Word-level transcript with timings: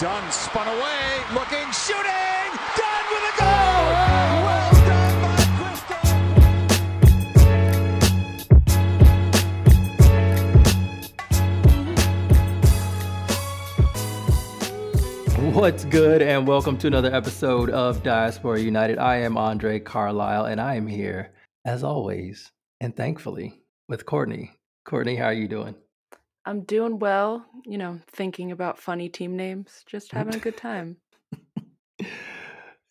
Dunn 0.00 0.32
spun 0.32 0.66
away, 0.66 1.22
looking, 1.32 1.70
shooting! 1.70 2.50
Dunn 2.76 3.04
with 3.12 3.22
a 3.30 3.34
goal! 3.38 3.92
Well 4.42 4.72
done 4.88 5.22
by 5.22 5.36
Crystal! 15.30 15.52
What's 15.52 15.84
good, 15.84 16.22
and 16.22 16.48
welcome 16.48 16.76
to 16.78 16.88
another 16.88 17.14
episode 17.14 17.70
of 17.70 18.02
Diaspora 18.02 18.58
United. 18.58 18.98
I 18.98 19.18
am 19.18 19.38
Andre 19.38 19.78
Carlisle, 19.78 20.46
and 20.46 20.60
I 20.60 20.74
am 20.74 20.88
here, 20.88 21.34
as 21.64 21.84
always, 21.84 22.50
and 22.80 22.96
thankfully, 22.96 23.62
with 23.88 24.06
Courtney. 24.06 24.56
Courtney, 24.84 25.14
how 25.14 25.26
are 25.26 25.32
you 25.32 25.46
doing? 25.46 25.76
I'm 26.46 26.62
doing 26.62 26.98
well, 26.98 27.46
you 27.64 27.78
know, 27.78 28.00
thinking 28.08 28.52
about 28.52 28.78
funny 28.78 29.08
team 29.08 29.36
names, 29.36 29.82
just 29.86 30.12
having 30.12 30.34
a 30.34 30.38
good 30.38 30.56
time. 30.56 30.98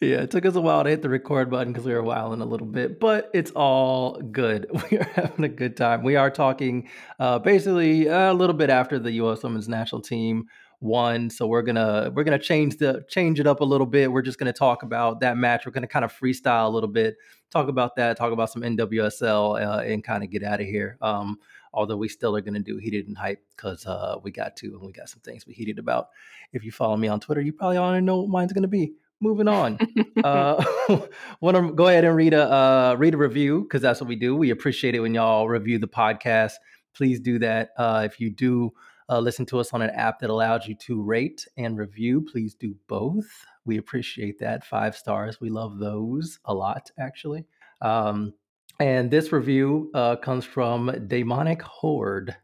Yeah, 0.02 0.18
it 0.18 0.32
took 0.32 0.46
us 0.46 0.56
a 0.56 0.62
while 0.62 0.84
to 0.84 0.90
hit 0.90 1.02
the 1.02 1.08
record 1.08 1.50
button 1.50 1.72
because 1.72 1.86
we 1.86 1.94
were 1.94 2.04
wilding 2.04 2.42
a 2.42 2.46
little 2.46 2.68
bit, 2.68 3.00
but 3.00 3.30
it's 3.34 3.52
all 3.52 4.20
good. 4.20 4.68
We 4.92 4.98
are 4.98 5.10
having 5.14 5.46
a 5.46 5.50
good 5.50 5.78
time. 5.78 6.04
We 6.04 6.18
are 6.18 6.30
talking 6.30 6.90
uh, 7.20 7.40
basically 7.40 8.08
a 8.08 8.34
little 8.34 8.56
bit 8.56 8.70
after 8.70 9.00
the 9.00 9.12
U.S. 9.14 9.44
Women's 9.44 9.70
National 9.70 10.02
Team 10.02 10.48
won, 10.82 11.30
so 11.30 11.48
we're 11.48 11.62
gonna 11.62 12.12
we're 12.14 12.26
gonna 12.26 12.38
change 12.38 12.78
the 12.78 13.06
change 13.08 13.40
it 13.40 13.48
up 13.48 13.62
a 13.62 13.64
little 13.64 13.88
bit. 13.88 14.12
We're 14.12 14.24
just 14.24 14.40
gonna 14.40 14.52
talk 14.52 14.84
about 14.84 15.22
that 15.22 15.38
match. 15.38 15.66
We're 15.66 15.72
gonna 15.72 15.88
kind 15.88 16.04
of 16.04 16.12
freestyle 16.12 16.66
a 16.66 16.70
little 16.70 16.90
bit, 16.90 17.16
talk 17.50 17.70
about 17.70 17.96
that, 17.96 18.18
talk 18.18 18.34
about 18.34 18.52
some 18.52 18.64
NWSL, 18.64 19.66
uh, 19.66 19.84
and 19.84 20.04
kind 20.04 20.24
of 20.24 20.30
get 20.30 20.44
out 20.44 20.60
of 20.60 20.68
here. 20.68 20.98
Um, 21.02 21.38
although 21.74 21.98
we 21.98 22.08
still 22.08 22.36
are 22.36 22.42
going 22.42 22.54
to 22.54 22.60
do 22.60 22.78
heated 22.78 23.08
and 23.08 23.18
hype 23.18 23.44
because 23.56 23.86
uh, 23.86 24.18
we 24.24 24.32
got 24.32 24.56
to 24.58 24.68
and 24.68 24.82
we 24.82 24.92
got 24.92 25.10
some 25.10 25.20
things 25.22 25.46
we 25.46 25.54
heated 25.54 25.80
about. 25.80 26.10
If 26.52 26.64
you 26.64 26.72
follow 26.72 26.98
me 26.98 27.08
on 27.08 27.20
Twitter, 27.20 27.42
you 27.42 27.54
probably 27.54 27.78
already 27.78 28.06
know 28.06 28.22
what 28.22 28.30
mine's 28.30 28.54
going 28.54 28.64
to 28.64 28.68
be. 28.68 28.94
Moving 29.20 29.48
on, 29.48 29.80
uh, 30.24 30.64
want 31.40 31.56
to 31.56 31.72
go 31.74 31.88
ahead 31.88 32.04
and 32.04 32.16
read 32.16 32.34
a 32.34 32.52
uh, 32.52 32.96
read 32.98 33.14
a 33.14 33.18
review 33.18 33.62
because 33.62 33.82
that's 33.82 34.02
what 34.02 34.10
we 34.10 34.18
do. 34.18 34.36
We 34.36 34.50
appreciate 34.50 34.96
it 34.96 35.00
when 35.00 35.14
y'all 35.14 35.48
review 35.48 35.80
the 35.80 35.88
podcast. 35.88 36.54
Please 36.94 37.22
do 37.22 37.40
that. 37.40 37.70
Uh, 37.78 38.04
if 38.06 38.20
you 38.20 38.30
do 38.30 38.74
uh, 39.10 39.20
listen 39.20 39.46
to 39.46 39.60
us 39.60 39.74
on 39.74 39.82
an 39.82 39.92
app 39.92 40.20
that 40.20 40.30
allows 40.30 40.68
you 40.68 40.76
to 40.76 41.02
rate 41.02 41.48
and 41.58 41.78
review, 41.78 42.22
please 42.22 42.54
do 42.54 42.76
both. 42.88 43.46
We 43.66 43.78
appreciate 43.78 44.40
that. 44.40 44.66
Five 44.66 44.96
stars. 44.96 45.40
We 45.40 45.50
love 45.50 45.80
those 45.80 46.40
a 46.46 46.54
lot, 46.54 46.92
actually. 47.00 47.46
Um, 47.82 48.34
and 48.80 49.12
this 49.12 49.32
review 49.32 49.92
uh, 49.94 50.16
comes 50.18 50.46
from 50.46 50.90
Daemonic 51.08 51.62
Horde. 51.62 52.36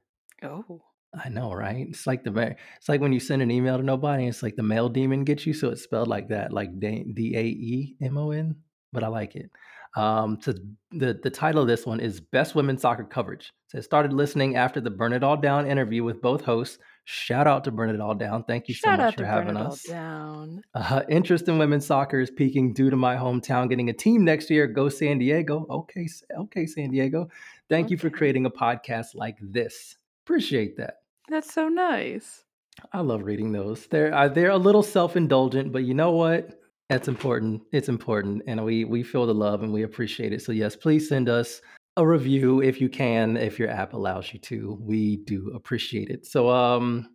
oh, 0.44 0.82
I 1.14 1.30
know, 1.30 1.52
right? 1.52 1.88
It's 1.90 2.06
like 2.06 2.24
the 2.24 2.56
it's 2.78 2.90
like 2.90 3.02
when 3.02 3.14
you 3.14 3.20
send 3.20 3.42
an 3.42 3.52
email 3.52 3.78
to 3.78 3.84
nobody, 3.84 4.28
it's 4.28 4.44
like 4.44 4.56
the 4.56 4.64
mail 4.64 4.90
demon 4.90 5.24
gets 5.24 5.46
you, 5.46 5.54
so 5.54 5.70
it's 5.70 5.84
spelled 5.84 6.08
like 6.08 6.30
that, 6.30 6.54
like 6.54 6.80
D 6.80 7.34
A 7.36 7.44
E 7.44 7.96
M 8.02 8.18
O 8.18 8.32
N. 8.32 8.56
But 8.94 9.04
I 9.04 9.08
like 9.08 9.36
it. 9.36 9.50
Um, 9.96 10.38
so 10.42 10.54
the 10.92 11.20
the 11.22 11.32
title 11.32 11.62
of 11.64 11.68
this 11.68 11.86
one 11.86 12.00
is 12.00 12.20
Best 12.20 12.54
Women's 12.54 12.82
Soccer 12.82 13.04
Coverage. 13.04 13.52
So 13.68 13.80
I 13.80 13.82
started 13.82 14.14
listening 14.14 14.56
after 14.56 14.80
the 14.80 14.92
Burn 14.92 15.14
It 15.14 15.24
All 15.24 15.38
Down 15.38 15.66
interview 15.66 16.04
with 16.04 16.22
both 16.22 16.44
hosts. 16.44 16.78
Shout 17.12 17.48
out 17.48 17.64
to 17.64 17.72
Burn 17.72 17.90
It 17.90 18.00
All 18.00 18.14
Down. 18.14 18.44
Thank 18.44 18.68
you 18.68 18.76
shout 18.76 18.84
so 18.84 18.92
much 18.92 19.00
out 19.00 19.14
for 19.14 19.20
to 19.22 19.26
having 19.26 19.48
Burn 19.48 19.58
It 19.58 19.66
All 19.66 19.72
us. 19.72 19.82
Down. 19.82 20.64
Uh, 20.76 21.02
interest 21.10 21.48
in 21.48 21.58
women's 21.58 21.88
soccer 21.88 22.20
is 22.20 22.30
peaking 22.30 22.72
due 22.72 22.92
to 22.92 22.96
my 22.96 23.16
hometown 23.16 23.68
getting 23.68 23.90
a 23.90 23.94
team 23.94 24.24
next 24.24 24.52
year. 24.52 24.68
Go 24.68 24.90
San 24.90 25.18
Diego. 25.18 25.66
Okay, 25.72 26.08
okay, 26.38 26.68
San 26.68 26.92
Diego. 26.92 27.28
Thank 27.68 27.90
you 27.90 27.98
for 27.98 28.12
creating 28.12 28.46
a 28.46 28.52
podcast 28.52 29.16
like 29.16 29.38
this. 29.42 29.96
Appreciate 30.24 30.78
that. 30.78 30.98
That's 31.28 31.52
so 31.52 31.68
nice. 31.68 32.44
I 32.94 33.00
love 33.00 33.24
reading 33.24 33.54
those. 33.54 33.88
They're 33.88 34.14
uh, 34.14 34.28
they're 34.28 34.52
a 34.52 34.58
little 34.58 34.84
self 34.84 35.18
indulgent, 35.18 35.72
but 35.72 35.86
you 35.86 35.96
know 35.96 36.12
what? 36.12 36.62
That's 36.90 37.08
important. 37.08 37.64
It's 37.72 37.90
important, 37.90 38.44
and 38.46 38.64
we 38.64 38.86
we 38.86 39.02
feel 39.02 39.26
the 39.26 39.34
love 39.34 39.64
and 39.64 39.74
we 39.74 39.82
appreciate 39.82 40.32
it. 40.32 40.44
So 40.44 40.52
yes, 40.52 40.76
please 40.76 41.10
send 41.10 41.28
us 41.28 41.60
a 42.00 42.08
review 42.08 42.62
if 42.62 42.80
you 42.80 42.88
can, 42.88 43.36
if 43.36 43.60
your 43.60 43.70
app 43.70 43.94
allows 43.94 44.34
you 44.34 44.40
to. 44.40 44.78
We 44.82 45.18
do 45.18 45.52
appreciate 45.54 46.10
it. 46.10 46.26
So 46.26 46.50
um, 46.50 47.10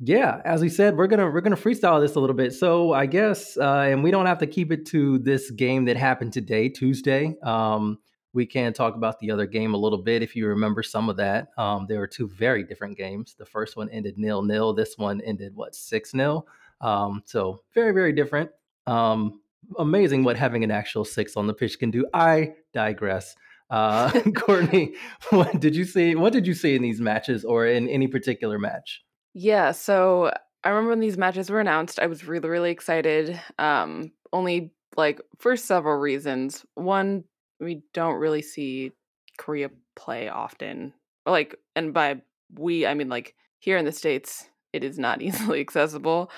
yeah, 0.00 0.40
as 0.44 0.62
we 0.62 0.70
said, 0.70 0.96
we're 0.96 1.06
gonna 1.06 1.30
we're 1.30 1.42
gonna 1.42 1.54
freestyle 1.54 2.00
this 2.00 2.16
a 2.16 2.20
little 2.20 2.34
bit. 2.34 2.54
So 2.54 2.92
I 2.92 3.06
guess, 3.06 3.56
uh, 3.58 3.86
and 3.88 4.02
we 4.02 4.10
don't 4.10 4.26
have 4.26 4.38
to 4.38 4.46
keep 4.46 4.72
it 4.72 4.86
to 4.86 5.18
this 5.18 5.50
game 5.50 5.84
that 5.84 5.96
happened 5.96 6.32
today, 6.32 6.70
Tuesday. 6.70 7.36
Um, 7.42 7.98
we 8.32 8.46
can 8.46 8.72
talk 8.72 8.94
about 8.96 9.20
the 9.20 9.30
other 9.30 9.46
game 9.46 9.74
a 9.74 9.76
little 9.76 10.02
bit 10.02 10.22
if 10.22 10.34
you 10.34 10.46
remember 10.46 10.82
some 10.82 11.10
of 11.10 11.18
that. 11.18 11.48
Um, 11.58 11.84
there 11.86 11.98
were 11.98 12.06
two 12.06 12.26
very 12.26 12.64
different 12.64 12.96
games. 12.96 13.34
The 13.38 13.44
first 13.44 13.76
one 13.76 13.90
ended 13.90 14.16
nil 14.16 14.42
nil. 14.42 14.72
This 14.72 14.96
one 14.96 15.20
ended 15.20 15.54
what 15.54 15.74
six 15.74 16.14
nil. 16.14 16.46
Um, 16.80 17.22
so 17.26 17.62
very 17.74 17.92
very 17.92 18.14
different. 18.14 18.50
Um, 18.86 19.40
amazing 19.78 20.24
what 20.24 20.38
having 20.38 20.64
an 20.64 20.70
actual 20.70 21.04
six 21.04 21.36
on 21.36 21.46
the 21.46 21.54
pitch 21.54 21.78
can 21.78 21.90
do. 21.90 22.06
I 22.14 22.54
digress. 22.72 23.36
Uh, 23.72 24.10
Courtney, 24.36 24.94
what 25.30 25.58
did 25.58 25.74
you 25.74 25.84
see? 25.84 26.14
What 26.14 26.34
did 26.34 26.46
you 26.46 26.52
see 26.52 26.76
in 26.76 26.82
these 26.82 27.00
matches, 27.00 27.44
or 27.44 27.66
in 27.66 27.88
any 27.88 28.06
particular 28.06 28.58
match? 28.58 29.02
Yeah, 29.34 29.72
so 29.72 30.30
I 30.62 30.68
remember 30.68 30.90
when 30.90 31.00
these 31.00 31.16
matches 31.16 31.48
were 31.48 31.58
announced, 31.58 31.98
I 31.98 32.06
was 32.06 32.26
really, 32.26 32.50
really 32.50 32.70
excited. 32.70 33.40
Um, 33.58 34.12
only 34.30 34.72
like 34.96 35.22
for 35.38 35.56
several 35.56 35.96
reasons. 35.96 36.66
One, 36.74 37.24
we 37.60 37.82
don't 37.94 38.16
really 38.16 38.42
see 38.42 38.92
Korea 39.38 39.70
play 39.96 40.28
often. 40.28 40.92
Like, 41.24 41.56
and 41.74 41.94
by 41.94 42.20
we, 42.54 42.86
I 42.86 42.92
mean 42.92 43.08
like 43.08 43.34
here 43.58 43.78
in 43.78 43.86
the 43.86 43.92
States, 43.92 44.48
it 44.74 44.84
is 44.84 44.98
not 44.98 45.22
easily 45.22 45.60
accessible. 45.60 46.30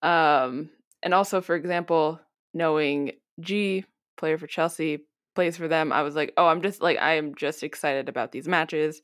Um, 0.00 0.70
and 1.02 1.12
also, 1.12 1.42
for 1.42 1.54
example, 1.54 2.18
knowing 2.54 3.12
Ji, 3.40 3.84
player 4.16 4.38
for 4.38 4.46
Chelsea, 4.46 5.04
plays 5.38 5.56
for 5.56 5.68
them, 5.68 5.92
I 5.92 6.02
was 6.02 6.16
like, 6.16 6.32
oh, 6.36 6.48
I'm 6.48 6.62
just 6.62 6.82
like, 6.82 6.98
I 6.98 7.12
am 7.12 7.36
just 7.36 7.62
excited 7.62 8.08
about 8.08 8.32
these 8.32 8.48
matches. 8.48 9.02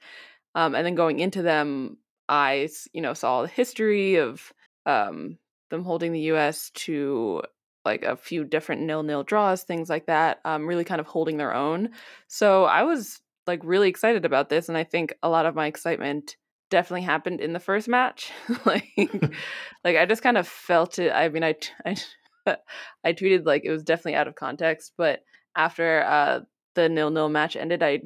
Um, 0.57 0.75
and 0.75 0.85
then 0.85 0.97
going 0.97 1.21
into 1.21 1.43
them, 1.43 1.99
I 2.29 2.69
you 2.93 3.01
know, 3.01 3.15
saw 3.15 3.43
the 3.43 3.49
history 3.49 4.17
of 4.17 4.53
um, 4.85 5.39
them 5.71 5.85
holding 5.85 6.11
the 6.11 6.23
U.S. 6.33 6.71
to 6.71 7.43
like 7.85 8.03
a 8.03 8.17
few 8.17 8.43
different 8.43 8.83
nil-nil 8.83 9.23
draws, 9.23 9.63
things 9.63 9.89
like 9.89 10.07
that. 10.07 10.41
Um, 10.45 10.67
really 10.67 10.83
kind 10.83 11.01
of 11.01 11.07
holding 11.07 11.37
their 11.37 11.55
own. 11.55 11.91
So 12.27 12.65
I 12.65 12.83
was 12.83 13.21
like 13.47 13.61
really 13.63 13.89
excited 13.89 14.25
about 14.25 14.49
this, 14.49 14.69
and 14.69 14.77
I 14.77 14.83
think 14.83 15.15
a 15.23 15.29
lot 15.29 15.47
of 15.47 15.55
my 15.55 15.69
excitement 15.69 16.37
definitely 16.69 17.03
happened 17.03 17.41
in 17.41 17.53
the 17.53 17.61
first 17.61 17.87
match. 17.87 18.33
like, 18.65 18.91
like 19.85 19.97
I 19.97 20.05
just 20.05 20.25
kind 20.25 20.37
of 20.37 20.49
felt 20.49 20.99
it. 20.99 21.13
I 21.13 21.29
mean, 21.29 21.45
I, 21.45 21.55
I, 21.87 21.97
I 23.05 23.13
tweeted 23.13 23.47
like 23.47 23.63
it 23.65 23.71
was 23.71 23.85
definitely 23.85 24.17
out 24.17 24.27
of 24.27 24.35
context, 24.35 24.95
but 24.99 25.21
after 25.57 26.03
uh, 26.03 26.41
the 26.75 26.89
nil-nil 26.89 27.29
match 27.29 27.57
ended, 27.57 27.83
I, 27.83 28.03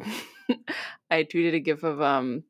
I 1.11 1.25
tweeted 1.25 1.55
a 1.55 1.61
gif 1.61 1.83
of 1.83 2.01
um 2.01 2.45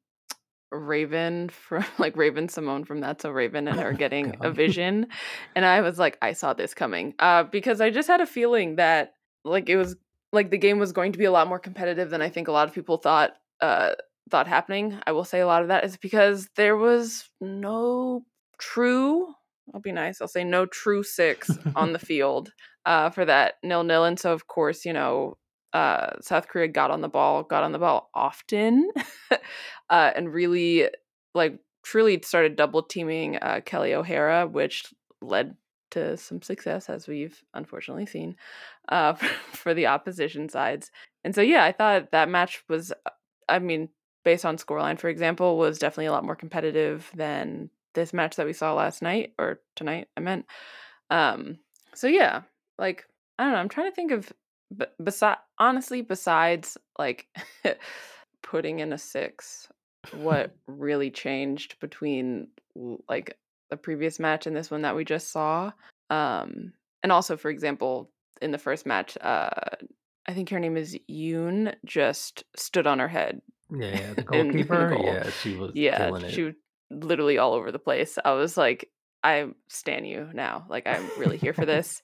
Raven 0.71 1.49
from 1.49 1.85
like 1.99 2.17
Raven-Symoné 2.17 2.87
from 2.87 3.01
That's 3.01 3.23
So 3.23 3.31
Raven 3.31 3.69
and 3.69 3.81
her 3.81 3.93
getting 3.95 4.37
a 4.41 4.51
vision. 4.51 5.07
And 5.55 5.65
I 5.65 5.81
was 5.81 5.99
like, 5.99 6.19
I 6.21 6.33
saw 6.33 6.53
this 6.53 6.75
coming. 6.75 7.15
Uh 7.19 7.45
because 7.45 7.81
I 7.81 7.91
just 7.91 8.09
had 8.09 8.21
a 8.21 8.27
feeling 8.27 8.77
that 8.77 9.15
like 9.45 9.69
it 9.69 9.77
was 9.77 9.97
like 10.33 10.51
the 10.51 10.59
game 10.59 10.79
was 10.79 10.93
going 10.93 11.13
to 11.13 11.19
be 11.19 11.25
a 11.25 11.33
lot 11.33 11.49
more 11.49 11.59
competitive 11.59 12.11
than 12.11 12.21
I 12.21 12.29
think 12.29 12.49
a 12.49 12.53
lot 12.53 12.69
of 12.69 12.75
people 12.75 12.99
thought 12.99 13.33
uh 13.61 13.93
thought 14.31 14.47
happening. 14.47 14.99
I 15.07 15.13
will 15.13 15.25
say 15.25 15.41
a 15.41 15.47
lot 15.47 15.63
of 15.63 15.69
that 15.69 15.85
is 15.85 15.97
because 15.97 16.49
there 16.57 16.77
was 16.77 17.29
no 17.41 18.25
true 18.59 19.35
I'll 19.75 19.81
be 19.81 19.93
nice. 19.93 20.21
I'll 20.21 20.29
say 20.29 20.45
no 20.45 20.67
true 20.67 21.03
six 21.03 21.51
on 21.77 21.93
the 21.93 21.99
field 21.99 22.53
uh 22.87 23.11
for 23.11 23.25
that 23.25 23.55
nil 23.63 23.85
nil. 23.85 24.05
And 24.05 24.19
so 24.19 24.33
of 24.33 24.47
course, 24.47 24.85
you 24.85 24.93
know, 24.93 25.37
uh 25.73 26.11
South 26.21 26.49
Korea 26.49 26.69
got 26.69 26.91
on 26.91 27.01
the 27.01 27.09
ball, 27.09 27.43
got 27.43 27.63
on 27.63 27.73
the 27.73 27.79
ball 27.79 28.11
often. 28.15 28.91
uh, 29.91 30.11
and 30.15 30.33
really 30.33 30.89
like 31.35 31.59
truly 31.83 32.21
started 32.23 32.57
double 32.57 32.83
teaming 32.83 33.37
uh, 33.37 33.61
Kelley 33.65 33.95
O'Hara, 33.95 34.47
which 34.47 34.85
led 35.23 35.57
to 35.91 36.17
some 36.17 36.43
success 36.43 36.91
as 36.91 37.09
we've 37.09 37.43
unfortunately 37.55 38.07
seen 38.07 38.37
uh, 38.91 39.15
for 39.53 39.75
the 39.75 39.87
opposition 39.87 40.49
sides. 40.49 40.91
And 41.25 41.35
so 41.35 41.41
yeah, 41.41 41.65
I 41.65 41.73
thought 41.73 42.11
that 42.13 42.29
match 42.29 42.63
was, 42.69 42.93
uh, 43.07 43.11
I 43.49 43.59
mean, 43.59 43.89
based 44.25 44.45
on 44.45 44.59
scoreline, 44.59 44.99
for 44.99 45.09
example, 45.09 45.57
was 45.57 45.79
definitely 45.79 46.07
a 46.07 46.13
lot 46.13 46.25
more 46.25 46.37
competitive 46.37 47.11
than 47.15 47.71
this 47.95 48.13
match 48.13 48.37
that 48.37 48.47
we 48.47 48.53
saw 48.53 48.75
last 48.75 49.03
night 49.03 49.35
or 49.39 49.61
tonight. 49.77 50.09
I 50.17 50.21
meant. 50.21 50.47
Um, 51.11 51.59
so 51.95 52.07
yeah, 52.07 52.43
like 52.79 53.05
I 53.39 53.45
don't 53.45 53.53
know. 53.53 53.59
I'm 53.59 53.69
trying 53.69 53.91
to 53.91 53.95
think 53.95 54.13
of, 54.13 54.33
but 54.71 54.95
besides, 55.03 55.41
honestly, 55.59 56.03
besides 56.03 56.77
like 56.99 57.27
putting 58.43 58.81
in 58.81 58.93
a 58.93 58.99
six, 58.99 59.69
what 60.13 60.55
really 60.67 61.11
changed 61.11 61.79
between 61.81 62.49
like 63.09 63.37
the 63.71 63.77
previous 63.77 64.19
match 64.19 64.47
and 64.47 64.57
this 64.57 64.71
one 64.71 64.83
that 64.83 64.97
we 64.97 65.05
just 65.05 65.31
saw? 65.31 65.73
Um, 66.11 66.73
and 67.03 67.13
also, 67.13 67.37
for 67.37 67.51
example, 67.51 68.11
in 68.41 68.51
the 68.51 68.59
first 68.59 68.87
match, 68.87 69.17
uh, 69.21 69.51
I 70.27 70.35
think 70.35 70.51
her 70.51 70.61
name 70.61 70.77
is 70.77 70.97
Yoon, 71.11 71.75
just 71.85 72.45
stood 72.57 72.87
on 72.87 72.99
her 72.99 73.09
head 73.09 73.41
Yeah, 73.71 74.13
the 74.15 74.23
in 74.33 74.49
the 74.49 74.53
goalkeeper. 74.53 74.91
goal. 74.91 75.05
Yeah, 75.05 75.31
she 75.43 75.55
was 75.55 75.73
Yeah, 75.75 76.29
she 76.29 76.53
literally 76.91 77.39
all 77.39 77.55
over 77.55 77.73
the 77.73 77.79
place. 77.79 78.19
I 78.25 78.33
was 78.33 78.57
like, 78.57 78.91
I 79.23 79.49
stan 79.69 80.05
you 80.05 80.31
now. 80.33 80.67
Like 80.69 80.87
I'm 80.87 81.09
really 81.19 81.37
here 81.37 81.53
for 81.53 81.67
this. 81.67 82.03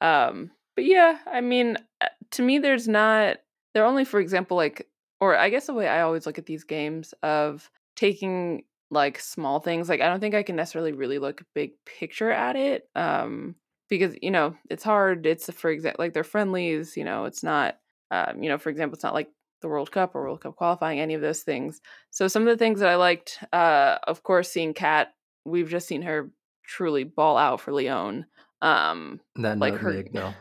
Um, 0.00 0.50
but 0.74 0.84
yeah, 0.84 1.18
I 1.26 1.40
mean, 1.40 1.78
uh, 2.00 2.08
to 2.32 2.42
me, 2.42 2.58
there's 2.58 2.88
not. 2.88 3.38
They're 3.72 3.84
only, 3.86 4.04
for 4.04 4.20
example, 4.20 4.56
like, 4.56 4.88
or 5.20 5.36
I 5.36 5.50
guess 5.50 5.66
the 5.66 5.74
way 5.74 5.88
I 5.88 6.02
always 6.02 6.26
look 6.26 6.38
at 6.38 6.46
these 6.46 6.64
games 6.64 7.14
of 7.22 7.70
taking 7.94 8.64
like 8.90 9.18
small 9.18 9.60
things. 9.60 9.88
Like 9.88 10.00
I 10.00 10.08
don't 10.08 10.20
think 10.20 10.34
I 10.34 10.42
can 10.42 10.56
necessarily 10.56 10.92
really 10.92 11.18
look 11.18 11.42
big 11.54 11.72
picture 11.84 12.30
at 12.30 12.56
it. 12.56 12.88
Um, 12.94 13.56
because 13.88 14.16
you 14.20 14.30
know 14.30 14.56
it's 14.68 14.84
hard. 14.84 15.26
It's 15.26 15.50
for 15.52 15.70
example, 15.70 16.04
like 16.04 16.12
they're 16.12 16.24
friendlies. 16.24 16.96
You 16.96 17.04
know, 17.04 17.24
it's 17.24 17.42
not. 17.42 17.78
Um, 18.10 18.42
you 18.42 18.48
know, 18.48 18.58
for 18.58 18.70
example, 18.70 18.94
it's 18.94 19.02
not 19.02 19.14
like 19.14 19.28
the 19.62 19.68
World 19.68 19.90
Cup 19.90 20.14
or 20.14 20.22
World 20.22 20.40
Cup 20.42 20.56
qualifying, 20.56 21.00
any 21.00 21.14
of 21.14 21.20
those 21.20 21.42
things. 21.42 21.80
So 22.10 22.28
some 22.28 22.42
of 22.42 22.48
the 22.48 22.58
things 22.58 22.80
that 22.80 22.88
I 22.88 22.96
liked, 22.96 23.38
uh, 23.52 23.98
of 24.06 24.22
course, 24.22 24.50
seeing 24.50 24.74
Kat, 24.74 25.12
we've 25.44 25.68
just 25.68 25.88
seen 25.88 26.02
her 26.02 26.30
truly 26.66 27.04
ball 27.04 27.36
out 27.36 27.60
for 27.60 27.72
Lyon. 27.72 28.26
Um, 28.62 29.20
that 29.36 29.58
like 29.58 29.74
her, 29.74 30.04
though. 30.12 30.34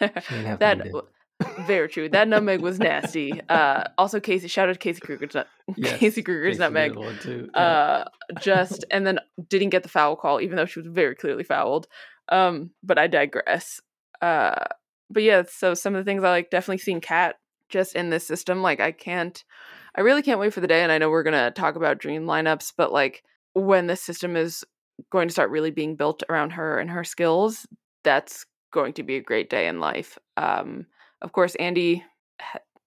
that 0.00 0.82
very 1.66 1.88
true. 1.88 2.08
That 2.08 2.28
nutmeg 2.28 2.60
was 2.60 2.78
nasty. 2.78 3.40
Uh, 3.48 3.84
also, 3.98 4.20
Casey, 4.20 4.48
shout 4.48 4.68
out 4.68 4.74
to 4.74 4.78
Casey 4.78 5.00
Krueger's 5.00 5.34
nut, 5.34 5.48
Yes, 5.76 5.98
Casey 5.98 6.22
Krueger's 6.22 6.58
Casey 6.58 6.60
nutmeg. 6.60 7.20
too. 7.20 7.48
Yeah. 7.54 7.60
Uh, 7.60 8.04
just 8.40 8.84
and 8.90 9.06
then 9.06 9.18
didn't 9.48 9.70
get 9.70 9.82
the 9.82 9.88
foul 9.88 10.16
call, 10.16 10.40
even 10.40 10.56
though 10.56 10.66
she 10.66 10.80
was 10.80 10.88
very 10.88 11.14
clearly 11.14 11.44
fouled. 11.44 11.86
Um, 12.28 12.70
but 12.82 12.98
I 12.98 13.06
digress. 13.06 13.80
Uh, 14.20 14.64
but 15.10 15.22
yeah, 15.22 15.42
so 15.48 15.74
some 15.74 15.94
of 15.94 16.04
the 16.04 16.08
things 16.08 16.24
I 16.24 16.30
like 16.30 16.50
definitely 16.50 16.78
seeing 16.78 17.00
Kat 17.00 17.36
just 17.72 17.96
in 17.96 18.10
this 18.10 18.26
system. 18.26 18.62
Like 18.62 18.78
I 18.78 18.92
can't, 18.92 19.42
I 19.96 20.02
really 20.02 20.22
can't 20.22 20.38
wait 20.38 20.54
for 20.54 20.60
the 20.60 20.68
day. 20.68 20.82
And 20.82 20.92
I 20.92 20.98
know 20.98 21.10
we're 21.10 21.24
gonna 21.24 21.50
talk 21.50 21.74
about 21.74 21.98
dream 21.98 22.26
lineups, 22.26 22.74
but 22.76 22.92
like 22.92 23.24
when 23.54 23.88
the 23.88 23.96
system 23.96 24.36
is 24.36 24.64
going 25.10 25.28
to 25.28 25.32
start 25.32 25.50
really 25.50 25.70
being 25.70 25.96
built 25.96 26.22
around 26.28 26.50
her 26.50 26.78
and 26.78 26.90
her 26.90 27.04
skills, 27.04 27.66
that's 28.04 28.46
going 28.72 28.92
to 28.94 29.02
be 29.02 29.16
a 29.16 29.22
great 29.22 29.50
day 29.50 29.68
in 29.68 29.80
life. 29.80 30.18
Um, 30.36 30.86
of 31.20 31.32
course, 31.32 31.56
Andi 31.58 32.02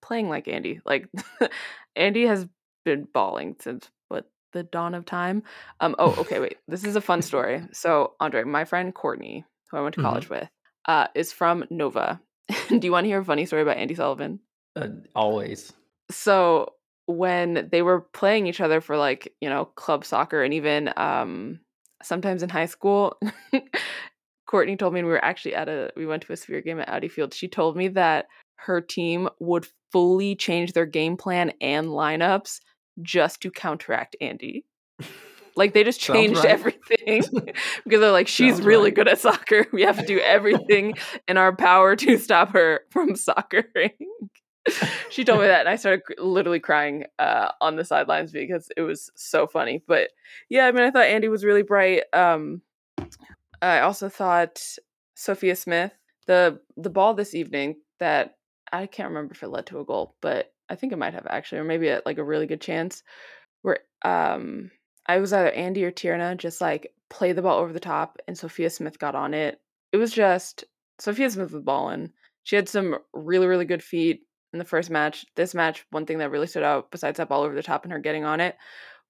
playing 0.02 0.30
like 0.30 0.46
Andi, 0.46 0.82
like 0.86 1.08
Andi 1.98 2.28
has 2.28 2.46
been 2.84 3.08
bawling 3.14 3.56
since 3.60 3.90
what 4.10 4.30
the 4.54 4.64
dawn 4.64 4.94
of 4.94 5.06
time. 5.06 5.44
Um, 5.80 5.96
oh, 6.00 6.16
okay, 6.20 6.40
wait, 6.40 6.58
this 6.68 6.84
is 6.84 6.96
a 6.96 7.02
fun 7.02 7.22
story. 7.22 7.64
So, 7.74 8.14
Andre, 8.20 8.44
my 8.44 8.66
friend 8.66 8.94
Courtney, 8.94 9.46
who 9.70 9.78
I 9.78 9.82
went 9.82 9.96
to 9.96 10.02
college 10.02 10.30
with, 10.30 10.50
uh, 10.88 11.08
is 11.16 11.32
from 11.32 11.66
Nova. 11.70 12.20
Do 12.70 12.80
you 12.82 12.92
want 12.92 13.06
to 13.06 13.10
hear 13.10 13.20
a 13.20 13.26
funny 13.26 13.46
story 13.46 13.64
about 13.64 13.78
Andi 13.78 13.96
Sullivan? 13.96 14.40
Uh, 14.76 14.90
always. 15.16 15.74
so 16.12 16.74
when 17.08 17.68
they 17.72 17.82
were 17.82 18.02
playing 18.02 18.48
each 18.48 18.62
other 18.62 18.82
for 18.82 18.98
like 18.98 19.34
you 19.42 19.50
know 19.50 19.66
club 19.66 20.04
soccer 20.04 20.44
and 20.44 20.54
even 20.54 20.92
um 20.98 21.60
sometimes 22.02 22.44
in 22.44 22.50
high 22.50 22.66
school 22.66 23.18
courtney 24.48 24.76
told 24.76 24.94
me 24.94 25.00
and 25.00 25.08
we 25.08 25.14
were 25.14 25.24
actually 25.24 25.56
at 25.56 25.70
a 25.70 25.92
we 25.96 26.06
went 26.06 26.24
to 26.24 26.34
a 26.34 26.38
spirit 26.38 26.66
game 26.66 26.80
at 26.80 26.90
audi 26.90 27.08
field 27.08 27.34
she 27.34 27.48
told 27.48 27.78
me 27.78 27.88
that 27.88 28.26
her 28.58 28.82
team 28.82 29.30
would 29.40 29.68
fully 29.92 30.36
change 30.36 30.74
their 30.74 30.86
game 30.86 31.16
plan 31.16 31.52
and 31.62 31.88
lineups 31.88 32.60
just 33.02 33.42
to 33.42 33.52
counteract 33.52 34.16
andi 34.22 34.64
like 35.56 35.74
they 35.74 35.84
just 35.84 36.00
changed 36.02 36.38
right. 36.40 36.50
everything 36.50 37.22
because 37.84 38.00
they're 38.00 38.12
like 38.12 38.28
she's 38.28 38.56
Sounds 38.56 38.66
really 38.66 38.86
right. 38.86 38.96
good 38.96 39.08
at 39.08 39.20
soccer 39.20 39.68
we 39.72 39.84
have 39.84 40.00
to 40.00 40.06
do 40.06 40.20
everything 40.20 40.96
in 41.28 41.38
our 41.38 41.56
power 41.56 41.96
to 41.98 42.18
stop 42.18 42.54
her 42.54 42.82
from 42.90 43.16
soccering 43.16 43.92
she 45.10 45.24
told 45.24 45.42
me 45.42 45.48
that 45.48 45.62
and 45.62 45.70
i 45.70 45.76
started 45.76 46.02
literally 46.18 46.60
crying 46.60 47.06
uh, 47.20 47.50
on 47.62 47.76
the 47.76 47.86
sidelines 47.86 48.32
because 48.32 48.70
it 48.76 48.82
was 48.82 49.12
so 49.16 49.48
funny. 49.48 49.84
But 49.88 50.10
yeah 50.50 50.66
i 50.66 50.72
mean 50.72 50.84
i 50.84 50.92
thought 50.92 51.06
andi 51.06 51.30
was 51.30 51.46
really 51.46 51.62
bright 51.64 52.04
um, 52.14 52.62
i 53.62 53.80
also 53.80 54.10
thought 54.10 54.62
sophia 55.16 55.56
smith 55.56 55.92
the 56.28 56.60
the 56.78 56.90
ball 56.90 57.14
this 57.14 57.36
evening 57.36 57.76
that 58.00 58.38
i 58.74 58.86
can't 58.86 59.10
remember 59.10 59.34
if 59.34 59.44
it 59.44 59.50
led 59.50 59.66
to 59.68 59.80
a 59.80 59.86
goal 59.86 60.16
but 60.22 60.52
i 60.70 60.76
think 60.76 60.92
it 60.92 60.98
might 60.98 61.14
have 61.14 61.28
actually 61.30 61.60
or 61.60 61.64
maybe 61.64 61.88
a, 61.88 62.02
like 62.06 62.18
a 62.18 62.24
really 62.24 62.48
good 62.48 62.62
chance 62.62 63.04
where 63.62 63.80
um 64.04 64.72
i 65.06 65.18
was 65.18 65.32
either 65.32 65.52
andi 65.52 65.84
or 65.84 65.92
tierna 65.92 66.36
just 66.36 66.60
like 66.60 66.92
play 67.10 67.32
the 67.32 67.42
ball 67.42 67.60
over 67.60 67.74
the 67.74 67.80
top 67.80 68.18
and 68.28 68.38
sophia 68.38 68.70
smith 68.70 69.00
got 69.00 69.16
on 69.16 69.34
it. 69.34 69.62
It 69.92 69.98
was 69.98 70.12
just 70.12 70.66
sophia 71.00 71.30
smith 71.30 71.52
was 71.52 71.64
balling. 71.64 72.12
She 72.44 72.56
had 72.56 72.70
some 72.70 72.98
really 73.14 73.48
really 73.48 73.66
good 73.66 73.84
feet 73.84 74.22
in 74.56 74.60
the 74.60 74.66
first 74.66 74.90
match. 74.90 75.26
This 75.36 75.54
match, 75.54 75.86
one 75.92 76.06
thing 76.06 76.20
that 76.20 76.32
really 76.32 76.48
stood 76.48 76.64
out, 76.64 76.90
besides 76.90 77.18
that 77.18 77.28
ball 77.28 77.44
over 77.44 77.54
the 77.54 77.62
top 77.62 77.84
and 77.84 77.92
her 77.92 78.00
getting 78.00 78.24
on 78.24 78.40
it, 78.40 78.56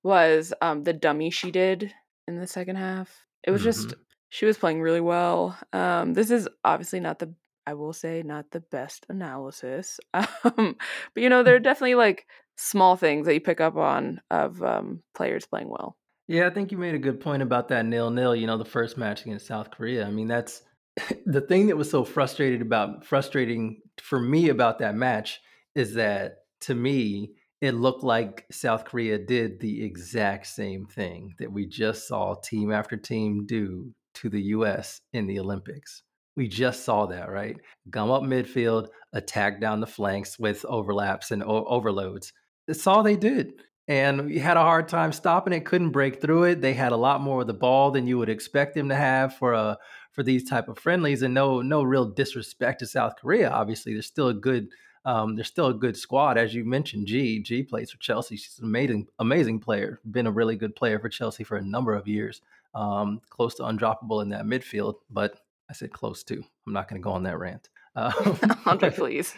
was 0.03 0.53
um, 0.61 0.83
the 0.83 0.91
dummy 0.91 1.29
she 1.29 1.51
did 1.51 1.93
in 2.27 2.39
the 2.39 2.47
second 2.47 2.77
half. 2.77 3.23
It 3.43 3.51
was 3.51 3.63
just 3.63 3.93
she 4.29 4.47
was 4.47 4.57
playing 4.57 4.81
really 4.81 5.01
well. 5.01 5.57
Um, 5.71 6.13
this 6.13 6.31
is 6.31 6.49
obviously 6.63 6.99
not 6.99 7.19
the 7.19 7.33
I 7.67 7.75
will 7.75 7.93
say 7.93 8.23
not 8.23 8.49
the 8.51 8.59
best 8.59 9.05
analysis, 9.07 9.99
um, 10.13 10.75
but 11.13 11.23
you 11.23 11.29
know 11.29 11.43
there 11.43 11.55
are 11.55 11.59
definitely 11.59 11.95
like 11.95 12.25
small 12.57 12.95
things 12.95 13.27
that 13.27 13.33
you 13.33 13.41
pick 13.41 13.61
up 13.61 13.75
on 13.75 14.21
of 14.31 14.61
um, 14.63 15.03
players 15.13 15.45
playing 15.45 15.69
well. 15.69 15.95
Yeah, 16.27 16.47
I 16.47 16.49
think 16.49 16.71
you 16.71 16.79
made 16.79 16.95
a 16.95 16.99
good 16.99 17.19
point 17.19 17.43
about 17.43 17.67
that 17.67 17.85
nil 17.85 18.09
nil. 18.09 18.35
You 18.35 18.47
know, 18.47 18.57
the 18.57 18.65
first 18.65 18.97
match 18.97 19.21
against 19.21 19.45
South 19.45 19.69
Korea. 19.69 20.07
I 20.07 20.11
mean, 20.11 20.27
that's 20.27 20.63
the 21.25 21.41
thing 21.41 21.67
that 21.67 21.77
was 21.77 21.89
so 21.89 22.03
frustrated 22.03 22.61
about 22.61 23.05
frustrating 23.05 23.81
for 24.01 24.19
me 24.19 24.49
about 24.49 24.79
that 24.79 24.95
match 24.95 25.41
is 25.75 25.93
that 25.95 26.37
to 26.61 26.75
me 26.75 27.31
it 27.61 27.73
looked 27.73 28.03
like 28.03 28.45
South 28.51 28.85
Korea 28.85 29.17
did 29.17 29.59
the 29.59 29.83
exact 29.83 30.47
same 30.47 30.85
thing 30.85 31.33
that 31.39 31.51
we 31.51 31.65
just 31.65 32.07
saw 32.07 32.35
team 32.35 32.71
after 32.71 32.95
team 32.97 33.45
do 33.45 33.93
to 34.15 34.29
the 34.29 34.41
US 34.41 35.01
in 35.13 35.25
the 35.25 35.39
Olympics. 35.39 36.03
We 36.35 36.47
just 36.47 36.83
saw 36.83 37.05
that, 37.07 37.29
right? 37.29 37.57
Gum 37.89 38.11
up 38.11 38.23
midfield, 38.23 38.89
attack 39.13 39.61
down 39.61 39.79
the 39.79 39.87
flanks 39.87 40.37
with 40.37 40.65
overlaps 40.65 41.31
and 41.31 41.41
o- 41.43 41.65
overloads. 41.65 42.33
That's 42.67 42.85
all 42.87 43.03
they 43.03 43.15
did 43.15 43.53
and 43.87 44.25
we 44.25 44.39
had 44.39 44.57
a 44.57 44.61
hard 44.61 44.87
time 44.87 45.11
stopping 45.11 45.53
it 45.53 45.65
couldn't 45.65 45.91
break 45.91 46.21
through 46.21 46.43
it 46.43 46.61
they 46.61 46.73
had 46.73 46.91
a 46.91 46.97
lot 46.97 47.21
more 47.21 47.41
of 47.41 47.47
the 47.47 47.53
ball 47.53 47.91
than 47.91 48.07
you 48.07 48.17
would 48.17 48.29
expect 48.29 48.73
them 48.73 48.89
to 48.89 48.95
have 48.95 49.35
for 49.35 49.53
a 49.53 49.77
for 50.15 50.23
these 50.23 50.49
type 50.49 50.67
of 50.67 50.79
friendlies 50.79 51.21
and 51.21 51.33
no 51.33 51.61
no 51.61 51.83
real 51.83 52.05
disrespect 52.05 52.79
to 52.79 52.87
south 52.87 53.15
korea 53.17 53.49
obviously 53.49 53.93
they're 53.93 54.01
still 54.01 54.29
a 54.29 54.33
good 54.33 54.69
um, 55.03 55.35
they're 55.35 55.45
still 55.45 55.67
a 55.67 55.73
good 55.73 55.95
squad 55.95 56.37
as 56.37 56.55
you 56.55 56.65
mentioned 56.65 57.05
ji 57.05 57.39
ji 57.41 57.61
plays 57.61 57.91
for 57.91 57.97
chelsea 57.97 58.35
she's 58.35 58.57
an 58.59 58.65
amazing 58.65 59.07
amazing 59.19 59.59
player 59.59 59.99
been 60.09 60.27
a 60.27 60.31
really 60.31 60.55
good 60.55 60.75
player 60.75 60.99
for 60.99 61.09
chelsea 61.09 61.43
for 61.43 61.57
a 61.57 61.61
number 61.61 61.93
of 61.93 62.07
years 62.07 62.41
um, 62.73 63.21
close 63.29 63.53
to 63.55 63.63
undroppable 63.63 64.23
in 64.23 64.29
that 64.29 64.45
midfield 64.45 64.95
but 65.11 65.39
i 65.69 65.73
said 65.73 65.91
close 65.91 66.23
to 66.23 66.43
i'm 66.65 66.73
not 66.73 66.87
going 66.87 66.99
to 66.99 67.03
go 67.03 67.11
on 67.11 67.23
that 67.23 67.37
rant 67.37 67.69
um, 67.95 68.39
Andre, 68.65 68.89
please. 68.89 69.33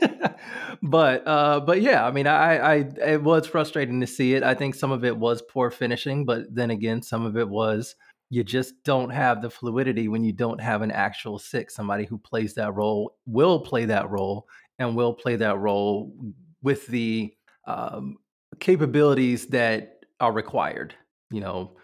but 0.82 1.26
uh, 1.26 1.60
but 1.60 1.80
yeah, 1.80 2.04
I 2.04 2.10
mean, 2.10 2.26
I, 2.26 2.56
I 2.56 2.74
it 3.04 3.22
was 3.22 3.46
frustrating 3.46 4.00
to 4.00 4.06
see 4.06 4.34
it. 4.34 4.42
I 4.42 4.54
think 4.54 4.74
some 4.74 4.90
of 4.90 5.04
it 5.04 5.16
was 5.16 5.42
poor 5.42 5.70
finishing, 5.70 6.24
but 6.24 6.52
then 6.52 6.70
again, 6.70 7.02
some 7.02 7.24
of 7.24 7.36
it 7.36 7.48
was 7.48 7.94
you 8.30 8.44
just 8.44 8.74
don't 8.84 9.10
have 9.10 9.40
the 9.40 9.50
fluidity 9.50 10.08
when 10.08 10.22
you 10.22 10.32
don't 10.32 10.60
have 10.60 10.82
an 10.82 10.90
actual 10.90 11.38
six, 11.38 11.74
somebody 11.74 12.04
who 12.04 12.18
plays 12.18 12.54
that 12.54 12.74
role, 12.74 13.16
will 13.26 13.60
play 13.60 13.86
that 13.86 14.10
role, 14.10 14.46
and 14.78 14.94
will 14.94 15.14
play 15.14 15.36
that 15.36 15.58
role 15.58 16.12
with 16.62 16.86
the 16.88 17.32
um, 17.66 18.16
capabilities 18.60 19.46
that 19.46 20.04
are 20.20 20.32
required. 20.32 20.94
You 21.30 21.40
know, 21.40 21.76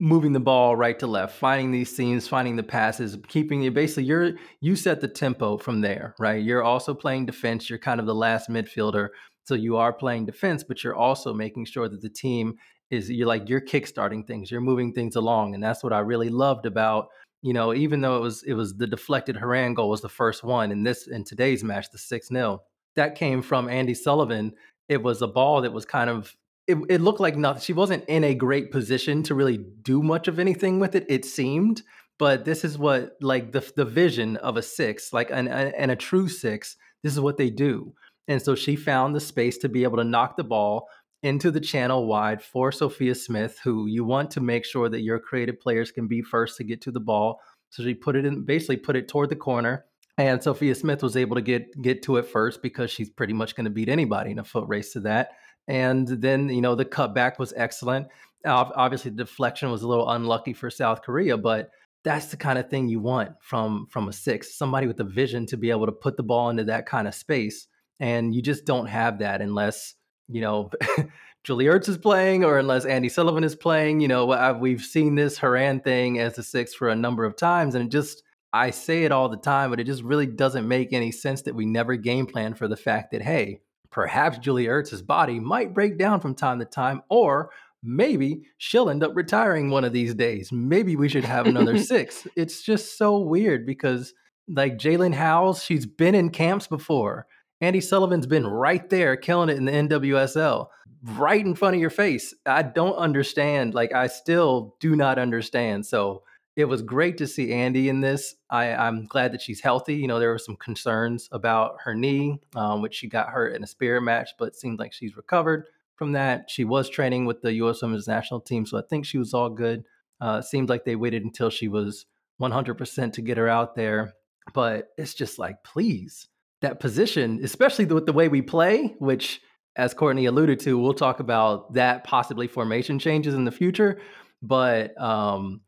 moving 0.00 0.32
the 0.32 0.40
ball 0.40 0.76
right 0.76 0.98
to 0.98 1.06
left, 1.06 1.36
finding 1.36 1.70
these 1.70 1.94
seams, 1.94 2.28
finding 2.28 2.56
the 2.56 2.62
passes, 2.62 3.16
keeping 3.28 3.64
it 3.64 3.74
basically 3.74 4.04
you're 4.04 4.32
you 4.60 4.76
set 4.76 5.00
the 5.00 5.08
tempo 5.08 5.58
from 5.58 5.80
there, 5.80 6.14
right? 6.18 6.42
You're 6.42 6.62
also 6.62 6.94
playing 6.94 7.26
defense, 7.26 7.68
you're 7.68 7.78
kind 7.78 8.00
of 8.00 8.06
the 8.06 8.14
last 8.14 8.48
midfielder. 8.48 9.08
So 9.44 9.54
you 9.54 9.76
are 9.76 9.92
playing 9.92 10.26
defense, 10.26 10.64
but 10.64 10.82
you're 10.82 10.96
also 10.96 11.32
making 11.32 11.66
sure 11.66 11.88
that 11.88 12.02
the 12.02 12.08
team 12.08 12.56
is 12.90 13.10
you're 13.10 13.26
like 13.26 13.48
you're 13.48 13.60
kickstarting 13.60 14.26
things, 14.26 14.50
you're 14.50 14.60
moving 14.60 14.92
things 14.92 15.16
along. 15.16 15.54
And 15.54 15.62
that's 15.62 15.82
what 15.82 15.92
I 15.92 16.00
really 16.00 16.28
loved 16.28 16.66
about, 16.66 17.08
you 17.42 17.52
know, 17.52 17.74
even 17.74 18.00
though 18.00 18.16
it 18.16 18.20
was 18.20 18.42
it 18.44 18.54
was 18.54 18.74
the 18.74 18.86
deflected 18.86 19.36
Horan 19.36 19.74
goal 19.74 19.90
was 19.90 20.00
the 20.00 20.08
first 20.08 20.44
one 20.44 20.70
in 20.70 20.82
this 20.82 21.06
in 21.06 21.24
today's 21.24 21.64
match, 21.64 21.90
the 21.90 21.98
6-0. 21.98 22.58
That 22.94 23.14
came 23.14 23.42
from 23.42 23.66
Andi 23.66 23.96
Sullivan. 23.96 24.52
It 24.88 25.02
was 25.02 25.20
a 25.22 25.26
ball 25.26 25.62
that 25.62 25.72
was 25.72 25.84
kind 25.84 26.08
of 26.08 26.34
it, 26.66 26.78
it 26.88 27.00
looked 27.00 27.20
like 27.20 27.36
nothing. 27.36 27.62
She 27.62 27.72
wasn't 27.72 28.04
in 28.06 28.24
a 28.24 28.34
great 28.34 28.70
position 28.70 29.22
to 29.24 29.34
really 29.34 29.58
do 29.82 30.02
much 30.02 30.26
of 30.28 30.38
anything 30.38 30.80
with 30.80 30.94
it. 30.94 31.06
It 31.08 31.24
seemed, 31.24 31.82
but 32.18 32.44
this 32.44 32.64
is 32.64 32.78
what 32.78 33.16
like 33.20 33.52
the 33.52 33.72
the 33.76 33.84
vision 33.84 34.36
of 34.38 34.56
a 34.56 34.62
six, 34.62 35.12
like 35.12 35.30
an, 35.30 35.48
an 35.48 35.72
and 35.76 35.90
a 35.90 35.96
true 35.96 36.28
six. 36.28 36.76
This 37.02 37.12
is 37.12 37.20
what 37.20 37.36
they 37.36 37.50
do. 37.50 37.94
And 38.28 38.42
so 38.42 38.54
she 38.54 38.74
found 38.74 39.14
the 39.14 39.20
space 39.20 39.58
to 39.58 39.68
be 39.68 39.84
able 39.84 39.98
to 39.98 40.04
knock 40.04 40.36
the 40.36 40.44
ball 40.44 40.88
into 41.22 41.50
the 41.50 41.60
channel 41.60 42.06
wide 42.06 42.42
for 42.42 42.70
Sophia 42.70 43.14
Smith, 43.14 43.58
who 43.64 43.86
you 43.86 44.04
want 44.04 44.30
to 44.32 44.40
make 44.40 44.64
sure 44.64 44.88
that 44.88 45.02
your 45.02 45.18
creative 45.18 45.60
players 45.60 45.90
can 45.90 46.06
be 46.06 46.22
first 46.22 46.56
to 46.56 46.64
get 46.64 46.80
to 46.82 46.90
the 46.90 47.00
ball. 47.00 47.40
So 47.70 47.82
she 47.82 47.94
put 47.94 48.16
it 48.16 48.24
in, 48.24 48.44
basically 48.44 48.76
put 48.76 48.96
it 48.96 49.08
toward 49.08 49.30
the 49.30 49.36
corner. 49.36 49.84
And 50.18 50.42
Sophia 50.42 50.74
Smith 50.74 51.02
was 51.02 51.16
able 51.16 51.36
to 51.36 51.42
get 51.42 51.82
get 51.82 52.02
to 52.04 52.16
it 52.16 52.26
first 52.26 52.62
because 52.62 52.90
she's 52.90 53.10
pretty 53.10 53.34
much 53.34 53.54
going 53.54 53.64
to 53.64 53.70
beat 53.70 53.88
anybody 53.88 54.30
in 54.30 54.38
a 54.38 54.44
foot 54.44 54.64
race 54.66 54.92
to 54.92 55.00
that. 55.00 55.32
And 55.68 56.06
then, 56.08 56.48
you 56.48 56.60
know, 56.60 56.74
the 56.74 56.84
cutback 56.84 57.38
was 57.38 57.52
excellent. 57.56 58.06
Obviously, 58.44 59.10
the 59.10 59.24
deflection 59.24 59.70
was 59.70 59.82
a 59.82 59.88
little 59.88 60.08
unlucky 60.08 60.52
for 60.52 60.70
South 60.70 61.02
Korea, 61.02 61.36
but 61.36 61.70
that's 62.04 62.26
the 62.26 62.36
kind 62.36 62.58
of 62.58 62.70
thing 62.70 62.88
you 62.88 63.00
want 63.00 63.32
from 63.40 63.88
from 63.90 64.08
a 64.08 64.12
six, 64.12 64.56
somebody 64.56 64.86
with 64.86 65.00
a 65.00 65.04
vision 65.04 65.44
to 65.46 65.56
be 65.56 65.70
able 65.70 65.86
to 65.86 65.92
put 65.92 66.16
the 66.16 66.22
ball 66.22 66.48
into 66.50 66.64
that 66.64 66.86
kind 66.86 67.08
of 67.08 67.14
space. 67.14 67.66
And 67.98 68.34
you 68.34 68.42
just 68.42 68.64
don't 68.64 68.86
have 68.86 69.18
that 69.18 69.42
unless 69.42 69.94
you 70.28 70.40
know 70.40 70.70
Julie 71.44 71.66
Ertz 71.66 71.88
is 71.88 71.98
playing 71.98 72.44
or 72.44 72.58
unless 72.58 72.84
Andi 72.84 73.10
Sullivan 73.10 73.44
is 73.44 73.54
playing. 73.54 74.00
You 74.00 74.08
know, 74.08 74.32
uh, 74.32 74.56
we've 74.58 74.82
seen 74.82 75.14
this 75.14 75.38
Horan 75.38 75.80
thing 75.80 76.18
as 76.18 76.36
a 76.38 76.42
six 76.42 76.74
for 76.74 76.88
a 76.88 76.96
number 76.96 77.24
of 77.24 77.36
times, 77.36 77.74
and 77.74 77.84
it 77.84 77.90
just 77.90 78.24
I 78.52 78.70
say 78.70 79.04
it 79.04 79.12
all 79.12 79.28
the 79.28 79.36
time, 79.36 79.70
but 79.70 79.78
it 79.78 79.84
just 79.84 80.02
really 80.02 80.26
doesn't 80.26 80.66
make 80.66 80.92
any 80.92 81.12
sense 81.12 81.42
that 81.42 81.54
we 81.54 81.66
never 81.66 81.96
game 81.96 82.26
plan 82.26 82.54
for 82.54 82.68
the 82.68 82.76
fact 82.76 83.12
that 83.12 83.22
hey, 83.22 83.60
perhaps 83.90 84.38
Julie 84.38 84.66
Ertz's 84.66 85.02
body 85.02 85.38
might 85.38 85.74
break 85.74 85.98
down 85.98 86.20
from 86.20 86.34
time 86.34 86.58
to 86.58 86.64
time, 86.64 87.02
or 87.08 87.50
maybe 87.82 88.42
she'll 88.58 88.90
end 88.90 89.04
up 89.04 89.12
retiring 89.14 89.70
one 89.70 89.84
of 89.84 89.92
these 89.92 90.14
days. 90.14 90.50
Maybe 90.50 90.96
we 90.96 91.08
should 91.08 91.24
have 91.24 91.46
another 91.46 91.78
six. 91.82 92.26
It's 92.34 92.62
just 92.62 92.98
so 92.98 93.18
weird 93.18 93.66
because 93.66 94.14
like 94.48 94.78
Jalen 94.78 95.14
Howells, 95.14 95.62
she's 95.62 95.86
been 95.86 96.14
in 96.14 96.30
camps 96.30 96.66
before. 96.66 97.26
Andi 97.62 97.82
Sullivan's 97.82 98.26
been 98.26 98.46
right 98.46 98.88
there 98.90 99.16
killing 99.16 99.48
it 99.48 99.56
in 99.56 99.64
the 99.64 99.72
NWSL, 99.72 100.68
right 101.02 101.44
in 101.44 101.54
front 101.54 101.74
of 101.74 101.80
your 101.80 101.90
face. 101.90 102.34
I 102.44 102.62
don't 102.62 102.96
understand. 102.96 103.74
Like, 103.74 103.94
I 103.94 104.08
still 104.08 104.76
do 104.78 104.94
not 104.94 105.18
understand. 105.18 105.86
So 105.86 106.22
it 106.56 106.66
was 106.66 106.82
great 106.82 107.18
to 107.18 107.26
see 107.26 107.48
Andi 107.48 107.86
in 107.86 108.00
this. 108.00 108.34
I, 108.50 108.66
am 108.66 109.06
glad 109.06 109.32
that 109.32 109.42
she's 109.42 109.60
healthy. 109.60 109.94
You 109.94 110.06
know, 110.06 110.18
there 110.18 110.30
were 110.30 110.38
some 110.38 110.56
concerns 110.56 111.28
about 111.32 111.76
her 111.84 111.94
knee, 111.94 112.40
um, 112.54 112.82
which 112.82 112.94
she 112.94 113.08
got 113.08 113.28
hurt 113.28 113.54
in 113.54 113.62
a 113.62 113.66
spirit 113.66 114.02
match, 114.02 114.30
but 114.38 114.48
it 114.48 114.56
seems 114.56 114.78
like 114.78 114.92
she's 114.92 115.16
recovered 115.16 115.66
from 115.96 116.12
that. 116.12 116.50
She 116.50 116.64
was 116.64 116.88
training 116.90 117.26
with 117.26 117.42
the 117.42 117.54
U.S. 117.54 117.82
Women's 117.82 118.08
National 118.08 118.40
Team, 118.40 118.66
so 118.66 118.78
I 118.78 118.82
think 118.88 119.04
she 119.04 119.18
was 119.18 119.34
all 119.34 119.50
good. 119.50 119.84
Uh, 120.20 120.40
seems 120.40 120.70
like 120.70 120.84
they 120.84 120.96
waited 120.96 121.24
until 121.24 121.50
she 121.50 121.68
was 121.68 122.06
100% 122.40 123.12
to 123.12 123.22
get 123.22 123.36
her 123.36 123.48
out 123.48 123.74
there. 123.74 124.14
But 124.54 124.88
it's 124.96 125.14
just 125.14 125.38
like, 125.38 125.62
please, 125.62 126.28
that 126.62 126.80
position, 126.80 127.40
especially 127.42 127.84
with 127.84 128.06
the 128.06 128.12
way 128.12 128.28
we 128.28 128.42
play, 128.42 128.94
which, 128.98 129.40
as 129.76 129.94
Courtney 129.94 130.26
alluded 130.26 130.60
to, 130.60 130.78
we'll 130.78 130.94
talk 130.94 131.20
about 131.20 131.74
that 131.74 132.04
possibly 132.04 132.46
formation 132.46 132.98
changes 132.98 133.34
in 133.34 133.44
the 133.44 133.52
future. 133.52 134.00
But 134.42 134.98
um, 135.00 135.60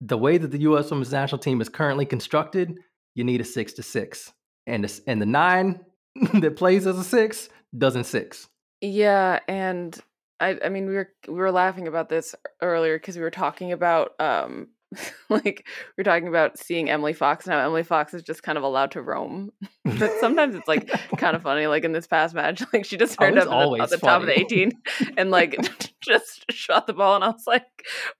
the 0.00 0.18
way 0.18 0.38
that 0.38 0.50
the 0.50 0.60
U.S. 0.60 0.90
Women's 0.90 1.12
National 1.12 1.38
Team 1.38 1.60
is 1.60 1.68
currently 1.68 2.06
constructed, 2.06 2.74
you 3.14 3.24
need 3.24 3.40
a 3.40 3.44
six 3.44 3.72
to 3.74 3.82
six, 3.82 4.32
and 4.66 4.84
the, 4.84 5.00
and 5.06 5.20
the 5.20 5.26
nine 5.26 5.80
that 6.34 6.56
plays 6.56 6.86
as 6.86 6.98
a 6.98 7.04
six 7.04 7.48
doesn't 7.76 8.04
six. 8.04 8.48
Yeah, 8.80 9.40
and 9.48 9.98
I 10.40 10.58
I 10.64 10.68
mean 10.68 10.86
we 10.86 10.94
were 10.94 11.10
we 11.26 11.34
were 11.34 11.52
laughing 11.52 11.88
about 11.88 12.08
this 12.08 12.34
earlier 12.60 12.98
because 12.98 13.16
we 13.16 13.22
were 13.22 13.30
talking 13.30 13.72
about 13.72 14.12
um 14.20 14.68
like 15.28 15.66
we 15.96 16.02
are 16.02 16.04
talking 16.04 16.28
about 16.28 16.58
seeing 16.58 16.90
Emily 16.90 17.12
Fox 17.12 17.46
now. 17.46 17.64
Emily 17.64 17.82
Fox 17.82 18.14
is 18.14 18.22
just 18.22 18.42
kind 18.42 18.58
of 18.58 18.64
allowed 18.64 18.92
to 18.92 19.02
roam. 19.02 19.50
but 19.84 20.12
sometimes 20.20 20.54
it's 20.54 20.68
like 20.68 20.88
kind 21.16 21.36
of 21.36 21.42
funny. 21.42 21.66
Like 21.66 21.84
in 21.84 21.92
this 21.92 22.06
past 22.06 22.34
match, 22.34 22.62
like 22.72 22.84
she 22.84 22.96
just 22.96 23.18
turned 23.18 23.38
oh, 23.38 23.74
up 23.74 23.80
at 23.80 23.90
the, 23.90 23.98
top 23.98 24.20
of 24.20 24.26
the 24.26 24.38
18 24.38 24.72
and 25.16 25.30
like 25.30 25.56
just 26.00 26.44
shot 26.50 26.86
the 26.86 26.92
ball, 26.92 27.14
and 27.16 27.24
I 27.24 27.28
was 27.28 27.46
like, 27.46 27.64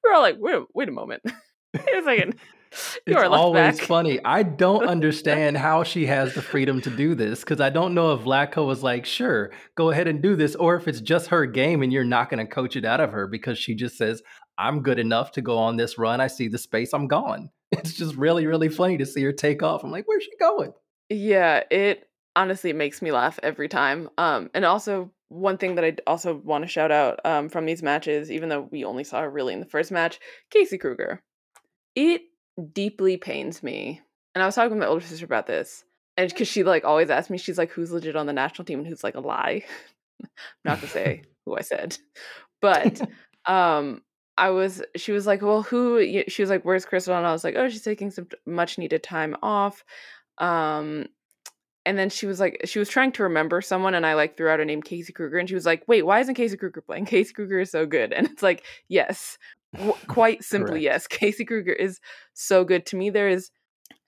we're 0.03 0.13
all 0.13 0.23
like, 0.23 0.37
wait, 0.39 0.63
wait 0.75 0.89
a 0.89 0.93
moment, 0.93 1.23
wait 1.25 1.99
a 1.99 2.03
second. 2.03 2.35
You 3.07 3.17
it's 3.17 3.29
always 3.29 3.79
back. 3.79 3.87
funny. 3.87 4.19
I 4.25 4.43
don't 4.43 4.87
understand 4.87 5.57
how 5.57 5.85
she 5.85 6.07
has 6.07 6.35
the 6.35 6.43
freedom 6.43 6.81
to 6.83 6.91
do 6.91 7.15
this 7.15 7.41
because 7.41 7.61
I 7.61 7.71
don't 7.71 7.95
know 7.95 8.15
if 8.15 8.23
Vlatko 8.23 8.67
was 8.67 8.83
like, 8.83 9.07
sure, 9.07 9.53
go 9.77 9.91
ahead 9.91 10.09
and 10.09 10.21
do 10.21 10.35
this, 10.37 10.55
or 10.57 10.77
if 10.77 10.89
it's 10.89 11.01
just 11.01 11.29
her 11.29 11.47
game 11.47 11.83
and 11.83 11.93
you're 11.93 12.05
not 12.05 12.31
going 12.31 12.45
to 12.45 12.53
coach 12.53 12.77
it 12.77 12.85
out 12.85 13.01
of 13.01 13.13
her 13.13 13.27
because 13.27 13.59
she 13.59 13.75
just 13.75 13.97
says, 13.97 14.23
I'm 14.59 14.83
good 14.83 14.99
enough 14.99 15.33
to 15.33 15.43
go 15.43 15.59
on 15.59 15.77
this 15.77 15.99
run. 15.99 16.21
I 16.21 16.29
see 16.29 16.49
the 16.49 16.59
space, 16.59 16.93
I'm 16.93 17.09
gone. 17.09 17.51
It's 17.77 17.95
just 17.95 18.15
really, 18.15 18.47
really 18.47 18.69
funny 18.69 18.99
to 18.99 19.07
see 19.07 19.25
her 19.25 19.33
take 19.33 19.61
off. 19.61 19.83
I'm 19.83 19.91
like, 19.91 20.05
where's 20.07 20.23
she 20.23 20.37
going? 20.39 20.73
Yeah, 21.11 21.65
it 21.73 22.09
honestly 22.37 22.73
makes 22.73 23.03
me 23.03 23.11
laugh 23.11 23.41
every 23.43 23.69
time. 23.69 24.09
Um, 24.17 24.49
and 24.55 24.65
also 24.65 25.11
one 25.29 25.59
thing 25.59 25.75
that 25.75 25.85
I 25.85 25.97
also 26.07 26.35
want 26.37 26.63
to 26.63 26.69
shout 26.69 26.93
out 26.93 27.21
um, 27.25 27.49
from 27.49 27.67
these 27.67 27.83
matches, 27.83 28.31
even 28.31 28.49
though 28.49 28.69
we 28.71 28.85
only 28.85 29.05
saw 29.05 29.23
her 29.23 29.31
really 29.31 29.53
in 29.53 29.61
the 29.61 29.67
first 29.67 29.91
match, 29.91 30.21
Casey 30.51 30.79
Krueger. 30.79 31.21
It 31.97 32.23
deeply 32.73 33.17
pains 33.17 33.63
me, 33.63 34.01
and 34.35 34.43
I 34.43 34.47
was 34.47 34.55
talking 34.55 34.71
with 34.71 34.79
my 34.79 34.87
older 34.87 35.05
sister 35.05 35.25
about 35.25 35.47
this, 35.47 35.85
and 36.17 36.29
because 36.29 36.49
she 36.49 36.65
like 36.65 36.85
always 36.85 37.11
asks 37.11 37.31
me, 37.31 37.39
she's 37.39 37.59
like, 37.59 37.71
"Who's 37.71 37.93
legit 37.93 38.17
on 38.17 38.27
the 38.27 38.33
national 38.33 38.65
team 38.65 38.81
and 38.81 38.89
who's 38.89 39.05
like 39.05 39.15
a 39.15 39.21
lie?" 39.21 39.65
Not 40.65 40.81
to 40.81 40.87
say 40.87 41.23
who 41.47 41.57
I 41.57 41.63
said, 41.63 41.99
but 42.61 43.01
um, 43.47 44.03
I 44.37 44.51
was, 44.51 44.83
she 44.97 45.13
was 45.13 45.27
like, 45.27 45.43
well, 45.43 45.63
who, 45.63 46.25
she 46.29 46.43
was 46.43 46.51
like, 46.51 46.65
where's 46.65 46.85
Crystal? 46.85 47.17
And 47.17 47.27
I 47.27 47.33
was 47.33 47.45
like, 47.45 47.55
oh, 47.57 47.69
she's 47.69 47.83
taking 47.83 48.11
some 48.11 48.29
much 48.47 48.79
needed 48.79 49.03
time 49.03 49.37
off. 49.43 49.85
Um, 50.39 51.07
and 51.87 51.99
then 51.99 52.11
she 52.11 52.27
was 52.27 52.41
like, 52.41 52.63
she 52.65 52.79
was 52.79 52.89
trying 52.89 53.13
to 53.13 53.25
remember 53.25 53.61
someone, 53.61 53.95
and 53.95 54.07
I 54.07 54.15
like 54.15 54.37
threw 54.37 54.49
out 54.49 54.61
a 54.61 54.65
name, 54.65 54.83
Casey 54.83 55.13
Krueger, 55.13 55.39
and 55.39 55.49
she 55.49 55.55
was 55.55 55.67
like, 55.67 55.85
wait, 55.87 56.03
why 56.03 56.21
isn't 56.21 56.35
Casey 56.35 56.57
Krueger 56.57 56.81
playing? 56.81 57.05
Casey 57.07 57.33
Krueger 57.33 57.61
is 57.61 57.71
so 57.71 57.87
good. 57.87 58.13
And 58.13 58.27
it's 58.27 58.43
like, 58.43 58.65
yes, 58.89 59.39
w- 59.75 59.95
quite 60.07 60.43
simply, 60.43 60.81
yes, 60.81 61.07
Casey 61.07 61.45
Krueger 61.45 61.73
is 61.73 62.01
so 62.33 62.65
good. 62.65 62.87
To 62.87 62.97
me, 62.97 63.11
there 63.11 63.29
is 63.29 63.51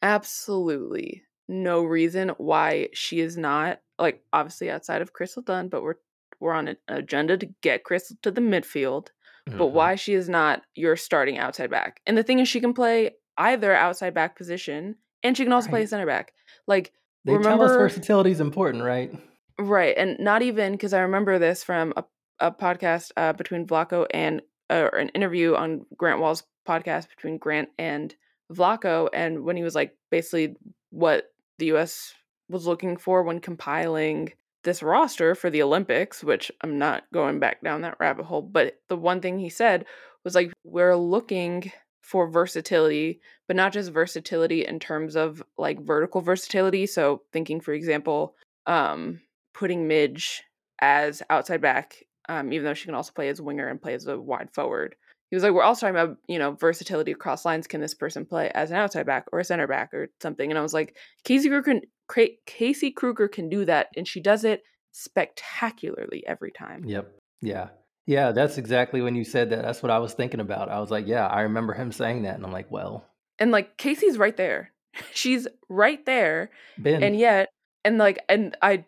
absolutely 0.03 1.23
no 1.49 1.83
reason 1.83 2.31
why 2.39 2.89
she 2.93 3.21
is 3.21 3.37
not 3.37 3.81
like 3.99 4.23
obviously 4.33 4.71
outside 4.71 5.03
of 5.03 5.13
Crystal 5.13 5.43
Dunn, 5.43 5.69
but 5.69 5.83
we're 5.83 5.95
we're 6.41 6.53
on 6.53 6.69
an 6.69 6.77
agenda 6.89 7.37
to 7.39 7.49
get 7.63 7.85
Crystal 7.85 8.17
to 8.23 8.31
the 8.31 8.41
midfield 8.41 9.09
mm-hmm. 9.49 9.59
but 9.59 9.69
why 9.69 9.95
she 9.95 10.15
is 10.15 10.29
not 10.29 10.63
your 10.75 10.97
starting 10.97 11.39
outside 11.39 11.71
back. 11.71 12.01
And 12.07 12.17
the 12.17 12.23
thing 12.23 12.39
is, 12.39 12.49
she 12.49 12.61
can 12.61 12.75
play 12.75 13.13
either 13.39 13.75
outside 13.75 14.15
back 14.15 14.37
position 14.37 14.97
and 15.23 15.37
she 15.37 15.45
can 15.45 15.53
also 15.53 15.67
right. 15.67 15.73
play 15.73 15.87
center 15.87 16.07
back. 16.07 16.33
Like, 16.67 16.93
they 17.25 17.33
remember, 17.33 17.67
tell 17.67 17.75
us 17.75 17.77
versatility 17.77 18.31
is 18.31 18.41
important, 18.41 18.85
right? 18.85 19.13
Right. 19.59 19.97
And 19.97 20.19
not 20.21 20.43
even 20.43 20.73
because 20.73 20.93
I 20.93 21.01
remember 21.01 21.39
this 21.39 21.65
from 21.65 21.93
a, 21.97 22.05
a 22.39 22.53
podcast 22.53 23.11
uh, 23.17 23.33
between 23.33 23.67
Vlatko 23.67 24.07
and 24.11 24.43
uh, 24.71 24.89
an 24.93 25.09
interview 25.11 25.55
on 25.55 25.87
Grant 25.97 26.21
Wahl's 26.21 26.45
podcast 26.69 27.09
between 27.09 27.39
Grant 27.39 27.69
and 27.79 28.15
Vlatko. 28.53 29.09
And 29.13 29.45
when 29.45 29.57
he 29.57 29.63
was 29.63 29.75
like, 29.75 29.97
basically, 30.11 30.57
what 30.91 31.25
the 31.59 31.73
US 31.75 32.13
was 32.49 32.67
looking 32.67 32.97
for 32.97 33.23
when 33.23 33.41
compiling 33.41 34.33
this 34.67 34.83
roster 34.83 35.35
for 35.35 35.49
the 35.49 35.63
Olympics, 35.63 36.23
which 36.23 36.53
I'm 36.61 36.77
not 36.77 37.05
going 37.15 37.39
back 37.39 37.63
down 37.63 37.81
that 37.81 37.97
rabbit 37.99 38.27
hole, 38.27 38.43
but 38.43 38.81
the 38.89 38.97
one 38.97 39.23
thing 39.23 39.39
he 39.39 39.49
said 39.49 39.87
was 40.25 40.35
like, 40.35 40.53
we're 40.65 40.97
looking 40.97 41.73
for 42.03 42.29
versatility, 42.29 43.21
but 43.47 43.57
not 43.57 43.73
just 43.73 43.91
versatility 43.91 44.67
in 44.67 44.79
terms 44.79 45.17
of 45.17 45.43
like 45.57 45.81
vertical 45.81 46.21
versatility. 46.21 46.85
So 46.87 47.23
thinking, 47.33 47.61
for 47.61 47.73
example, 47.73 48.35
um, 48.67 49.21
putting 49.55 49.89
Midge 49.89 50.43
as 50.81 51.23
outside 51.31 51.61
back, 51.61 52.05
um, 52.29 52.53
even 52.53 52.65
though 52.65 52.75
she 52.75 52.87
can 52.87 52.95
also 52.95 53.13
play 53.13 53.29
as 53.29 53.41
winger 53.41 53.69
and 53.69 53.81
play 53.81 53.95
as 53.95 54.07
a 54.07 54.19
wide 54.19 54.51
forward. 54.53 54.97
He 55.31 55.37
was 55.37 55.43
like, 55.43 55.53
we're 55.53 55.63
also 55.63 55.87
talking 55.87 56.01
about, 56.01 56.19
you 56.29 56.39
know, 56.39 56.53
versatility 56.53 57.13
across 57.13 57.45
lines. 57.45 57.67
Can 57.67 57.81
this 57.81 57.95
person 57.95 58.25
play 58.25 58.51
as 58.55 58.71
an 58.71 58.77
outside 58.77 59.07
back 59.07 59.27
or 59.33 59.41
a 59.41 59.45
center 59.45 59.67
back 59.67 59.93
or 59.93 60.09
something? 60.23 60.51
And 60.51 60.59
I 60.59 60.63
was 60.63 60.73
like, 60.73 60.97
Casey 61.25 61.49
Krueger 61.49 61.81
can, 62.09 62.37
Casey 62.47 62.93
Krueger 62.93 63.27
can 63.27 63.49
do 63.49 63.65
that, 63.65 63.89
and 63.97 64.07
she 64.07 64.21
does 64.21 64.45
it 64.45 64.63
spectacularly 64.93 66.25
every 66.27 66.53
time. 66.53 66.85
Yep. 66.85 67.13
Yeah. 67.43 67.69
Yeah, 68.07 68.31
that's 68.31 68.57
exactly 68.57 69.03
when 69.03 69.17
you 69.17 69.25
said 69.25 69.51
that. 69.51 69.63
That's 69.63 69.83
what 69.83 69.91
I 69.91 69.99
was 69.99 70.15
thinking 70.15 70.41
about. 70.41 70.71
I 70.71 70.79
was 70.79 70.91
like, 70.91 71.09
yeah, 71.09 71.27
I 71.27 71.43
remember 71.43 71.75
him 71.75 71.91
saying 71.91 72.23
that. 72.23 72.37
And 72.37 72.45
I'm 72.45 72.53
like, 72.53 72.71
well. 72.71 73.05
And 73.39 73.51
like 73.51 73.77
Casey's 73.77 74.17
right 74.17 74.37
there. 74.37 74.71
She's 75.13 75.49
right 75.69 76.05
there. 76.07 76.51
Ben. 76.79 77.03
And 77.03 77.19
yet, 77.19 77.49
and 77.85 77.99
like, 77.99 78.21
and 78.29 78.57
I, 78.63 78.85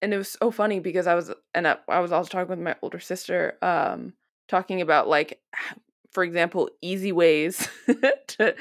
and 0.00 0.14
it 0.14 0.18
was 0.18 0.30
so 0.30 0.50
funny 0.50 0.80
because 0.80 1.06
I 1.06 1.14
was, 1.14 1.30
and 1.54 1.68
I, 1.68 1.76
I 1.88 2.00
was 2.00 2.10
also 2.10 2.30
talking 2.30 2.48
with 2.48 2.58
my 2.58 2.74
older 2.82 3.00
sister, 3.00 3.58
um, 3.60 4.14
talking 4.48 4.80
about 4.80 5.08
like, 5.08 5.40
for 6.12 6.22
example, 6.22 6.70
easy 6.80 7.12
ways 7.12 7.68
to 8.28 8.54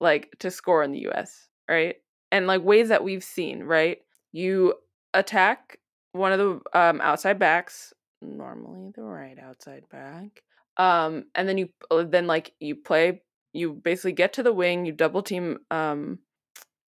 like 0.00 0.34
to 0.38 0.50
score 0.50 0.82
in 0.82 0.92
the 0.92 1.08
US, 1.08 1.48
right? 1.68 1.96
and 2.32 2.46
like 2.46 2.62
ways 2.62 2.88
that 2.88 3.04
we've 3.04 3.24
seen, 3.24 3.62
right? 3.62 3.98
You 4.32 4.74
attack 5.14 5.78
one 6.12 6.32
of 6.32 6.38
the 6.38 6.78
um, 6.78 7.00
outside 7.00 7.38
backs, 7.38 7.92
normally 8.22 8.92
the 8.94 9.02
right 9.02 9.38
outside 9.38 9.84
back, 9.90 10.42
um, 10.76 11.24
and 11.34 11.48
then 11.48 11.58
you 11.58 11.68
uh, 11.90 12.04
then 12.04 12.26
like 12.26 12.52
you 12.60 12.76
play, 12.76 13.22
you 13.52 13.72
basically 13.72 14.12
get 14.12 14.32
to 14.34 14.42
the 14.42 14.52
wing, 14.52 14.86
you 14.86 14.92
double 14.92 15.22
team, 15.22 15.58
um, 15.70 16.18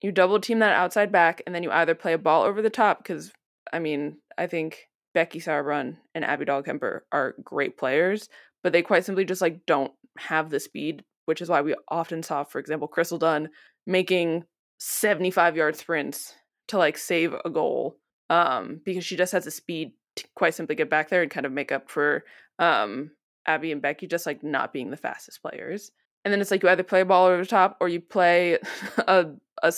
you 0.01 0.13
double 0.13 0.41
team 0.41 0.61
that 0.61 0.75
outside 0.75 1.11
back, 1.11 1.43
and 1.47 1.55
then 1.55 1.63
you 1.63 1.71
either 1.71 1.95
play 1.95 2.13
a 2.13 2.19
ball 2.19 2.43
over 2.45 2.63
the 2.63 2.71
top 2.71 2.99
because 2.99 3.33
I 3.73 3.79
mean 3.79 4.19
I 4.39 4.47
think 4.47 4.89
Becky 5.15 5.41
Sauerbrunn 5.41 5.97
and 6.15 6.25
Abby 6.25 6.45
Dahlkemper 6.45 7.01
are 7.13 7.35
great 7.43 7.77
players, 7.77 8.29
but 8.63 8.73
they 8.73 8.83
quite 8.83 9.05
simply 9.05 9.25
just 9.25 9.43
like 9.43 9.67
don't 9.67 9.93
have 10.19 10.51
the 10.51 10.61
speed, 10.61 11.05
which 11.27 11.41
is 11.41 11.49
why 11.49 11.61
we 11.61 11.75
often 11.89 12.23
saw, 12.23 12.45
for 12.45 12.59
example, 12.59 12.89
Crystal 12.89 13.19
Dunn 13.19 13.51
making 13.87 14.45
75 14.79 15.57
yard 15.57 15.77
sprints 15.77 16.35
to 16.69 16.79
like 16.79 16.99
save 16.99 17.35
a 17.45 17.51
goal 17.51 17.99
um 18.31 18.81
because 18.85 19.05
she 19.05 19.17
just 19.17 19.33
has 19.33 19.45
the 19.45 19.51
speed 19.51 19.93
to 20.17 20.25
quite 20.35 20.55
simply 20.55 20.75
get 20.75 20.91
back 20.91 21.09
there 21.09 21.23
and 21.23 21.31
kind 21.31 21.47
of 21.47 21.53
make 21.53 21.71
up 21.71 21.91
for 21.91 22.25
um 22.59 23.11
Abby 23.47 23.73
and 23.73 23.83
Becky 23.83 24.07
just 24.07 24.27
like 24.27 24.43
not 24.43 24.73
being 24.73 24.91
the 24.91 24.97
fastest 24.97 25.43
players. 25.43 25.91
And 26.25 26.33
then 26.33 26.41
it's 26.41 26.51
like 26.51 26.63
you 26.63 26.69
either 26.69 26.85
play 26.85 27.01
a 27.01 27.05
ball 27.05 27.27
over 27.27 27.39
the 27.43 27.47
top 27.47 27.77
or 27.81 27.89
you 27.89 28.01
play 28.01 28.59
a 28.99 29.27
a 29.63 29.73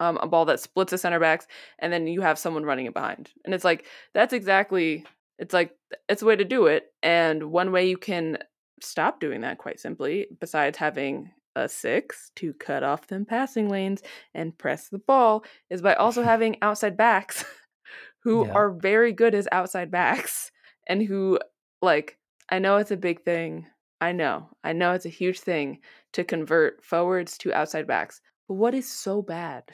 um, 0.00 0.18
a 0.22 0.26
ball 0.26 0.44
that 0.46 0.60
splits 0.60 0.90
the 0.90 0.98
center 0.98 1.20
backs, 1.20 1.46
and 1.78 1.92
then 1.92 2.06
you 2.06 2.20
have 2.20 2.38
someone 2.38 2.64
running 2.64 2.86
it 2.86 2.94
behind. 2.94 3.30
And 3.44 3.54
it's 3.54 3.64
like 3.64 3.86
that's 4.14 4.32
exactly 4.32 5.04
it's 5.38 5.54
like 5.54 5.76
it's 6.08 6.22
a 6.22 6.26
way 6.26 6.36
to 6.36 6.44
do 6.44 6.66
it. 6.66 6.92
And 7.02 7.44
one 7.44 7.72
way 7.72 7.88
you 7.88 7.96
can 7.96 8.38
stop 8.80 9.20
doing 9.20 9.40
that, 9.42 9.58
quite 9.58 9.80
simply, 9.80 10.26
besides 10.40 10.78
having 10.78 11.30
a 11.56 11.68
six 11.68 12.30
to 12.36 12.52
cut 12.54 12.82
off 12.82 13.08
them 13.08 13.24
passing 13.24 13.68
lanes 13.68 14.02
and 14.34 14.56
press 14.56 14.88
the 14.88 14.98
ball, 14.98 15.44
is 15.70 15.82
by 15.82 15.94
also 15.94 16.22
having 16.24 16.56
outside 16.62 16.96
backs 16.96 17.44
who 18.22 18.46
yeah. 18.46 18.52
are 18.52 18.70
very 18.70 19.12
good 19.12 19.34
as 19.34 19.48
outside 19.52 19.90
backs 19.90 20.50
and 20.88 21.02
who 21.02 21.38
like 21.82 22.18
I 22.50 22.58
know 22.58 22.76
it's 22.76 22.90
a 22.90 22.96
big 22.96 23.24
thing. 23.24 23.66
I 24.00 24.12
know. 24.12 24.48
I 24.62 24.72
know 24.72 24.92
it's 24.92 25.06
a 25.06 25.10
huge 25.10 25.40
thing 25.40 25.80
to 26.12 26.24
convert 26.24 26.84
forwards 26.84 27.36
to 27.38 27.52
outside 27.52 27.86
backs. 27.86 28.20
But 28.48 28.54
what 28.54 28.74
is 28.74 28.90
so 28.90 29.22
bad 29.22 29.64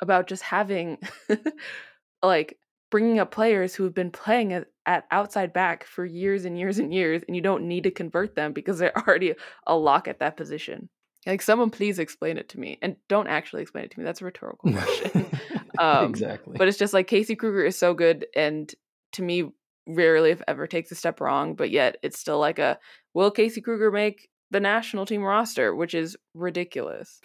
about 0.00 0.28
just 0.28 0.42
having 0.42 0.98
like 2.22 2.58
bringing 2.90 3.18
up 3.18 3.30
players 3.30 3.74
who 3.74 3.84
have 3.84 3.94
been 3.94 4.10
playing 4.10 4.52
at, 4.52 4.66
at, 4.86 5.04
outside 5.10 5.52
back 5.52 5.84
for 5.84 6.04
years 6.04 6.44
and 6.44 6.58
years 6.58 6.78
and 6.78 6.92
years 6.92 7.22
and 7.26 7.36
you 7.36 7.42
don't 7.42 7.68
need 7.68 7.84
to 7.84 7.90
convert 7.90 8.34
them 8.34 8.52
because 8.52 8.78
they're 8.78 8.96
already 9.08 9.34
a 9.66 9.76
lock 9.76 10.08
at 10.08 10.20
that 10.20 10.36
position? 10.36 10.88
Like 11.26 11.42
someone 11.42 11.70
please 11.70 11.98
explain 11.98 12.38
it 12.38 12.48
to 12.50 12.60
me 12.60 12.78
and 12.80 12.96
don't 13.08 13.26
actually 13.26 13.62
explain 13.62 13.84
it 13.84 13.90
to 13.92 13.98
me 13.98 14.04
that's 14.04 14.22
a 14.22 14.24
rhetorical 14.24 14.72
question. 14.72 15.26
Um, 15.78 16.10
exactly. 16.10 16.58
but 16.58 16.68
it's 16.68 16.76
just 16.76 16.92
like 16.92 17.06
casey 17.06 17.34
krueger 17.34 17.64
is 17.64 17.78
so 17.78 17.94
good 17.94 18.26
and 18.36 18.70
to 19.12 19.22
me 19.22 19.50
rarely 19.86 20.30
if 20.30 20.42
ever 20.46 20.66
takes 20.66 20.92
a 20.92 20.94
step 20.94 21.22
wrong 21.22 21.54
but 21.54 21.70
yet 21.70 21.96
it's 22.02 22.18
still 22.18 22.38
like 22.38 22.58
a 22.58 22.78
will 23.14 23.30
casey 23.30 23.62
krueger 23.62 23.90
make 23.90 24.28
the 24.50 24.60
national 24.60 25.06
team 25.06 25.22
roster? 25.22 25.74
which 25.74 25.94
is 25.94 26.18
ridiculous 26.34 27.20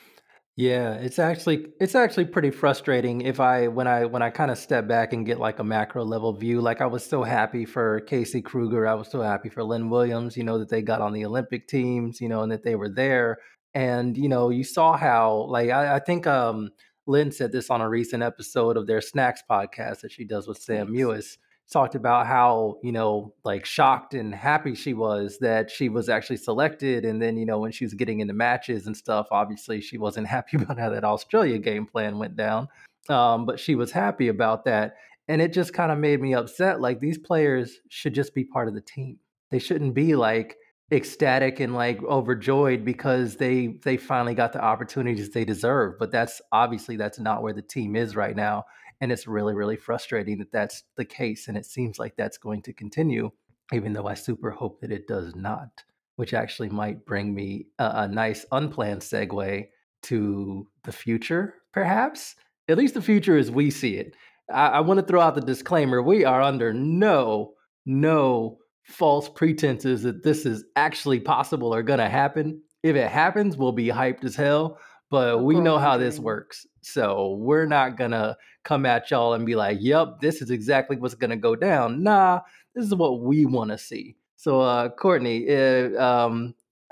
yeah, 0.58 0.94
it's 0.94 1.20
actually 1.20 1.68
it's 1.82 1.96
actually 1.96 2.26
pretty 2.26 2.50
frustrating 2.50 3.22
if 3.22 3.42
I 3.42 3.68
when 3.68 3.88
I 3.88 4.06
when 4.06 4.22
I 4.22 4.30
kind 4.30 4.50
of 4.50 4.58
step 4.58 4.88
back 4.88 5.12
and 5.12 5.26
get 5.26 5.38
like 5.38 5.60
a 5.60 5.66
macro 5.66 6.06
level 6.06 6.32
view. 6.32 6.62
Like 6.62 6.80
I 6.80 6.86
was 6.86 7.06
so 7.06 7.24
happy 7.24 7.66
for 7.66 8.00
Casey 8.02 8.42
Krueger, 8.42 8.88
I 8.88 8.94
was 8.94 9.10
so 9.10 9.22
happy 9.22 9.50
for 9.50 9.64
Lynn 9.66 9.90
Williams, 9.90 10.38
you 10.38 10.44
know, 10.46 10.58
that 10.60 10.70
they 10.70 10.82
got 10.82 11.02
on 11.02 11.12
the 11.12 11.26
Olympic 11.26 11.68
teams, 11.68 12.22
you 12.22 12.30
know, 12.30 12.42
and 12.42 12.52
that 12.54 12.64
they 12.64 12.76
were 12.76 12.90
there. 12.90 13.40
And, 13.74 14.18
you 14.18 14.30
know, 14.30 14.50
you 14.50 14.64
saw 14.64 14.96
how 14.96 15.46
like 15.50 15.72
I, 15.72 15.96
I 15.96 16.00
think 16.00 16.26
um 16.26 16.70
Lynn 17.06 17.32
said 17.34 17.52
this 17.52 17.70
on 17.70 17.82
a 17.82 17.90
recent 17.90 18.24
episode 18.24 18.78
of 18.78 18.88
their 18.88 19.02
snacks 19.02 19.44
podcast 19.50 20.02
that 20.02 20.12
she 20.14 20.24
does 20.24 20.48
with 20.48 20.58
Sam 20.60 20.88
Mewis 20.88 21.38
talked 21.72 21.96
about 21.96 22.28
how 22.28 22.78
you 22.84 22.92
know 22.92 23.34
like 23.44 23.66
shocked 23.66 24.14
and 24.14 24.36
happy 24.36 24.76
she 24.76 24.94
was 24.94 25.40
that 25.40 25.72
she 25.72 25.90
was 25.90 26.10
actually 26.10 26.38
selected 26.38 27.06
and 27.06 27.20
then 27.20 27.38
you 27.38 27.46
know 27.46 27.60
when 27.60 27.72
she 27.72 27.84
was 27.84 27.94
getting 27.96 28.20
into 28.20 28.34
matches 28.34 28.86
and 28.86 28.96
stuff 28.96 29.28
obviously 29.32 29.82
she 29.82 29.98
wasn't 29.98 30.28
happy 30.36 30.58
about 30.58 30.78
how 30.78 30.90
that 30.90 31.04
australia 31.04 31.58
game 31.58 31.86
plan 31.86 32.20
went 32.20 32.36
down 32.36 32.68
um, 33.10 33.46
but 33.46 33.60
she 33.60 33.76
was 33.76 33.92
happy 33.92 34.28
about 34.28 34.66
that 34.66 34.96
and 35.28 35.42
it 35.42 35.54
just 35.54 35.74
kind 35.74 35.92
of 35.92 35.98
made 35.98 36.22
me 36.22 36.34
upset 36.34 36.82
like 36.82 37.00
these 37.00 37.18
players 37.18 37.80
should 37.90 38.14
just 38.14 38.34
be 38.34 38.44
part 38.44 38.68
of 38.68 38.74
the 38.74 38.82
team. 38.82 39.18
They 39.52 39.60
shouldn't 39.60 39.94
be 39.94 40.16
like 40.16 40.58
ecstatic 40.92 41.60
and 41.60 41.74
like 41.74 42.02
overjoyed 42.04 42.86
because 42.86 43.38
they 43.38 43.80
they 43.84 43.98
finally 43.98 44.36
got 44.36 44.54
the 44.54 44.64
opportunities 44.64 45.32
they 45.32 45.44
deserve 45.44 45.98
but 45.98 46.12
that's 46.12 46.44
obviously 46.52 46.96
that's 46.96 47.18
not 47.18 47.42
where 47.42 47.54
the 47.54 47.62
team 47.64 47.96
is 47.96 48.16
right 48.16 48.36
now 48.36 48.64
and 49.02 49.12
it's 49.12 49.28
really, 49.28 49.54
really 49.54 49.76
frustrating 49.76 50.38
that 50.40 50.52
that's 50.52 50.84
the 50.98 51.06
case. 51.06 51.48
And 51.48 51.58
it 51.58 51.66
seems 51.66 52.00
like 52.00 52.16
that's 52.16 52.38
going 52.38 52.62
to 52.64 52.74
continue, 52.74 53.32
even 53.74 53.94
though 53.94 54.08
I 54.08 54.14
super 54.14 54.52
hope 54.52 54.82
that 54.82 54.92
it 54.92 55.08
does 55.08 55.36
not, 55.36 55.84
which 56.16 56.34
actually 56.34 56.70
might 56.70 57.06
bring 57.06 57.34
me 57.34 57.68
a, 57.80 57.92
a 57.96 58.08
nice 58.08 58.46
unplanned 58.52 59.02
segue 59.02 59.68
to 60.04 60.68
the 60.84 60.92
future, 60.92 61.56
perhaps. 61.74 62.36
At 62.68 62.78
least 62.78 62.94
the 62.94 63.02
future 63.02 63.38
as 63.38 63.52
we 63.52 63.70
see 63.70 63.96
it. 63.98 64.16
I, 64.52 64.68
I 64.68 64.80
want 64.80 65.00
to 65.00 65.06
throw 65.06 65.22
out 65.22 65.36
the 65.36 65.42
disclaimer 65.42 66.02
we 66.02 66.26
are 66.26 66.42
under 66.42 66.74
no, 66.74 67.54
no 67.86 68.58
false 68.84 69.30
pretenses 69.30 70.04
that 70.04 70.24
this 70.24 70.46
is 70.46 70.64
actually 70.76 71.20
possible 71.20 71.74
or 71.74 71.84
going 71.84 72.00
to 72.00 72.10
happen. 72.10 72.62
If 72.84 72.96
it 72.96 73.10
happens, 73.10 73.58
we'll 73.58 73.72
be 73.72 73.88
hyped 73.88 74.24
as 74.24 74.36
hell 74.36 74.80
but 75.16 75.46
we 75.46 75.62
know 75.62 75.78
how 75.78 75.96
this 75.96 76.20
works. 76.20 76.68
So 76.82 77.36
we're 77.40 77.66
not 77.66 77.98
gonna 77.98 78.36
come 78.66 78.86
at 78.86 79.10
y'all 79.10 79.34
and 79.34 79.46
be 79.46 79.56
like, 79.56 79.78
"Yep, 79.80 80.20
this 80.20 80.42
is 80.42 80.52
exactly 80.52 80.98
what's 80.98 81.16
gonna 81.16 81.38
go 81.38 81.56
down." 81.56 82.04
Nah, 82.04 82.42
this 82.74 82.84
is 82.84 82.94
what 82.94 83.22
we 83.22 83.46
want 83.46 83.72
to 83.72 83.78
see. 83.78 84.18
So, 84.36 84.60
uh, 84.60 84.90
Courtney, 84.90 85.48
uh, 85.50 86.04
um, 86.04 86.54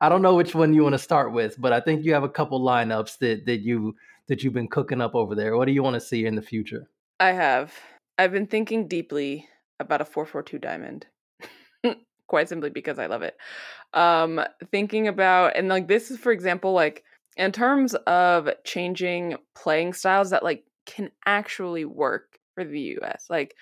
I 0.00 0.08
don't 0.08 0.22
know 0.22 0.34
which 0.34 0.54
one 0.54 0.72
you 0.72 0.82
want 0.82 0.94
to 0.94 0.98
start 0.98 1.34
with, 1.34 1.60
but 1.60 1.74
I 1.74 1.80
think 1.80 2.02
you 2.02 2.14
have 2.14 2.22
a 2.22 2.30
couple 2.30 2.62
lineups 2.62 3.18
that 3.18 3.44
that 3.44 3.58
you 3.58 3.94
that 4.28 4.42
you've 4.42 4.54
been 4.54 4.66
cooking 4.66 5.02
up 5.02 5.14
over 5.14 5.34
there. 5.34 5.54
What 5.58 5.66
do 5.66 5.72
you 5.72 5.82
want 5.82 5.94
to 5.94 6.00
see 6.00 6.24
in 6.24 6.36
the 6.36 6.42
future? 6.42 6.88
I 7.20 7.32
have. 7.32 7.74
I've 8.16 8.32
been 8.32 8.46
thinking 8.46 8.88
deeply 8.88 9.46
about 9.80 10.00
a 10.00 10.06
four 10.06 10.24
four 10.24 10.42
two 10.42 10.58
diamond. 10.58 11.04
Quite 12.26 12.48
simply 12.48 12.70
because 12.70 12.98
I 12.98 13.04
love 13.04 13.20
it. 13.20 13.36
Um, 13.92 14.40
thinking 14.70 15.08
about 15.08 15.56
and 15.56 15.68
like 15.68 15.88
this 15.88 16.10
is 16.10 16.18
for 16.18 16.32
example 16.32 16.72
like 16.72 17.04
in 17.36 17.52
terms 17.52 17.94
of 17.94 18.48
changing 18.64 19.36
playing 19.54 19.92
styles 19.92 20.30
that 20.30 20.42
like 20.42 20.64
can 20.86 21.10
actually 21.24 21.84
work 21.84 22.38
for 22.54 22.64
the 22.64 22.98
US. 23.00 23.26
Like 23.30 23.54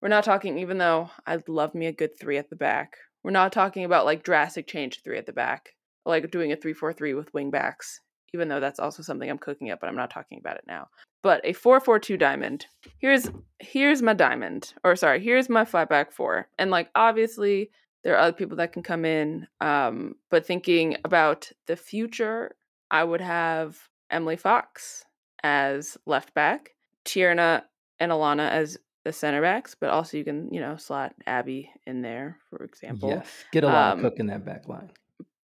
we're 0.00 0.08
not 0.08 0.24
talking 0.24 0.58
even 0.58 0.78
though 0.78 1.10
I'd 1.26 1.48
love 1.48 1.74
me 1.74 1.86
a 1.86 1.92
good 1.92 2.18
3 2.18 2.38
at 2.38 2.50
the 2.50 2.56
back. 2.56 2.96
We're 3.22 3.30
not 3.30 3.52
talking 3.52 3.84
about 3.84 4.04
like 4.04 4.24
drastic 4.24 4.66
change 4.66 5.02
3 5.02 5.18
at 5.18 5.26
the 5.26 5.32
back. 5.32 5.70
Like 6.04 6.30
doing 6.32 6.50
a 6.50 6.56
3-4-3 6.56 7.16
with 7.16 7.32
wing 7.32 7.52
backs, 7.52 8.00
even 8.34 8.48
though 8.48 8.58
that's 8.58 8.80
also 8.80 9.04
something 9.04 9.30
I'm 9.30 9.38
cooking 9.38 9.70
up, 9.70 9.78
but 9.80 9.88
I'm 9.88 9.94
not 9.94 10.10
talking 10.10 10.38
about 10.38 10.56
it 10.56 10.64
now. 10.66 10.88
But 11.22 11.40
a 11.44 11.52
4-4-2 11.52 12.18
diamond. 12.18 12.66
Here's 12.98 13.30
here's 13.60 14.02
my 14.02 14.12
diamond. 14.12 14.74
Or 14.82 14.96
sorry, 14.96 15.20
here's 15.22 15.48
my 15.48 15.64
flat 15.64 15.88
back 15.88 16.10
4. 16.10 16.48
And 16.58 16.72
like 16.72 16.88
obviously 16.96 17.70
there 18.02 18.14
are 18.16 18.20
other 18.20 18.32
people 18.32 18.56
that 18.56 18.72
can 18.72 18.82
come 18.82 19.04
in 19.04 19.46
um, 19.60 20.16
but 20.28 20.44
thinking 20.44 20.96
about 21.04 21.50
the 21.68 21.76
future 21.76 22.56
I 22.92 23.02
would 23.02 23.22
have 23.22 23.88
Emily 24.10 24.36
Fox 24.36 25.04
as 25.42 25.96
left 26.06 26.34
back, 26.34 26.72
Tierna 27.06 27.62
and 27.98 28.12
Alana 28.12 28.50
as 28.50 28.78
the 29.04 29.12
center 29.12 29.40
backs, 29.40 29.74
but 29.74 29.90
also 29.90 30.18
you 30.18 30.24
can, 30.24 30.52
you 30.52 30.60
know, 30.60 30.76
slot 30.76 31.14
Abby 31.26 31.70
in 31.86 32.02
there, 32.02 32.36
for 32.50 32.62
example. 32.62 33.08
Yes, 33.08 33.44
get 33.50 33.64
a 33.64 33.66
lot 33.66 33.92
um, 33.94 33.98
of 33.98 34.12
Cook 34.12 34.20
in 34.20 34.26
that 34.26 34.44
back 34.44 34.68
line. 34.68 34.90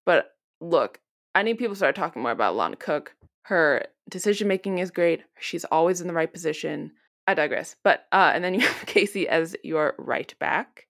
But 0.04 0.36
look, 0.60 1.00
I 1.34 1.42
need 1.42 1.58
people 1.58 1.74
to 1.74 1.78
start 1.78 1.96
talking 1.96 2.22
more 2.22 2.30
about 2.30 2.54
Alana 2.54 2.78
Cook. 2.78 3.14
Her 3.42 3.86
decision 4.10 4.46
making 4.46 4.78
is 4.78 4.90
great. 4.90 5.22
She's 5.40 5.64
always 5.64 6.00
in 6.00 6.06
the 6.06 6.14
right 6.14 6.32
position. 6.32 6.92
I 7.26 7.34
digress. 7.34 7.76
But 7.82 8.06
uh, 8.12 8.30
and 8.34 8.44
then 8.44 8.54
you 8.54 8.60
have 8.66 8.86
Casey 8.86 9.26
as 9.26 9.56
your 9.64 9.94
right 9.98 10.32
back. 10.38 10.86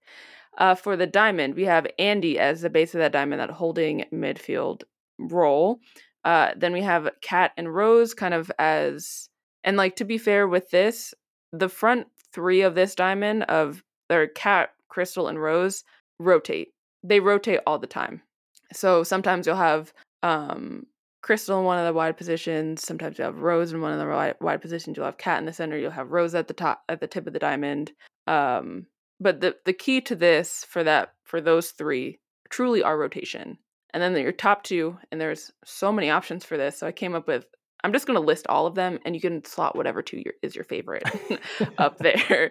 Uh, 0.59 0.75
for 0.75 0.97
the 0.97 1.07
diamond, 1.07 1.55
we 1.55 1.65
have 1.65 1.87
Andi 2.01 2.35
as 2.35 2.63
the 2.63 2.71
base 2.71 2.93
of 2.93 2.99
that 2.99 3.13
diamond, 3.13 3.41
that 3.41 3.51
holding 3.51 4.05
midfield 4.13 4.83
role. 5.19 5.81
Uh, 6.25 6.53
then 6.57 6.73
we 6.73 6.83
have 6.83 7.11
Cat 7.23 7.53
and 7.57 7.75
Rose 7.75 8.15
kind 8.15 8.35
of 8.35 8.51
as, 8.59 9.29
and 9.65 9.77
like 9.77 9.97
to 9.97 10.05
be 10.05 10.19
fair 10.19 10.47
with 10.47 10.71
this, 10.71 11.15
the 11.53 11.69
front 11.69 12.09
three 12.33 12.63
of 12.63 12.75
this 12.75 12.95
diamond 12.95 13.45
of 13.45 13.83
their 14.09 14.27
Cat, 14.27 14.71
Crystal, 14.89 15.29
and 15.29 15.41
Rose 15.41 15.85
rotate. 16.19 16.69
They 17.03 17.21
rotate 17.21 17.61
all 17.67 17.79
the 17.79 17.87
time. 17.87 18.23
So 18.73 19.03
sometimes 19.03 19.47
you'll 19.47 19.57
have 19.57 19.93
um, 20.23 20.87
Crystal 21.23 21.59
in 21.59 21.65
one 21.65 21.79
of 21.79 21.87
the 21.87 21.93
wide 21.93 22.17
positions. 22.17 22.85
Sometimes 22.85 23.19
you 23.19 23.25
have 23.25 23.41
Rose 23.41 23.73
in 23.73 23.81
one 23.81 23.93
of 23.93 23.99
the 23.99 24.07
wide, 24.07 24.35
wide 24.41 24.61
positions. 24.61 24.97
You'll 24.97 25.07
have 25.07 25.19
Cat 25.19 25.39
in 25.39 25.47
the 25.47 25.53
center. 25.53 25.79
You'll 25.79 25.91
have 25.93 26.11
Rose 26.11 26.35
at 26.35 26.49
the 26.49 26.55
top, 26.55 26.83
at 26.89 27.01
the 27.01 27.07
tip 27.07 27.27
of 27.27 27.33
the 27.33 27.39
diamond. 27.39 27.93
Um, 28.27 28.87
but 29.21 29.41
the 29.41 29.57
the 29.65 29.73
key 29.73 30.01
to 30.03 30.15
this 30.15 30.65
for 30.69 30.85
that 30.85 31.15
for 31.25 31.41
those 31.41 31.71
three 31.71 32.21
truly 32.51 32.83
are 32.83 32.99
rotation 32.99 33.59
and 33.95 34.03
then 34.03 34.17
your 34.17 34.33
top 34.33 34.63
two, 34.63 34.99
and 35.11 35.21
there's 35.21 35.51
so 35.65 35.91
many 35.93 36.11
options 36.11 36.45
for 36.45 36.57
this. 36.57 36.79
So 36.79 36.87
I 36.87 36.93
came 36.93 37.15
up 37.15 37.27
with 37.27 37.47
I'm 37.85 37.93
just 37.93 38.07
going 38.07 38.19
to 38.19 38.25
list 38.25 38.47
all 38.49 38.67
of 38.67 38.75
them, 38.75 38.99
and 39.05 39.15
you 39.15 39.21
can 39.21 39.45
slot 39.45 39.77
whatever 39.77 40.03
two 40.03 40.19
your, 40.19 40.35
is 40.43 40.55
your 40.55 40.65
favorite 40.65 41.05
up 41.79 41.99
there. 41.99 42.51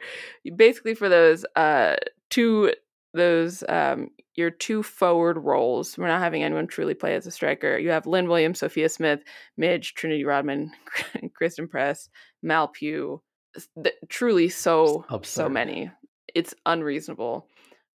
Basically, 0.55 0.93
for 0.93 1.09
those 1.09 1.45
uh, 1.55 1.95
two, 2.29 2.73
those 3.13 3.63
um, 3.67 4.09
your 4.35 4.51
two 4.51 4.83
forward 4.83 5.37
roles, 5.37 5.97
we're 5.97 6.07
not 6.07 6.21
having 6.21 6.43
anyone 6.43 6.67
truly 6.67 6.93
play 6.93 7.15
as 7.15 7.27
a 7.27 7.31
striker. 7.31 7.77
You 7.77 7.89
have 7.89 8.07
Lynn 8.07 8.29
Williams, 8.29 8.59
Sophia 8.59 8.87
Smith, 8.87 9.21
Midge, 9.57 9.95
Trinity 9.95 10.23
Rodman, 10.23 10.71
Christen 11.33 11.67
Press, 11.67 12.09
Mal 12.41 12.69
Pugh. 12.69 13.21
truly, 14.07 14.47
so 14.47 15.05
so 15.23 15.49
many. 15.49 15.91
It's 16.33 16.53
unreasonable. 16.65 17.47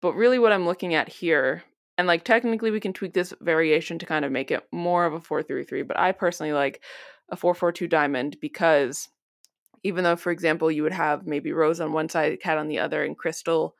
But 0.01 0.15
really, 0.15 0.39
what 0.39 0.51
I'm 0.51 0.65
looking 0.65 0.95
at 0.95 1.07
here 1.07 1.63
and 2.01 2.07
like 2.07 2.23
technically 2.23 2.71
we 2.71 2.79
can 2.79 2.93
tweak 2.93 3.13
this 3.13 3.31
variation 3.41 3.99
to 3.99 4.07
kind 4.07 4.25
of 4.25 4.31
make 4.31 4.49
it 4.49 4.63
more 4.71 5.05
of 5.05 5.13
a 5.13 5.21
433, 5.21 5.83
but 5.83 5.99
I 5.99 6.11
personally 6.11 6.51
like 6.51 6.81
a 7.29 7.35
442 7.35 7.87
diamond 7.87 8.37
because 8.41 9.07
even 9.83 10.03
though 10.03 10.15
for 10.15 10.31
example 10.31 10.71
you 10.71 10.81
would 10.81 10.93
have 10.93 11.27
maybe 11.27 11.53
Rose 11.53 11.79
on 11.79 11.93
one 11.93 12.09
side, 12.09 12.41
cat 12.41 12.57
on 12.57 12.69
the 12.69 12.79
other 12.79 13.03
and 13.03 13.15
Crystal 13.15 13.75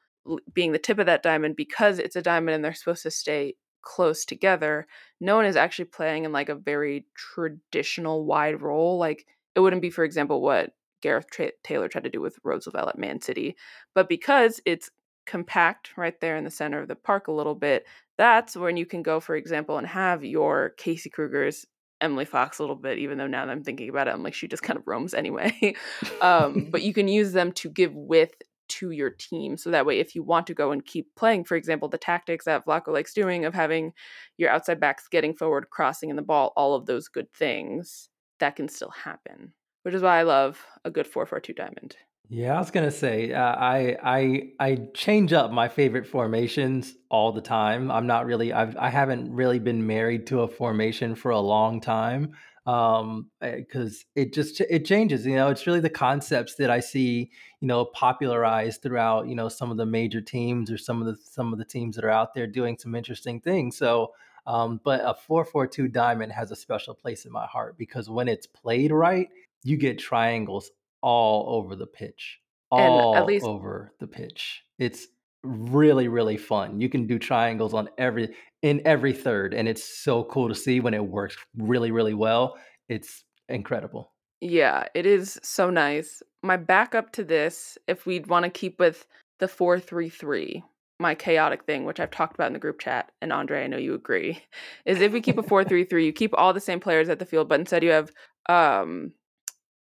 being 0.53 0.71
the 0.71 0.77
tip 0.77 0.99
of 0.99 1.07
that 1.07 1.23
diamond 1.23 1.55
because 1.55 1.97
it's 1.97 2.15
a 2.15 2.21
diamond 2.21 2.53
and 2.53 2.63
they're 2.63 2.75
supposed 2.75 3.01
to 3.01 3.09
stay 3.09 3.55
close 3.81 4.23
together 4.23 4.85
no 5.19 5.35
one 5.35 5.47
is 5.47 5.55
actually 5.55 5.85
playing 5.85 6.23
in 6.23 6.31
like 6.31 6.49
a 6.49 6.53
very 6.53 7.07
traditional 7.15 8.23
wide 8.25 8.61
role 8.61 8.99
like 8.99 9.25
it 9.55 9.61
wouldn't 9.61 9.81
be 9.81 9.89
for 9.89 10.03
example 10.03 10.39
what 10.39 10.73
gareth 11.01 11.25
Tra- 11.31 11.53
taylor 11.63 11.87
tried 11.87 12.03
to 12.03 12.11
do 12.11 12.21
with 12.21 12.37
Rose 12.43 12.67
Lavelle 12.67 12.89
at 12.89 12.99
man 12.99 13.19
city 13.19 13.55
but 13.95 14.07
because 14.07 14.61
it's 14.67 14.91
compact 15.25 15.91
right 15.97 16.19
there 16.19 16.37
in 16.37 16.43
the 16.43 16.51
center 16.51 16.79
of 16.79 16.87
the 16.87 16.95
park 16.95 17.27
a 17.27 17.31
little 17.31 17.55
bit 17.55 17.85
that's 18.17 18.55
when 18.55 18.77
you 18.77 18.85
can 18.85 19.03
go 19.03 19.19
for 19.19 19.35
example 19.35 19.77
and 19.77 19.87
have 19.87 20.23
your 20.23 20.69
casey 20.77 21.09
kruegers 21.09 21.65
Emily 22.01 22.25
Fox 22.25 22.57
a 22.57 22.63
little 22.63 22.75
bit, 22.75 22.97
even 22.97 23.17
though 23.17 23.27
now 23.27 23.45
that 23.45 23.51
I'm 23.51 23.63
thinking 23.63 23.87
about 23.87 24.07
it, 24.07 24.13
I'm 24.15 24.23
like, 24.23 24.33
she 24.33 24.47
just 24.47 24.63
kind 24.63 24.77
of 24.77 24.87
roams 24.87 25.13
anyway. 25.13 25.75
um, 26.19 26.67
but 26.71 26.81
you 26.83 26.93
can 26.93 27.07
use 27.07 27.31
them 27.31 27.51
to 27.53 27.69
give 27.69 27.93
width 27.93 28.41
to 28.69 28.91
your 28.91 29.09
team. 29.09 29.57
So 29.57 29.69
that 29.71 29.85
way, 29.85 29.99
if 29.99 30.15
you 30.15 30.23
want 30.23 30.47
to 30.47 30.53
go 30.53 30.71
and 30.71 30.85
keep 30.85 31.13
playing, 31.15 31.43
for 31.43 31.55
example, 31.55 31.89
the 31.89 31.97
tactics 31.97 32.45
that 32.45 32.65
Vlatko 32.65 32.87
likes 32.87 33.13
doing 33.13 33.45
of 33.45 33.53
having 33.53 33.93
your 34.37 34.49
outside 34.49 34.79
backs 34.79 35.07
getting 35.09 35.35
forward, 35.35 35.69
crossing 35.69 36.09
in 36.09 36.15
the 36.15 36.21
ball, 36.21 36.53
all 36.55 36.73
of 36.73 36.85
those 36.85 37.07
good 37.07 37.31
things, 37.33 38.09
that 38.39 38.55
can 38.55 38.69
still 38.69 38.91
happen. 38.91 39.53
Which 39.83 39.93
is 39.93 40.01
why 40.01 40.19
I 40.19 40.23
love 40.23 40.63
a 40.85 40.91
good 40.91 41.07
4 41.07 41.25
4 41.25 41.39
2 41.39 41.53
diamond. 41.53 41.97
Yeah, 42.29 42.55
I 42.55 42.59
was 42.59 42.71
gonna 42.71 42.91
say 42.91 43.33
uh, 43.33 43.41
I 43.57 43.97
I 44.01 44.51
I 44.59 44.75
change 44.93 45.33
up 45.33 45.51
my 45.51 45.67
favorite 45.67 46.07
formations 46.07 46.95
all 47.09 47.33
the 47.33 47.41
time. 47.41 47.91
I'm 47.91 48.07
not 48.07 48.25
really 48.25 48.53
I've 48.53 48.77
I 48.77 48.89
haven't 48.89 49.33
really 49.33 49.59
been 49.59 49.85
married 49.85 50.27
to 50.27 50.41
a 50.41 50.47
formation 50.47 51.15
for 51.15 51.31
a 51.31 51.39
long 51.39 51.81
time 51.81 52.33
um 52.67 53.27
because 53.41 54.05
eh, 54.15 54.21
it 54.21 54.33
just 54.35 54.61
it 54.61 54.85
changes 54.85 55.25
you 55.25 55.33
know 55.35 55.49
it's 55.49 55.65
really 55.65 55.79
the 55.79 55.89
concepts 55.89 56.53
that 56.57 56.69
i 56.69 56.79
see 56.79 57.31
you 57.59 57.67
know 57.67 57.85
popularized 57.85 58.83
throughout 58.83 59.27
you 59.27 59.33
know 59.33 59.49
some 59.49 59.71
of 59.71 59.77
the 59.77 59.85
major 59.87 60.21
teams 60.21 60.69
or 60.69 60.77
some 60.77 61.01
of 61.01 61.07
the 61.07 61.15
some 61.23 61.51
of 61.51 61.57
the 61.57 61.65
teams 61.65 61.95
that 61.95 62.05
are 62.05 62.11
out 62.11 62.35
there 62.35 62.45
doing 62.45 62.77
some 62.77 62.93
interesting 62.93 63.41
things 63.41 63.75
so 63.75 64.13
um 64.45 64.79
but 64.83 65.01
a 65.03 65.15
442 65.15 65.87
diamond 65.87 66.31
has 66.31 66.51
a 66.51 66.55
special 66.55 66.93
place 66.93 67.25
in 67.25 67.31
my 67.31 67.47
heart 67.47 67.79
because 67.79 68.11
when 68.11 68.27
it's 68.27 68.45
played 68.45 68.91
right 68.91 69.29
you 69.63 69.75
get 69.75 69.97
triangles 69.97 70.69
all 71.01 71.55
over 71.57 71.75
the 71.75 71.87
pitch 71.87 72.41
all 72.71 73.15
at 73.15 73.25
least 73.25 73.45
over 73.45 73.93
the 73.99 74.07
pitch. 74.07 74.63
It's 74.79 75.07
really 75.43 76.07
really 76.07 76.37
fun. 76.37 76.79
You 76.79 76.89
can 76.89 77.07
do 77.07 77.19
triangles 77.19 77.73
on 77.73 77.89
every 77.97 78.35
in 78.61 78.81
every 78.85 79.13
third 79.13 79.53
and 79.53 79.67
it's 79.67 79.83
so 80.03 80.23
cool 80.25 80.47
to 80.47 80.55
see 80.55 80.79
when 80.79 80.93
it 80.93 81.05
works 81.05 81.35
really 81.57 81.91
really 81.91 82.13
well. 82.13 82.57
It's 82.89 83.23
incredible. 83.49 84.13
Yeah 84.39 84.85
it 84.95 85.05
is 85.05 85.39
so 85.43 85.69
nice. 85.69 86.23
My 86.43 86.57
backup 86.57 87.11
to 87.13 87.23
this 87.23 87.77
if 87.87 88.05
we'd 88.05 88.27
want 88.27 88.45
to 88.45 88.49
keep 88.49 88.79
with 88.79 89.05
the 89.39 89.47
433 89.47 90.63
my 90.99 91.15
chaotic 91.15 91.63
thing 91.63 91.83
which 91.83 91.99
i've 91.99 92.11
talked 92.11 92.35
about 92.35 92.45
in 92.45 92.53
the 92.53 92.59
group 92.59 92.79
chat 92.79 93.11
and 93.23 93.33
andre 93.33 93.63
i 93.63 93.67
know 93.67 93.75
you 93.75 93.95
agree 93.95 94.39
is 94.85 95.01
if 95.01 95.11
we 95.11 95.19
keep 95.19 95.39
a 95.39 95.41
433 95.41 96.05
you 96.05 96.13
keep 96.13 96.31
all 96.37 96.53
the 96.53 96.59
same 96.59 96.79
players 96.79 97.09
at 97.09 97.17
the 97.17 97.25
field 97.25 97.49
but 97.49 97.59
instead 97.59 97.83
you 97.83 97.89
have 97.89 98.11
um 98.47 99.11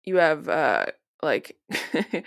you 0.05 0.15
have 0.15 0.47
uh 0.47 0.85
like 1.21 1.57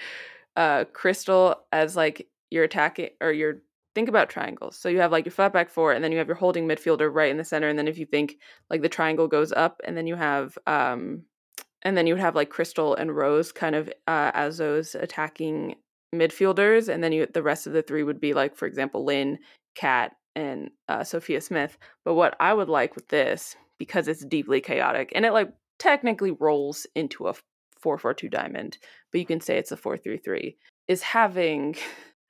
uh 0.57 0.85
crystal 0.93 1.57
as 1.73 1.97
like 1.97 2.29
your 2.51 2.65
attacking 2.65 3.11
or 3.21 3.33
your 3.33 3.63
think 3.95 4.09
about 4.09 4.31
triangles. 4.31 4.77
So 4.77 4.89
you 4.89 5.01
have 5.01 5.13
like 5.13 5.25
your 5.25 5.33
flat 5.33 5.53
back 5.53 5.71
four, 5.71 5.93
and 5.93 6.03
then 6.03 6.13
you 6.13 6.19
have 6.19 6.29
your 6.29 6.37
holding 6.37 6.67
midfielder 6.67 7.13
right 7.13 7.31
in 7.31 7.37
the 7.37 7.45
center. 7.45 7.69
And 7.69 7.79
then 7.79 7.89
if 7.89 7.99
you 7.99 8.07
think 8.07 8.39
like 8.71 8.83
the 8.83 8.89
triangle 8.89 9.29
goes 9.29 9.53
up, 9.53 9.81
and 9.85 9.97
then 9.97 10.07
you 10.07 10.17
have 10.17 10.57
um 10.67 11.25
and 11.83 11.97
then 11.97 12.07
you 12.07 12.15
would 12.15 12.21
have 12.21 12.37
like 12.37 12.51
Crystal 12.51 12.95
and 12.95 13.15
Rose 13.15 13.53
kind 13.53 13.75
of 13.75 13.89
uh, 14.07 14.31
as 14.35 14.59
those 14.59 14.95
attacking 14.95 15.75
midfielders, 16.15 16.89
and 16.89 17.03
then 17.03 17.13
you 17.13 17.27
the 17.27 17.43
rest 17.43 17.67
of 17.67 17.73
the 17.73 17.83
three 17.83 18.03
would 18.03 18.21
be 18.21 18.35
like, 18.35 18.57
for 18.57 18.67
example, 18.67 19.05
Lynn, 19.05 19.39
Kat, 19.75 20.13
and 20.37 20.71
uh, 20.89 21.05
Sophia 21.05 21.41
Smith. 21.41 21.77
But 22.05 22.15
what 22.15 22.37
I 22.39 22.55
would 22.55 22.69
like 22.69 22.95
with 22.95 23.09
this, 23.09 23.57
because 23.79 24.09
it's 24.09 24.25
deeply 24.25 24.61
chaotic, 24.61 25.13
and 25.15 25.27
it 25.27 25.33
like 25.33 25.53
technically 25.79 26.31
rolls 26.31 26.87
into 26.95 27.27
a 27.27 27.35
four 27.83 27.99
four 27.99 28.15
two 28.15 28.29
diamond, 28.29 28.79
but 29.11 29.21
you 29.21 29.27
can 29.27 29.41
say 29.41 29.59
it's 29.59 29.73
a 29.73 29.77
four 29.77 29.97
three 29.97 30.19
three, 30.19 30.57
is 30.89 31.03
having 31.03 31.77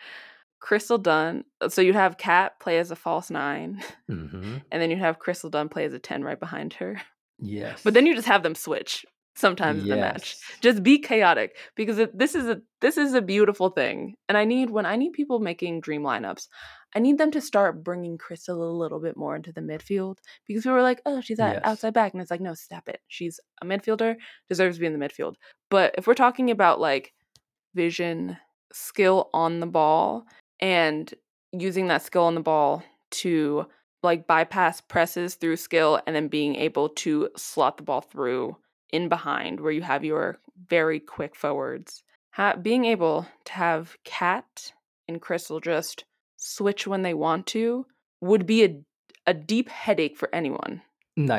Crystal 0.61 0.99
Dunn. 0.99 1.45
Uh, 1.61 1.69
so 1.69 1.83
you'd 1.83 1.95
have 1.95 2.19
Cat 2.19 2.59
play 2.61 2.79
as 2.79 2.91
a 2.91 2.97
false 2.97 3.31
9 3.31 3.83
mm-hmm. 4.11 4.57
and 4.71 4.83
then 4.83 4.91
you'd 4.91 4.99
have 5.01 5.19
Crystal 5.19 5.51
Dunn 5.51 5.69
play 5.69 5.85
as 5.85 5.93
a 5.93 5.99
ten 5.99 6.25
right 6.25 6.39
behind 6.39 6.75
her. 6.75 7.01
Yes, 7.39 7.81
but 7.85 7.95
then 7.95 8.07
you 8.07 8.15
just 8.15 8.29
have 8.29 8.43
them 8.43 8.55
switch 8.55 9.05
sometimes 9.35 9.79
yes. 9.79 9.85
in 9.85 9.91
the 9.91 9.97
match. 9.97 10.37
Just 10.61 10.83
be 10.83 10.99
chaotic 10.99 11.57
because 11.75 12.01
this 12.15 12.35
is 12.35 12.47
a 12.47 12.61
this 12.81 12.97
is 12.97 13.15
a 13.15 13.23
beautiful 13.23 13.71
thing. 13.71 14.15
And 14.29 14.39
I 14.39 14.45
need 14.45 14.71
when 14.71 14.87
I 14.87 14.97
need 14.97 15.13
people 15.13 15.39
making 15.39 15.81
dream 15.81 16.03
lineups, 16.03 16.49
I 16.95 16.99
need 16.99 17.19
them 17.19 17.31
to 17.33 17.41
start 17.41 17.83
bringing 17.83 18.19
Crystal 18.19 18.63
a 18.63 18.79
little 18.79 19.01
bit 19.01 19.17
more 19.17 19.35
into 19.35 19.53
the 19.53 19.61
midfield 19.61 20.19
because 20.47 20.67
we 20.67 20.73
were 20.73 20.83
like, 20.83 21.01
oh, 21.07 21.21
she's 21.21 21.41
at 21.41 21.55
yes. 21.55 21.63
outside 21.65 21.95
back, 21.95 22.13
and 22.13 22.21
it's 22.21 22.31
like, 22.31 22.41
no, 22.41 22.55
stop 22.55 22.89
it. 22.89 23.01
She's 23.09 23.41
a 23.63 23.67
midfielder, 23.67 24.17
deserves 24.49 24.77
to 24.77 24.81
be 24.81 24.87
in 24.87 24.99
the 24.99 25.05
midfield. 25.05 25.35
But 25.71 25.95
if 25.97 26.07
we're 26.07 26.15
talking 26.15 26.51
about 26.51 26.81
like 26.81 27.13
vision, 27.75 28.37
skill 28.73 29.31
on 29.33 29.61
the 29.61 29.67
ball, 29.67 30.27
and 30.61 31.13
using 31.53 31.89
that 31.89 32.03
skill 32.03 32.25
on 32.25 32.35
the 32.35 32.41
ball 32.41 32.83
to 33.11 33.67
like 34.03 34.27
bypass 34.27 34.81
presses 34.81 35.35
through 35.37 35.57
skill 35.57 36.01
and 36.07 36.17
then 36.17 36.29
being 36.29 36.57
able 36.57 36.89
to 36.89 37.29
slot 37.37 37.77
the 37.77 37.83
ball 37.83 38.01
through 38.01 38.57
in 38.91 39.09
behind 39.09 39.61
where 39.61 39.73
you 39.73 39.83
have 39.83 40.05
your 40.05 40.39
very 40.69 41.01
quick 41.01 41.37
forwards. 41.37 42.03
Ha- 42.33 42.57
being 42.57 42.85
able 42.85 43.27
to 43.45 43.53
have 43.53 43.97
Cat 44.05 44.73
and 45.09 45.21
Crystal 45.21 45.61
just 45.61 46.05
switch 46.43 46.87
when 46.87 47.03
they 47.03 47.15
want 47.15 47.47
to 47.49 47.87
would 48.21 48.47
be 48.47 48.65
a, 48.65 48.81
a 49.27 49.35
deep 49.35 49.69
headache 49.69 50.17
for 50.17 50.35
anyone. 50.35 50.83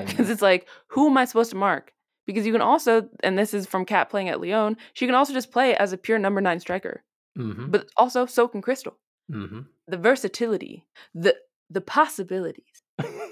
Because 0.05 0.29
it's 0.29 0.41
like, 0.41 0.67
who 0.87 1.09
am 1.09 1.17
I 1.17 1.25
supposed 1.25 1.49
to 1.49 1.57
mark? 1.57 1.93
Because 2.27 2.45
you 2.45 2.51
can 2.51 2.61
also, 2.61 3.09
and 3.23 3.37
this 3.37 3.53
is 3.53 3.65
from 3.65 3.85
Kat 3.85 4.09
playing 4.09 4.29
at 4.29 4.39
Lyon, 4.39 4.77
she 4.93 5.05
can 5.05 5.15
also 5.15 5.33
just 5.33 5.51
play 5.51 5.75
as 5.75 5.91
a 5.91 5.97
pure 5.97 6.19
number 6.19 6.41
nine 6.41 6.59
striker. 6.59 7.03
Mm-hmm. 7.37 7.71
But 7.71 7.89
also, 7.97 8.25
so 8.25 8.47
can 8.47 8.61
Crystal. 8.61 8.97
Mm-hmm. 9.31 9.61
The 9.87 9.97
versatility, 9.97 10.85
the 11.13 11.35
the 11.69 11.81
possibilities. 11.81 12.83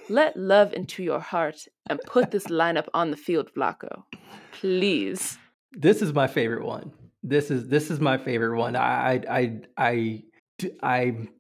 Let 0.10 0.36
love 0.36 0.74
into 0.74 1.04
your 1.04 1.20
heart 1.20 1.68
and 1.88 2.00
put 2.08 2.32
this 2.32 2.48
lineup 2.62 2.88
on 2.94 3.12
the 3.12 3.18
field, 3.18 3.52
Vlatko. 3.56 4.04
Please. 4.52 5.38
This 5.74 6.02
is 6.02 6.14
my 6.14 6.28
favorite 6.28 6.66
one. 6.66 6.92
This 7.24 7.52
is 7.52 7.68
this 7.68 7.92
is 7.92 8.00
my 8.00 8.18
favorite 8.18 8.58
one. 8.58 8.76
I 8.76 9.14
I 9.14 9.22
I 9.30 9.60
I 9.78 10.24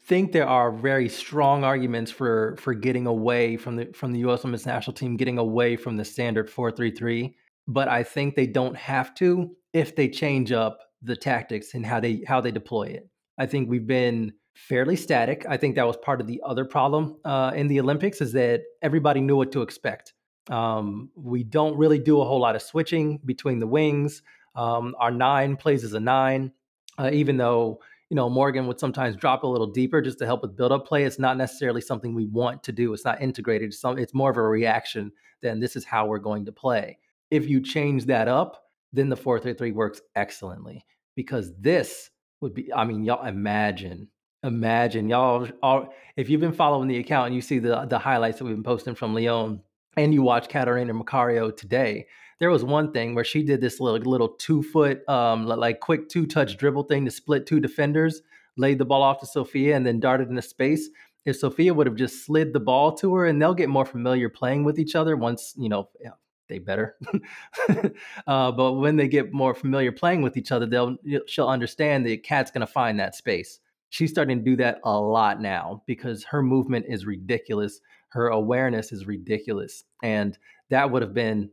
think 0.03 0.31
there 0.31 0.47
are 0.47 0.71
very 0.71 1.09
strong 1.09 1.63
arguments 1.63 2.11
for 2.11 2.55
for 2.59 2.73
getting 2.73 3.07
away 3.07 3.57
from 3.57 3.75
the 3.75 3.85
from 3.93 4.11
the 4.13 4.19
U.S. 4.19 4.43
Women's 4.43 4.65
National 4.65 4.93
Team, 4.93 5.17
getting 5.17 5.37
away 5.37 5.75
from 5.75 5.97
the 5.97 6.05
standard 6.05 6.49
four 6.49 6.71
three 6.71 6.91
three. 6.91 7.35
But 7.67 7.87
I 7.87 8.03
think 8.03 8.35
they 8.35 8.47
don't 8.47 8.75
have 8.75 9.13
to 9.15 9.55
if 9.73 9.95
they 9.95 10.09
change 10.09 10.51
up 10.51 10.79
the 11.01 11.15
tactics 11.15 11.73
and 11.73 11.85
how 11.85 11.99
they 11.99 12.23
how 12.27 12.41
they 12.41 12.51
deploy 12.51 12.83
it. 12.83 13.09
I 13.37 13.45
think 13.45 13.69
we've 13.69 13.87
been 13.87 14.33
fairly 14.53 14.95
static. 14.95 15.45
I 15.47 15.57
think 15.57 15.75
that 15.75 15.87
was 15.87 15.97
part 15.97 16.21
of 16.21 16.27
the 16.27 16.41
other 16.45 16.65
problem 16.65 17.17
uh, 17.25 17.51
in 17.55 17.67
the 17.67 17.79
Olympics 17.79 18.21
is 18.21 18.33
that 18.33 18.61
everybody 18.81 19.21
knew 19.21 19.35
what 19.35 19.51
to 19.53 19.61
expect. 19.61 20.13
Um, 20.49 21.09
we 21.15 21.43
don't 21.43 21.77
really 21.77 21.99
do 21.99 22.21
a 22.21 22.25
whole 22.25 22.39
lot 22.39 22.55
of 22.55 22.61
switching 22.61 23.19
between 23.25 23.59
the 23.59 23.67
wings. 23.67 24.21
Um, 24.55 24.95
our 24.99 25.11
nine 25.11 25.55
plays 25.55 25.83
as 25.83 25.93
a 25.93 25.99
nine, 25.99 26.51
uh, 26.97 27.09
even 27.13 27.37
though 27.37 27.79
you 28.11 28.15
know 28.15 28.29
Morgan 28.29 28.67
would 28.67 28.77
sometimes 28.77 29.15
drop 29.15 29.43
a 29.43 29.47
little 29.47 29.71
deeper 29.71 30.01
just 30.01 30.19
to 30.19 30.25
help 30.25 30.41
with 30.41 30.57
build-up 30.57 30.85
play. 30.85 31.05
It's 31.05 31.17
not 31.17 31.37
necessarily 31.37 31.79
something 31.79 32.13
we 32.13 32.25
want 32.25 32.61
to 32.63 32.73
do. 32.73 32.93
It's 32.93 33.05
not 33.05 33.21
integrated. 33.21 33.69
It's, 33.69 33.79
some, 33.79 33.97
it's 33.97 34.13
more 34.13 34.29
of 34.29 34.35
a 34.35 34.41
reaction 34.41 35.13
than 35.41 35.61
this 35.61 35.77
is 35.77 35.85
how 35.85 36.07
we're 36.07 36.19
going 36.19 36.43
to 36.43 36.51
play. 36.51 36.97
If 37.31 37.47
you 37.47 37.61
change 37.61 38.07
that 38.07 38.27
up, 38.27 38.65
then 38.91 39.07
the 39.07 39.15
four 39.15 39.39
three 39.39 39.53
three 39.53 39.71
works 39.71 40.01
excellently 40.13 40.85
because 41.15 41.53
this 41.57 42.09
would 42.41 42.53
be. 42.53 42.73
I 42.73 42.83
mean, 42.83 43.05
y'all 43.05 43.25
imagine 43.25 44.09
imagine 44.43 45.07
y'all 45.07 45.47
all 45.63 45.93
if 46.17 46.29
you've 46.29 46.41
been 46.41 46.51
following 46.51 46.89
the 46.89 46.97
account 46.97 47.27
and 47.27 47.35
you 47.35 47.41
see 47.41 47.59
the 47.59 47.85
the 47.85 47.97
highlights 47.97 48.39
that 48.39 48.43
we've 48.43 48.55
been 48.55 48.61
posting 48.61 48.93
from 48.93 49.13
Lyon 49.13 49.61
and 49.95 50.13
you 50.13 50.21
watch 50.21 50.49
Catarina 50.49 50.93
Macario 50.93 51.55
today, 51.55 52.07
there 52.41 52.49
was 52.49 52.63
one 52.63 52.91
thing 52.91 53.13
where 53.13 53.23
she 53.23 53.43
did 53.43 53.61
this 53.61 53.79
little 53.79 53.99
little 53.99 54.29
two 54.29 54.63
foot 54.63 55.07
um 55.07 55.45
like 55.45 55.79
quick 55.79 56.09
two 56.09 56.25
touch 56.25 56.57
dribble 56.57 56.83
thing 56.83 57.05
to 57.05 57.11
split 57.11 57.45
two 57.45 57.59
defenders, 57.59 58.23
laid 58.57 58.79
the 58.79 58.85
ball 58.85 59.03
off 59.03 59.19
to 59.19 59.27
Sophia 59.27 59.75
and 59.75 59.85
then 59.85 59.99
darted 59.99 60.27
into 60.27 60.41
space. 60.41 60.89
If 61.23 61.37
Sophia 61.37 61.71
would 61.71 61.85
have 61.85 61.95
just 61.95 62.25
slid 62.25 62.51
the 62.51 62.59
ball 62.59 62.93
to 62.95 63.13
her 63.13 63.27
and 63.27 63.39
they'll 63.39 63.53
get 63.53 63.69
more 63.69 63.85
familiar 63.85 64.27
playing 64.27 64.63
with 64.63 64.79
each 64.79 64.95
other 64.95 65.15
once, 65.15 65.53
you 65.55 65.69
know, 65.69 65.89
yeah, 66.01 66.13
they 66.49 66.57
better. 66.57 66.97
uh, 68.27 68.51
but 68.51 68.73
when 68.73 68.95
they 68.95 69.07
get 69.07 69.31
more 69.31 69.53
familiar 69.53 69.91
playing 69.91 70.23
with 70.23 70.35
each 70.35 70.51
other, 70.51 70.65
they'll 70.65 70.97
she'll 71.27 71.47
understand 71.47 72.07
that 72.07 72.23
cat's 72.23 72.49
going 72.49 72.65
to 72.65 72.73
find 72.73 72.99
that 72.99 73.13
space 73.13 73.59
she's 73.91 74.09
starting 74.09 74.39
to 74.39 74.43
do 74.43 74.55
that 74.55 74.79
a 74.83 74.99
lot 74.99 75.39
now 75.39 75.83
because 75.85 76.23
her 76.23 76.41
movement 76.41 76.85
is 76.87 77.05
ridiculous. 77.05 77.81
Her 78.09 78.29
awareness 78.29 78.91
is 78.91 79.05
ridiculous. 79.05 79.83
And 80.01 80.37
that 80.71 80.89
would 80.89 81.01
have 81.01 81.13
been 81.13 81.51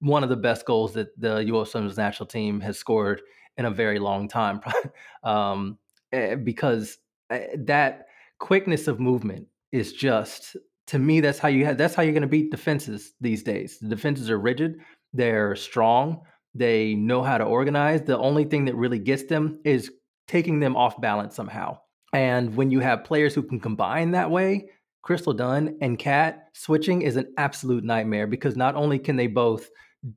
one 0.00 0.22
of 0.24 0.30
the 0.30 0.36
best 0.36 0.66
goals 0.66 0.94
that 0.94 1.18
the 1.20 1.38
U.S. 1.46 1.72
Women's 1.74 1.96
national 1.96 2.26
team 2.26 2.60
has 2.60 2.78
scored 2.78 3.22
in 3.56 3.66
a 3.66 3.70
very 3.70 3.98
long 3.98 4.28
time 4.28 4.60
um, 5.22 5.78
eh, 6.12 6.34
because 6.34 6.98
that 7.30 8.06
quickness 8.38 8.88
of 8.88 8.98
movement 8.98 9.46
is 9.72 9.92
just 9.92 10.56
to 10.86 10.98
me 10.98 11.20
that's 11.20 11.38
how 11.38 11.48
you 11.48 11.64
have 11.66 11.76
that's 11.78 11.94
how 11.94 12.02
you're 12.02 12.14
going 12.14 12.22
to 12.22 12.28
beat 12.28 12.50
defenses 12.50 13.12
these 13.20 13.42
days. 13.42 13.78
The 13.78 13.88
defenses 13.88 14.30
are 14.30 14.38
rigid, 14.38 14.78
they're 15.12 15.54
strong, 15.54 16.22
they 16.54 16.94
know 16.94 17.22
how 17.22 17.38
to 17.38 17.44
organize. 17.44 18.02
The 18.02 18.18
only 18.18 18.44
thing 18.44 18.64
that 18.64 18.74
really 18.74 18.98
gets 18.98 19.24
them 19.24 19.60
is 19.64 19.92
taking 20.26 20.60
them 20.60 20.76
off 20.76 21.00
balance 21.00 21.36
somehow. 21.36 21.78
And 22.12 22.56
when 22.56 22.70
you 22.70 22.80
have 22.80 23.04
players 23.04 23.34
who 23.34 23.42
can 23.42 23.60
combine 23.60 24.12
that 24.12 24.30
way, 24.30 24.70
Crystal 25.02 25.32
Dunn 25.32 25.76
and 25.80 25.98
Cat 25.98 26.48
switching 26.52 27.02
is 27.02 27.16
an 27.16 27.32
absolute 27.38 27.84
nightmare 27.84 28.26
because 28.26 28.56
not 28.56 28.74
only 28.74 28.98
can 28.98 29.16
they 29.16 29.26
both 29.26 29.70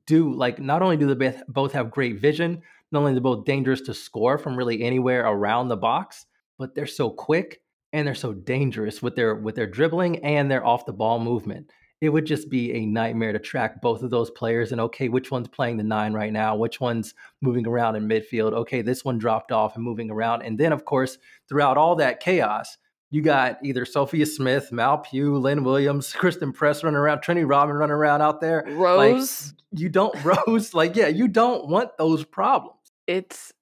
do 0.06 0.32
like 0.32 0.58
not 0.58 0.82
only 0.82 0.96
do 0.96 1.14
they 1.14 1.34
both 1.48 1.72
have 1.72 1.90
great 1.90 2.20
vision, 2.20 2.62
not 2.92 3.00
only 3.00 3.12
they're 3.12 3.20
both 3.20 3.44
dangerous 3.44 3.80
to 3.82 3.94
score 3.94 4.38
from 4.38 4.56
really 4.56 4.82
anywhere 4.82 5.26
around 5.26 5.68
the 5.68 5.76
box, 5.76 6.26
but 6.58 6.74
they're 6.74 6.86
so 6.86 7.10
quick 7.10 7.60
and 7.92 8.06
they're 8.06 8.14
so 8.14 8.32
dangerous 8.32 9.02
with 9.02 9.14
their 9.14 9.36
with 9.36 9.54
their 9.54 9.66
dribbling 9.66 10.24
and 10.24 10.50
their 10.50 10.64
off 10.66 10.86
the 10.86 10.92
ball 10.92 11.18
movement. 11.18 11.70
It 12.00 12.10
would 12.10 12.26
just 12.26 12.50
be 12.50 12.72
a 12.72 12.84
nightmare 12.84 13.32
to 13.32 13.38
track 13.38 13.80
both 13.80 14.02
of 14.02 14.10
those 14.10 14.30
players 14.30 14.72
and 14.72 14.80
okay, 14.80 15.08
which 15.08 15.30
one's 15.30 15.48
playing 15.48 15.78
the 15.78 15.84
nine 15.84 16.12
right 16.12 16.32
now, 16.32 16.54
which 16.54 16.80
one's 16.80 17.14
moving 17.40 17.66
around 17.66 17.96
in 17.96 18.06
midfield. 18.06 18.52
Okay, 18.52 18.82
this 18.82 19.04
one 19.04 19.16
dropped 19.16 19.52
off 19.52 19.76
and 19.76 19.84
moving 19.84 20.10
around. 20.10 20.42
And 20.42 20.58
then 20.58 20.72
of 20.72 20.84
course, 20.84 21.16
throughout 21.48 21.78
all 21.78 21.96
that 21.96 22.20
chaos, 22.20 22.76
you 23.14 23.22
got 23.22 23.58
either 23.62 23.84
Sophia 23.84 24.26
Smith, 24.26 24.72
Mal 24.72 24.98
Pugh, 24.98 25.38
Lynn 25.38 25.62
Williams, 25.62 26.12
Christen 26.18 26.52
Press 26.52 26.82
running 26.82 26.96
around, 26.96 27.20
Trinity 27.20 27.44
Rodman 27.44 27.76
running 27.76 27.94
around 27.94 28.22
out 28.22 28.40
there. 28.40 28.64
Rose. 28.66 29.52
Like, 29.70 29.80
you 29.80 29.88
don't 29.88 30.24
Rose, 30.46 30.74
like, 30.74 30.96
yeah, 30.96 31.06
you 31.06 31.28
don't 31.28 31.68
want 31.68 31.96
those 31.96 32.24
problems. 32.24 32.76
It's 33.06 33.52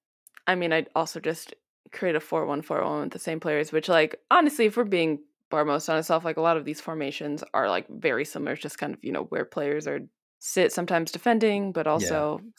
I 0.47 0.55
mean, 0.55 0.73
I'd 0.73 0.89
also 0.97 1.21
just 1.21 1.55
create 1.93 2.17
a 2.17 2.21
4-1-4-1 2.21 3.03
with 3.03 3.13
the 3.13 3.19
same 3.19 3.41
players, 3.41 3.73
which 3.73 3.91
like 3.91 4.17
honestly, 4.31 4.65
if 4.65 4.77
we're 4.77 4.85
being 4.85 5.19
bar 5.51 5.67
most 5.67 5.89
on 5.91 5.99
itself, 5.99 6.25
like 6.25 6.39
a 6.39 6.41
lot 6.41 6.57
of 6.57 6.65
these 6.65 6.81
formations 6.81 7.45
are 7.53 7.69
like 7.69 7.87
very 7.89 8.25
similar, 8.25 8.53
It's 8.53 8.63
just 8.63 8.79
kind 8.79 8.95
of, 8.95 9.05
you 9.05 9.13
know, 9.13 9.25
where 9.25 9.45
players 9.45 9.87
are 9.87 10.01
sit 10.39 10.73
sometimes 10.73 11.13
defending, 11.13 11.73
but 11.73 11.87
also 11.87 12.41
yeah. 12.43 12.51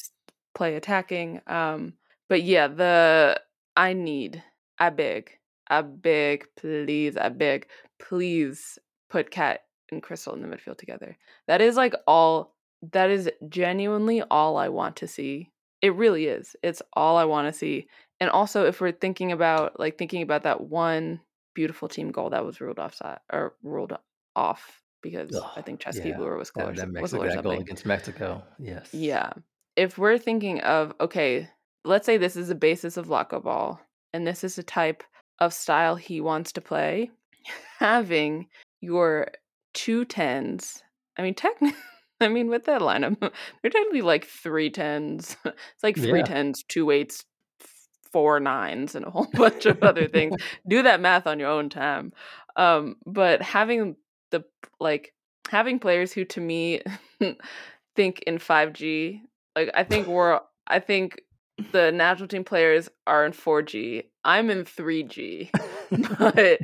play 0.53 0.75
attacking. 0.75 1.41
Um, 1.47 1.93
but 2.29 2.43
yeah, 2.43 2.67
the 2.67 3.41
I 3.75 3.93
need 3.93 4.43
I 4.77 4.91
beg, 4.91 5.31
I 5.77 5.81
beg, 5.81 6.45
please, 6.55 7.17
I 7.17 7.29
beg, 7.29 7.67
please 7.99 8.77
put 9.09 9.31
Cat 9.31 9.61
and 9.91 10.01
Crystal 10.01 10.33
in 10.33 10.41
the 10.41 10.47
midfield 10.47 10.77
together. 10.77 11.17
That 11.47 11.61
is 11.61 11.75
like 11.75 11.93
all 12.07 12.55
that 12.91 13.09
is 13.09 13.29
genuinely 13.47 14.21
all 14.29 14.57
I 14.57 14.69
want 14.69 14.97
to 14.97 15.07
see. 15.07 15.51
It 15.81 15.95
really 15.95 16.25
is. 16.25 16.55
It's 16.63 16.81
all 16.93 17.17
I 17.17 17.25
want 17.25 17.47
to 17.47 17.57
see 17.57 17.87
and 18.23 18.31
also 18.31 18.65
if 18.65 18.79
we're 18.79 18.93
thinking 18.93 19.33
about 19.33 19.77
like 19.77 19.97
thinking 19.97 20.21
about 20.21 20.43
that 20.43 20.61
one 20.61 21.19
beautiful 21.53 21.89
team 21.89 22.09
goal 22.09 22.29
that 22.29 22.45
was 22.45 22.61
ruled 22.61 22.79
off 22.79 23.01
or 23.33 23.53
ruled 23.63 23.97
off 24.33 24.81
because 25.01 25.35
Ugh, 25.35 25.43
I 25.57 25.61
think 25.61 25.81
Chesky 25.81 26.05
yeah. 26.05 26.17
Brewer 26.17 26.37
was 26.37 26.49
oh, 26.55 26.61
close. 26.61 26.77
That, 26.77 26.85
that 26.85 26.91
Mexico 26.93 27.27
that 27.27 27.43
goal 27.43 27.59
against 27.59 27.85
Mexico. 27.85 28.41
Yes. 28.57 28.93
Yeah. 28.93 29.33
If 29.75 29.97
we're 29.97 30.17
thinking 30.17 30.61
of 30.61 30.93
okay, 31.01 31.49
let's 31.83 32.05
say 32.05 32.15
this 32.15 32.37
is 32.37 32.47
the 32.47 32.55
basis 32.55 32.95
of 32.95 33.07
Vlatko 33.07 33.43
Ball, 33.43 33.81
and 34.13 34.25
this 34.25 34.45
is 34.45 34.57
a 34.57 34.63
type 34.63 35.03
of 35.39 35.53
style 35.53 35.95
he 35.95 36.21
wants 36.21 36.51
to 36.53 36.61
play, 36.61 37.11
having 37.79 38.47
your 38.81 39.31
two 39.73 40.05
tens. 40.05 40.83
I 41.17 41.21
mean, 41.21 41.33
technically. 41.33 41.77
I 42.21 42.29
mean, 42.29 42.47
with 42.47 42.65
that 42.65 42.81
lineup, 42.81 43.19
they're 43.61 43.71
technically 43.71 44.01
like 44.01 44.25
three 44.25 44.69
tens. 44.69 45.35
It's 45.45 45.83
like 45.83 45.97
three 45.97 46.19
yeah. 46.19 46.25
tens, 46.25 46.63
two 46.63 46.89
eights, 46.91 47.25
four 48.11 48.39
nines 48.39 48.95
and 48.95 49.05
a 49.05 49.09
whole 49.09 49.27
bunch 49.33 49.65
of 49.65 49.83
other 49.83 50.07
things. 50.07 50.35
Do 50.67 50.83
that 50.83 51.01
math 51.01 51.27
on 51.27 51.39
your 51.39 51.49
own 51.49 51.69
time. 51.69 52.13
Um, 52.55 52.95
but 53.05 53.41
having 53.41 53.97
the 54.31 54.45
like 54.79 55.13
having 55.49 55.79
players 55.79 56.13
who 56.13 56.23
to 56.25 56.39
me 56.39 56.81
think 57.95 58.21
in 58.21 58.37
5G, 58.37 59.21
like 59.55 59.71
I 59.73 59.83
think 59.83 60.07
we're 60.07 60.39
I 60.67 60.79
think 60.79 61.21
the 61.71 61.91
national 61.91 62.27
team 62.27 62.43
players 62.43 62.89
are 63.07 63.25
in 63.25 63.31
4G. 63.31 64.05
I'm 64.23 64.49
in 64.49 64.63
3G. 64.63 65.49
but 66.19 66.59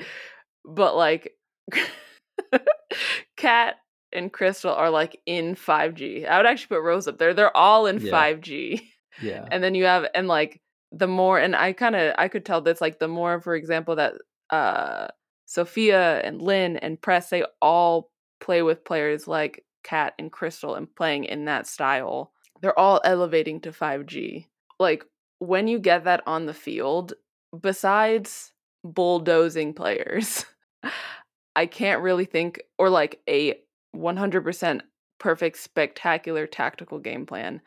but 0.65 0.95
like 0.95 1.33
Cat 3.37 3.75
and 4.11 4.33
Crystal 4.33 4.73
are 4.73 4.89
like 4.89 5.19
in 5.25 5.55
5G. 5.55 6.27
I 6.27 6.37
would 6.37 6.45
actually 6.45 6.75
put 6.77 6.83
Rose 6.83 7.07
up 7.07 7.17
there. 7.17 7.33
They're 7.33 7.55
all 7.55 7.85
in 7.85 7.99
yeah. 7.99 8.11
5G. 8.11 8.81
Yeah. 9.21 9.45
And 9.51 9.63
then 9.63 9.75
you 9.75 9.85
have 9.85 10.07
and 10.15 10.27
like 10.27 10.61
the 10.91 11.07
more 11.07 11.39
and 11.39 11.55
i 11.55 11.73
kind 11.73 11.95
of 11.95 12.13
i 12.17 12.27
could 12.27 12.45
tell 12.45 12.61
this 12.61 12.81
like 12.81 12.99
the 12.99 13.07
more 13.07 13.41
for 13.41 13.55
example 13.55 13.95
that 13.95 14.13
uh 14.49 15.07
sophia 15.45 16.19
and 16.21 16.41
lynn 16.41 16.77
and 16.77 17.01
press 17.01 17.29
they 17.29 17.43
all 17.61 18.11
play 18.39 18.61
with 18.61 18.83
players 18.83 19.27
like 19.27 19.63
cat 19.83 20.13
and 20.17 20.31
crystal 20.31 20.75
and 20.75 20.93
playing 20.95 21.23
in 21.23 21.45
that 21.45 21.67
style 21.67 22.31
they're 22.61 22.77
all 22.77 22.99
elevating 23.03 23.59
to 23.61 23.71
5g 23.71 24.45
like 24.79 25.05
when 25.39 25.67
you 25.67 25.79
get 25.79 26.03
that 26.03 26.21
on 26.25 26.45
the 26.45 26.53
field 26.53 27.13
besides 27.61 28.51
bulldozing 28.83 29.73
players 29.73 30.45
i 31.55 31.65
can't 31.65 32.01
really 32.01 32.25
think 32.25 32.61
or 32.77 32.89
like 32.89 33.19
a 33.29 33.55
100% 33.95 34.81
perfect 35.19 35.57
spectacular 35.57 36.47
tactical 36.47 36.99
game 36.99 37.25
plan 37.25 37.61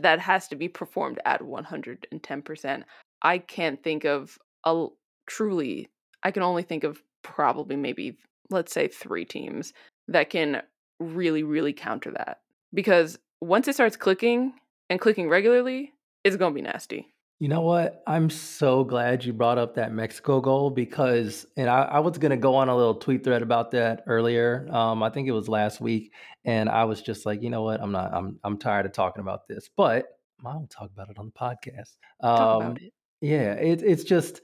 that 0.00 0.18
has 0.18 0.48
to 0.48 0.56
be 0.56 0.68
performed 0.68 1.20
at 1.24 1.40
110%. 1.40 2.82
I 3.22 3.38
can't 3.38 3.82
think 3.82 4.04
of 4.04 4.38
a 4.64 4.86
truly, 5.26 5.88
I 6.22 6.30
can 6.30 6.42
only 6.42 6.62
think 6.62 6.84
of 6.84 7.02
probably 7.22 7.76
maybe, 7.76 8.16
let's 8.50 8.72
say, 8.72 8.88
three 8.88 9.24
teams 9.24 9.72
that 10.08 10.30
can 10.30 10.62
really, 11.00 11.42
really 11.42 11.72
counter 11.72 12.10
that. 12.12 12.40
Because 12.72 13.18
once 13.40 13.68
it 13.68 13.74
starts 13.74 13.96
clicking 13.96 14.54
and 14.90 15.00
clicking 15.00 15.28
regularly, 15.28 15.92
it's 16.24 16.36
going 16.36 16.52
to 16.52 16.54
be 16.54 16.62
nasty. 16.62 17.14
You 17.40 17.48
know 17.48 17.62
what? 17.62 18.02
I'm 18.06 18.30
so 18.30 18.84
glad 18.84 19.24
you 19.24 19.32
brought 19.32 19.58
up 19.58 19.74
that 19.74 19.92
Mexico 19.92 20.40
goal 20.40 20.70
because, 20.70 21.46
and 21.56 21.68
I, 21.68 21.82
I 21.82 21.98
was 21.98 22.16
going 22.16 22.30
to 22.30 22.36
go 22.36 22.54
on 22.54 22.68
a 22.68 22.76
little 22.76 22.94
tweet 22.94 23.24
thread 23.24 23.42
about 23.42 23.72
that 23.72 24.04
earlier. 24.06 24.66
Um, 24.70 25.02
I 25.02 25.10
think 25.10 25.28
it 25.28 25.32
was 25.32 25.48
last 25.48 25.80
week, 25.80 26.12
and 26.44 26.68
I 26.68 26.84
was 26.84 27.02
just 27.02 27.26
like, 27.26 27.42
you 27.42 27.50
know 27.50 27.62
what? 27.62 27.82
I'm 27.82 27.92
not. 27.92 28.14
I'm 28.14 28.38
I'm 28.44 28.56
tired 28.56 28.86
of 28.86 28.92
talking 28.92 29.20
about 29.20 29.48
this, 29.48 29.68
but 29.76 30.06
I'll 30.46 30.68
talk 30.70 30.90
about 30.92 31.10
it 31.10 31.18
on 31.18 31.26
the 31.26 31.32
podcast. 31.32 31.96
Um, 32.26 32.76
it. 32.76 32.92
Yeah, 33.20 33.52
it, 33.54 33.82
it's 33.82 34.04
just 34.04 34.40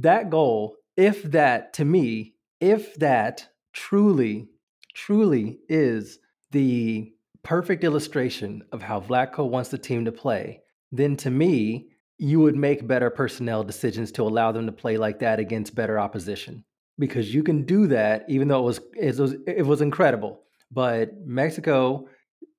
that 0.00 0.30
goal. 0.30 0.76
If 0.96 1.24
that 1.32 1.72
to 1.74 1.84
me, 1.84 2.34
if 2.60 2.94
that 2.96 3.48
truly, 3.72 4.48
truly 4.94 5.58
is 5.68 6.18
the 6.52 7.12
perfect 7.42 7.82
illustration 7.82 8.62
of 8.72 8.80
how 8.80 9.00
Vlatko 9.00 9.48
wants 9.48 9.70
the 9.70 9.78
team 9.78 10.04
to 10.04 10.12
play, 10.12 10.61
then 10.92 11.16
to 11.16 11.30
me 11.30 11.88
you 12.18 12.38
would 12.38 12.54
make 12.54 12.86
better 12.86 13.10
personnel 13.10 13.64
decisions 13.64 14.12
to 14.12 14.22
allow 14.22 14.52
them 14.52 14.66
to 14.66 14.72
play 14.72 14.96
like 14.96 15.18
that 15.18 15.40
against 15.40 15.74
better 15.74 15.98
opposition. 15.98 16.64
Because 16.98 17.34
you 17.34 17.42
can 17.42 17.64
do 17.64 17.88
that 17.88 18.24
even 18.28 18.46
though 18.46 18.60
it 18.60 18.64
was 18.64 18.80
it 18.94 19.18
was, 19.18 19.34
it 19.46 19.66
was 19.66 19.80
incredible. 19.80 20.42
But 20.70 21.10
mexico 21.24 22.06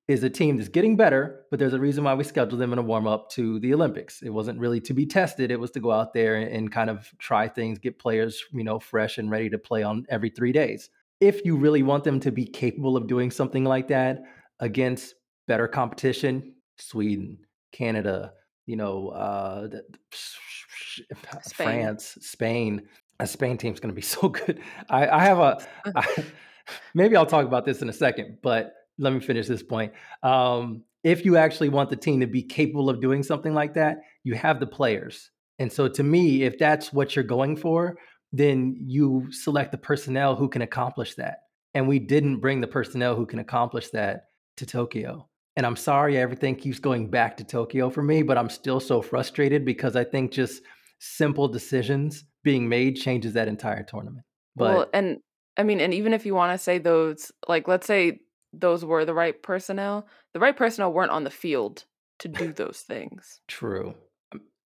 is 0.06 0.22
a 0.22 0.28
team 0.28 0.58
that's 0.58 0.68
getting 0.68 0.96
better 0.96 1.46
but 1.50 1.58
there's 1.58 1.72
a 1.72 1.80
reason 1.80 2.04
why 2.04 2.12
we 2.12 2.24
scheduled 2.24 2.60
them 2.60 2.74
in 2.74 2.78
a 2.78 2.82
warm 2.82 3.06
up 3.06 3.30
to 3.30 3.58
the 3.60 3.72
olympics. 3.72 4.20
It 4.22 4.30
wasn't 4.30 4.58
really 4.58 4.80
to 4.82 4.92
be 4.92 5.06
tested. 5.06 5.50
It 5.50 5.60
was 5.60 5.70
to 5.70 5.80
go 5.80 5.92
out 5.92 6.12
there 6.12 6.34
and, 6.34 6.50
and 6.50 6.72
kind 6.72 6.90
of 6.90 7.10
try 7.18 7.48
things 7.48 7.78
get 7.78 7.98
players 7.98 8.42
you 8.52 8.64
know 8.64 8.80
fresh 8.80 9.16
and 9.18 9.30
ready 9.30 9.48
to 9.50 9.58
play 9.58 9.82
on 9.82 10.04
every 10.10 10.30
three 10.30 10.52
days. 10.52 10.90
If 11.20 11.44
you 11.44 11.56
really 11.56 11.82
want 11.82 12.04
them 12.04 12.20
to 12.20 12.32
be 12.32 12.44
capable 12.44 12.96
of 12.96 13.06
doing 13.06 13.30
something 13.30 13.64
like 13.64 13.88
that 13.88 14.24
against 14.60 15.14
better 15.46 15.68
competition 15.68 16.54
sweden 16.76 17.38
canada 17.74 18.32
you 18.66 18.76
know, 18.76 19.08
uh, 19.08 19.68
Spain. 20.10 21.82
France, 21.82 22.18
Spain. 22.20 22.82
A 23.20 23.26
Spain 23.26 23.56
team's 23.56 23.80
going 23.80 23.92
to 23.92 23.94
be 23.94 24.02
so 24.02 24.28
good. 24.28 24.60
I, 24.88 25.08
I 25.08 25.24
have 25.24 25.38
a. 25.38 25.66
I, 25.96 26.24
maybe 26.94 27.16
I'll 27.16 27.26
talk 27.26 27.46
about 27.46 27.64
this 27.64 27.82
in 27.82 27.88
a 27.88 27.92
second, 27.92 28.38
but 28.42 28.74
let 28.98 29.12
me 29.12 29.20
finish 29.20 29.46
this 29.46 29.62
point. 29.62 29.92
Um, 30.22 30.82
if 31.02 31.24
you 31.24 31.36
actually 31.36 31.68
want 31.68 31.90
the 31.90 31.96
team 31.96 32.20
to 32.20 32.26
be 32.26 32.42
capable 32.42 32.88
of 32.88 33.00
doing 33.00 33.22
something 33.22 33.52
like 33.52 33.74
that, 33.74 33.98
you 34.22 34.34
have 34.34 34.60
the 34.60 34.66
players. 34.66 35.30
And 35.58 35.70
so, 35.70 35.88
to 35.88 36.02
me, 36.02 36.42
if 36.42 36.58
that's 36.58 36.92
what 36.92 37.14
you're 37.14 37.24
going 37.24 37.56
for, 37.56 37.98
then 38.32 38.76
you 38.80 39.30
select 39.30 39.70
the 39.70 39.78
personnel 39.78 40.34
who 40.34 40.48
can 40.48 40.62
accomplish 40.62 41.14
that. 41.14 41.40
And 41.74 41.86
we 41.86 41.98
didn't 41.98 42.40
bring 42.40 42.60
the 42.60 42.66
personnel 42.66 43.14
who 43.14 43.26
can 43.26 43.40
accomplish 43.40 43.90
that 43.90 44.28
to 44.56 44.66
Tokyo. 44.66 45.28
And 45.56 45.64
I'm 45.64 45.76
sorry 45.76 46.18
everything 46.18 46.56
keeps 46.56 46.78
going 46.78 47.08
back 47.08 47.36
to 47.36 47.44
Tokyo 47.44 47.88
for 47.88 48.02
me, 48.02 48.22
but 48.22 48.36
I'm 48.36 48.50
still 48.50 48.80
so 48.80 49.00
frustrated 49.00 49.64
because 49.64 49.94
I 49.94 50.04
think 50.04 50.32
just 50.32 50.62
simple 50.98 51.48
decisions 51.48 52.24
being 52.42 52.68
made 52.68 52.96
changes 52.96 53.34
that 53.34 53.48
entire 53.48 53.84
tournament. 53.84 54.24
But 54.56 54.74
well, 54.74 54.86
and 54.92 55.18
I 55.56 55.62
mean, 55.62 55.80
and 55.80 55.94
even 55.94 56.12
if 56.12 56.26
you 56.26 56.34
want 56.34 56.58
to 56.58 56.62
say 56.62 56.78
those, 56.78 57.30
like, 57.48 57.68
let's 57.68 57.86
say 57.86 58.20
those 58.52 58.84
were 58.84 59.04
the 59.04 59.14
right 59.14 59.40
personnel, 59.42 60.06
the 60.32 60.40
right 60.40 60.56
personnel 60.56 60.92
weren't 60.92 61.10
on 61.10 61.24
the 61.24 61.30
field 61.30 61.84
to 62.20 62.28
do 62.28 62.52
those 62.52 62.80
things. 62.80 63.40
True. 63.48 63.94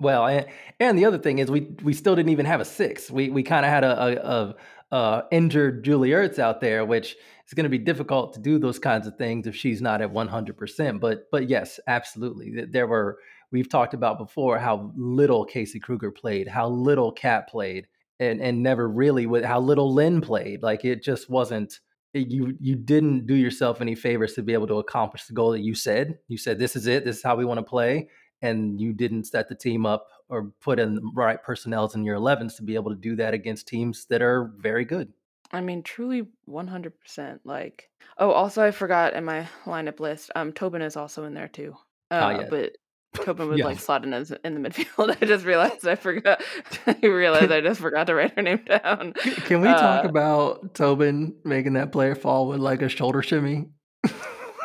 Well, 0.03 0.27
and, 0.27 0.47
and 0.81 0.99
the 0.99 1.05
other 1.05 1.19
thing 1.19 1.39
is 1.39 1.51
we 1.51 1.61
we 1.83 1.93
still 1.93 2.17
didn't 2.17 2.33
even 2.33 2.47
have 2.47 2.61
a 2.61 2.65
six. 2.65 3.11
We 3.11 3.31
we 3.31 3.45
kind 3.45 3.65
of 3.65 3.71
had 3.71 3.85
a, 3.85 4.03
a, 4.03 4.15
a, 4.17 4.97
a 4.97 5.25
injured 5.31 5.85
Julie 5.85 6.11
Ertz 6.11 6.41
out 6.41 6.61
there, 6.61 6.85
which 6.85 7.17
is 7.47 7.55
going 7.55 7.65
to 7.65 7.71
be 7.71 7.79
difficult 7.79 8.35
to 8.35 8.41
do 8.41 8.59
those 8.59 8.81
kinds 8.81 9.07
of 9.07 9.17
things 9.17 9.47
if 9.47 9.55
she's 9.55 9.81
not 9.81 10.03
at 10.03 10.11
one 10.11 10.29
hundred 10.29 10.57
percent. 10.57 11.01
But 11.01 11.31
but 11.31 11.49
yes, 11.49 11.79
absolutely. 11.87 12.65
There 12.69 12.89
were 12.89 13.19
we've 13.53 13.69
talked 13.69 13.95
about 13.95 14.19
before 14.19 14.59
how 14.59 14.93
little 14.97 15.45
Casey 15.45 15.79
Krueger 15.79 16.11
played, 16.11 16.49
how 16.49 16.69
little 16.69 17.13
Cat 17.13 17.49
played, 17.49 17.87
and 18.19 18.41
and 18.41 18.61
never 18.61 18.89
really 18.89 19.27
with 19.27 19.45
how 19.45 19.61
little 19.61 19.95
Lynn 19.95 20.21
played. 20.21 20.63
Like 20.63 20.85
it 20.85 21.05
just 21.05 21.31
wasn't. 21.31 21.79
You 22.13 22.57
you 22.61 22.75
didn't 22.75 23.27
do 23.27 23.35
yourself 23.35 23.81
any 23.81 23.95
favors 23.95 24.35
to 24.35 24.43
be 24.43 24.53
able 24.53 24.67
to 24.67 24.79
accomplish 24.81 25.27
the 25.27 25.33
goal 25.33 25.53
that 25.53 25.63
you 25.63 25.75
said. 25.75 26.19
You 26.29 26.37
said 26.37 26.59
this 26.59 26.77
is 26.77 26.87
it. 26.87 27.05
This 27.05 27.19
is 27.19 27.23
how 27.23 27.37
we 27.37 27.47
want 27.47 27.59
to 27.59 27.65
play 27.65 28.09
and 28.43 28.81
you 28.81 28.93
didn't 28.93 29.25
set 29.25 29.49
the 29.49 29.55
team 29.55 29.87
up 29.87 30.09
or 30.29 30.53
put 30.61 30.79
in 30.79 30.97
the 30.97 31.11
right 31.15 31.43
personnel 31.43 31.91
in 31.95 32.05
your 32.05 32.17
11s 32.17 32.57
to 32.57 32.63
be 32.63 32.75
able 32.75 32.91
to 32.91 32.97
do 32.97 33.17
that 33.17 33.35
against 33.35 33.69
teams 33.69 34.07
that 34.07 34.21
are 34.21 34.53
very 34.59 34.85
good. 34.85 35.13
I 35.53 35.61
mean, 35.61 35.83
truly 35.83 36.27
100%. 36.49 37.41
Like, 37.45 37.91
oh, 38.19 38.31
also, 38.31 38.65
I 38.65 38.71
forgot 38.71 39.15
in 39.15 39.25
my 39.25 39.47
lineup 39.65 40.01
list, 40.01 40.31
um, 40.35 40.53
Tobin 40.53 40.83
is 40.83 40.97
also 40.97 41.25
in 41.25 41.35
there 41.35 41.49
too. 41.49 41.75
Uh, 42.11 42.21
oh, 42.35 42.41
yeah. 42.41 42.47
But 42.49 42.77
Tobin 43.15 43.49
would 43.51 43.59
yeah. 43.59 43.67
like 43.67 43.79
slot 43.79 44.05
in 44.05 44.15
as 44.15 44.33
in 44.45 44.61
the 44.61 44.69
midfield. 44.69 45.15
I 45.23 45.27
just 45.27 45.45
realized 45.45 45.87
I 45.87 45.95
forgot. 45.95 46.43
I 46.87 47.07
realized 47.07 47.53
I 47.53 47.61
just 47.61 47.81
forgot 47.81 48.07
to 48.07 48.15
write 48.15 48.35
her 48.35 48.43
name 48.43 48.65
down. 48.67 49.13
Can 49.45 49.61
we 49.61 49.69
uh, 49.69 49.79
talk 49.79 50.05
about 50.07 50.75
Tobin 50.75 51.35
making 51.45 51.75
that 51.75 51.93
player 51.93 52.15
fall 52.15 52.49
with 52.49 52.61
like 52.61 52.81
a 52.81 52.89
shoulder 52.89 53.23
shimmy? 53.23 53.67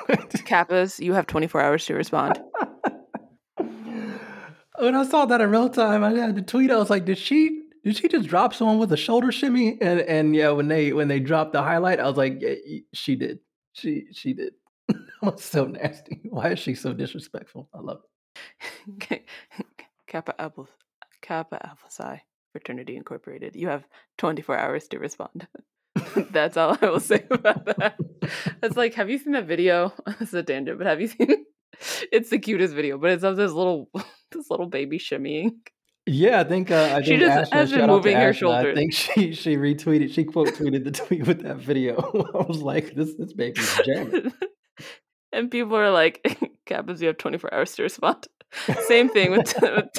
Kappas, 0.07 0.99
you 0.99 1.11
have 1.11 1.27
24 1.27 1.61
hours 1.61 1.85
to 1.85 1.93
respond 1.93 2.39
when 4.77 4.95
I 4.95 5.05
saw 5.05 5.25
that 5.25 5.41
in 5.41 5.49
real 5.49 5.69
time, 5.69 6.03
I 6.03 6.11
had 6.13 6.35
to 6.35 6.41
tweet. 6.41 6.71
I 6.71 6.77
was 6.77 6.89
like, 6.89 7.05
"Did 7.05 7.17
she? 7.17 7.63
Did 7.83 7.95
she 7.97 8.07
just 8.07 8.27
drop 8.27 8.53
someone 8.53 8.79
with 8.79 8.91
a 8.91 8.97
shoulder 8.97 9.31
shimmy?" 9.31 9.77
And 9.81 10.01
and 10.01 10.35
yeah, 10.35 10.51
when 10.51 10.67
they 10.67 10.93
when 10.93 11.07
they 11.07 11.19
dropped 11.19 11.53
the 11.53 11.61
highlight, 11.63 11.99
I 11.99 12.07
was 12.07 12.17
like, 12.17 12.37
yeah, 12.39 12.55
"She 12.93 13.15
did. 13.15 13.39
She 13.73 14.05
she 14.11 14.33
did." 14.33 14.53
that 14.87 14.97
was 15.21 15.43
so 15.43 15.65
nasty. 15.65 16.21
Why 16.29 16.51
is 16.51 16.59
she 16.59 16.75
so 16.75 16.93
disrespectful? 16.93 17.69
I 17.73 17.79
love 17.79 18.01
it. 18.99 19.23
Kappa 20.07 20.39
Apple 20.39 20.69
Kappa 21.21 21.65
Alpha 21.65 21.89
Psi 21.89 22.23
Fraternity 22.51 22.95
Incorporated. 22.95 23.55
You 23.55 23.67
have 23.67 23.83
24 24.17 24.57
hours 24.57 24.87
to 24.89 24.99
respond. 24.99 25.47
That's 26.31 26.57
all 26.57 26.77
I 26.81 26.85
will 26.85 26.99
say 26.99 27.25
about 27.29 27.65
that. 27.65 27.97
It's 28.61 28.77
like, 28.77 28.93
have 28.93 29.09
you 29.09 29.17
seen 29.17 29.33
that 29.33 29.45
video? 29.45 29.93
It's 30.19 30.33
a 30.33 30.43
tangent, 30.43 30.77
but 30.77 30.87
have 30.87 31.01
you 31.01 31.07
seen? 31.07 31.45
It's 32.11 32.29
the 32.29 32.39
cutest 32.39 32.73
video, 32.73 32.97
but 32.97 33.11
it's 33.11 33.23
of 33.23 33.37
this 33.37 33.51
little 33.51 33.89
this 34.31 34.49
little 34.49 34.67
baby 34.67 34.99
shimmying. 34.99 35.51
Yeah, 36.05 36.39
I 36.39 36.43
think 36.45 36.71
uh, 36.71 36.83
I 36.83 36.93
think 36.95 37.05
she 37.05 37.17
just 37.17 37.53
has 37.53 37.71
been 37.71 37.87
moving 37.87 38.15
her 38.15 38.33
shoulders. 38.33 38.73
I 38.73 38.75
think 38.75 38.93
she 38.93 39.33
she 39.33 39.57
retweeted, 39.57 40.13
she 40.13 40.23
quote 40.23 40.49
tweeted 40.49 40.85
the 40.85 40.91
tweet 40.91 41.27
with 41.27 41.43
that 41.43 41.57
video. 41.57 41.97
I 42.33 42.43
was 42.43 42.61
like, 42.61 42.95
this 42.95 43.13
this 43.15 43.33
baby's 43.33 43.79
jamming. 43.85 44.31
and 45.33 45.51
people 45.51 45.75
are 45.75 45.91
like, 45.91 46.23
Kappas, 46.65 47.01
you 47.01 47.07
have 47.07 47.17
24 47.17 47.53
hours 47.53 47.73
to 47.73 47.83
respond. 47.83 48.27
Same 48.87 49.09
thing 49.09 49.31
with, 49.31 49.53
with 49.61 49.89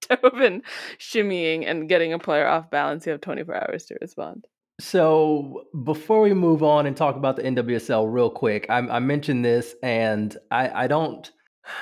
Tobin 0.00 0.62
shimmying 0.98 1.64
and 1.68 1.88
getting 1.88 2.12
a 2.12 2.18
player 2.18 2.46
off 2.46 2.68
balance. 2.70 3.06
You 3.06 3.12
have 3.12 3.20
24 3.20 3.54
hours 3.54 3.84
to 3.86 3.96
respond. 4.00 4.46
So 4.80 5.64
before 5.84 6.20
we 6.20 6.34
move 6.34 6.62
on 6.62 6.86
and 6.86 6.96
talk 6.96 7.16
about 7.16 7.36
the 7.36 7.42
NWSL 7.42 8.12
real 8.12 8.30
quick, 8.30 8.66
I, 8.68 8.78
I 8.78 8.98
mentioned 8.98 9.44
this, 9.44 9.74
and 9.82 10.36
I, 10.50 10.84
I 10.84 10.86
don't. 10.86 11.30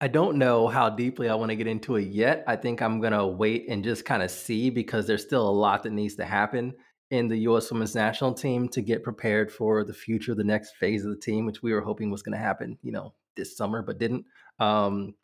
I 0.00 0.08
don't 0.08 0.36
know 0.36 0.66
how 0.66 0.90
deeply 0.90 1.28
I 1.28 1.36
want 1.36 1.50
to 1.50 1.54
get 1.54 1.68
into 1.68 1.94
it 1.94 2.08
yet. 2.08 2.42
I 2.48 2.56
think 2.56 2.82
I'm 2.82 3.00
to 3.00 3.24
wait 3.24 3.66
and 3.68 3.84
just 3.84 4.04
kind 4.04 4.20
of 4.20 4.32
see 4.32 4.68
because 4.68 5.06
there's 5.06 5.22
still 5.22 5.48
a 5.48 5.52
lot 5.52 5.84
that 5.84 5.92
needs 5.92 6.16
to 6.16 6.24
happen 6.24 6.74
in 7.12 7.28
the 7.28 7.36
U.S. 7.40 7.70
women's 7.70 7.94
national 7.94 8.34
team 8.34 8.68
to 8.70 8.82
get 8.82 9.04
prepared 9.04 9.52
for 9.52 9.84
the 9.84 9.94
future, 9.94 10.34
the 10.34 10.42
next 10.42 10.74
phase 10.74 11.04
of 11.04 11.12
the 11.12 11.20
team, 11.20 11.46
which 11.46 11.62
we 11.62 11.72
were 11.72 11.82
hoping 11.82 12.10
was 12.10 12.22
going 12.22 12.36
to 12.36 12.44
happen, 12.44 12.76
you 12.82 12.90
know, 12.90 13.14
this 13.36 13.56
summer, 13.56 13.80
but 13.80 13.98
didn't. 13.98 14.24
Um, 14.58 15.14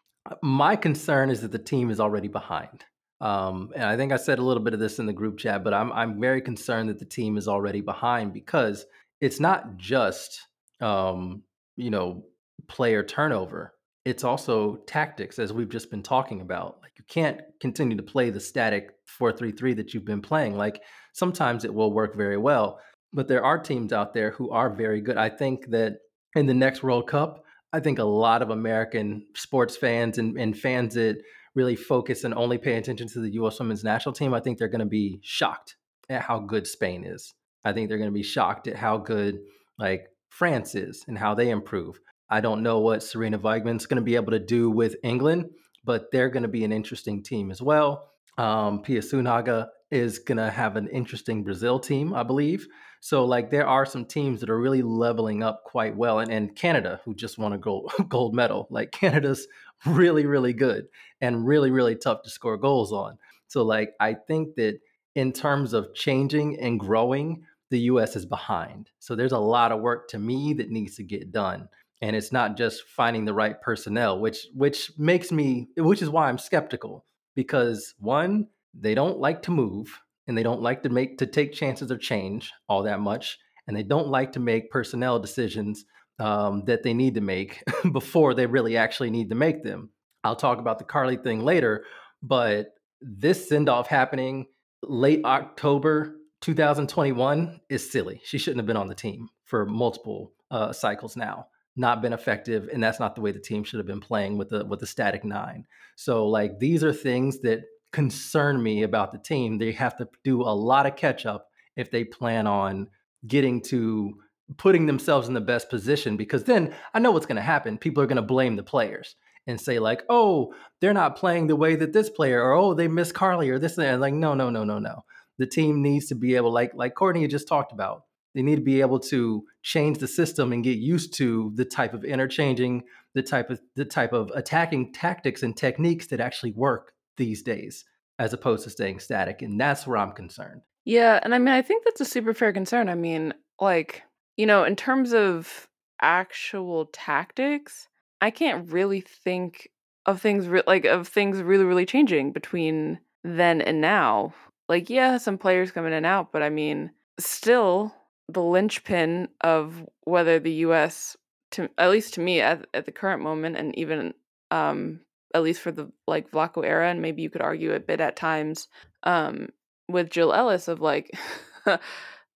my 0.42 0.76
concern 0.76 1.30
is 1.30 1.40
that 1.40 1.50
the 1.50 1.58
team 1.58 1.90
is 1.90 1.98
already 1.98 2.28
behind. 2.28 2.84
Um, 3.20 3.72
and 3.74 3.84
I 3.84 3.96
think 3.96 4.12
I 4.12 4.16
said 4.16 4.38
a 4.38 4.44
little 4.44 4.62
bit 4.62 4.74
of 4.74 4.80
this 4.80 4.98
in 4.98 5.06
the 5.06 5.12
group 5.12 5.38
chat, 5.38 5.64
but 5.64 5.74
I'm 5.74 5.92
I'm 5.92 6.20
very 6.20 6.40
concerned 6.40 6.88
that 6.88 6.98
the 6.98 7.04
team 7.04 7.36
is 7.36 7.48
already 7.48 7.80
behind 7.80 8.32
because 8.32 8.86
it's 9.20 9.40
not 9.40 9.76
just 9.76 10.40
um, 10.80 11.42
you 11.76 11.90
know 11.90 12.24
player 12.68 13.02
turnover. 13.02 13.74
It's 14.04 14.24
also 14.24 14.76
tactics 14.86 15.38
as 15.38 15.52
we've 15.52 15.68
just 15.68 15.90
been 15.90 16.02
talking 16.02 16.40
about. 16.40 16.78
Like 16.80 16.92
you 16.96 17.04
can't 17.08 17.40
continue 17.60 17.96
to 17.96 18.02
play 18.02 18.30
the 18.30 18.40
static 18.40 18.90
433 19.06 19.74
that 19.74 19.92
you've 19.92 20.04
been 20.04 20.22
playing. 20.22 20.56
Like 20.56 20.82
sometimes 21.12 21.64
it 21.64 21.74
will 21.74 21.92
work 21.92 22.16
very 22.16 22.36
well 22.38 22.80
but 23.10 23.26
there 23.26 23.42
are 23.42 23.58
teams 23.58 23.90
out 23.90 24.12
there 24.12 24.32
who 24.32 24.50
are 24.50 24.68
very 24.68 25.00
good. 25.00 25.16
I 25.16 25.30
think 25.30 25.70
that 25.70 26.00
in 26.34 26.46
the 26.46 26.54
next 26.54 26.82
world 26.82 27.06
cup 27.06 27.44
i 27.72 27.80
think 27.80 27.98
a 27.98 28.04
lot 28.04 28.42
of 28.42 28.50
american 28.50 29.26
sports 29.34 29.76
fans 29.76 30.18
and, 30.18 30.38
and 30.38 30.58
fans 30.58 30.94
that 30.94 31.20
really 31.58 31.76
focus 31.76 32.24
and 32.24 32.34
only 32.34 32.58
pay 32.58 32.74
attention 32.76 33.08
to 33.08 33.20
the 33.20 33.30
us 33.32 33.58
women's 33.58 33.84
national 33.84 34.12
team 34.12 34.32
i 34.32 34.40
think 34.40 34.58
they're 34.58 34.76
going 34.76 34.88
to 34.88 34.96
be 35.02 35.18
shocked 35.22 35.76
at 36.08 36.22
how 36.22 36.38
good 36.38 36.66
spain 36.66 37.04
is 37.04 37.34
i 37.64 37.72
think 37.72 37.88
they're 37.88 37.98
going 37.98 38.10
to 38.10 38.22
be 38.22 38.22
shocked 38.22 38.68
at 38.68 38.76
how 38.76 38.96
good 38.96 39.38
like 39.78 40.06
france 40.28 40.74
is 40.74 41.04
and 41.08 41.18
how 41.18 41.34
they 41.34 41.50
improve 41.50 42.00
I 42.30 42.40
don't 42.40 42.62
know 42.62 42.78
what 42.80 43.00
Sarina 43.00 43.40
Wiegman's 43.40 43.86
going 43.86 43.96
to 43.96 44.02
be 44.02 44.16
able 44.16 44.32
to 44.32 44.38
do 44.38 44.70
with 44.70 44.96
England, 45.02 45.50
but 45.84 46.10
they're 46.12 46.28
going 46.28 46.42
to 46.42 46.48
be 46.48 46.64
an 46.64 46.72
interesting 46.72 47.22
team 47.22 47.50
as 47.50 47.62
well. 47.62 48.10
Um, 48.36 48.82
Pia 48.82 49.00
Sundhage 49.00 49.66
is 49.90 50.18
going 50.18 50.36
to 50.38 50.50
have 50.50 50.76
an 50.76 50.88
interesting 50.88 51.42
Brazil 51.42 51.80
team, 51.80 52.12
I 52.12 52.22
believe. 52.22 52.66
So, 53.00 53.24
like, 53.24 53.50
there 53.50 53.66
are 53.66 53.86
some 53.86 54.04
teams 54.04 54.40
that 54.40 54.50
are 54.50 54.58
really 54.58 54.82
leveling 54.82 55.42
up 55.42 55.62
quite 55.64 55.96
well. 55.96 56.18
And, 56.18 56.30
and 56.30 56.54
Canada, 56.54 57.00
who 57.04 57.14
just 57.14 57.38
won 57.38 57.52
a 57.52 57.58
gold, 57.58 57.92
gold 58.08 58.34
medal, 58.34 58.66
like, 58.70 58.90
Canada's 58.92 59.46
really, 59.86 60.26
really 60.26 60.52
good 60.52 60.88
and 61.20 61.46
really, 61.46 61.70
really 61.70 61.96
tough 61.96 62.22
to 62.22 62.30
score 62.30 62.56
goals 62.56 62.92
on. 62.92 63.18
So, 63.46 63.62
like, 63.62 63.94
I 64.00 64.14
think 64.14 64.56
that 64.56 64.78
in 65.14 65.32
terms 65.32 65.72
of 65.72 65.94
changing 65.94 66.60
and 66.60 66.78
growing, 66.78 67.44
the 67.70 67.80
US 67.80 68.16
is 68.16 68.26
behind. 68.26 68.90
So, 68.98 69.14
there's 69.14 69.32
a 69.32 69.38
lot 69.38 69.72
of 69.72 69.80
work 69.80 70.08
to 70.10 70.18
me 70.18 70.54
that 70.54 70.70
needs 70.70 70.96
to 70.96 71.02
get 71.02 71.32
done 71.32 71.68
and 72.00 72.14
it's 72.14 72.32
not 72.32 72.56
just 72.56 72.84
finding 72.84 73.24
the 73.24 73.34
right 73.34 73.60
personnel 73.60 74.18
which 74.18 74.46
which 74.54 74.92
makes 74.98 75.32
me 75.32 75.68
which 75.76 76.02
is 76.02 76.10
why 76.10 76.28
i'm 76.28 76.38
skeptical 76.38 77.04
because 77.34 77.94
one 77.98 78.46
they 78.74 78.94
don't 78.94 79.18
like 79.18 79.42
to 79.42 79.50
move 79.50 80.00
and 80.26 80.36
they 80.36 80.42
don't 80.42 80.62
like 80.62 80.82
to 80.82 80.88
make 80.88 81.18
to 81.18 81.26
take 81.26 81.52
chances 81.52 81.90
of 81.90 82.00
change 82.00 82.52
all 82.68 82.82
that 82.82 83.00
much 83.00 83.38
and 83.66 83.76
they 83.76 83.82
don't 83.82 84.08
like 84.08 84.32
to 84.32 84.40
make 84.40 84.70
personnel 84.70 85.18
decisions 85.18 85.84
um, 86.18 86.64
that 86.66 86.82
they 86.82 86.94
need 86.94 87.14
to 87.14 87.20
make 87.20 87.62
before 87.92 88.34
they 88.34 88.46
really 88.46 88.76
actually 88.76 89.10
need 89.10 89.28
to 89.30 89.34
make 89.34 89.62
them. 89.62 89.90
I'll 90.24 90.36
talk 90.36 90.58
about 90.58 90.78
the 90.78 90.84
carli 90.84 91.22
thing 91.22 91.44
later 91.44 91.84
but 92.22 92.74
this 93.00 93.48
send 93.48 93.68
off 93.68 93.86
happening 93.86 94.46
late 94.82 95.24
october 95.24 96.16
2021 96.40 97.60
is 97.68 97.90
silly. 97.90 98.20
She 98.24 98.38
shouldn't 98.38 98.58
have 98.58 98.66
been 98.66 98.76
on 98.76 98.88
the 98.88 98.94
team 98.94 99.28
for 99.44 99.66
multiple 99.66 100.32
uh, 100.50 100.72
cycles 100.72 101.16
now 101.16 101.46
not 101.78 102.02
been 102.02 102.12
effective 102.12 102.68
and 102.72 102.82
that's 102.82 102.98
not 102.98 103.14
the 103.14 103.20
way 103.20 103.30
the 103.30 103.38
team 103.38 103.62
should 103.62 103.78
have 103.78 103.86
been 103.86 104.00
playing 104.00 104.36
with 104.36 104.48
the 104.50 104.64
with 104.64 104.80
the 104.80 104.86
static 104.86 105.24
nine. 105.24 105.64
So 105.96 106.26
like 106.26 106.58
these 106.58 106.82
are 106.82 106.92
things 106.92 107.40
that 107.42 107.60
concern 107.92 108.62
me 108.62 108.82
about 108.82 109.12
the 109.12 109.18
team. 109.18 109.58
They 109.58 109.72
have 109.72 109.96
to 109.98 110.08
do 110.24 110.42
a 110.42 110.52
lot 110.52 110.86
of 110.86 110.96
catch 110.96 111.24
up 111.24 111.48
if 111.76 111.90
they 111.90 112.04
plan 112.04 112.46
on 112.46 112.88
getting 113.26 113.62
to 113.62 114.14
putting 114.56 114.86
themselves 114.86 115.28
in 115.28 115.34
the 115.34 115.40
best 115.40 115.68
position 115.68 116.16
because 116.16 116.44
then 116.44 116.74
i 116.94 116.98
know 116.98 117.10
what's 117.10 117.26
going 117.26 117.36
to 117.36 117.42
happen 117.42 117.76
people 117.76 118.02
are 118.02 118.06
going 118.06 118.16
to 118.16 118.22
blame 118.22 118.56
the 118.56 118.62
players 118.62 119.16
and 119.46 119.60
say 119.60 119.78
like 119.78 120.02
oh 120.08 120.54
they're 120.80 120.94
not 120.94 121.16
playing 121.16 121.46
the 121.46 121.56
way 121.56 121.76
that 121.76 121.92
this 121.92 122.08
player 122.08 122.42
or 122.42 122.52
oh 122.52 122.74
they 122.74 122.88
miss 122.88 123.12
carli 123.12 123.50
or 123.50 123.58
this 123.58 123.78
and 123.78 124.00
like 124.00 124.14
no 124.14 124.34
no 124.34 124.50
no 124.50 124.64
no 124.64 124.78
no 124.78 125.04
the 125.38 125.46
team 125.46 125.82
needs 125.82 126.06
to 126.06 126.14
be 126.14 126.34
able 126.34 126.52
like 126.52 126.72
like 126.74 126.94
courtney 126.94 127.26
just 127.26 127.46
talked 127.46 127.72
about 127.72 128.04
they 128.34 128.42
need 128.42 128.56
to 128.56 128.62
be 128.62 128.80
able 128.80 129.00
to 129.00 129.44
change 129.62 129.98
the 129.98 130.08
system 130.08 130.52
and 130.52 130.62
get 130.62 130.78
used 130.78 131.14
to 131.14 131.50
the 131.54 131.64
type 131.64 131.94
of 131.94 132.04
interchanging, 132.04 132.84
the 133.14 133.22
type 133.22 133.50
of 133.50 133.60
the 133.74 133.84
type 133.84 134.12
of 134.12 134.30
attacking 134.34 134.92
tactics 134.92 135.42
and 135.42 135.56
techniques 135.56 136.06
that 136.08 136.20
actually 136.20 136.52
work 136.52 136.92
these 137.16 137.42
days, 137.42 137.84
as 138.18 138.32
opposed 138.32 138.64
to 138.64 138.70
staying 138.70 139.00
static. 139.00 139.42
And 139.42 139.60
that's 139.60 139.86
where 139.86 139.96
I'm 139.96 140.12
concerned. 140.12 140.62
Yeah, 140.84 141.18
and 141.22 141.34
I 141.34 141.38
mean, 141.38 141.48
I 141.48 141.62
think 141.62 141.84
that's 141.84 142.00
a 142.00 142.04
super 142.04 142.32
fair 142.32 142.52
concern. 142.52 142.88
I 142.88 142.94
mean, 142.94 143.34
like 143.60 144.02
you 144.38 144.46
know, 144.46 144.64
in 144.64 144.76
terms 144.76 145.12
of 145.12 145.68
actual 146.00 146.86
tactics, 146.86 147.88
I 148.22 148.30
can't 148.30 148.70
really 148.72 149.00
think 149.00 149.68
of 150.06 150.22
things 150.22 150.46
re- 150.46 150.62
like 150.66 150.86
of 150.86 151.06
things 151.06 151.42
really 151.42 151.64
really 151.64 151.84
changing 151.84 152.32
between 152.32 153.00
then 153.22 153.60
and 153.60 153.82
now. 153.82 154.32
Like, 154.68 154.88
yeah, 154.88 155.18
some 155.18 155.38
players 155.38 155.72
come 155.72 155.86
in 155.86 155.92
and 155.92 156.06
out, 156.06 156.32
but 156.32 156.42
I 156.42 156.50
mean, 156.50 156.92
still 157.18 157.94
the 158.28 158.42
linchpin 158.42 159.28
of 159.40 159.84
whether 160.04 160.38
the 160.38 160.52
U.S. 160.52 161.16
to 161.52 161.68
at 161.76 161.90
least 161.90 162.14
to 162.14 162.20
me 162.20 162.40
at, 162.40 162.66
at 162.72 162.86
the 162.86 162.92
current 162.92 163.22
moment, 163.22 163.56
and 163.56 163.76
even 163.76 164.14
um, 164.52 165.00
at 165.34 165.42
least 165.42 165.60
for 165.60 165.72
the 165.72 165.90
like 166.06 166.30
Vlatko 166.30 166.64
era, 166.64 166.88
and 166.88 167.02
maybe 167.02 167.22
you 167.22 167.30
could 167.30 167.42
argue 167.42 167.72
a 167.72 167.80
bit 167.80 168.00
at 168.00 168.14
times 168.14 168.68
um, 169.02 169.48
with 169.88 170.10
Jill 170.10 170.32
Ellis 170.32 170.68
of 170.68 170.80
like 170.80 171.10
the 171.64 171.80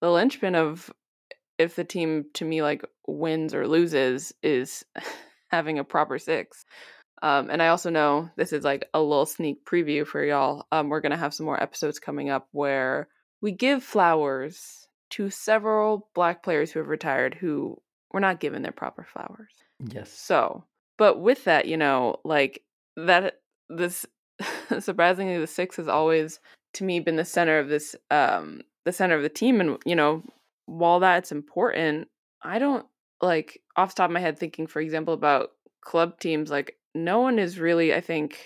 linchpin 0.01 0.57
of 0.57 0.91
if 1.63 1.77
the 1.77 1.85
team 1.85 2.27
to 2.35 2.45
me 2.45 2.63
like 2.63 2.85
wins 3.07 3.55
or 3.55 3.67
loses 3.67 4.33
is 4.43 4.85
having 5.51 5.79
a 5.79 5.85
proper 5.85 6.19
six. 6.19 6.65
Um, 7.23 7.51
and 7.51 7.63
I 7.63 7.69
also 7.69 7.89
know 7.89 8.31
this 8.37 8.53
is 8.53 8.65
like 8.65 8.89
a 8.95 9.01
little 9.01 9.27
sneak 9.27 9.65
preview 9.65 10.07
for 10.07 10.25
y'all. 10.25 10.67
Um, 10.73 10.89
we're 10.89 11.01
gonna 11.01 11.17
have 11.17 11.35
some 11.35 11.47
more 11.47 11.63
episodes 11.63 11.99
coming 11.99 12.31
up 12.31 12.49
where 12.53 13.09
we 13.41 13.53
give 13.53 13.83
flowers 13.83 14.89
to 15.11 15.29
several 15.31 16.09
black 16.15 16.43
players 16.43 16.73
who 16.73 16.79
have 16.79 16.89
retired 16.89 17.35
who 17.35 17.77
were 18.13 18.21
not 18.21 18.41
given 18.41 18.63
their 18.63 18.73
proper 18.73 19.05
flowers. 19.05 19.53
Yes. 19.79 20.11
So, 20.11 20.65
but 20.97 21.21
with 21.21 21.45
that, 21.45 21.67
you 21.67 21.77
know, 21.77 22.17
like 22.25 22.63
that, 22.97 23.41
this 23.69 24.07
surprisingly, 24.81 25.39
the 25.39 25.47
six 25.47 25.77
has 25.77 25.89
always 25.89 26.41
to 26.75 26.85
me 26.85 27.01
been 27.01 27.17
the 27.17 27.25
center 27.25 27.59
of 27.59 27.69
this, 27.69 27.95
um, 28.11 28.63
the 28.85 28.93
center 28.93 29.17
of 29.17 29.23
the 29.23 29.29
team. 29.29 29.61
And, 29.61 29.79
you 29.85 29.97
know, 29.97 30.23
while 30.73 31.01
that's 31.01 31.33
important, 31.33 32.09
I 32.43 32.59
don't 32.59 32.87
like 33.21 33.61
off 33.77 33.95
top 33.95 34.11
of 34.11 34.15
my 34.15 34.21
head 34.21 34.39
thinking, 34.39 34.67
for 34.67 34.81
example, 34.81 35.15
about 35.15 35.51
club 35.81 36.19
teams, 36.19 36.51
like 36.51 36.77
no 36.95 37.21
one 37.21 37.39
is 37.39 37.59
really, 37.59 37.95
I 37.95 38.01
think, 38.01 38.39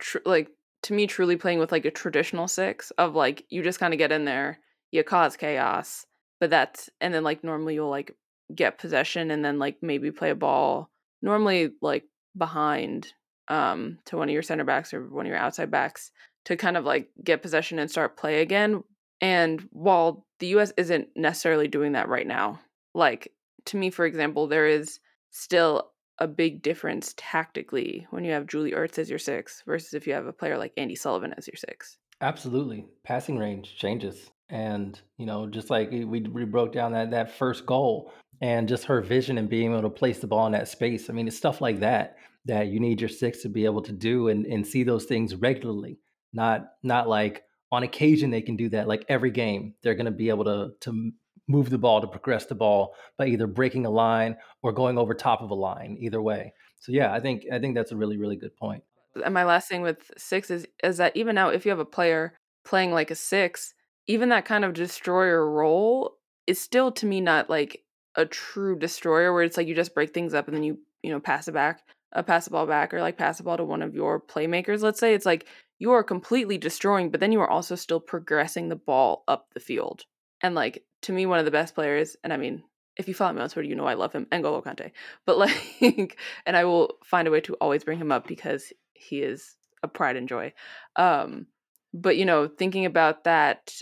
tr- 0.00 0.18
like 0.24 0.48
to 0.84 0.92
me, 0.92 1.06
truly 1.06 1.36
playing 1.36 1.58
with 1.58 1.72
like 1.72 1.84
a 1.84 1.90
traditional 1.90 2.48
six 2.48 2.90
of 2.92 3.14
like 3.14 3.44
you 3.48 3.62
just 3.62 3.80
kind 3.80 3.94
of 3.94 3.98
get 3.98 4.12
in 4.12 4.24
there, 4.24 4.60
you 4.90 5.02
cause 5.02 5.36
chaos, 5.36 6.06
but 6.40 6.50
that's 6.50 6.90
and 7.00 7.12
then 7.12 7.24
like 7.24 7.42
normally 7.42 7.74
you'll 7.74 7.90
like 7.90 8.14
get 8.54 8.78
possession 8.78 9.30
and 9.30 9.44
then 9.44 9.58
like 9.58 9.78
maybe 9.80 10.10
play 10.10 10.30
a 10.30 10.34
ball 10.34 10.90
normally 11.22 11.70
like 11.80 12.04
behind 12.36 13.14
um 13.48 13.98
to 14.04 14.18
one 14.18 14.28
of 14.28 14.32
your 14.34 14.42
center 14.42 14.64
backs 14.64 14.92
or 14.92 15.08
one 15.08 15.24
of 15.24 15.30
your 15.30 15.38
outside 15.38 15.70
backs 15.70 16.10
to 16.44 16.56
kind 16.56 16.76
of 16.76 16.84
like 16.84 17.08
get 17.22 17.42
possession 17.42 17.78
and 17.78 17.90
start 17.90 18.16
play 18.16 18.42
again. 18.42 18.84
And 19.20 19.66
while 19.70 20.26
the 20.44 20.58
US 20.58 20.74
isn't 20.76 21.08
necessarily 21.16 21.68
doing 21.68 21.92
that 21.92 22.10
right 22.10 22.26
now, 22.26 22.60
like 22.94 23.32
to 23.64 23.78
me, 23.78 23.88
for 23.88 24.04
example, 24.04 24.46
there 24.46 24.66
is 24.66 25.00
still 25.30 25.90
a 26.18 26.28
big 26.28 26.60
difference 26.60 27.14
tactically 27.16 28.06
when 28.10 28.24
you 28.24 28.32
have 28.32 28.46
Julie 28.46 28.72
Ertz 28.72 28.98
as 28.98 29.08
your 29.08 29.18
six 29.18 29.62
versus 29.66 29.94
if 29.94 30.06
you 30.06 30.12
have 30.12 30.26
a 30.26 30.34
player 30.34 30.58
like 30.58 30.74
Andi 30.76 30.98
Sullivan 30.98 31.32
as 31.38 31.46
your 31.46 31.56
six. 31.56 31.96
Absolutely. 32.20 32.84
Passing 33.04 33.38
range 33.38 33.74
changes. 33.78 34.30
And, 34.50 35.00
you 35.16 35.24
know, 35.24 35.46
just 35.46 35.70
like 35.70 35.90
we, 35.90 36.04
we 36.04 36.44
broke 36.44 36.72
down 36.72 36.92
that, 36.92 37.10
that 37.12 37.38
first 37.38 37.64
goal 37.64 38.12
and 38.42 38.68
just 38.68 38.84
her 38.84 39.00
vision 39.00 39.38
and 39.38 39.48
being 39.48 39.72
able 39.72 39.80
to 39.80 39.88
place 39.88 40.18
the 40.18 40.26
ball 40.26 40.44
in 40.44 40.52
that 40.52 40.68
space. 40.68 41.08
I 41.08 41.14
mean, 41.14 41.26
it's 41.26 41.38
stuff 41.38 41.62
like 41.62 41.80
that 41.80 42.18
that 42.44 42.66
you 42.66 42.80
need 42.80 43.00
your 43.00 43.08
six 43.08 43.40
to 43.42 43.48
be 43.48 43.64
able 43.64 43.80
to 43.80 43.92
do 43.92 44.28
and, 44.28 44.44
and 44.44 44.66
see 44.66 44.82
those 44.82 45.06
things 45.06 45.34
regularly. 45.34 45.98
Not 46.34 46.66
not 46.82 47.08
like 47.08 47.44
on 47.74 47.82
occasion 47.82 48.30
they 48.30 48.42
can 48.42 48.56
do 48.56 48.68
that. 48.70 48.88
Like 48.88 49.04
every 49.08 49.30
game, 49.30 49.74
they're 49.82 49.94
going 49.94 50.06
to 50.06 50.12
be 50.12 50.28
able 50.28 50.44
to 50.44 50.70
to 50.80 51.12
move 51.46 51.68
the 51.68 51.78
ball 51.78 52.00
to 52.00 52.06
progress 52.06 52.46
the 52.46 52.54
ball 52.54 52.94
by 53.18 53.26
either 53.26 53.46
breaking 53.46 53.84
a 53.84 53.90
line 53.90 54.36
or 54.62 54.72
going 54.72 54.96
over 54.96 55.14
top 55.14 55.42
of 55.42 55.50
a 55.50 55.54
line. 55.54 55.96
Either 56.00 56.22
way. 56.22 56.52
So 56.80 56.92
yeah, 56.92 57.12
I 57.12 57.20
think 57.20 57.44
I 57.52 57.58
think 57.58 57.74
that's 57.74 57.92
a 57.92 57.96
really 57.96 58.16
really 58.16 58.36
good 58.36 58.56
point. 58.56 58.82
And 59.24 59.34
my 59.34 59.44
last 59.44 59.68
thing 59.68 59.82
with 59.82 60.10
six 60.16 60.50
is 60.50 60.66
is 60.82 60.96
that 60.98 61.16
even 61.16 61.34
now, 61.34 61.48
if 61.50 61.64
you 61.64 61.70
have 61.70 61.78
a 61.78 61.84
player 61.84 62.38
playing 62.64 62.92
like 62.92 63.10
a 63.10 63.14
six, 63.14 63.74
even 64.06 64.30
that 64.30 64.44
kind 64.44 64.64
of 64.64 64.72
destroyer 64.72 65.48
role 65.48 66.16
is 66.46 66.60
still 66.60 66.92
to 66.92 67.06
me 67.06 67.20
not 67.20 67.48
like 67.48 67.82
a 68.16 68.26
true 68.26 68.78
destroyer 68.78 69.32
where 69.32 69.42
it's 69.42 69.56
like 69.56 69.66
you 69.66 69.74
just 69.74 69.94
break 69.94 70.12
things 70.12 70.34
up 70.34 70.46
and 70.46 70.56
then 70.56 70.62
you 70.62 70.78
you 71.02 71.10
know 71.10 71.20
pass 71.20 71.48
it 71.48 71.52
back 71.52 71.82
uh, 72.14 72.22
pass 72.22 72.44
the 72.44 72.50
ball 72.50 72.66
back 72.66 72.94
or 72.94 73.00
like 73.00 73.18
pass 73.18 73.38
the 73.38 73.44
ball 73.44 73.56
to 73.56 73.64
one 73.64 73.82
of 73.82 73.94
your 73.94 74.20
playmakers 74.20 74.82
let's 74.82 75.00
say 75.00 75.14
it's 75.14 75.26
like 75.26 75.46
you 75.78 75.92
are 75.92 76.04
completely 76.04 76.58
destroying 76.58 77.10
but 77.10 77.20
then 77.20 77.32
you 77.32 77.40
are 77.40 77.50
also 77.50 77.74
still 77.74 78.00
progressing 78.00 78.68
the 78.68 78.76
ball 78.76 79.24
up 79.28 79.48
the 79.54 79.60
field. 79.60 80.04
And 80.42 80.54
like 80.54 80.84
to 81.02 81.12
me 81.12 81.26
one 81.26 81.38
of 81.38 81.44
the 81.44 81.50
best 81.50 81.74
players 81.74 82.16
and 82.24 82.32
i 82.32 82.36
mean 82.36 82.62
if 82.96 83.08
you 83.08 83.14
follow 83.14 83.32
me 83.32 83.40
on 83.40 83.48
twitter 83.48 83.68
you 83.68 83.74
know 83.74 83.86
i 83.86 83.94
love 83.94 84.12
him 84.12 84.26
N'Golo 84.32 84.64
Kante 84.64 84.90
but 85.26 85.38
like 85.38 86.16
and 86.46 86.56
i 86.56 86.64
will 86.64 86.94
find 87.04 87.28
a 87.28 87.30
way 87.30 87.40
to 87.42 87.54
always 87.54 87.84
bring 87.84 87.98
him 87.98 88.12
up 88.12 88.26
because 88.26 88.72
he 88.94 89.20
is 89.20 89.56
a 89.82 89.88
pride 89.88 90.16
and 90.16 90.28
joy. 90.28 90.52
Um 90.96 91.46
but 91.92 92.16
you 92.16 92.24
know 92.24 92.48
thinking 92.48 92.86
about 92.86 93.24
that 93.24 93.80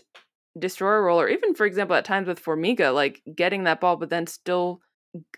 destroyer 0.58 1.02
role 1.02 1.20
or 1.20 1.28
even 1.28 1.54
for 1.54 1.64
example 1.64 1.96
at 1.96 2.04
times 2.04 2.28
with 2.28 2.44
formiga 2.44 2.92
like 2.92 3.22
getting 3.34 3.64
that 3.64 3.80
ball 3.80 3.96
but 3.96 4.10
then 4.10 4.26
still 4.26 4.80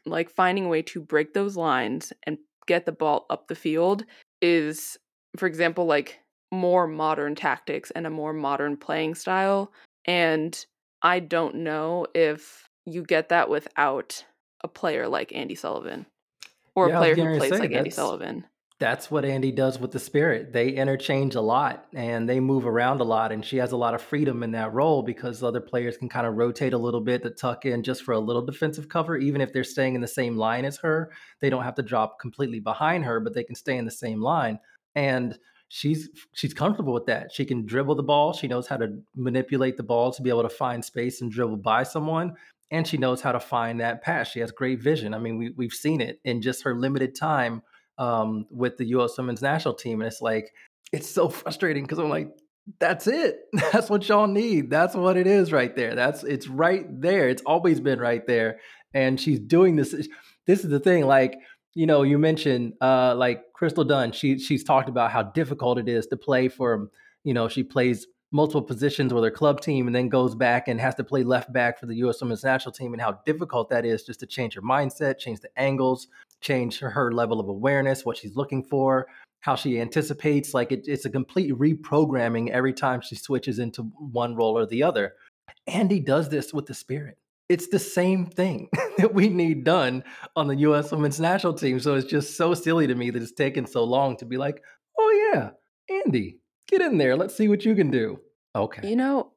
like 0.06 0.28
finding 0.28 0.64
a 0.64 0.68
way 0.68 0.82
to 0.82 1.00
break 1.00 1.34
those 1.34 1.56
lines 1.56 2.12
and 2.24 2.38
get 2.66 2.84
the 2.84 2.92
ball 2.92 3.26
up 3.30 3.46
the 3.46 3.54
field 3.54 4.04
is 4.42 4.96
for 5.36 5.46
example 5.46 5.86
like 5.86 6.18
more 6.54 6.86
modern 6.86 7.34
tactics 7.34 7.90
and 7.92 8.06
a 8.06 8.10
more 8.10 8.32
modern 8.32 8.76
playing 8.76 9.14
style 9.14 9.72
and 10.06 10.66
i 11.02 11.20
don't 11.20 11.54
know 11.54 12.06
if 12.14 12.68
you 12.86 13.02
get 13.02 13.28
that 13.28 13.48
without 13.48 14.24
a 14.62 14.68
player 14.68 15.08
like 15.08 15.30
Andi 15.30 15.56
sullivan 15.58 16.06
or 16.74 16.88
Yeah, 16.88 16.96
a 16.96 16.98
player 16.98 17.14
who 17.14 17.38
plays 17.38 17.50
say 17.50 17.58
like 17.58 17.70
Andi 17.70 17.92
sullivan 17.92 18.44
that's 18.80 19.10
what 19.10 19.24
Andi 19.24 19.54
does 19.54 19.78
with 19.78 19.92
the 19.92 20.00
spirit. 20.00 20.52
They 20.52 20.70
interchange 20.70 21.36
a 21.36 21.40
lot 21.40 21.86
and 21.94 22.28
they 22.28 22.40
move 22.40 22.66
around 22.66 23.00
a 23.00 23.04
lot, 23.04 23.30
and 23.30 23.44
she 23.44 23.56
has 23.58 23.72
a 23.72 23.76
lot 23.76 23.94
of 23.94 24.02
freedom 24.02 24.42
in 24.42 24.50
that 24.52 24.72
role 24.72 25.02
because 25.02 25.42
other 25.42 25.60
players 25.60 25.96
can 25.96 26.08
kind 26.08 26.26
of 26.26 26.34
rotate 26.34 26.72
a 26.72 26.78
little 26.78 27.00
bit 27.00 27.22
to 27.22 27.30
tuck 27.30 27.64
in 27.66 27.84
just 27.84 28.02
for 28.02 28.12
a 28.12 28.18
little 28.18 28.44
defensive 28.44 28.88
cover, 28.88 29.16
even 29.16 29.40
if 29.40 29.52
they're 29.52 29.64
staying 29.64 29.94
in 29.94 30.00
the 30.00 30.08
same 30.08 30.36
line 30.36 30.64
as 30.64 30.76
her. 30.78 31.12
They 31.40 31.50
don't 31.50 31.62
have 31.62 31.76
to 31.76 31.82
drop 31.82 32.18
completely 32.18 32.58
behind 32.58 33.04
her, 33.04 33.20
but 33.20 33.32
they 33.32 33.44
can 33.44 33.54
stay 33.54 33.76
in 33.76 33.84
the 33.84 33.90
same 33.92 34.20
line. 34.20 34.58
And 34.96 35.38
she's 35.74 36.08
she's 36.34 36.54
comfortable 36.54 36.94
with 36.94 37.06
that. 37.06 37.32
She 37.32 37.44
can 37.44 37.66
dribble 37.66 37.96
the 37.96 38.02
ball. 38.04 38.32
She 38.32 38.46
knows 38.46 38.68
how 38.68 38.76
to 38.76 38.96
manipulate 39.16 39.76
the 39.76 39.82
ball 39.82 40.12
to 40.12 40.22
be 40.22 40.30
able 40.30 40.44
to 40.44 40.48
find 40.48 40.84
space 40.84 41.20
and 41.20 41.32
dribble 41.32 41.56
by 41.56 41.82
someone. 41.82 42.34
And 42.70 42.86
she 42.86 42.96
knows 42.96 43.20
how 43.20 43.32
to 43.32 43.40
find 43.40 43.80
that 43.80 44.00
pass. 44.00 44.30
She 44.30 44.38
has 44.38 44.52
great 44.52 44.80
vision. 44.80 45.14
I 45.14 45.18
mean, 45.18 45.36
we, 45.36 45.50
we've 45.50 45.72
seen 45.72 46.00
it 46.00 46.20
in 46.24 46.42
just 46.42 46.62
her 46.62 46.76
limited 46.76 47.16
time 47.16 47.60
um, 47.98 48.46
with 48.50 48.76
the 48.76 48.84
U.S. 48.86 49.18
Women's 49.18 49.42
National 49.42 49.74
Team, 49.74 50.00
and 50.00 50.06
it's 50.06 50.22
like 50.22 50.52
it's 50.92 51.10
so 51.10 51.28
frustrating 51.28 51.82
because 51.82 51.98
I'm 51.98 52.08
like, 52.08 52.30
that's 52.78 53.08
it. 53.08 53.40
That's 53.72 53.90
what 53.90 54.08
y'all 54.08 54.26
need. 54.26 54.70
That's 54.70 54.94
what 54.94 55.18
it 55.18 55.26
is 55.26 55.52
right 55.52 55.74
there. 55.76 55.94
That's 55.94 56.22
it's 56.22 56.48
right 56.48 56.86
there. 56.88 57.28
It's 57.28 57.42
always 57.42 57.80
been 57.80 57.98
right 57.98 58.26
there, 58.26 58.60
and 58.94 59.20
she's 59.20 59.40
doing 59.40 59.76
this. 59.76 59.92
This 60.46 60.64
is 60.64 60.70
the 60.70 60.80
thing. 60.80 61.04
Like 61.06 61.36
you 61.74 61.86
know, 61.86 62.02
you 62.02 62.18
mentioned 62.18 62.74
uh, 62.80 63.14
like 63.16 63.52
Crystal 63.52 63.84
Dunn. 63.84 64.12
She 64.12 64.38
she's 64.38 64.64
talked 64.64 64.88
about 64.88 65.10
how 65.10 65.22
difficult 65.22 65.78
it 65.78 65.88
is 65.88 66.06
to 66.08 66.16
play 66.16 66.48
for. 66.48 66.88
You 67.24 67.34
know, 67.34 67.48
she 67.48 67.62
plays 67.62 68.06
multiple 68.30 68.62
positions 68.62 69.14
with 69.14 69.22
her 69.22 69.30
club 69.30 69.60
team 69.60 69.86
and 69.86 69.94
then 69.94 70.08
goes 70.08 70.34
back 70.34 70.66
and 70.66 70.80
has 70.80 70.94
to 70.96 71.04
play 71.04 71.22
left 71.22 71.52
back 71.52 71.78
for 71.78 71.86
the 71.86 71.94
U.S. 71.96 72.20
Women's 72.20 72.44
National 72.44 72.72
Team, 72.72 72.92
and 72.92 73.02
how 73.02 73.20
difficult 73.26 73.68
that 73.70 73.84
is 73.84 74.04
just 74.04 74.20
to 74.20 74.26
change 74.26 74.54
her 74.54 74.62
mindset, 74.62 75.18
change 75.18 75.40
the 75.40 75.50
angles, 75.56 76.08
change 76.40 76.78
her 76.78 77.12
level 77.12 77.40
of 77.40 77.48
awareness, 77.48 78.04
what 78.04 78.16
she's 78.16 78.36
looking 78.36 78.62
for, 78.62 79.06
how 79.40 79.56
she 79.56 79.80
anticipates. 79.80 80.54
Like 80.54 80.70
it, 80.70 80.84
it's 80.86 81.06
a 81.06 81.10
complete 81.10 81.52
reprogramming 81.54 82.50
every 82.50 82.72
time 82.72 83.00
she 83.00 83.16
switches 83.16 83.58
into 83.58 83.82
one 83.82 84.36
role 84.36 84.56
or 84.56 84.66
the 84.66 84.82
other. 84.82 85.14
Andi 85.68 86.04
does 86.04 86.28
this 86.28 86.52
with 86.52 86.66
the 86.66 86.74
spirit. 86.74 87.18
It's 87.48 87.68
the 87.68 87.78
same 87.78 88.26
thing 88.26 88.68
that 88.98 89.12
we 89.14 89.28
need 89.28 89.64
done 89.64 90.02
on 90.34 90.48
the 90.48 90.56
U.S. 90.56 90.90
Women's 90.90 91.20
National 91.20 91.52
Team. 91.54 91.78
So 91.80 91.94
it's 91.94 92.06
just 92.06 92.36
so 92.36 92.54
silly 92.54 92.86
to 92.86 92.94
me 92.94 93.10
that 93.10 93.22
it's 93.22 93.32
taken 93.32 93.66
so 93.66 93.84
long 93.84 94.16
to 94.18 94.24
be 94.24 94.36
like, 94.38 94.62
oh 94.98 95.30
yeah, 95.34 95.50
Andi, 95.90 96.36
get 96.68 96.80
in 96.80 96.96
there. 96.98 97.16
Let's 97.16 97.36
see 97.36 97.48
what 97.48 97.64
you 97.64 97.74
can 97.74 97.90
do. 97.90 98.18
Okay. 98.56 98.88
you 98.88 98.94
know 98.96 99.32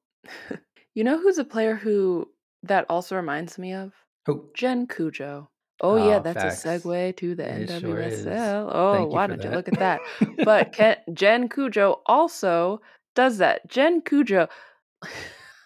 you 0.95 1.03
know 1.03 1.19
who's 1.19 1.37
a 1.39 1.43
player 1.43 1.75
who 1.75 2.29
that 2.63 2.85
also 2.89 3.15
reminds 3.15 3.57
me 3.57 3.73
of 3.73 3.93
Who? 4.27 4.49
Jen 4.55 4.85
Cudjoe. 4.87 5.47
Oh 5.81 5.95
yeah, 5.97 6.17
Oh, 6.17 6.19
that's 6.21 6.41
facts. 6.43 6.65
a 6.65 6.79
segue 6.79 7.17
to 7.17 7.35
the 7.35 7.61
It 7.63 7.79
sure 7.81 7.99
is. 7.99 8.25
NWSL. 8.25 8.69
Oh, 8.71 8.93
Thank 8.93 9.11
why 9.13 9.27
don't 9.27 9.43
you 9.43 9.49
look 9.49 9.67
at 9.67 9.79
that? 9.79 10.01
But 10.45 10.71
Ken, 10.73 10.97
Jen 11.13 11.49
Cudjoe 11.49 11.99
also 12.05 12.81
does 13.15 13.37
that. 13.39 13.67
Jen 13.69 14.01
Cudjoe, 14.01 14.47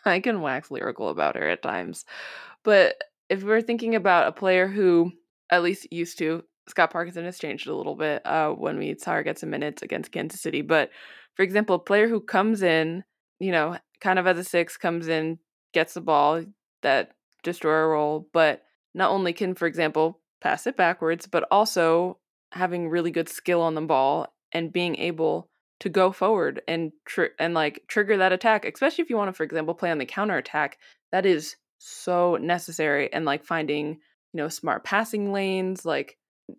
I 0.06 0.20
can 0.20 0.42
wax 0.42 0.72
lyrical 0.72 1.10
about 1.10 1.36
her 1.36 1.48
at 1.48 1.62
times, 1.62 2.06
but 2.64 3.02
if 3.30 3.44
we're 3.44 3.62
thinking 3.62 3.96
about 3.96 4.28
a 4.28 4.32
player 4.32 4.68
who 4.68 5.12
at 5.50 5.64
least 5.64 5.92
used 5.92 6.18
to, 6.18 6.44
Scott 6.68 6.92
Parkinson 6.92 7.26
has 7.26 7.40
changed 7.40 7.68
a 7.68 7.76
little 7.76 7.96
bit 7.96 8.26
uh, 8.26 8.50
when 8.50 8.78
we 8.78 8.96
saw 8.98 9.14
her 9.14 9.24
get 9.24 9.40
some 9.40 9.50
minutes 9.50 9.82
against 9.82 10.12
Kansas 10.12 10.42
City. 10.42 10.62
But 10.62 10.90
for 11.36 11.44
example, 11.44 11.76
a 11.76 11.80
player 11.80 12.08
who 12.08 12.20
comes 12.20 12.62
in, 12.62 13.04
you 13.40 13.52
know, 13.52 13.78
kind 14.00 14.20
of 14.20 14.28
as 14.28 14.38
a 14.38 14.44
six, 14.44 14.78
comes 14.78 15.08
in, 15.08 15.40
gets 15.74 15.94
the 15.94 16.02
ball, 16.02 16.44
that 16.82 17.12
destroyer 17.44 17.90
role, 17.90 18.28
but 18.34 18.64
not 18.94 19.12
only 19.12 19.34
can, 19.34 19.56
for 19.56 19.66
example, 19.66 20.20
pass 20.42 20.68
it 20.68 20.76
backwards, 20.76 21.28
but 21.28 21.48
also 21.52 22.18
having 22.52 22.90
really 22.90 23.12
good 23.12 23.30
skill 23.30 23.62
on 23.62 23.76
the 23.76 23.82
ball 23.82 24.28
and 24.52 24.74
being 24.74 24.98
able 24.98 25.50
to 25.82 25.90
go 25.90 26.12
forward 26.12 26.62
and 26.68 26.92
tr- 27.06 27.36
and 27.40 27.54
like 27.54 27.84
trigger 27.88 28.18
that 28.18 28.32
attack, 28.32 28.66
especially 28.66 29.02
if 29.02 29.10
you 29.10 29.18
want 29.18 29.30
to, 29.30 29.34
for 29.34 29.44
example, 29.44 29.74
play 29.74 29.92
on 29.92 29.98
the 29.98 30.06
counter 30.06 30.38
attack. 30.38 30.78
That 31.12 31.26
is 31.26 31.56
so 31.80 32.38
necessary, 32.38 33.12
and 33.12 33.26
like 33.26 33.44
finding 33.44 33.88
you 33.90 34.38
know 34.38 34.48
smart 34.48 34.84
passing 34.84 35.34
lanes, 35.34 35.84
like 35.84 36.18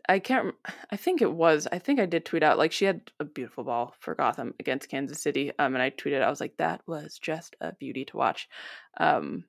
I 0.09 0.19
can't. 0.19 0.55
I 0.91 0.97
think 0.97 1.23
it 1.23 1.33
was. 1.33 1.69
I 1.71 1.79
think 1.79 2.01
I 2.01 2.07
did 2.07 2.25
tweet 2.25 2.43
out 2.43 2.59
like 2.59 2.73
she 2.73 2.85
had 2.85 3.13
a 3.21 3.25
beautiful 3.25 3.65
ball 3.65 3.95
for 4.01 4.15
Gotham 4.15 4.55
against 4.61 4.89
Kansas 4.89 5.23
City. 5.23 5.53
Um, 5.59 5.75
and 5.75 5.83
I 5.83 5.91
tweeted 5.91 6.23
I 6.23 6.31
was 6.31 6.41
like 6.41 6.57
that 6.59 6.83
was 6.87 7.19
just 7.19 7.57
a 7.61 7.73
beauty 7.73 8.05
to 8.07 8.17
watch. 8.17 8.49
Um, 8.99 9.45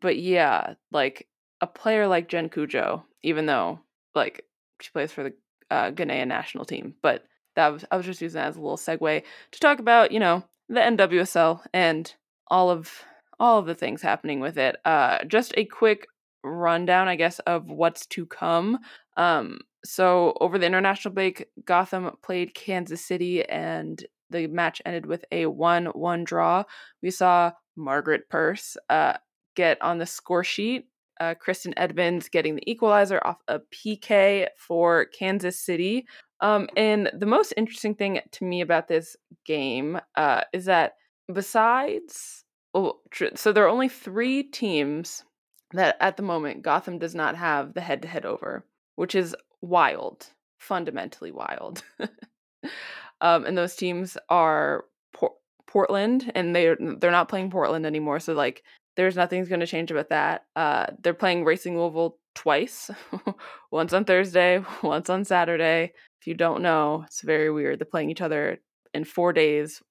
but 0.00 0.16
yeah, 0.16 0.74
like 0.92 1.26
a 1.60 1.66
player 1.66 2.06
like 2.06 2.28
Jen 2.28 2.48
Cudjoe, 2.48 3.02
even 3.22 3.46
though 3.46 3.80
like 4.14 4.44
she 4.80 4.90
plays 4.92 5.10
for 5.10 5.24
the 5.24 5.34
uh, 5.68 5.90
Ghanaian 5.90 6.28
national 6.28 6.64
team, 6.64 6.94
but 7.02 7.24
that 7.60 7.72
was 7.72 7.84
I 7.90 7.96
was 7.96 8.06
just 8.06 8.20
using 8.20 8.40
that 8.40 8.48
as 8.48 8.56
a 8.56 8.60
little 8.60 8.76
segue 8.76 9.22
to 9.52 9.60
talk 9.60 9.78
about 9.78 10.12
you 10.12 10.20
know 10.20 10.42
the 10.68 10.80
NWSL 10.80 11.60
and 11.74 12.12
all 12.48 12.70
of 12.70 13.04
all 13.38 13.58
of 13.58 13.66
the 13.66 13.74
things 13.74 14.02
happening 14.02 14.40
with 14.40 14.58
it. 14.58 14.76
Uh, 14.84 15.24
just 15.24 15.54
a 15.56 15.64
quick 15.64 16.06
rundown, 16.44 17.08
I 17.08 17.16
guess, 17.16 17.38
of 17.40 17.70
what's 17.70 18.06
to 18.06 18.26
come. 18.26 18.78
Um, 19.16 19.60
so 19.84 20.36
over 20.40 20.58
the 20.58 20.66
international 20.66 21.14
break, 21.14 21.46
Gotham 21.64 22.10
played 22.22 22.54
Kansas 22.54 23.04
City, 23.04 23.44
and 23.48 24.04
the 24.28 24.46
match 24.46 24.82
ended 24.84 25.06
with 25.06 25.24
a 25.32 25.46
one-one 25.46 26.24
draw. 26.24 26.64
We 27.02 27.10
saw 27.10 27.52
Margaret 27.76 28.28
Purce 28.28 28.76
uh, 28.90 29.14
get 29.56 29.80
on 29.80 29.98
the 29.98 30.06
score 30.06 30.44
sheet. 30.44 30.86
Uh, 31.18 31.34
Kristen 31.34 31.74
Edmonds 31.76 32.28
getting 32.28 32.56
the 32.56 32.70
equalizer 32.70 33.20
off 33.24 33.38
a 33.48 33.60
PK 33.74 34.48
for 34.56 35.06
Kansas 35.06 35.58
City. 35.58 36.06
Um, 36.40 36.68
and 36.76 37.10
the 37.12 37.26
most 37.26 37.52
interesting 37.56 37.94
thing 37.94 38.20
to 38.32 38.44
me 38.44 38.60
about 38.60 38.88
this 38.88 39.16
game 39.44 40.00
uh, 40.16 40.42
is 40.52 40.64
that 40.66 40.94
besides, 41.32 42.44
oh, 42.74 43.00
so 43.34 43.52
there 43.52 43.64
are 43.64 43.68
only 43.68 43.88
three 43.88 44.42
teams 44.42 45.24
that 45.72 45.96
at 46.00 46.16
the 46.16 46.22
moment 46.22 46.62
Gotham 46.62 46.98
does 46.98 47.14
not 47.14 47.36
have 47.36 47.74
the 47.74 47.80
head 47.80 48.02
to 48.02 48.08
head 48.08 48.26
over, 48.26 48.64
which 48.96 49.14
is 49.14 49.36
wild, 49.60 50.28
fundamentally 50.58 51.30
wild. 51.30 51.82
um, 53.20 53.44
and 53.44 53.56
those 53.56 53.76
teams 53.76 54.16
are 54.28 54.84
Por- 55.12 55.36
Portland, 55.66 56.32
and 56.34 56.54
they're 56.56 56.76
they're 56.80 57.10
not 57.10 57.28
playing 57.28 57.50
Portland 57.50 57.86
anymore. 57.86 58.18
So 58.18 58.32
like, 58.32 58.62
there's 58.96 59.16
nothing's 59.16 59.48
going 59.48 59.60
to 59.60 59.66
change 59.66 59.90
about 59.90 60.08
that. 60.08 60.44
Uh, 60.56 60.86
they're 61.02 61.14
playing 61.14 61.44
Racing 61.44 61.78
Louisville 61.78 62.18
twice, 62.34 62.90
once 63.70 63.92
on 63.92 64.04
Thursday, 64.04 64.62
once 64.82 65.08
on 65.08 65.24
Saturday. 65.24 65.92
If 66.20 66.26
you 66.26 66.34
don't 66.34 66.62
know, 66.62 67.04
it's 67.06 67.22
very 67.22 67.50
weird. 67.50 67.78
They're 67.78 67.86
playing 67.86 68.10
each 68.10 68.20
other 68.20 68.58
in 68.92 69.04
four 69.04 69.32
days, 69.32 69.82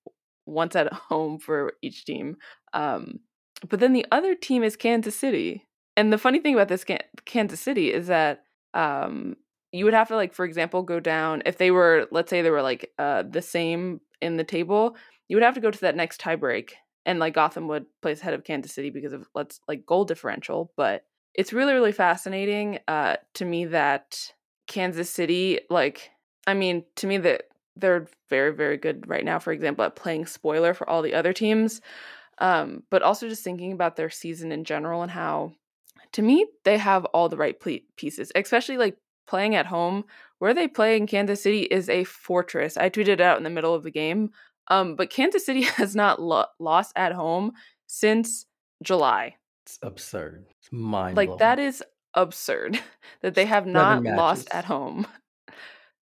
once 0.45 0.75
at 0.75 0.91
home 1.09 1.39
for 1.39 1.73
each 1.81 2.05
team. 2.05 2.37
Um, 2.73 3.19
but 3.67 3.79
then 3.79 3.93
the 3.93 4.05
other 4.11 4.35
team 4.35 4.63
is 4.63 4.75
Kansas 4.75 5.17
City. 5.17 5.67
And 5.97 6.13
the 6.13 6.17
funny 6.17 6.39
thing 6.39 6.53
about 6.53 6.69
this 6.69 6.85
Kansas 7.25 7.59
City 7.59 7.91
is 7.91 8.07
that 8.07 8.43
um, 8.73 9.35
you 9.71 9.85
would 9.85 9.93
have 9.93 10.07
to 10.07 10.15
like 10.15 10.33
for 10.33 10.45
example 10.45 10.83
go 10.83 10.99
down 10.99 11.43
if 11.45 11.57
they 11.57 11.71
were 11.71 12.07
let's 12.11 12.29
say 12.29 12.41
they 12.41 12.49
were 12.49 12.61
like 12.61 12.91
uh 12.97 13.23
the 13.23 13.41
same 13.41 14.01
in 14.21 14.37
the 14.37 14.43
table 14.43 14.95
you 15.27 15.35
would 15.35 15.43
have 15.43 15.55
to 15.55 15.61
go 15.61 15.71
to 15.71 15.81
that 15.81 15.95
next 15.95 16.19
tiebreak 16.19 16.71
and 17.05 17.19
like 17.19 17.33
gotham 17.33 17.67
would 17.67 17.85
place 18.01 18.21
ahead 18.21 18.33
of 18.33 18.43
kansas 18.43 18.73
city 18.73 18.89
because 18.89 19.13
of 19.13 19.27
let's 19.35 19.59
like 19.67 19.85
goal 19.85 20.05
differential 20.05 20.71
but 20.75 21.03
it's 21.35 21.53
really 21.53 21.73
really 21.73 21.91
fascinating 21.91 22.79
uh 22.87 23.15
to 23.33 23.45
me 23.45 23.65
that 23.65 24.31
kansas 24.67 25.09
city 25.09 25.59
like 25.69 26.11
i 26.49 26.53
mean 26.53 26.83
to 26.95 27.07
me 27.07 27.17
that 27.17 27.43
they're 27.75 28.07
very 28.29 28.53
very 28.53 28.77
good 28.77 29.07
right 29.07 29.25
now 29.25 29.39
for 29.39 29.53
example 29.53 29.85
at 29.85 29.95
playing 29.95 30.25
spoiler 30.25 30.73
for 30.73 30.89
all 30.89 31.01
the 31.01 31.13
other 31.13 31.33
teams 31.33 31.81
um 32.39 32.83
but 32.89 33.01
also 33.01 33.29
just 33.29 33.43
thinking 33.43 33.71
about 33.71 33.95
their 33.95 34.09
season 34.09 34.51
in 34.51 34.63
general 34.63 35.01
and 35.01 35.11
how 35.11 35.51
to 36.11 36.21
me 36.21 36.45
they 36.65 36.77
have 36.77 37.05
all 37.05 37.29
the 37.29 37.37
right 37.37 37.57
pieces 37.95 38.31
especially 38.35 38.77
like 38.77 38.97
playing 39.29 39.55
at 39.55 39.67
home. 39.67 40.03
Where 40.39 40.53
they 40.53 40.67
play 40.67 40.97
in 40.97 41.05
Kansas 41.05 41.43
City 41.43 41.63
is 41.63 41.89
a 41.89 42.03
fortress. 42.05 42.77
I 42.77 42.89
tweeted 42.89 43.09
it 43.09 43.21
out 43.21 43.37
in 43.37 43.43
the 43.43 43.49
middle 43.49 43.75
of 43.75 43.83
the 43.83 43.91
game. 43.91 44.31
Um, 44.69 44.95
but 44.95 45.09
Kansas 45.09 45.45
City 45.45 45.61
has 45.77 45.95
not 45.95 46.21
lo- 46.21 46.45
lost 46.59 46.93
at 46.95 47.13
home 47.13 47.53
since 47.87 48.45
July. 48.83 49.35
It's 49.65 49.79
absurd. 49.81 50.45
It's 50.59 50.71
mind 50.71 51.15
like 51.15 51.37
that 51.37 51.59
is 51.59 51.83
absurd 52.13 52.79
that 53.21 53.35
they 53.35 53.45
have 53.45 53.67
not 53.67 54.03
lost 54.03 54.47
at 54.51 54.65
home. 54.65 55.05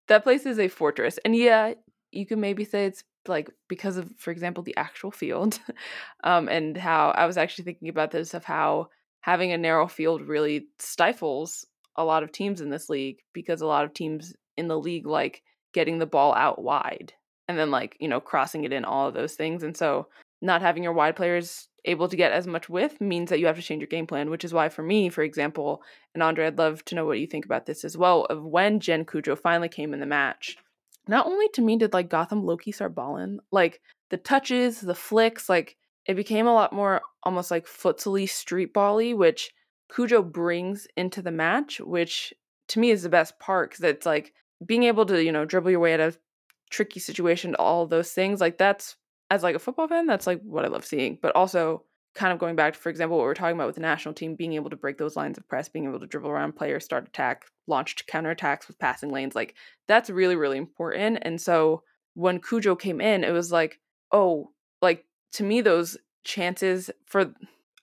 That 0.07 0.23
place 0.23 0.45
is 0.45 0.59
a 0.59 0.67
fortress, 0.67 1.19
and 1.23 1.35
yeah, 1.35 1.73
you 2.11 2.25
can 2.25 2.39
maybe 2.39 2.65
say 2.65 2.85
it's 2.85 3.03
like 3.27 3.49
because 3.67 3.97
of, 3.97 4.09
for 4.17 4.31
example, 4.31 4.63
the 4.63 4.77
actual 4.77 5.11
field, 5.11 5.59
um, 6.23 6.47
and 6.47 6.77
how 6.77 7.11
I 7.11 7.25
was 7.25 7.37
actually 7.37 7.65
thinking 7.65 7.89
about 7.89 8.11
this 8.11 8.33
of 8.33 8.43
how 8.43 8.89
having 9.21 9.51
a 9.51 9.57
narrow 9.57 9.87
field 9.87 10.21
really 10.21 10.67
stifles 10.79 11.65
a 11.97 12.05
lot 12.05 12.23
of 12.23 12.31
teams 12.31 12.61
in 12.61 12.69
this 12.69 12.89
league 12.89 13.17
because 13.33 13.61
a 13.61 13.67
lot 13.67 13.83
of 13.83 13.93
teams 13.93 14.33
in 14.55 14.67
the 14.67 14.79
league 14.79 15.05
like 15.05 15.43
getting 15.73 15.99
the 15.99 16.05
ball 16.05 16.33
out 16.35 16.61
wide 16.61 17.11
and 17.47 17.57
then 17.57 17.71
like 17.71 17.97
you 17.99 18.07
know 18.07 18.21
crossing 18.21 18.63
it 18.63 18.71
in 18.71 18.85
all 18.85 19.07
of 19.07 19.13
those 19.13 19.33
things 19.33 19.63
and 19.63 19.75
so 19.75 20.07
not 20.41 20.61
having 20.61 20.83
your 20.83 20.93
wide 20.93 21.15
players 21.15 21.67
able 21.85 22.07
to 22.07 22.17
get 22.17 22.31
as 22.31 22.45
much 22.45 22.69
width 22.69 22.99
means 22.99 23.29
that 23.29 23.39
you 23.39 23.45
have 23.45 23.55
to 23.55 23.61
change 23.61 23.81
your 23.81 23.87
game 23.87 24.07
plan 24.07 24.29
which 24.29 24.43
is 24.43 24.53
why 24.53 24.67
for 24.67 24.83
me 24.83 25.09
for 25.09 25.23
example 25.23 25.81
and 26.13 26.21
andre 26.21 26.47
i'd 26.47 26.57
love 26.57 26.83
to 26.83 26.95
know 26.95 27.05
what 27.05 27.19
you 27.19 27.27
think 27.27 27.45
about 27.45 27.65
this 27.65 27.85
as 27.85 27.97
well 27.97 28.25
of 28.25 28.43
when 28.43 28.79
jen 28.79 29.05
Cudjoe 29.05 29.39
finally 29.39 29.69
came 29.69 29.93
in 29.93 29.99
the 29.99 30.05
match 30.05 30.57
not 31.07 31.25
only 31.25 31.47
to 31.49 31.61
me 31.61 31.77
did 31.77 31.93
like 31.93 32.09
gotham 32.09 32.45
loki 32.45 32.71
start 32.71 32.93
balling 32.93 33.39
like 33.51 33.79
the 34.09 34.17
touches 34.17 34.81
the 34.81 34.95
flicks 34.95 35.47
like 35.47 35.77
it 36.05 36.15
became 36.15 36.47
a 36.47 36.53
lot 36.53 36.73
more 36.73 37.01
almost 37.23 37.51
like 37.51 37.65
futsally 37.65 38.27
street 38.27 38.73
bally 38.73 39.13
which 39.13 39.51
Cudjoe 39.89 40.31
brings 40.31 40.87
into 40.97 41.21
the 41.21 41.31
match, 41.31 41.79
which 41.79 42.33
to 42.69 42.79
me 42.79 42.91
is 42.91 43.03
the 43.03 43.09
best 43.09 43.39
part 43.39 43.71
because 43.71 43.83
it's 43.83 44.05
like 44.05 44.33
being 44.65 44.83
able 44.83 45.05
to, 45.05 45.23
you 45.23 45.31
know, 45.31 45.45
dribble 45.45 45.71
your 45.71 45.79
way 45.79 45.93
out 45.93 45.99
of 45.99 46.17
tricky 46.69 46.99
situation, 46.99 47.55
all 47.55 47.87
those 47.87 48.11
things. 48.11 48.41
Like 48.41 48.57
that's 48.57 48.97
as 49.29 49.43
like 49.43 49.55
a 49.55 49.59
football 49.59 49.87
fan, 49.87 50.07
that's 50.07 50.27
like 50.27 50.41
what 50.41 50.65
I 50.65 50.69
love 50.69 50.85
seeing. 50.85 51.17
But 51.21 51.35
also 51.35 51.83
kind 52.15 52.33
of 52.33 52.39
going 52.39 52.55
back 52.55 52.73
to, 52.73 52.79
for 52.79 52.89
example, 52.89 53.17
what 53.17 53.25
we're 53.25 53.35
talking 53.35 53.55
about 53.55 53.67
with 53.67 53.75
the 53.75 53.81
national 53.81 54.13
team, 54.13 54.35
being 54.35 54.53
able 54.53 54.71
to 54.71 54.75
break 54.75 54.97
those 54.97 55.15
lines 55.15 55.37
of 55.37 55.47
press, 55.47 55.69
being 55.69 55.85
able 55.85 55.99
to 55.99 56.07
dribble 56.07 56.29
around 56.29 56.55
players, 56.55 56.83
start 56.83 57.07
attack, 57.07 57.45
launch 57.67 57.95
counterattacks 58.07 58.67
with 58.67 58.79
passing 58.79 59.11
lanes, 59.11 59.35
like 59.35 59.55
that's 59.87 60.09
really, 60.09 60.35
really 60.35 60.57
important. 60.57 61.19
And 61.21 61.39
so 61.39 61.83
when 62.15 62.39
Cudjoe 62.39 62.79
came 62.79 62.99
in, 62.99 63.23
it 63.23 63.31
was 63.31 63.51
like, 63.51 63.79
oh, 64.11 64.51
like 64.81 65.05
to 65.33 65.43
me, 65.43 65.61
those 65.61 65.97
chances 66.23 66.89
for 67.05 67.33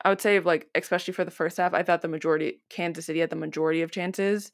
I 0.05 0.09
would 0.11 0.21
say 0.21 0.39
like 0.41 0.69
especially 0.75 1.15
for 1.15 1.25
the 1.25 1.31
first 1.31 1.57
half, 1.57 1.73
I 1.73 1.83
thought 1.83 2.03
the 2.03 2.09
majority 2.09 2.61
Kansas 2.69 3.07
City 3.07 3.21
had 3.21 3.31
the 3.31 3.37
majority 3.37 3.83
of 3.83 3.93
chances. 3.93 4.51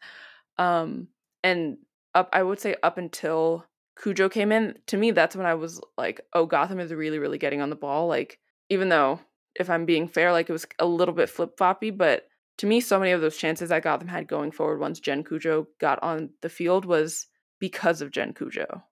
Um 0.59 1.09
and 1.43 1.79
up 2.15 2.29
I 2.33 2.43
would 2.43 2.61
say 2.61 2.77
up 2.83 2.99
until 2.99 3.65
Cudjoe 4.01 4.31
came 4.31 4.53
in, 4.53 4.79
to 4.87 4.97
me 4.97 5.11
that's 5.11 5.37
when 5.37 5.47
I 5.47 5.55
was 5.55 5.81
like, 5.99 6.21
oh 6.33 6.47
Gotham 6.47 6.81
is 6.81 6.93
really, 6.93 7.19
really 7.19 7.39
getting 7.39 7.61
on 7.61 7.71
the 7.71 7.77
ball. 7.77 8.07
Like, 8.07 8.39
even 8.69 8.89
though 8.89 9.21
if 9.55 9.69
I'm 9.69 9.85
being 9.85 10.09
fair, 10.09 10.33
like 10.33 10.49
it 10.49 10.53
was 10.53 10.67
a 10.79 10.87
little 10.87 11.15
bit 11.15 11.29
flip 11.29 11.57
floppy, 11.59 11.91
but 11.91 12.27
to 12.59 12.67
me, 12.67 12.81
so 12.81 12.99
many 12.99 13.13
of 13.13 13.23
those 13.23 13.39
chances 13.39 13.71
that 13.71 13.83
Gotham 13.83 14.09
had 14.09 14.29
going 14.29 14.51
forward 14.51 14.81
once 14.81 15.01
Jen 15.01 15.25
Cudjoe 15.25 15.67
got 15.79 16.03
on 16.03 16.31
the 16.43 16.51
field 16.51 16.85
was 16.85 17.27
because 17.59 18.03
of 18.03 18.11
Jen 18.11 18.35
Cudjoe. 18.35 18.83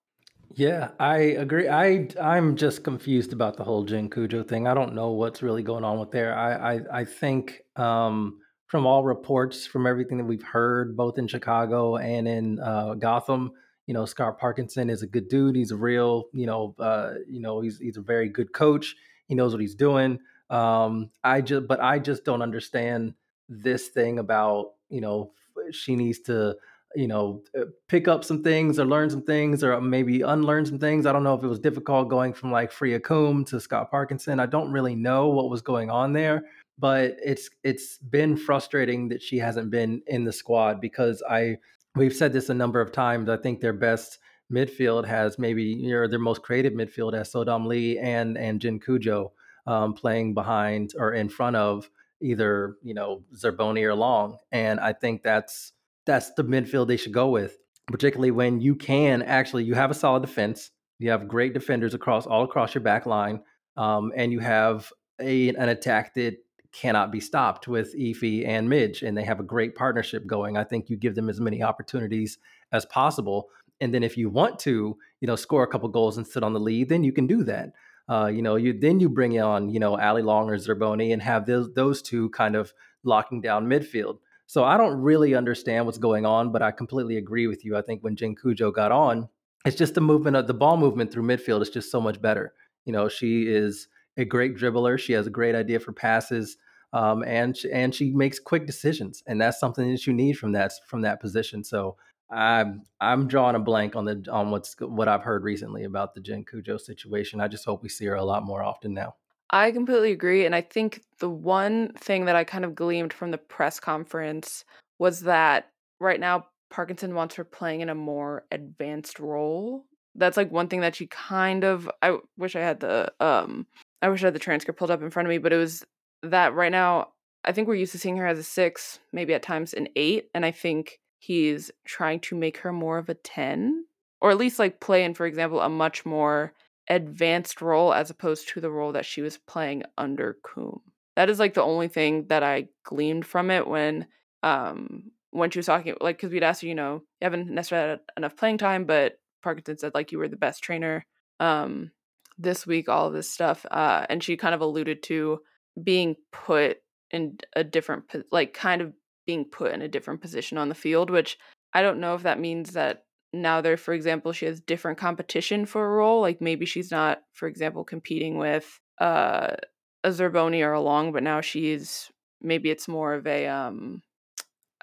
Yeah, 0.55 0.89
I 0.99 1.17
agree. 1.17 1.69
I 1.69 2.07
I'm 2.19 2.55
just 2.55 2.83
confused 2.83 3.31
about 3.31 3.57
the 3.57 3.63
whole 3.63 3.83
Jen 3.83 4.09
Cudjoe 4.09 4.47
thing. 4.47 4.67
I 4.67 4.73
don't 4.73 4.95
know 4.95 5.11
what's 5.11 5.43
really 5.43 5.61
going 5.61 5.83
on 5.83 5.99
with 5.99 6.11
there. 6.11 6.35
I 6.35 6.75
I, 6.75 6.79
I 6.91 7.05
think 7.05 7.61
um, 7.75 8.39
from 8.65 8.87
all 8.87 9.03
reports, 9.03 9.67
from 9.67 9.85
everything 9.85 10.17
that 10.17 10.25
we've 10.25 10.43
heard, 10.43 10.97
both 10.97 11.19
in 11.19 11.27
Chicago 11.27 11.97
and 11.97 12.27
in 12.27 12.59
uh, 12.59 12.95
Gotham, 12.95 13.51
you 13.89 13.93
know, 13.93 14.05
Scott 14.05 14.37
Parkinson 14.37 14.87
is 14.87 15.01
a 15.01 15.07
good 15.07 15.29
dude. 15.29 15.55
He's 15.55 15.71
a 15.71 15.75
real, 15.75 16.25
you 16.31 16.45
know, 16.45 16.75
uh, 16.77 17.13
you 17.27 17.39
know, 17.39 17.59
he's 17.59 17.79
he's 17.79 17.97
a 17.97 18.01
very 18.01 18.29
good 18.29 18.53
coach. 18.53 18.95
He 19.27 19.33
knows 19.33 19.51
what 19.51 19.61
he's 19.61 19.73
doing. 19.73 20.19
Um, 20.51 21.09
I 21.23 21.41
just, 21.41 21.67
but 21.67 21.79
I 21.79 21.97
just 21.97 22.23
don't 22.23 22.43
understand 22.43 23.15
this 23.49 23.87
thing 23.87 24.19
about 24.19 24.73
you 24.89 25.01
know 25.01 25.31
she 25.71 25.95
needs 25.95 26.19
to 26.19 26.55
you 26.95 27.07
know, 27.07 27.43
uh, 27.55 27.65
pick 27.87 28.07
up 28.07 28.23
some 28.23 28.43
things 28.43 28.79
or 28.79 28.85
learn 28.85 29.09
some 29.11 29.21
things 29.21 29.63
or 29.63 29.79
maybe 29.79 30.21
unlearn 30.21 30.65
some 30.65 30.79
things. 30.79 31.05
I 31.05 31.11
don't 31.11 31.23
know 31.23 31.35
if 31.35 31.43
it 31.43 31.47
was 31.47 31.59
difficult 31.59 32.09
going 32.09 32.33
from 32.33 32.51
like 32.51 32.71
Freya 32.71 32.99
Coombe 32.99 33.45
to 33.45 33.59
Scott 33.59 33.91
Parkinson. 33.91 34.39
I 34.39 34.47
don't 34.47 34.71
really 34.71 34.95
know 34.95 35.29
what 35.29 35.51
was 35.51 35.61
going 35.61 35.91
on 35.91 36.13
there, 36.13 36.45
but 36.77 37.15
it's 37.23 37.49
it's 37.63 37.97
been 37.97 38.37
frustrating 38.37 39.09
that 39.09 39.21
she 39.21 39.37
hasn't 39.37 39.71
been 39.71 40.01
in 40.07 40.23
the 40.23 40.33
squad 40.33 40.79
because 40.79 41.23
I 41.27 41.57
we've 41.95 42.15
said 42.15 42.33
this 42.33 42.49
a 42.49 42.53
number 42.53 42.81
of 42.81 42.91
times. 42.91 43.29
I 43.29 43.37
think 43.37 43.59
their 43.59 43.73
best 43.73 44.19
midfield 44.51 45.05
has 45.05 45.37
maybe 45.37 45.75
know, 45.75 46.07
their 46.07 46.19
most 46.19 46.41
creative 46.41 46.73
midfield 46.73 47.13
as 47.13 47.31
So-Dam 47.31 47.65
Lee 47.65 47.97
and 47.99 48.37
and 48.37 48.59
Jen 48.59 48.79
Cudjoe 48.79 49.31
um, 49.67 49.93
playing 49.93 50.33
behind 50.33 50.93
or 50.97 51.13
in 51.13 51.29
front 51.29 51.55
of 51.55 51.89
either 52.21 52.75
you 52.83 52.93
know 52.93 53.23
Zerboni 53.35 53.83
or 53.83 53.95
Long, 53.95 54.37
and 54.51 54.79
I 54.79 54.93
think 54.93 55.23
that's 55.23 55.73
that's 56.05 56.33
the 56.33 56.43
midfield 56.43 56.87
they 56.87 56.97
should 56.97 57.13
go 57.13 57.29
with, 57.29 57.57
particularly 57.87 58.31
when 58.31 58.61
you 58.61 58.75
can 58.75 59.21
actually 59.21 59.63
you 59.63 59.75
have 59.75 59.91
a 59.91 59.95
solid 59.95 60.21
defense, 60.21 60.71
you 60.97 61.11
have 61.11 61.27
great 61.27 61.53
defenders 61.53 61.93
across 61.93 62.25
all 62.25 62.43
across 62.43 62.73
your 62.73 62.83
back 62.83 63.05
line, 63.05 63.41
um, 63.77 64.11
and 64.15 64.31
you 64.31 64.39
have 64.39 64.91
a 65.19 65.49
an 65.49 65.69
attack 65.69 66.13
that 66.15 66.37
cannot 66.71 67.11
be 67.11 67.19
stopped 67.19 67.67
with 67.67 67.95
Ify 67.95 68.47
and 68.47 68.69
Midge, 68.69 69.01
and 69.01 69.17
they 69.17 69.23
have 69.23 69.39
a 69.39 69.43
great 69.43 69.75
partnership 69.75 70.27
going. 70.27 70.57
I 70.57 70.63
think 70.63 70.89
you 70.89 70.97
give 70.97 71.15
them 71.15 71.29
as 71.29 71.39
many 71.39 71.63
opportunities 71.63 72.37
as 72.71 72.85
possible, 72.85 73.49
and 73.81 73.93
then 73.93 74.03
if 74.03 74.17
you 74.17 74.29
want 74.29 74.59
to, 74.59 74.97
you 75.21 75.27
know, 75.27 75.35
score 75.35 75.63
a 75.63 75.67
couple 75.67 75.89
goals 75.89 76.17
and 76.17 76.27
sit 76.27 76.43
on 76.43 76.53
the 76.53 76.59
lead, 76.59 76.89
then 76.89 77.03
you 77.03 77.11
can 77.11 77.27
do 77.27 77.43
that. 77.45 77.73
Uh, 78.09 78.27
you 78.27 78.41
know, 78.41 78.55
you 78.55 78.77
then 78.77 78.99
you 78.99 79.07
bring 79.07 79.39
on 79.39 79.69
you 79.69 79.79
know 79.79 79.97
Allie 79.97 80.23
Long 80.23 80.49
or 80.49 80.57
Zerboni 80.57 81.13
and 81.13 81.21
have 81.21 81.45
those 81.45 81.71
those 81.73 82.01
two 82.01 82.29
kind 82.29 82.55
of 82.55 82.73
locking 83.03 83.41
down 83.41 83.67
midfield. 83.67 84.17
So 84.47 84.63
I 84.63 84.77
don't 84.77 84.99
really 84.99 85.35
understand 85.35 85.85
what's 85.85 85.99
going 85.99 86.25
on, 86.25 86.51
but 86.51 86.63
I 86.63 86.71
completely 86.71 87.17
agree 87.17 87.45
with 87.45 87.63
you. 87.63 87.77
I 87.77 87.83
think 87.83 88.01
when 88.01 88.15
Jen 88.15 88.35
Cudjoe 88.35 88.73
got 88.73 88.91
on, 88.91 89.29
it's 89.63 89.77
just 89.77 89.93
the 89.93 90.01
movement 90.01 90.37
of 90.37 90.47
the 90.47 90.55
ball 90.55 90.75
movement 90.75 91.13
through 91.13 91.23
midfield 91.23 91.61
is 91.61 91.69
just 91.69 91.91
so 91.91 92.01
much 92.01 92.19
better. 92.19 92.53
You 92.83 92.93
know, 92.93 93.09
she 93.09 93.43
is 93.43 93.87
a 94.19 94.25
great 94.25 94.55
dribbler. 94.55 94.97
She 94.99 95.13
has 95.13 95.27
a 95.27 95.31
great 95.31 95.55
idea 95.55 95.79
for 95.79 95.91
passes, 95.91 96.57
um, 96.93 97.23
and 97.23 97.55
she, 97.55 97.71
and 97.71 97.93
she 97.93 98.11
makes 98.11 98.39
quick 98.39 98.65
decisions, 98.65 99.23
and 99.27 99.39
that's 99.39 99.59
something 99.59 99.89
that 99.91 100.05
you 100.07 100.13
need 100.13 100.33
from 100.33 100.51
that 100.53 100.73
from 100.87 101.01
that 101.01 101.19
position. 101.19 101.63
So 101.63 101.97
I'm 102.29 102.83
I'm 103.01 103.27
drawing 103.27 103.55
a 103.55 103.59
blank 103.59 103.95
on 103.95 104.05
the 104.05 104.23
on 104.31 104.51
what's 104.51 104.75
what 104.79 105.07
I've 105.07 105.23
heard 105.23 105.43
recently 105.43 105.83
about 105.83 106.13
the 106.13 106.21
Jen 106.21 106.43
Cudjoe 106.43 106.79
situation. 106.79 107.41
I 107.41 107.47
just 107.47 107.65
hope 107.65 107.81
we 107.81 107.89
see 107.89 108.05
her 108.05 108.15
a 108.15 108.23
lot 108.23 108.43
more 108.43 108.63
often 108.63 108.93
now. 108.93 109.15
I 109.51 109.71
completely 109.71 110.11
agree, 110.11 110.45
and 110.45 110.53
I 110.53 110.61
think 110.61 111.01
the 111.19 111.29
one 111.29 111.93
thing 111.93 112.25
that 112.25 112.35
I 112.35 112.43
kind 112.43 112.65
of 112.65 112.75
gleamed 112.75 113.13
from 113.13 113.31
the 113.31 113.37
press 113.39 113.79
conference 113.79 114.63
was 114.99 115.21
that 115.21 115.71
right 115.99 116.19
now 116.19 116.45
Parkinson 116.69 117.15
wants 117.15 117.35
her 117.35 117.43
playing 117.43 117.81
in 117.81 117.89
a 117.89 117.95
more 117.95 118.45
advanced 118.51 119.19
role. 119.19 119.85
That's 120.13 120.37
like 120.37 120.51
one 120.51 120.67
thing 120.67 120.81
that 120.81 120.95
she 120.95 121.07
kind 121.07 121.63
of 121.63 121.89
I 122.01 122.17
wish 122.37 122.55
I 122.55 122.59
had 122.59 122.79
the 122.79 123.11
um 123.19 123.65
I 124.01 124.09
wish 124.09 124.23
I 124.23 124.27
had 124.27 124.35
the 124.35 124.39
transcript 124.39 124.79
pulled 124.79 124.91
up 124.91 125.01
in 125.01 125.09
front 125.09 125.27
of 125.27 125.29
me, 125.29 125.37
but 125.37 125.53
it 125.53 125.57
was 125.57 125.85
that 126.23 126.53
right 126.53 126.71
now 126.71 127.09
I 127.43 127.51
think 127.51 127.67
we're 127.67 127.75
used 127.75 127.93
to 127.93 127.99
seeing 127.99 128.17
her 128.17 128.27
as 128.27 128.39
a 128.39 128.43
6, 128.43 128.99
maybe 129.13 129.33
at 129.33 129.43
times 129.43 129.73
an 129.73 129.87
8, 129.95 130.29
and 130.33 130.45
I 130.45 130.51
think 130.51 130.99
he's 131.19 131.71
trying 131.85 132.19
to 132.21 132.35
make 132.35 132.57
her 132.57 132.71
more 132.71 132.97
of 132.97 133.09
a 133.09 133.13
10 133.13 133.85
or 134.21 134.31
at 134.31 134.37
least 134.37 134.59
like 134.59 134.79
play 134.79 135.03
in 135.03 135.13
for 135.13 135.25
example 135.25 135.59
a 135.61 135.69
much 135.69 136.05
more 136.05 136.53
advanced 136.89 137.61
role 137.61 137.93
as 137.93 138.09
opposed 138.09 138.47
to 138.49 138.61
the 138.61 138.71
role 138.71 138.91
that 138.93 139.05
she 139.05 139.21
was 139.21 139.37
playing 139.37 139.83
under 139.97 140.37
Coombe. 140.43 140.81
That 141.15 141.29
is 141.29 141.39
like 141.39 141.53
the 141.53 141.63
only 141.63 141.87
thing 141.87 142.25
that 142.27 142.43
I 142.43 142.69
gleaned 142.83 143.25
from 143.25 143.51
it 143.51 143.67
when 143.67 144.07
um 144.43 145.11
when 145.31 145.51
she 145.51 145.59
was 145.59 145.67
talking 145.67 145.95
like 146.01 146.17
because 146.17 146.31
we'd 146.31 146.43
asked 146.43 146.61
her, 146.61 146.67
you 146.67 146.75
know, 146.75 146.95
you 147.21 147.25
haven't 147.25 147.49
necessarily 147.49 147.89
had 147.91 147.99
enough 148.17 148.35
playing 148.35 148.57
time, 148.57 148.85
but 148.85 149.19
Parkinson 149.43 149.77
said 149.77 149.93
like 149.93 150.11
you 150.11 150.17
were 150.17 150.27
the 150.27 150.35
best 150.35 150.63
trainer 150.63 151.05
um 151.39 151.91
this 152.39 152.65
week, 152.65 152.89
all 152.89 153.07
of 153.07 153.13
this 153.13 153.29
stuff. 153.29 153.65
Uh 153.69 154.05
and 154.09 154.23
she 154.23 154.37
kind 154.37 154.55
of 154.55 154.61
alluded 154.61 155.03
to 155.03 155.39
being 155.83 156.15
put 156.31 156.77
in 157.11 157.37
a 157.55 157.63
different 157.63 158.05
like 158.31 158.53
kind 158.53 158.81
of 158.81 158.93
being 159.25 159.45
put 159.45 159.73
in 159.73 159.81
a 159.81 159.87
different 159.87 160.21
position 160.21 160.57
on 160.57 160.69
the 160.69 160.75
field, 160.75 161.09
which 161.09 161.37
I 161.73 161.81
don't 161.81 161.99
know 161.99 162.15
if 162.15 162.23
that 162.23 162.39
means 162.39 162.71
that 162.71 163.03
now 163.31 163.61
there, 163.61 163.77
for 163.77 163.93
example, 163.93 164.31
she 164.33 164.45
has 164.45 164.59
different 164.59 164.97
competition 164.97 165.65
for 165.65 165.85
a 165.85 165.89
role. 165.89 166.21
Like 166.21 166.41
maybe 166.41 166.65
she's 166.65 166.89
not, 166.89 167.21
for 167.33 167.47
example, 167.47 167.83
competing 167.83 168.37
with 168.37 168.79
uh, 168.99 169.55
a 170.03 170.09
Zerboni 170.09 170.65
or 170.65 170.73
a 170.73 170.81
Long, 170.81 171.11
but 171.11 171.23
now 171.23 171.41
she's 171.41 172.09
maybe 172.41 172.69
it's 172.69 172.87
more 172.87 173.13
of 173.13 173.27
a 173.27 173.47
um 173.47 174.01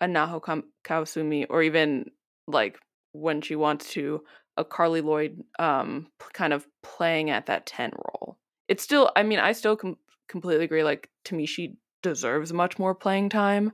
a 0.00 0.06
Naho 0.06 0.62
Kawasumi 0.84 1.46
or 1.48 1.62
even 1.62 2.10
like 2.46 2.78
when 3.12 3.40
she 3.40 3.56
wants 3.56 3.90
to 3.92 4.22
a 4.56 4.64
Carli 4.64 5.02
Lloyd 5.02 5.42
um 5.58 6.08
kind 6.32 6.52
of 6.52 6.66
playing 6.82 7.30
at 7.30 7.46
that 7.46 7.66
10 7.66 7.92
role. 7.92 8.38
It's 8.68 8.82
still 8.82 9.10
I 9.16 9.22
mean 9.22 9.38
I 9.38 9.52
still 9.52 9.76
com- 9.76 9.98
completely 10.28 10.64
agree 10.64 10.84
like 10.84 11.10
to 11.24 11.34
me 11.34 11.46
she 11.46 11.76
deserves 12.02 12.52
much 12.52 12.78
more 12.78 12.94
playing 12.94 13.28
time. 13.28 13.72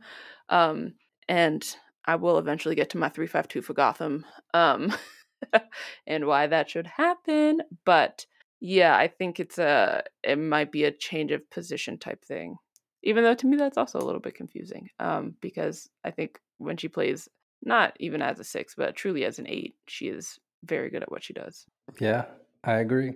Um 0.49 0.95
and 1.28 1.64
I 2.05 2.16
will 2.16 2.39
eventually 2.39 2.74
get 2.74 2.91
to 2.91 2.99
my 2.99 3.09
352 3.09 3.62
for 3.62 3.74
Gotham 3.74 4.24
um 4.55 4.93
and 6.07 6.26
why 6.26 6.47
that 6.47 6.70
should 6.70 6.87
happen, 6.87 7.61
but 7.85 8.26
yeah, 8.61 8.97
I 8.97 9.09
think 9.09 9.41
it's 9.41 9.59
a 9.59 10.05
it 10.22 10.39
might 10.39 10.70
be 10.70 10.85
a 10.85 10.93
change 10.93 11.33
of 11.33 11.49
position 11.51 11.99
type 11.99 12.24
thing. 12.24 12.57
Even 13.03 13.24
though 13.24 13.35
to 13.35 13.47
me 13.47 13.57
that's 13.57 13.78
also 13.78 13.99
a 13.99 14.05
little 14.05 14.20
bit 14.20 14.35
confusing 14.35 14.89
um 14.99 15.35
because 15.41 15.89
I 16.05 16.11
think 16.11 16.39
when 16.59 16.76
she 16.76 16.89
plays 16.89 17.28
not 17.64 17.97
even 18.01 18.22
as 18.22 18.41
a 18.41 18.45
6 18.45 18.74
but 18.76 18.97
truly 18.97 19.24
as 19.24 19.39
an 19.39 19.47
8, 19.49 19.74
she 19.87 20.09
is 20.09 20.39
very 20.65 20.91
good 20.91 21.03
at 21.03 21.11
what 21.11 21.25
she 21.25 21.33
does. 21.33 21.67
Yeah, 22.01 22.25
I 22.65 22.75
agree. 22.75 23.15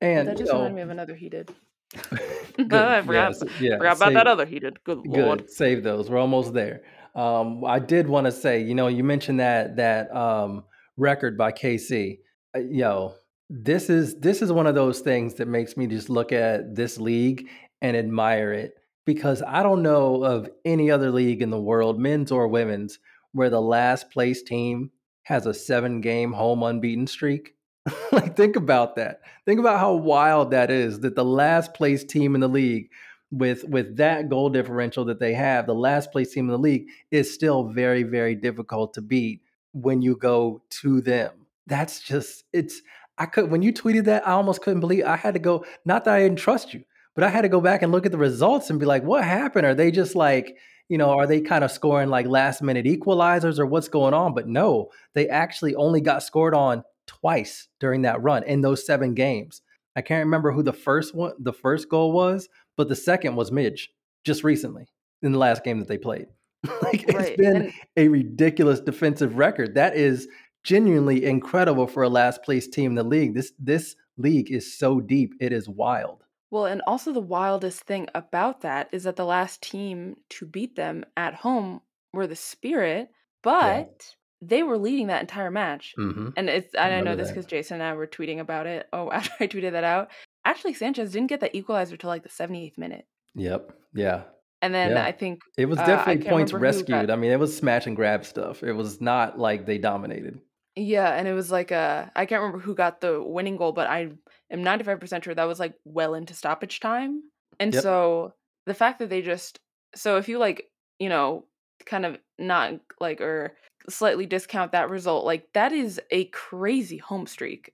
And 0.00 0.28
that 0.28 0.36
just 0.36 0.52
reminded 0.52 0.74
me 0.74 0.82
of 0.82 0.90
another 0.90 1.14
heated. 1.14 1.50
good. 2.56 2.72
I 2.72 3.02
forgot 3.02 3.30
s- 3.30 3.42
yeah. 3.60 3.78
forgot 3.78 3.96
about 3.96 4.08
Save 4.08 4.14
that 4.14 4.26
other 4.26 4.46
heated. 4.46 4.82
Good 4.84 5.06
lord. 5.06 5.40
Good. 5.40 5.50
Save 5.50 5.82
those. 5.82 6.10
We're 6.10 6.18
almost 6.18 6.52
there. 6.52 6.82
Um, 7.14 7.64
I 7.64 7.78
did 7.78 8.08
want 8.08 8.26
to 8.26 8.32
say, 8.32 8.60
you 8.62 8.74
know, 8.74 8.88
you 8.88 9.02
mentioned 9.02 9.40
that 9.40 9.76
that 9.76 10.14
um, 10.14 10.64
record 10.96 11.38
by 11.38 11.52
KC. 11.52 12.18
Uh, 12.54 12.60
yo, 12.60 13.14
this 13.48 13.88
is 13.88 14.16
this 14.16 14.42
is 14.42 14.52
one 14.52 14.66
of 14.66 14.74
those 14.74 15.00
things 15.00 15.34
that 15.34 15.48
makes 15.48 15.76
me 15.76 15.86
just 15.86 16.10
look 16.10 16.32
at 16.32 16.74
this 16.74 16.98
league 16.98 17.48
and 17.80 17.96
admire 17.96 18.52
it 18.52 18.74
because 19.04 19.42
I 19.46 19.62
don't 19.62 19.82
know 19.82 20.24
of 20.24 20.50
any 20.64 20.90
other 20.90 21.10
league 21.10 21.40
in 21.40 21.50
the 21.50 21.60
world, 21.60 21.98
men's 21.98 22.32
or 22.32 22.48
women's, 22.48 22.98
where 23.32 23.50
the 23.50 23.60
last 23.60 24.10
place 24.10 24.42
team 24.42 24.90
has 25.26 25.44
a 25.44 25.52
seven 25.52 26.00
game 26.00 26.32
home 26.32 26.62
unbeaten 26.62 27.04
streak. 27.04 27.56
like 28.12 28.36
think 28.36 28.54
about 28.54 28.94
that. 28.94 29.22
Think 29.44 29.58
about 29.58 29.80
how 29.80 29.94
wild 29.94 30.52
that 30.52 30.70
is 30.70 31.00
that 31.00 31.16
the 31.16 31.24
last 31.24 31.74
place 31.74 32.04
team 32.04 32.36
in 32.36 32.40
the 32.40 32.48
league 32.48 32.90
with 33.32 33.64
with 33.64 33.96
that 33.96 34.28
goal 34.28 34.50
differential 34.50 35.04
that 35.06 35.18
they 35.18 35.34
have, 35.34 35.66
the 35.66 35.74
last 35.74 36.12
place 36.12 36.32
team 36.32 36.44
in 36.44 36.52
the 36.52 36.58
league 36.58 36.86
is 37.10 37.34
still 37.34 37.64
very 37.64 38.04
very 38.04 38.36
difficult 38.36 38.94
to 38.94 39.02
beat 39.02 39.42
when 39.72 40.00
you 40.00 40.16
go 40.16 40.62
to 40.70 41.00
them. 41.00 41.32
That's 41.66 41.98
just 41.98 42.44
it's 42.52 42.80
I 43.18 43.26
could 43.26 43.50
when 43.50 43.62
you 43.62 43.72
tweeted 43.72 44.04
that 44.04 44.28
I 44.28 44.30
almost 44.30 44.62
couldn't 44.62 44.80
believe 44.80 45.04
I 45.06 45.16
had 45.16 45.34
to 45.34 45.40
go 45.40 45.64
not 45.84 46.04
that 46.04 46.14
I 46.14 46.20
didn't 46.20 46.38
trust 46.38 46.72
you, 46.72 46.84
but 47.16 47.24
I 47.24 47.30
had 47.30 47.42
to 47.42 47.48
go 47.48 47.60
back 47.60 47.82
and 47.82 47.90
look 47.90 48.06
at 48.06 48.12
the 48.12 48.18
results 48.18 48.70
and 48.70 48.78
be 48.78 48.86
like 48.86 49.02
what 49.02 49.24
happened? 49.24 49.66
Are 49.66 49.74
they 49.74 49.90
just 49.90 50.14
like 50.14 50.56
you 50.88 50.98
know, 50.98 51.10
are 51.10 51.26
they 51.26 51.40
kind 51.40 51.64
of 51.64 51.70
scoring 51.70 52.08
like 52.08 52.26
last 52.26 52.62
minute 52.62 52.86
equalizers 52.86 53.58
or 53.58 53.66
what's 53.66 53.88
going 53.88 54.14
on? 54.14 54.34
But 54.34 54.48
no, 54.48 54.90
they 55.14 55.28
actually 55.28 55.74
only 55.74 56.00
got 56.00 56.22
scored 56.22 56.54
on 56.54 56.84
twice 57.06 57.68
during 57.80 58.02
that 58.02 58.22
run 58.22 58.42
in 58.44 58.60
those 58.60 58.84
seven 58.86 59.14
games. 59.14 59.62
I 59.96 60.02
can't 60.02 60.24
remember 60.24 60.52
who 60.52 60.62
the 60.62 60.72
first 60.72 61.14
one, 61.14 61.32
the 61.38 61.52
first 61.52 61.88
goal 61.88 62.12
was, 62.12 62.48
but 62.76 62.88
the 62.88 62.96
second 62.96 63.36
was 63.36 63.50
Midge 63.50 63.90
just 64.24 64.44
recently 64.44 64.86
in 65.22 65.32
the 65.32 65.38
last 65.38 65.64
game 65.64 65.78
that 65.78 65.88
they 65.88 65.98
played. 65.98 66.26
like 66.82 67.04
it's 67.08 67.14
Right. 67.14 67.36
been 67.36 67.56
And 67.56 67.72
a 67.96 68.08
ridiculous 68.08 68.80
defensive 68.80 69.38
record. 69.38 69.74
That 69.74 69.96
is 69.96 70.28
genuinely 70.64 71.24
incredible 71.24 71.86
for 71.86 72.02
a 72.02 72.08
last 72.08 72.42
place 72.42 72.66
team 72.68 72.92
in 72.92 72.94
the 72.96 73.04
league. 73.04 73.34
This 73.34 73.52
this 73.58 73.96
league 74.18 74.50
is 74.50 74.76
so 74.76 75.00
deep. 75.00 75.34
It 75.40 75.52
is 75.52 75.68
wild. 75.68 76.24
Well, 76.56 76.66
and 76.66 76.82
also 76.86 77.12
the 77.12 77.20
wildest 77.20 77.82
thing 77.84 78.08
about 78.14 78.62
that 78.62 78.88
is 78.92 79.04
that 79.04 79.16
the 79.16 79.24
last 79.24 79.62
team 79.62 80.16
to 80.30 80.46
beat 80.46 80.74
them 80.76 81.04
at 81.16 81.34
home 81.34 81.80
were 82.12 82.26
the 82.26 82.36
Spirit, 82.36 83.08
Yeah. 83.44 83.52
but 83.82 84.14
they 84.42 84.62
were 84.62 84.78
leading 84.78 85.06
that 85.08 85.20
entire 85.22 85.50
match. 85.50 85.94
hmm 85.96 86.28
And 86.36 86.48
it's 86.50 86.74
I 86.74 86.88
and 86.88 86.94
I 86.94 87.00
know 87.00 87.16
this 87.16 87.28
because 87.28 87.46
Jason 87.46 87.74
and 87.80 87.82
I 87.82 87.94
were 87.94 88.06
tweeting 88.06 88.40
about 88.40 88.66
it. 88.66 88.86
Oh, 88.92 89.10
after 89.18 89.32
I 89.40 89.46
tweeted 89.46 89.72
that 89.72 89.84
out, 89.84 90.10
actually 90.44 90.74
Sanchez 90.74 91.12
didn't 91.12 91.28
get 91.28 91.40
the 91.40 91.54
equalizer 91.56 91.96
till 91.96 92.08
like 92.10 92.22
the 92.22 92.28
78th 92.28 92.78
minute. 92.78 93.06
Yep. 93.34 93.72
Yeah. 93.94 94.22
And 94.62 94.74
then 94.74 94.92
Yeah. 94.92 95.04
I 95.04 95.12
think 95.12 95.40
It 95.56 95.66
was 95.66 95.78
uh, 95.78 95.86
definitely 95.86 96.22
can't 96.24 96.34
points 96.34 96.52
who 96.52 96.58
got 96.58 96.62
rescued. 96.62 97.10
I 97.10 97.16
mean, 97.16 97.30
it 97.32 97.38
was 97.38 97.56
smash 97.56 97.86
and 97.86 97.94
grab 97.96 98.24
stuff. 98.24 98.62
It 98.62 98.72
was 98.72 99.00
not 99.00 99.38
like 99.38 99.66
they 99.66 99.78
dominated. 99.78 100.40
Yeah, 100.78 101.08
and 101.14 101.26
it 101.26 101.32
was 101.32 101.50
like 101.50 101.72
uh 101.72 102.06
I 102.14 102.26
can't 102.26 102.42
remember 102.42 102.58
who 102.62 102.74
got 102.74 103.00
the 103.00 103.22
winning 103.22 103.56
goal, 103.56 103.72
but 103.72 103.86
I 103.88 104.10
am 104.50 104.62
95% 104.62 105.24
sure 105.24 105.34
that 105.34 105.44
was 105.44 105.60
like 105.60 105.74
well 105.84 106.14
into 106.14 106.34
stoppage 106.34 106.80
time. 106.80 107.22
And 107.60 107.72
Yep. 107.72 107.82
so 107.82 108.32
the 108.66 108.74
fact 108.74 108.98
that 108.98 109.10
they 109.10 109.22
just 109.22 109.60
so 109.94 110.16
if 110.18 110.28
you 110.28 110.38
like, 110.38 110.66
you 110.98 111.08
know, 111.08 111.44
kind 111.86 112.04
of 112.04 112.18
not 112.38 112.74
like 113.00 113.20
or 113.20 113.56
slightly 113.88 114.26
discount 114.26 114.72
that 114.72 114.90
result, 114.90 115.24
like 115.24 115.52
that 115.54 115.72
is 115.72 116.00
a 116.10 116.24
crazy 116.26 116.98
home 116.98 117.26
streak. 117.26 117.72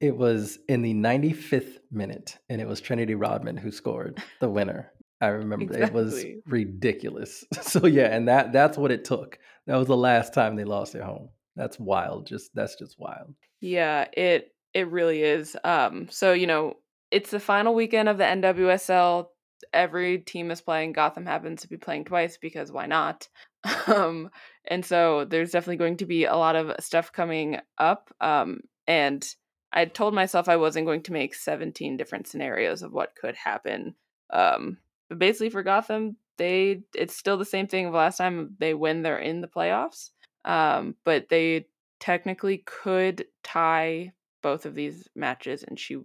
It 0.00 0.16
was 0.16 0.58
in 0.68 0.82
the 0.82 0.92
95th 0.92 1.78
minute, 1.90 2.36
and 2.50 2.60
it 2.60 2.68
was 2.68 2.80
Trinity 2.80 3.14
Rodman 3.14 3.56
who 3.56 3.70
scored 3.70 4.22
the 4.40 4.50
winner. 4.50 4.92
I 5.20 5.26
remember 5.28 5.76
it 5.76 5.92
was 5.92 6.24
ridiculous. 6.46 7.44
So 7.62 7.86
yeah, 7.86 8.14
and 8.14 8.28
that 8.28 8.52
that's 8.52 8.76
what 8.76 8.90
it 8.90 9.04
took. 9.04 9.38
That 9.66 9.76
was 9.76 9.86
the 9.86 9.96
last 9.96 10.34
time 10.34 10.56
they 10.56 10.64
lost 10.64 10.94
at 10.94 11.02
home. 11.02 11.30
That's 11.56 11.78
wild. 11.78 12.26
Just 12.26 12.50
that's 12.54 12.76
just 12.76 12.96
wild. 12.98 13.34
Yeah, 13.60 14.06
it 14.12 14.53
it 14.74 14.90
really 14.90 15.22
is. 15.22 15.56
Um 15.64 16.08
so 16.10 16.32
you 16.32 16.46
know, 16.46 16.74
it's 17.10 17.30
the 17.30 17.40
final 17.40 17.74
weekend 17.74 18.08
of 18.08 18.18
the 18.18 18.24
NWSL. 18.24 19.26
Every 19.72 20.18
team 20.18 20.50
is 20.50 20.60
playing. 20.60 20.92
Gotham 20.92 21.26
happens 21.26 21.62
to 21.62 21.68
be 21.68 21.76
playing 21.76 22.04
twice 22.04 22.36
because 22.36 22.72
why 22.72 22.86
not? 22.86 23.28
Um 23.86 24.30
and 24.66 24.84
so 24.84 25.24
there's 25.24 25.50
definitely 25.50 25.76
going 25.76 25.98
to 25.98 26.06
be 26.06 26.24
a 26.24 26.36
lot 26.36 26.56
of 26.56 26.72
stuff 26.84 27.12
coming 27.12 27.58
up. 27.78 28.10
Um 28.20 28.60
and 28.86 29.26
I 29.72 29.86
told 29.86 30.14
myself 30.14 30.48
I 30.48 30.56
wasn't 30.56 30.86
going 30.86 31.02
to 31.04 31.12
make 31.12 31.34
17 31.34 31.96
different 31.96 32.26
scenarios 32.26 32.82
of 32.82 32.92
what 32.92 33.16
could 33.16 33.34
happen 33.34 33.94
um 34.30 34.78
but 35.08 35.18
basically 35.18 35.50
for 35.50 35.62
Gotham, 35.62 36.16
they 36.38 36.82
it's 36.94 37.16
still 37.16 37.36
the 37.36 37.44
same 37.44 37.66
thing 37.66 37.86
of 37.86 37.94
last 37.94 38.18
time 38.18 38.56
they 38.58 38.74
win, 38.74 39.02
they're 39.02 39.18
in 39.18 39.40
the 39.40 39.48
playoffs. 39.48 40.10
Um, 40.44 40.96
but 41.04 41.28
they 41.28 41.66
technically 42.00 42.58
could 42.66 43.26
tie 43.42 44.12
both 44.44 44.66
of 44.66 44.74
these 44.74 45.08
matches 45.16 45.64
and 45.64 45.80
she 45.80 45.96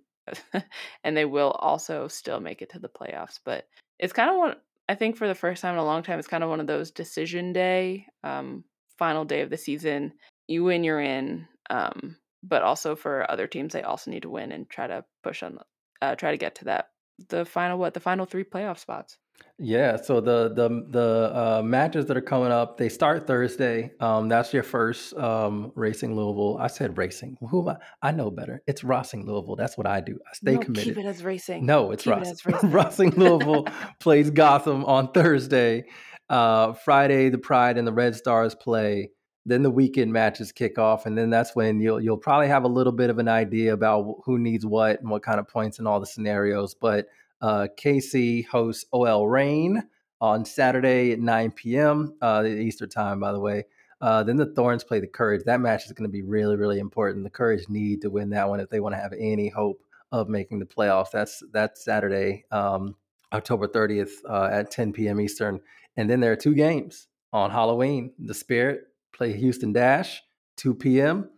and 1.03 1.17
they 1.17 1.25
will 1.25 1.51
also 1.51 2.07
still 2.07 2.39
make 2.39 2.61
it 2.61 2.69
to 2.69 2.79
the 2.79 2.87
playoffs. 2.87 3.39
But 3.43 3.67
it's 3.99 4.13
kind 4.13 4.29
of 4.29 4.37
one 4.37 4.55
I 4.87 4.95
think 4.95 5.17
for 5.17 5.27
the 5.27 5.35
first 5.35 5.61
time 5.61 5.73
in 5.73 5.79
a 5.79 5.85
long 5.85 6.01
time, 6.01 6.17
it's 6.17 6.27
kind 6.27 6.43
of 6.43 6.49
one 6.49 6.61
of 6.61 6.65
those 6.65 6.89
decision 6.89 7.53
day, 7.53 8.07
um, 8.23 8.63
final 8.97 9.25
day 9.25 9.41
of 9.41 9.49
the 9.51 9.57
season. 9.57 10.13
You 10.47 10.63
win, 10.63 10.83
you're 10.83 11.01
in. 11.01 11.47
Um, 11.69 12.15
but 12.41 12.63
also 12.63 12.95
for 12.95 13.29
other 13.29 13.45
teams, 13.45 13.73
they 13.73 13.83
also 13.83 14.09
need 14.09 14.23
to 14.23 14.29
win 14.29 14.51
and 14.51 14.67
try 14.67 14.87
to 14.87 15.03
push 15.21 15.43
on, 15.43 15.59
uh, 16.01 16.15
try 16.15 16.31
to 16.31 16.37
get 16.37 16.55
to 16.55 16.65
that 16.65 16.89
the 17.27 17.45
final 17.45 17.77
what 17.77 17.93
the 17.93 17.99
final 17.99 18.25
three 18.25 18.43
playoff 18.43 18.79
spots. 18.79 19.17
Yeah, 19.61 19.97
so 19.97 20.21
the 20.21 20.53
the 20.53 20.85
the 20.89 21.31
uh, 21.35 21.61
matches 21.63 22.05
that 22.05 22.15
are 22.15 22.21
coming 22.21 22.51
up, 22.51 22.77
they 22.77 22.87
start 22.87 23.27
Thursday. 23.27 23.91
Um, 23.99 24.29
that's 24.29 24.53
your 24.53 24.63
first 24.63 25.13
um, 25.15 25.73
Racing 25.75 26.15
Louisville. 26.15 26.57
I 26.57 26.67
said 26.67 26.97
Racing. 26.97 27.37
Who 27.49 27.61
am 27.61 27.75
I? 27.75 28.07
I 28.07 28.11
know 28.11 28.31
better. 28.31 28.61
It's 28.67 28.85
Racing 28.85 29.25
Louisville. 29.25 29.57
That's 29.57 29.77
what 29.77 29.85
I 29.85 29.99
do. 29.99 30.17
I 30.25 30.33
stay 30.33 30.53
no, 30.55 30.59
committed. 30.61 30.95
Keep 30.95 31.03
it 31.03 31.07
as 31.07 31.23
racing. 31.23 31.65
No, 31.65 31.91
it's 31.91 32.03
keep 32.03 32.15
Racing. 32.15 32.33
It 32.33 32.45
racing. 32.53 32.71
Racing 32.71 33.09
Louisville 33.11 33.67
plays 33.99 34.29
Gotham 34.29 34.85
on 34.85 35.11
Thursday. 35.11 35.83
Uh, 36.29 36.73
Friday, 36.73 37.29
the 37.29 37.37
Pride 37.37 37.77
and 37.77 37.87
the 37.87 37.93
Red 37.93 38.15
Stars 38.15 38.55
play. 38.55 39.09
Then 39.45 39.63
the 39.63 39.71
weekend 39.71 40.11
matches 40.13 40.51
kick 40.51 40.77
off, 40.77 41.05
and 41.05 41.17
then 41.17 41.29
that's 41.29 41.55
when 41.55 41.79
you'll 41.79 42.01
you'll 42.01 42.17
probably 42.17 42.47
have 42.49 42.63
a 42.63 42.67
little 42.67 42.93
bit 42.93 43.09
of 43.09 43.19
an 43.19 43.27
idea 43.27 43.73
about 43.73 44.21
who 44.25 44.37
needs 44.37 44.65
what 44.65 44.99
and 44.99 45.09
what 45.09 45.23
kind 45.23 45.39
of 45.39 45.47
points 45.47 45.79
and 45.79 45.87
all 45.87 45.99
the 45.99 46.05
scenarios. 46.05 46.75
But 46.75 47.07
uh, 47.41 47.67
KC 47.77 48.45
hosts 48.47 48.85
OL 48.91 49.27
Reign 49.27 49.83
on 50.21 50.45
Saturday 50.45 51.13
at 51.13 51.19
9 51.19 51.51
p.m. 51.51 52.15
Uh, 52.21 52.43
Easter 52.45 52.87
time, 52.87 53.19
by 53.19 53.31
the 53.31 53.39
way. 53.39 53.63
Uh, 54.01 54.23
then 54.23 54.37
the 54.37 54.45
Thorns 54.45 54.83
play 54.83 54.99
the 54.99 55.07
Courage. 55.07 55.43
That 55.45 55.59
match 55.59 55.85
is 55.85 55.91
going 55.91 56.09
to 56.09 56.11
be 56.11 56.21
really, 56.21 56.55
really 56.55 56.79
important. 56.79 57.23
The 57.23 57.29
Courage 57.29 57.67
need 57.67 58.01
to 58.01 58.09
win 58.09 58.29
that 58.31 58.47
one 58.47 58.59
if 58.59 58.69
they 58.69 58.79
want 58.79 58.95
to 58.95 59.01
have 59.01 59.13
any 59.17 59.49
hope 59.49 59.81
of 60.11 60.29
making 60.29 60.59
the 60.59 60.65
playoffs. 60.65 61.11
That's 61.11 61.43
that's 61.51 61.83
Saturday, 61.83 62.45
um, 62.51 62.95
October 63.33 63.67
30th 63.67 64.11
uh, 64.27 64.49
at 64.51 64.71
10 64.71 64.93
p.m. 64.93 65.19
Eastern. 65.19 65.59
And 65.97 66.09
then 66.09 66.21
there 66.21 66.31
are 66.31 66.37
two 66.37 66.55
games 66.55 67.07
on 67.33 67.51
Halloween. 67.51 68.13
The 68.19 68.33
Spirit 68.33 68.83
play 69.19 69.37
Houston 69.37 69.73
Dash 69.73 70.23
2 70.57 70.73
p.m. 70.75 71.29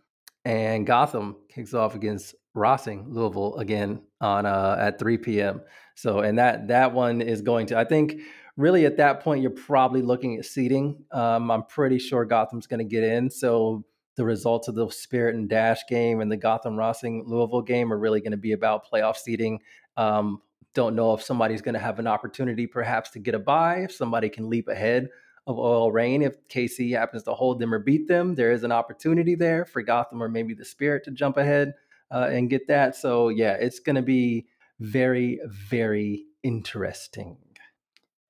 and 0.44 0.86
Gotham 0.86 1.36
kicks 1.52 1.74
off 1.74 1.96
against 1.96 2.36
Rossing 2.56 3.06
Louisville 3.08 3.56
again 3.56 4.02
on 4.20 4.46
uh, 4.46 4.76
at 4.78 5.00
3 5.00 5.18
p.m. 5.18 5.62
So, 5.96 6.20
and 6.20 6.38
that 6.38 6.68
that 6.68 6.94
one 6.94 7.20
is 7.20 7.42
going 7.42 7.66
to. 7.66 7.78
I 7.78 7.84
think 7.84 8.20
really 8.56 8.86
at 8.86 8.98
that 8.98 9.20
point 9.20 9.42
you're 9.42 9.50
probably 9.50 10.00
looking 10.00 10.36
at 10.38 10.44
seeding. 10.44 11.04
Um, 11.10 11.50
I'm 11.50 11.64
pretty 11.64 11.98
sure 11.98 12.24
Gotham's 12.24 12.68
going 12.68 12.78
to 12.78 12.84
get 12.84 13.02
in. 13.02 13.28
So 13.28 13.84
the 14.14 14.24
results 14.24 14.68
of 14.68 14.76
the 14.76 14.88
Spirit 14.90 15.34
and 15.34 15.48
Dash 15.48 15.80
game 15.88 16.20
and 16.20 16.30
the 16.30 16.36
Gotham 16.36 16.76
Rossing 16.76 17.26
Louisville 17.26 17.62
game 17.62 17.92
are 17.92 17.98
really 17.98 18.20
going 18.20 18.30
to 18.30 18.36
be 18.36 18.52
about 18.52 18.86
playoff 18.88 19.16
seeding. 19.16 19.58
Um, 19.96 20.40
don't 20.72 20.94
know 20.94 21.14
if 21.14 21.22
somebody's 21.22 21.62
going 21.62 21.74
to 21.74 21.80
have 21.80 21.98
an 21.98 22.06
opportunity 22.06 22.68
perhaps 22.68 23.10
to 23.10 23.18
get 23.18 23.34
a 23.34 23.40
bye. 23.40 23.78
If 23.78 23.92
somebody 23.92 24.28
can 24.28 24.48
leap 24.48 24.68
ahead 24.68 25.08
of 25.46 25.58
OL 25.58 25.90
Reign. 25.90 26.22
if 26.22 26.36
KC 26.48 26.96
happens 26.96 27.24
to 27.24 27.34
hold 27.34 27.58
them 27.58 27.74
or 27.74 27.78
beat 27.78 28.08
them, 28.08 28.34
there 28.34 28.52
is 28.52 28.64
an 28.64 28.72
opportunity 28.72 29.34
there 29.34 29.64
for 29.64 29.82
Gotham 29.82 30.22
or 30.22 30.28
maybe 30.28 30.54
the 30.54 30.64
Spirit 30.64 31.04
to 31.04 31.10
jump 31.10 31.36
ahead 31.36 31.74
uh, 32.10 32.28
and 32.30 32.50
get 32.50 32.68
that. 32.68 32.94
So 32.96 33.28
yeah, 33.28 33.54
it's 33.54 33.80
going 33.80 33.96
to 33.96 34.02
be 34.02 34.46
very, 34.78 35.40
very 35.46 36.26
interesting. 36.42 37.36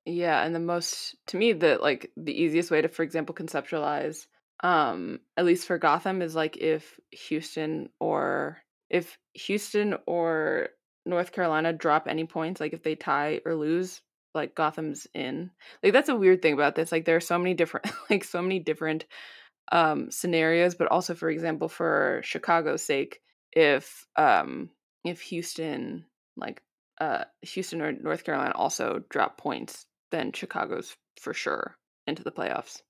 Yeah, 0.04 0.42
and 0.42 0.54
the 0.54 0.60
most 0.60 1.14
to 1.28 1.36
me 1.36 1.52
the 1.52 1.78
like 1.80 2.10
the 2.16 2.32
easiest 2.32 2.70
way 2.70 2.82
to, 2.82 2.88
for 2.88 3.02
example, 3.02 3.34
conceptualize, 3.34 4.26
um, 4.60 5.20
at 5.36 5.44
least 5.44 5.66
for 5.66 5.78
Gotham, 5.78 6.22
is 6.22 6.34
like 6.34 6.56
if 6.56 6.98
Houston 7.28 7.88
or 8.00 8.58
if 8.90 9.16
Houston 9.34 9.96
or 10.06 10.70
North 11.06 11.32
Carolina 11.32 11.72
drop 11.72 12.08
any 12.08 12.24
points, 12.24 12.60
like 12.60 12.72
if 12.72 12.82
they 12.82 12.96
tie 12.96 13.40
or 13.46 13.54
lose, 13.54 14.02
like 14.34 14.54
Gotham's 14.54 15.06
in. 15.14 15.50
Like 15.82 15.92
that's 15.92 16.08
a 16.08 16.16
weird 16.16 16.42
thing 16.42 16.54
about 16.54 16.74
this. 16.74 16.92
Like 16.92 17.04
there 17.04 17.16
are 17.16 17.20
so 17.20 17.38
many 17.38 17.54
different 17.54 17.90
like 18.10 18.24
so 18.24 18.42
many 18.42 18.58
different 18.58 19.06
um 19.70 20.10
scenarios, 20.10 20.74
but 20.74 20.88
also 20.88 21.14
for 21.14 21.30
example 21.30 21.68
for 21.68 22.20
Chicago's 22.24 22.82
sake, 22.82 23.20
if 23.52 24.06
um 24.16 24.70
if 25.04 25.20
Houston 25.22 26.04
like 26.36 26.62
uh 27.00 27.24
Houston 27.42 27.82
or 27.82 27.92
North 27.92 28.24
Carolina 28.24 28.52
also 28.54 29.02
drop 29.08 29.38
points, 29.38 29.86
then 30.10 30.32
Chicago's 30.32 30.96
for 31.20 31.34
sure 31.34 31.76
into 32.06 32.22
the 32.22 32.32
playoffs. 32.32 32.82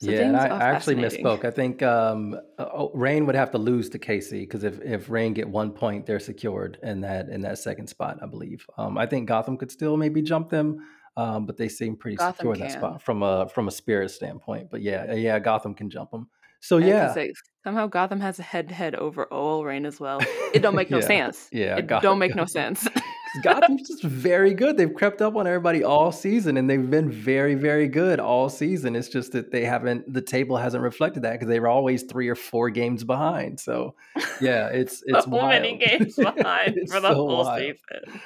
So 0.00 0.12
yeah, 0.12 0.20
and 0.20 0.36
I, 0.36 0.46
I 0.46 0.70
actually 0.70 0.94
misspoke. 0.94 1.44
I 1.44 1.50
think 1.50 1.82
um, 1.82 2.38
oh, 2.58 2.92
Reign 2.94 3.26
would 3.26 3.34
have 3.34 3.50
to 3.50 3.58
lose 3.58 3.88
to 3.90 3.98
Casey 3.98 4.40
because 4.40 4.62
if 4.62 4.80
if 4.80 5.10
Reign 5.10 5.34
get 5.34 5.48
one 5.48 5.72
point, 5.72 6.06
they're 6.06 6.20
secured 6.20 6.78
in 6.84 7.00
that 7.00 7.28
in 7.28 7.40
that 7.42 7.58
second 7.58 7.88
spot, 7.88 8.18
I 8.22 8.26
believe. 8.26 8.64
Um, 8.76 8.96
I 8.96 9.06
think 9.06 9.26
Gotham 9.26 9.56
could 9.56 9.72
still 9.72 9.96
maybe 9.96 10.22
jump 10.22 10.50
them, 10.50 10.78
um, 11.16 11.46
but 11.46 11.56
they 11.56 11.68
seem 11.68 11.96
pretty 11.96 12.16
Gotham 12.16 12.34
secure 12.36 12.54
in 12.54 12.60
that 12.60 12.72
spot 12.72 13.02
from 13.02 13.24
a 13.24 13.48
from 13.48 13.66
a 13.66 13.72
spirit 13.72 14.12
standpoint. 14.12 14.70
But 14.70 14.82
yeah, 14.82 15.12
yeah, 15.14 15.40
Gotham 15.40 15.74
can 15.74 15.90
jump 15.90 16.12
them. 16.12 16.28
So 16.60 16.78
yeah, 16.78 17.12
say, 17.12 17.32
somehow 17.64 17.88
Gotham 17.88 18.20
has 18.20 18.38
a 18.38 18.42
head 18.42 18.68
to 18.68 18.74
head 18.74 18.94
over 18.94 19.26
OL 19.32 19.64
Reign 19.64 19.84
as 19.84 19.98
well. 19.98 20.20
It 20.52 20.60
don't 20.60 20.76
make 20.76 20.90
no 20.92 20.98
yeah, 20.98 21.06
sense. 21.06 21.48
Yeah, 21.50 21.76
it 21.76 21.88
don't 21.88 22.18
make 22.20 22.34
no 22.36 22.44
sense. 22.44 22.86
Gotham's 23.42 23.86
just 23.88 24.02
very 24.02 24.54
good. 24.54 24.76
They've 24.76 24.92
crept 24.92 25.22
up 25.22 25.36
on 25.36 25.46
everybody 25.46 25.84
all 25.84 26.12
season, 26.12 26.56
and 26.56 26.68
they've 26.68 26.90
been 26.90 27.10
very, 27.10 27.54
very 27.54 27.88
good 27.88 28.20
all 28.20 28.48
season. 28.48 28.96
It's 28.96 29.08
just 29.08 29.32
that 29.32 29.50
they 29.50 29.64
haven't. 29.64 30.12
The 30.12 30.22
table 30.22 30.56
hasn't 30.56 30.82
reflected 30.82 31.22
that 31.22 31.32
because 31.32 31.48
they 31.48 31.60
were 31.60 31.68
always 31.68 32.02
three 32.04 32.28
or 32.28 32.34
four 32.34 32.70
games 32.70 33.04
behind. 33.04 33.60
So, 33.60 33.94
yeah, 34.40 34.68
it's 34.68 35.02
it's 35.06 35.24
so 35.24 35.30
wild. 35.30 35.48
many 35.48 35.76
games 35.76 36.16
behind 36.16 36.76
for 36.88 37.00
the 37.00 37.08
so 37.08 37.14
whole 37.14 37.44
wild. 37.44 37.60
season. 37.60 38.20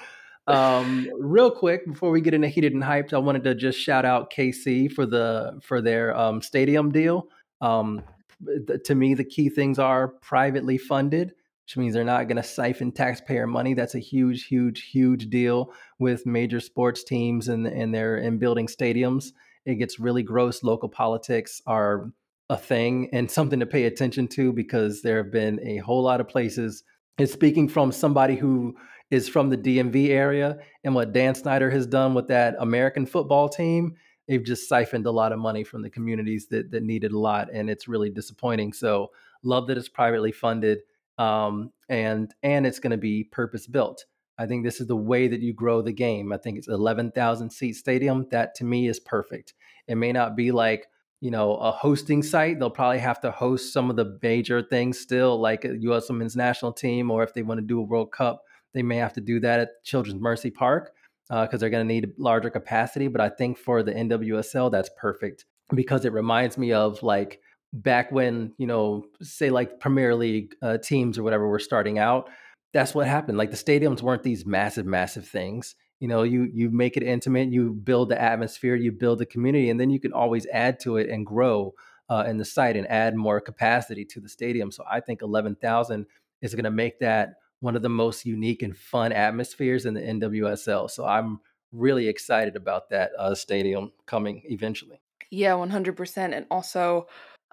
Um, 0.49 1.09
real 1.19 1.51
quick 1.51 1.87
before 1.87 2.11
we 2.11 2.21
get 2.21 2.35
into 2.35 2.49
heated 2.49 2.73
and 2.75 2.83
hyped, 2.83 3.13
I 3.13 3.19
wanted 3.19 3.45
to 3.45 3.55
just 3.55 3.79
shout 3.79 4.05
out 4.05 4.33
KC 4.33 4.93
for 4.93 5.07
the 5.07 5.61
for 5.63 5.81
their 5.81 6.17
um, 6.17 6.43
stadium 6.43 6.91
deal. 6.91 7.29
Um, 7.61 8.03
to 8.85 8.95
me, 8.95 9.15
the 9.15 9.25
key 9.25 9.49
things 9.49 9.79
are 9.79 10.09
privately 10.09 10.79
funded, 10.79 11.35
which 11.65 11.77
means 11.77 11.95
they're 11.95 12.05
not 12.05 12.29
going 12.29 12.37
to 12.37 12.43
siphon 12.43 12.93
taxpayer 12.93 13.47
money. 13.47 13.75
That's 13.75 13.95
a 13.95 14.01
huge, 14.01 14.47
huge, 14.47 14.83
huge 14.83 15.31
deal 15.31 15.73
with 15.99 16.27
major 16.27 16.61
sports 16.61 17.05
teams 17.05 17.49
and 17.49 17.67
and 17.67 17.95
they're 17.95 18.17
in 18.17 18.39
building 18.39 18.67
stadiums. 18.67 19.33
It 19.65 19.77
gets 19.77 20.01
really 20.01 20.23
gross. 20.23 20.63
Local 20.63 20.89
politics 20.89 21.63
are 21.67 22.13
a 22.51 22.57
thing 22.57 23.09
and 23.13 23.31
something 23.31 23.61
to 23.61 23.67
pay 23.67 23.85
attention 23.85 24.29
to 24.29 24.53
because 24.53 25.03
there 25.03 25.23
have 25.23 25.33
been 25.33 25.61
a 25.67 25.79
whole 25.79 26.03
lot 26.03 26.21
of 26.21 26.29
places. 26.29 26.83
And 27.19 27.29
speaking 27.29 27.69
from 27.69 27.93
somebody 27.93 28.37
who 28.37 28.75
is 29.11 29.29
from 29.29 29.51
the 29.51 29.59
DMV 29.59 30.09
area 30.09 30.59
and 30.85 30.95
what 30.95 31.13
Dan 31.13 31.35
Snyder 31.35 31.71
has 31.71 31.87
done 31.87 32.15
with 32.15 32.29
that 32.29 32.57
American 32.59 33.07
football 33.07 33.49
team, 33.49 33.95
they've 34.27 34.45
just 34.45 34.69
siphoned 34.69 35.07
a 35.07 35.11
lot 35.11 35.33
of 35.33 35.39
money 35.39 35.65
from 35.65 35.83
the 35.83 35.91
communities 35.91 36.47
that 36.49 36.71
that 36.71 36.83
needed 36.83 37.13
a 37.13 37.19
lot, 37.19 37.49
and 37.53 37.69
it's 37.69 37.89
really 37.89 38.11
disappointing. 38.11 38.73
So 38.73 39.11
love 39.43 39.67
that 39.67 39.79
it's 39.79 39.89
privately 39.89 40.33
funded, 40.33 40.81
um, 41.19 41.71
and 41.89 42.33
and 42.43 42.67
it's 42.67 42.79
going 42.79 42.93
to 42.93 42.97
be 42.97 43.25
purpose 43.25 43.67
built. 43.67 44.05
I 44.39 44.47
think 44.47 44.65
this 44.65 44.81
is 44.81 44.87
the 44.87 44.97
way 44.97 45.29
that 45.29 45.41
you 45.41 45.53
grow 45.53 45.83
the 45.83 45.93
game. 45.93 46.33
I 46.33 46.39
think 46.39 46.57
it's 46.59 46.69
11,000 46.69 47.51
seat 47.51 47.75
stadium. 47.75 48.27
That 48.31 48.55
to 48.57 48.65
me 48.65 48.89
is 48.89 48.99
perfect. 48.99 49.55
It 49.87 49.97
may 49.97 50.13
not 50.13 50.37
be 50.37 50.53
like 50.53 50.87
you 51.21 51.31
know 51.31 51.55
a 51.57 51.71
hosting 51.71 52.23
site. 52.23 52.59
They'll 52.59 52.71
probably 52.71 52.99
have 52.99 53.21
to 53.21 53.31
host 53.31 53.73
some 53.73 53.91
of 53.91 53.97
the 53.97 54.19
major 54.23 54.63
things 54.63 54.99
still, 54.99 55.41
like 55.41 55.65
a 55.65 55.79
U.S. 55.81 56.09
Women's 56.09 56.37
National 56.37 56.73
Team, 56.73 57.11
or 57.11 57.23
if 57.23 57.35
they 57.35 57.43
want 57.43 57.59
to 57.59 57.67
do 57.67 57.79
a 57.79 57.85
World 57.85 58.13
Cup, 58.13 58.43
they 58.75 58.83
may 58.83 58.97
have 58.97 59.13
to 59.15 59.21
do 59.21 59.41
that 59.41 59.61
at 59.61 59.85
Children's 59.85 60.21
Mercy 60.21 60.51
Park 60.51 60.93
because 61.29 61.55
uh, 61.55 61.57
they're 61.59 61.71
going 61.71 61.87
to 61.87 61.95
need 61.95 62.13
larger 62.19 62.51
capacity. 62.51 63.09
But 63.09 63.21
I 63.21 63.29
think 63.29 63.59
for 63.59 63.83
the 63.83 63.93
NWSL, 63.93 64.71
that's 64.71 64.91
perfect 64.99 65.45
because 65.75 66.05
it 66.05 66.13
reminds 66.13 66.59
me 66.59 66.73
of 66.73 67.03
like 67.03 67.41
back 67.73 68.13
when, 68.13 68.53
you 68.59 68.67
know, 68.67 69.05
say 69.23 69.51
like 69.51 69.81
Premier 69.81 70.15
League 70.15 70.55
uh, 70.63 70.79
teams 70.79 71.19
or 71.19 71.23
whatever 71.23 71.49
were 71.49 71.59
starting 71.59 71.99
out. 71.99 72.29
That's 72.73 72.95
what 72.95 73.07
happened. 73.07 73.39
Like 73.39 73.51
the 73.51 73.57
stadiums 73.57 74.03
weren't 74.03 74.23
these 74.23 74.47
massive, 74.47 74.87
massive 74.87 75.27
things. 75.27 75.75
You 76.01 76.09
know, 76.09 76.23
you 76.25 76.51
you 76.53 76.71
make 76.71 76.97
it 76.97 77.05
intimate, 77.05 77.53
you 77.53 77.71
build 77.71 78.09
the 78.09 78.21
atmosphere, 78.21 78.75
you 78.75 78.91
build 78.91 79.21
the 79.21 79.27
community, 79.27 79.71
and 79.71 79.79
then 79.79 79.91
you 79.91 80.01
can 80.01 80.13
always 80.13 80.47
add 80.53 80.81
to 80.81 80.97
it 80.97 81.09
and 81.09 81.25
grow 81.25 81.75
uh, 82.11 82.25
in 82.27 82.39
the 82.39 82.45
site 82.45 82.77
and 82.77 82.91
add 82.91 83.15
more 83.15 83.41
capacity 83.41 84.05
to 84.07 84.21
the 84.21 84.29
stadium. 84.29 84.73
So 84.73 84.85
I 84.91 85.01
think 85.01 85.23
eleven 85.23 85.55
thousand 85.55 86.07
is 86.41 86.55
going 86.55 86.65
to 86.65 86.73
make 86.73 86.99
that 87.01 87.35
one 87.61 87.77
of 87.77 87.83
the 87.83 87.89
most 87.89 88.27
unique 88.27 88.63
and 88.63 88.77
fun 88.77 89.13
atmospheres 89.13 89.87
in 89.87 89.95
the 89.95 90.01
NWSL. 90.01 90.91
So 90.91 91.07
I'm 91.07 91.39
really 91.71 92.09
excited 92.09 92.57
about 92.57 92.91
that 92.91 93.13
uh, 93.19 93.35
stadium 93.37 93.93
coming 94.05 94.43
eventually. 94.47 95.01
Yeah, 95.31 95.53
100%. 95.53 96.37
And 96.37 96.45
also, 96.51 97.07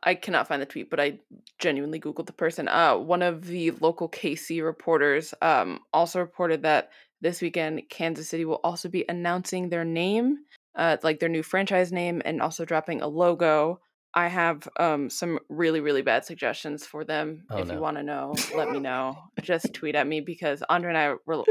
I 0.04 0.16
cannot 0.16 0.48
find 0.48 0.62
the 0.62 0.66
tweet, 0.66 0.90
but 0.90 1.00
I 1.00 1.20
genuinely 1.58 2.00
googled 2.00 2.26
the 2.26 2.34
person. 2.34 2.68
Uh, 2.68 2.98
one 2.98 3.22
of 3.22 3.46
the 3.46 3.72
local 3.72 4.10
KC 4.10 4.64
reporters 4.64 5.34
um 5.42 5.80
also 5.94 6.20
reported 6.20 6.64
that 6.64 6.90
this 7.22 7.42
weekend 7.42 7.82
Kansas 7.90 8.30
City 8.30 8.46
will 8.46 8.62
also 8.64 8.90
be 8.90 9.06
announcing 9.10 9.70
their 9.70 9.86
name, 9.86 10.38
uh, 10.76 10.98
like 11.04 11.20
their 11.20 11.30
new 11.30 11.44
franchise 11.44 11.92
name, 11.92 12.22
and 12.26 12.42
also 12.42 12.66
dropping 12.66 13.02
a 13.02 13.08
logo. 13.08 13.80
I 14.14 14.28
have 14.28 14.68
um 14.80 15.10
some 15.10 15.40
really 15.50 15.82
really 15.82 16.02
bad 16.02 16.26
suggestions 16.26 16.86
for 16.86 17.04
them. 17.04 17.44
Oh, 17.50 17.58
if 17.58 17.68
no. 17.68 17.76
you 17.76 17.80
want 17.80 17.98
to 17.98 18.04
know, 18.04 18.34
let 18.56 18.72
me 18.72 18.80
know. 18.90 19.18
Just 19.42 19.74
tweet 19.74 19.96
at 19.96 20.08
me 20.08 20.22
because 20.22 20.64
Andre 20.70 20.90
and 20.90 20.98
I 20.98 21.14
were 21.26 21.44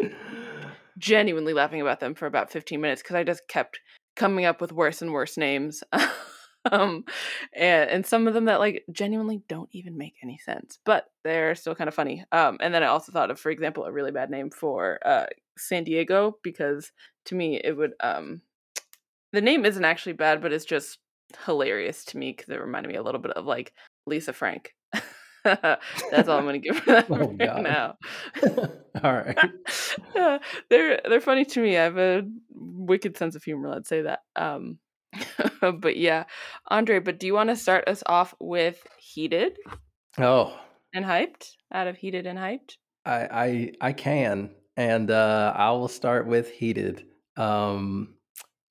genuinely 0.99 1.53
laughing 1.53 1.81
about 1.81 2.01
them 2.01 2.15
for 2.15 2.27
about 2.27 2.51
15 2.51 2.81
minutes 2.81 3.03
because 3.03 3.17
I 3.17 3.25
just 3.25 3.47
kept 3.49 3.81
coming 4.17 4.45
up 4.45 4.61
with 4.61 4.73
worse 4.73 5.01
and 5.01 5.13
worse 5.13 5.37
names. 5.37 5.83
um 6.73 7.05
and, 7.53 7.91
and 7.91 8.07
some 8.07 8.27
of 8.27 8.35
them 8.35 8.47
that 8.47 8.61
like 8.61 8.85
genuinely 8.93 9.43
don't 9.49 9.69
even 9.73 9.97
make 9.97 10.15
any 10.23 10.39
sense, 10.39 10.79
but 10.85 11.07
they're 11.25 11.55
still 11.55 11.75
kind 11.75 11.89
of 11.89 11.95
funny. 11.95 12.25
Um 12.33 12.59
and 12.61 12.73
then 12.75 12.83
I 12.83 12.87
also 12.87 13.13
thought 13.13 13.31
of 13.31 13.39
for 13.41 13.51
example 13.51 13.85
a 13.85 13.93
really 13.93 14.11
bad 14.13 14.31
name 14.31 14.51
for 14.51 14.99
uh 15.05 15.27
San 15.57 15.85
Diego 15.85 16.39
because 16.43 16.93
to 17.27 17.35
me 17.35 17.61
it 17.63 17.77
would 17.77 17.93
um 18.01 18.43
the 19.33 19.41
name 19.41 19.65
isn't 19.67 19.85
actually 19.85 20.15
bad 20.15 20.41
but 20.41 20.53
it's 20.53 20.65
just 20.65 20.99
hilarious 21.45 22.05
to 22.07 22.19
me 22.19 22.33
because 22.33 22.49
it 22.49 22.61
reminded 22.61 22.89
me 22.89 22.97
a 22.97 23.03
little 23.03 23.21
bit 23.21 23.33
of 23.33 23.45
like 23.45 23.75
Lisa 24.07 24.33
Frank. 24.33 24.75
That's 25.45 26.29
all 26.29 26.39
I'm 26.39 26.45
gonna 26.47 26.59
give 26.59 26.79
for 26.79 26.93
that 26.93 27.07
Oh, 27.11 27.17
right 27.17 27.39
God. 27.39 27.63
now. 27.63 27.95
All 29.05 29.13
right. 29.13 29.39
They're 30.69 31.01
they're 31.09 31.21
funny 31.21 31.45
to 31.45 31.61
me. 31.61 31.77
I 31.77 31.85
have 31.85 31.99
a 31.99 32.23
wicked 32.51 33.17
sense 33.17 33.37
of 33.37 33.45
humor. 33.45 33.69
Let's 33.69 33.89
say 33.89 34.03
that. 34.03 34.21
Um, 34.35 34.79
but 35.61 35.97
yeah, 35.97 36.25
Andre. 36.69 36.99
But 36.99 37.19
do 37.19 37.27
you 37.27 37.35
want 37.35 37.51
to 37.51 37.57
start 37.57 37.89
us 37.89 38.03
off 38.07 38.35
with 38.41 38.87
heated 38.99 39.57
Oh, 40.19 40.59
and 40.95 41.05
hyped? 41.05 41.53
Out 41.73 41.87
of 41.87 41.97
heated 41.97 42.27
and 42.27 42.39
hyped. 42.39 42.77
I 43.05 43.29
I 43.31 43.73
I 43.81 43.93
can, 43.93 44.51
and 44.77 45.11
uh, 45.11 45.53
I 45.57 45.71
will 45.73 45.89
start 45.89 46.27
with 46.27 46.51
heated. 46.51 47.05
Um, 47.37 48.15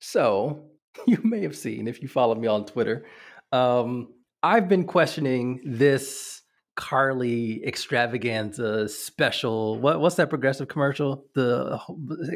so 0.00 0.64
you 1.06 1.18
may 1.22 1.42
have 1.42 1.56
seen 1.56 1.88
if 1.88 2.02
you 2.02 2.08
follow 2.08 2.34
me 2.34 2.46
on 2.46 2.66
Twitter, 2.66 3.06
um, 3.52 4.08
I've 4.42 4.68
been 4.68 4.84
questioning 4.84 5.60
this 5.64 6.37
Carli 6.78 7.60
extravaganza 7.66 8.88
special. 8.88 9.80
What 9.80 10.00
what's 10.00 10.14
that 10.14 10.30
progressive 10.30 10.68
commercial? 10.68 11.26
The 11.34 11.80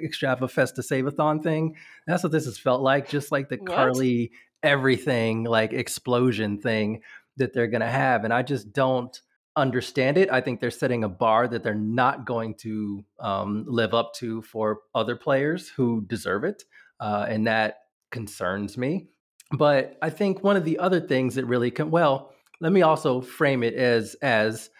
Extrava 0.02 0.50
Festa 0.50 0.82
Save-a-thon 0.82 1.42
thing. 1.42 1.76
That's 2.08 2.24
what 2.24 2.32
this 2.32 2.46
has 2.46 2.58
felt 2.58 2.82
like. 2.82 3.08
Just 3.08 3.30
like 3.30 3.48
the 3.48 3.58
What? 3.58 3.70
Carli 3.70 4.32
everything 4.64 5.44
like 5.44 5.72
explosion 5.72 6.58
thing 6.58 7.02
that 7.36 7.54
they're 7.54 7.68
gonna 7.68 7.88
have, 7.88 8.24
and 8.24 8.34
I 8.34 8.42
just 8.42 8.72
don't 8.72 9.16
understand 9.54 10.18
it. 10.18 10.28
I 10.32 10.40
think 10.40 10.60
they're 10.60 10.72
setting 10.72 11.04
a 11.04 11.08
bar 11.08 11.46
that 11.46 11.62
they're 11.62 11.74
not 11.74 12.26
going 12.26 12.56
to 12.56 13.04
um, 13.20 13.64
live 13.68 13.94
up 13.94 14.12
to 14.14 14.42
for 14.42 14.80
other 14.92 15.14
players 15.14 15.68
who 15.68 16.04
deserve 16.08 16.42
it, 16.42 16.64
uh, 16.98 17.26
and 17.28 17.46
that 17.46 17.76
concerns 18.10 18.76
me. 18.76 19.06
But 19.52 19.98
I 20.02 20.10
think 20.10 20.42
one 20.42 20.56
of 20.56 20.64
the 20.64 20.80
other 20.80 21.00
things 21.00 21.36
that 21.36 21.44
really 21.44 21.70
can 21.70 21.92
well, 21.92 22.31
let 22.62 22.72
me 22.72 22.82
also 22.82 23.20
frame 23.20 23.64
it 23.64 23.74
as 23.74 24.14
as 24.22 24.70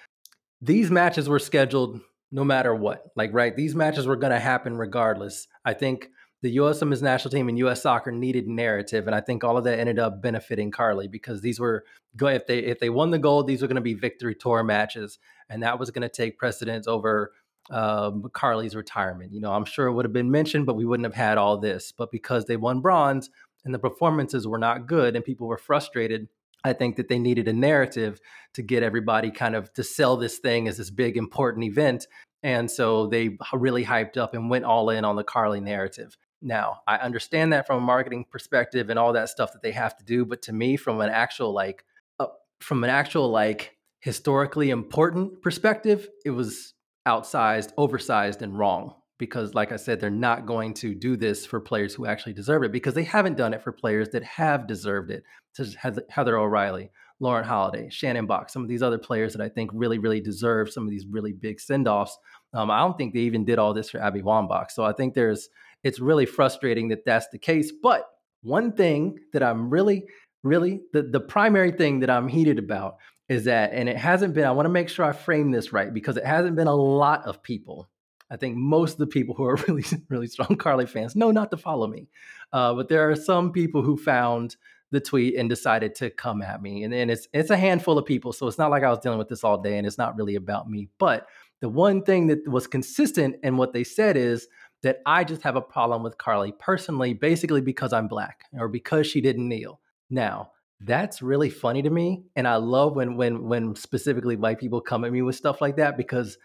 these 0.62 0.91
matches 0.91 1.28
were 1.28 1.41
scheduled 1.41 2.01
no 2.30 2.45
matter 2.45 2.74
what. 2.74 3.11
Like, 3.16 3.35
right, 3.35 3.55
these 3.55 3.74
matches 3.74 4.07
were 4.07 4.16
going 4.16 4.33
to 4.33 4.39
happen 4.39 4.76
regardless. 4.76 5.49
I 5.64 5.74
think 5.74 6.09
the 6.43 6.51
U.S. 6.53 6.80
Women's 6.80 7.03
National 7.03 7.33
Team 7.33 7.49
and 7.49 7.59
U.S. 7.59 7.83
Soccer 7.83 8.12
needed 8.12 8.47
narrative, 8.47 9.07
and 9.09 9.16
I 9.16 9.20
think 9.20 9.43
all 9.43 9.59
of 9.59 9.64
that 9.64 9.80
ended 9.80 9.99
up 9.99 10.22
benefiting 10.22 10.70
Carli 10.70 11.11
because 11.11 11.41
these 11.41 11.59
were 11.59 11.85
if 12.20 12.47
they 12.47 12.61
if 12.61 12.78
they 12.78 12.89
won 12.89 13.11
the 13.11 13.18
gold, 13.18 13.49
these 13.49 13.62
were 13.62 13.68
going 13.68 13.74
to 13.74 13.83
be 13.83 13.95
victory 13.95 14.37
tour 14.37 14.62
matches, 14.62 15.18
and 15.51 15.62
that 15.64 15.80
was 15.80 15.91
going 15.91 16.03
to 16.03 16.09
take 16.09 16.39
precedence 16.39 16.87
over 16.87 17.33
um, 17.70 18.22
Carli's 18.33 18.76
retirement. 18.76 19.33
You 19.33 19.41
know, 19.41 19.53
I'm 19.53 19.64
sure 19.64 19.89
it 19.89 19.93
would 19.93 20.05
have 20.05 20.12
been 20.12 20.30
mentioned, 20.30 20.66
but 20.66 20.76
we 20.76 20.85
wouldn't 20.85 21.07
have 21.07 21.14
had 21.14 21.37
all 21.37 21.59
this. 21.59 21.93
But 21.93 22.12
because 22.12 22.45
they 22.45 22.57
won 22.57 22.80
bronze 22.80 23.28
and 23.64 23.74
the 23.74 23.78
performances 23.78 24.47
were 24.47 24.59
not 24.59 24.87
good 24.87 25.16
and 25.16 25.24
people 25.24 25.49
were 25.49 25.59
frustrated, 25.59 26.28
I 26.65 26.73
think 26.73 26.97
that 26.97 27.09
they 27.09 27.19
needed 27.19 27.49
a 27.49 27.53
narrative 27.53 28.21
to 28.55 28.63
get 28.63 28.83
everybody 28.83 29.31
kind 29.31 29.55
of 29.55 29.73
to 29.75 29.83
sell 29.83 30.17
this 30.17 30.39
thing 30.39 30.69
as 30.69 30.77
this 30.77 30.91
big 30.91 31.17
important 31.17 31.65
event. 31.65 32.07
And 32.43 32.71
so 32.71 33.07
they 33.07 33.37
really 33.53 33.85
hyped 33.85 34.17
up 34.17 34.35
and 34.35 34.51
went 34.51 34.65
all 34.65 34.91
in 34.91 35.05
on 35.05 35.17
the 35.17 35.25
Carli 35.25 35.61
narrative. 35.63 36.17
Now, 36.41 36.81
I 36.89 36.97
understand 36.97 37.53
that 37.53 37.67
from 37.67 37.79
a 37.79 37.87
marketing 37.87 38.27
perspective 38.31 38.91
and 38.91 38.99
all 38.99 39.13
that 39.13 39.29
stuff 39.29 39.53
that 39.53 39.63
they 39.63 39.73
have 39.73 39.97
to 39.99 40.05
do, 40.05 40.25
but 40.25 40.43
to 40.43 40.53
me, 40.53 40.77
from 40.77 41.01
an 41.01 41.11
actual 41.11 41.53
like, 41.53 41.85
uh, 42.19 42.27
from 42.61 42.83
an 42.83 42.91
actual 42.91 43.31
like 43.31 43.77
historically 44.01 44.71
important 44.71 45.41
perspective, 45.41 46.09
it 46.25 46.31
was 46.31 46.75
outsized, 47.07 47.71
oversized, 47.79 48.43
and 48.43 48.59
wrong. 48.59 48.95
Because, 49.23 49.55
like 49.55 49.70
I 49.70 49.77
said, 49.77 50.01
they're 50.01 50.11
not 50.11 50.47
going 50.47 50.75
to 50.75 50.97
do 50.97 51.16
this 51.16 51.47
for 51.47 51.61
players 51.61 51.95
who 51.95 52.07
actually 52.07 52.33
deserve 52.33 52.64
it 52.64 52.73
because 52.73 52.93
they 52.93 53.05
haven't 53.05 53.37
done 53.37 53.55
it 53.55 53.62
for 53.62 53.70
players 53.70 54.09
that 54.09 54.25
have 54.25 54.66
deserved 54.66 55.12
it, 55.12 55.23
such 55.53 55.77
as 55.85 56.01
Heather 56.11 56.37
O'Reilly, 56.37 56.91
Lauren 57.20 57.45
Holiday, 57.45 57.89
Shannon 57.89 58.27
Boxx, 58.27 58.51
some 58.51 58.62
of 58.62 58.68
these 58.68 58.83
other 58.83 58.99
players 58.99 59.33
that 59.33 59.41
I 59.41 59.49
think 59.49 59.70
really, 59.73 60.01
really 60.01 60.20
deserve 60.20 60.73
some 60.73 60.83
of 60.83 60.91
these 60.91 61.07
really 61.07 61.33
big 61.33 61.61
send 61.61 61.87
offs. 61.87 62.18
Um, 62.53 62.68
I 62.68 62.81
don't 62.81 62.99
think 62.99 63.14
they 63.14 63.20
even 63.20 63.45
did 63.45 63.61
all 63.61 63.73
this 63.73 63.91
for 63.91 64.03
Abby 64.03 64.23
Wambach. 64.23 64.73
So 64.73 64.83
I 64.83 64.93
think 64.93 65.14
there's, 65.14 65.49
it's 65.85 66.01
really 66.01 66.27
frustrating 66.27 66.89
that 66.89 67.05
that's 67.07 67.29
the 67.29 67.39
case. 67.39 67.70
But 67.81 68.11
one 68.43 68.73
thing 68.73 69.20
that 69.35 69.45
I'm 69.45 69.70
really, 69.70 70.03
really, 70.43 70.81
the, 70.93 71.05
the 71.05 71.20
primary 71.20 71.70
thing 71.70 72.01
that 72.01 72.11
I'm 72.11 72.27
heated 72.27 72.59
about 72.59 72.97
is 73.29 73.45
that, 73.45 73.73
and 73.73 73.89
it 73.89 73.97
hasn't 73.97 74.35
been, 74.35 74.47
I 74.47 74.51
want 74.51 74.66
to 74.66 74.70
make 74.73 74.89
sure 74.89 75.05
I 75.05 75.12
frame 75.12 75.53
this 75.53 75.73
right 75.73 75.95
because 75.95 76.16
it 76.16 76.27
hasn't 76.27 76.57
been 76.57 76.66
a 76.66 76.75
lot 76.75 77.25
of 77.25 77.41
people. 77.41 77.89
I 78.33 78.37
think 78.37 78.57
most 78.57 78.95
of 78.95 78.99
the 78.99 79.07
people 79.07 79.35
who 79.35 79.45
are 79.45 79.57
really, 79.68 79.85
really 80.09 80.26
strong 80.26 80.57
Carli 80.57 80.89
fans 80.89 81.14
know 81.14 81.30
not 81.30 81.51
to 81.51 81.57
follow 81.57 81.87
me. 81.87 82.09
Uh, 82.53 82.74
but 82.74 82.89
there 82.89 83.11
are 83.11 83.14
some 83.14 83.53
people 83.53 83.83
who 83.83 83.97
found 83.97 84.57
the 84.91 85.01
tweet 85.01 85.37
and 85.37 85.49
decided 85.49 85.95
to 85.97 86.11
come 86.11 86.43
at 86.43 86.62
me. 86.62 86.83
And, 86.83 86.93
and 86.95 87.11
it's 87.11 87.28
it's 87.33 87.51
a 87.51 87.57
handful 87.57 87.99
of 87.99 88.07
people. 88.07 88.33
So 88.33 88.47
it's 88.47 88.59
not 88.59 88.70
like 88.70 88.83
I 88.83 88.91
was 88.91 88.99
dealing 88.99 89.18
with 89.18 89.28
this 89.28 89.45
all 89.45 89.59
day 89.59 89.78
and 89.78 89.87
it's 89.87 89.99
not 89.99 90.16
really 90.16 90.35
about 90.35 90.68
me. 90.68 90.89
But 90.99 91.26
the 91.61 91.68
one 91.68 92.03
thing 92.03 92.26
that 92.28 92.47
was 92.49 92.66
consistent 92.66 93.37
in 93.43 93.57
what 93.57 93.72
they 93.72 93.85
said 93.85 94.16
is 94.16 94.49
that 94.83 94.99
I 95.07 95.24
just 95.24 95.43
have 95.43 95.57
a 95.57 95.62
problem 95.62 96.03
with 96.03 96.18
Carli 96.18 96.53
personally, 96.59 97.14
basically 97.14 97.61
because 97.61 97.93
I'm 97.93 98.09
black 98.09 98.45
or 98.59 98.68
because 98.68 99.07
she 99.07 99.20
didn't 99.20 99.49
kneel. 99.49 99.80
Now, 100.11 100.51
that's 100.80 101.22
really 101.22 101.51
funny 101.51 101.83
to 101.83 101.91
me. 101.91 102.24
And 102.35 102.49
I 102.49 102.57
love 102.57 102.97
when 102.97 103.16
when 103.16 103.49
when 103.49 103.76
specifically 103.76 104.37
white 104.37 104.59
people 104.59 104.80
come 104.80 105.05
at 105.05 105.12
me 105.12 105.22
with 105.22 105.37
stuff 105.37 105.61
like 105.61 105.76
that 105.76 105.97
because 105.97 106.37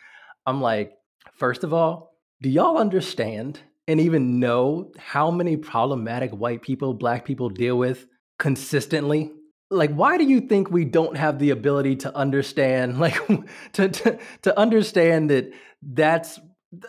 I'm 0.46 0.62
like, 0.62 0.94
first 1.34 1.64
of 1.64 1.74
all, 1.74 2.14
do 2.42 2.50
y'all 2.50 2.78
understand 2.78 3.60
and 3.88 4.00
even 4.00 4.40
know 4.40 4.92
how 4.98 5.32
many 5.32 5.58
problematic 5.58 6.32
white 6.32 6.62
people, 6.62 6.94
black 6.94 7.26
people 7.26 7.50
deal 7.50 7.78
with 7.78 8.06
consistently? 8.38 9.32
Like, 9.70 9.92
why 9.92 10.18
do 10.18 10.24
you 10.24 10.42
think 10.42 10.70
we 10.70 10.86
don't 10.86 11.18
have 11.18 11.40
the 11.40 11.50
ability 11.50 11.98
to 11.98 12.16
understand, 12.16 13.00
like, 13.00 13.16
to, 13.74 13.90
to, 13.90 14.20
to 14.44 14.60
understand 14.60 15.30
that 15.30 15.52
that's 15.82 16.40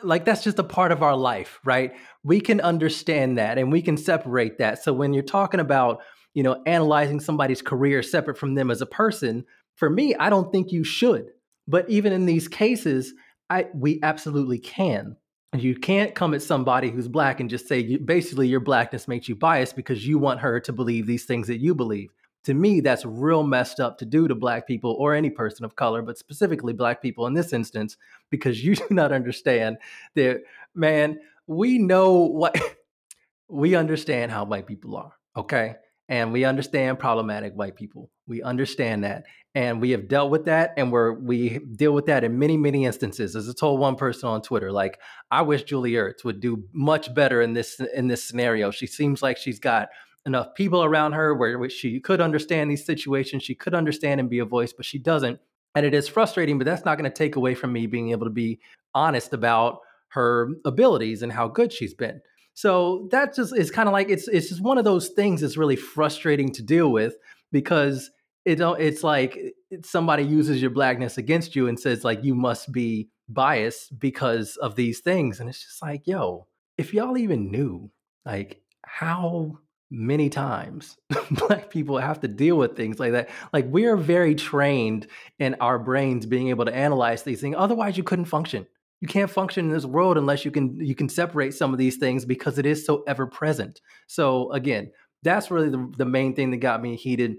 like 0.02 0.24
that's 0.24 0.42
just 0.42 0.58
a 0.58 0.64
part 0.64 0.92
of 0.92 1.02
our 1.02 1.16
life, 1.16 1.60
right? 1.64 1.92
We 2.24 2.40
can 2.40 2.60
understand 2.60 3.38
that 3.38 3.58
and 3.58 3.70
we 3.70 3.80
can 3.82 3.96
separate 3.96 4.58
that. 4.58 4.82
So 4.82 4.92
when 4.92 5.12
you're 5.12 5.22
talking 5.22 5.60
about, 5.60 6.00
you 6.34 6.42
know, 6.42 6.62
analyzing 6.66 7.20
somebody's 7.20 7.62
career 7.62 8.02
separate 8.02 8.38
from 8.38 8.54
them 8.54 8.70
as 8.70 8.80
a 8.80 8.86
person, 8.86 9.44
for 9.76 9.88
me, 9.88 10.14
I 10.16 10.30
don't 10.30 10.50
think 10.50 10.72
you 10.72 10.82
should. 10.82 11.30
But 11.68 11.88
even 11.88 12.12
in 12.12 12.26
these 12.26 12.48
cases, 12.48 13.14
I 13.50 13.66
we 13.74 14.00
absolutely 14.02 14.58
can. 14.58 15.16
You 15.56 15.74
can't 15.74 16.14
come 16.14 16.34
at 16.34 16.42
somebody 16.42 16.90
who's 16.90 17.08
black 17.08 17.40
and 17.40 17.48
just 17.48 17.66
say 17.66 17.78
you, 17.78 17.98
basically 17.98 18.48
your 18.48 18.60
blackness 18.60 19.08
makes 19.08 19.28
you 19.28 19.34
biased 19.34 19.76
because 19.76 20.06
you 20.06 20.18
want 20.18 20.40
her 20.40 20.60
to 20.60 20.72
believe 20.72 21.06
these 21.06 21.24
things 21.24 21.46
that 21.46 21.58
you 21.58 21.74
believe. 21.74 22.10
To 22.44 22.54
me, 22.54 22.80
that's 22.80 23.04
real 23.04 23.42
messed 23.42 23.80
up 23.80 23.98
to 23.98 24.04
do 24.04 24.28
to 24.28 24.34
black 24.34 24.66
people 24.66 24.94
or 24.98 25.14
any 25.14 25.30
person 25.30 25.64
of 25.64 25.74
color, 25.74 26.02
but 26.02 26.18
specifically 26.18 26.72
black 26.74 27.00
people 27.00 27.26
in 27.26 27.34
this 27.34 27.52
instance, 27.54 27.96
because 28.30 28.62
you 28.62 28.74
do 28.76 28.86
not 28.90 29.10
understand 29.10 29.78
that, 30.14 30.42
man, 30.74 31.18
we 31.46 31.78
know 31.78 32.12
what 32.12 32.60
we 33.48 33.74
understand 33.74 34.30
how 34.30 34.44
white 34.44 34.66
people 34.66 34.96
are, 34.96 35.14
okay? 35.34 35.76
And 36.08 36.32
we 36.32 36.44
understand 36.44 36.98
problematic 36.98 37.52
white 37.54 37.76
people. 37.76 38.10
We 38.26 38.42
understand 38.42 39.04
that. 39.04 39.24
And 39.54 39.80
we 39.80 39.90
have 39.90 40.08
dealt 40.08 40.30
with 40.30 40.44
that 40.44 40.74
and 40.76 40.92
we're 40.92 41.12
we 41.12 41.58
deal 41.58 41.92
with 41.92 42.06
that 42.06 42.22
in 42.24 42.38
many, 42.38 42.56
many 42.56 42.84
instances. 42.84 43.34
As 43.34 43.48
I 43.48 43.52
told 43.52 43.80
one 43.80 43.96
person 43.96 44.28
on 44.28 44.40
Twitter, 44.40 44.70
like, 44.70 45.00
I 45.30 45.42
wish 45.42 45.64
Julie 45.64 45.92
Ertz 45.92 46.24
would 46.24 46.40
do 46.40 46.64
much 46.72 47.12
better 47.14 47.42
in 47.42 47.54
this 47.54 47.80
in 47.94 48.08
this 48.08 48.22
scenario. 48.22 48.70
She 48.70 48.86
seems 48.86 49.22
like 49.22 49.36
she's 49.36 49.58
got 49.58 49.88
enough 50.26 50.54
people 50.54 50.84
around 50.84 51.12
her 51.12 51.34
where 51.34 51.68
she 51.70 52.00
could 52.00 52.20
understand 52.20 52.70
these 52.70 52.84
situations, 52.84 53.42
she 53.42 53.54
could 53.54 53.74
understand 53.74 54.20
and 54.20 54.30
be 54.30 54.38
a 54.38 54.44
voice, 54.44 54.72
but 54.72 54.84
she 54.84 54.98
doesn't. 54.98 55.40
And 55.74 55.84
it 55.84 55.94
is 55.94 56.08
frustrating, 56.08 56.58
but 56.58 56.64
that's 56.64 56.84
not 56.84 56.98
going 56.98 57.10
to 57.10 57.16
take 57.16 57.36
away 57.36 57.54
from 57.54 57.72
me 57.72 57.86
being 57.86 58.10
able 58.10 58.26
to 58.26 58.32
be 58.32 58.60
honest 58.94 59.32
about 59.32 59.80
her 60.08 60.50
abilities 60.64 61.22
and 61.22 61.32
how 61.32 61.48
good 61.48 61.72
she's 61.72 61.94
been. 61.94 62.20
So 62.58 63.06
that 63.12 63.36
just 63.36 63.56
is 63.56 63.70
kind 63.70 63.88
of 63.88 63.92
like 63.92 64.08
it's 64.10 64.26
it's 64.26 64.48
just 64.48 64.60
one 64.60 64.78
of 64.78 64.84
those 64.84 65.10
things 65.10 65.42
that's 65.42 65.56
really 65.56 65.76
frustrating 65.76 66.50
to 66.54 66.62
deal 66.64 66.90
with 66.90 67.14
because 67.52 68.10
it 68.44 68.60
it's 68.60 69.04
like 69.04 69.54
somebody 69.84 70.24
uses 70.24 70.60
your 70.60 70.72
blackness 70.72 71.18
against 71.18 71.54
you 71.54 71.68
and 71.68 71.78
says 71.78 72.02
like 72.02 72.24
you 72.24 72.34
must 72.34 72.72
be 72.72 73.10
biased 73.28 73.96
because 74.00 74.56
of 74.56 74.74
these 74.74 74.98
things. 74.98 75.38
And 75.38 75.48
it's 75.48 75.62
just 75.62 75.80
like 75.80 76.08
yo 76.08 76.48
if 76.76 76.92
y'all 76.92 77.16
even 77.16 77.52
knew 77.52 77.92
like 78.26 78.60
how 78.84 79.60
many 79.88 80.28
times 80.28 80.96
black 81.30 81.70
people 81.70 81.96
have 81.96 82.18
to 82.22 82.28
deal 82.28 82.56
with 82.56 82.76
things 82.76 82.98
like 82.98 83.12
that 83.12 83.28
like 83.52 83.66
we 83.70 83.86
are 83.86 83.96
very 83.96 84.34
trained 84.34 85.06
in 85.38 85.54
our 85.60 85.78
brains 85.78 86.26
being 86.26 86.48
able 86.48 86.64
to 86.64 86.74
analyze 86.74 87.22
these 87.22 87.40
things. 87.40 87.54
Otherwise 87.56 87.96
you 87.96 88.02
couldn't 88.02 88.24
function 88.24 88.66
you 89.00 89.08
can't 89.08 89.30
function 89.30 89.66
in 89.66 89.72
this 89.72 89.84
world 89.84 90.18
unless 90.18 90.44
you 90.44 90.50
can 90.50 90.78
you 90.80 90.94
can 90.94 91.08
separate 91.08 91.54
some 91.54 91.72
of 91.72 91.78
these 91.78 91.96
things 91.96 92.24
because 92.24 92.58
it 92.58 92.66
is 92.66 92.84
so 92.84 93.02
ever 93.06 93.26
present 93.26 93.80
so 94.06 94.50
again 94.52 94.90
that's 95.22 95.50
really 95.50 95.68
the, 95.68 95.92
the 95.96 96.04
main 96.04 96.34
thing 96.34 96.50
that 96.50 96.58
got 96.58 96.82
me 96.82 96.96
heated 96.96 97.36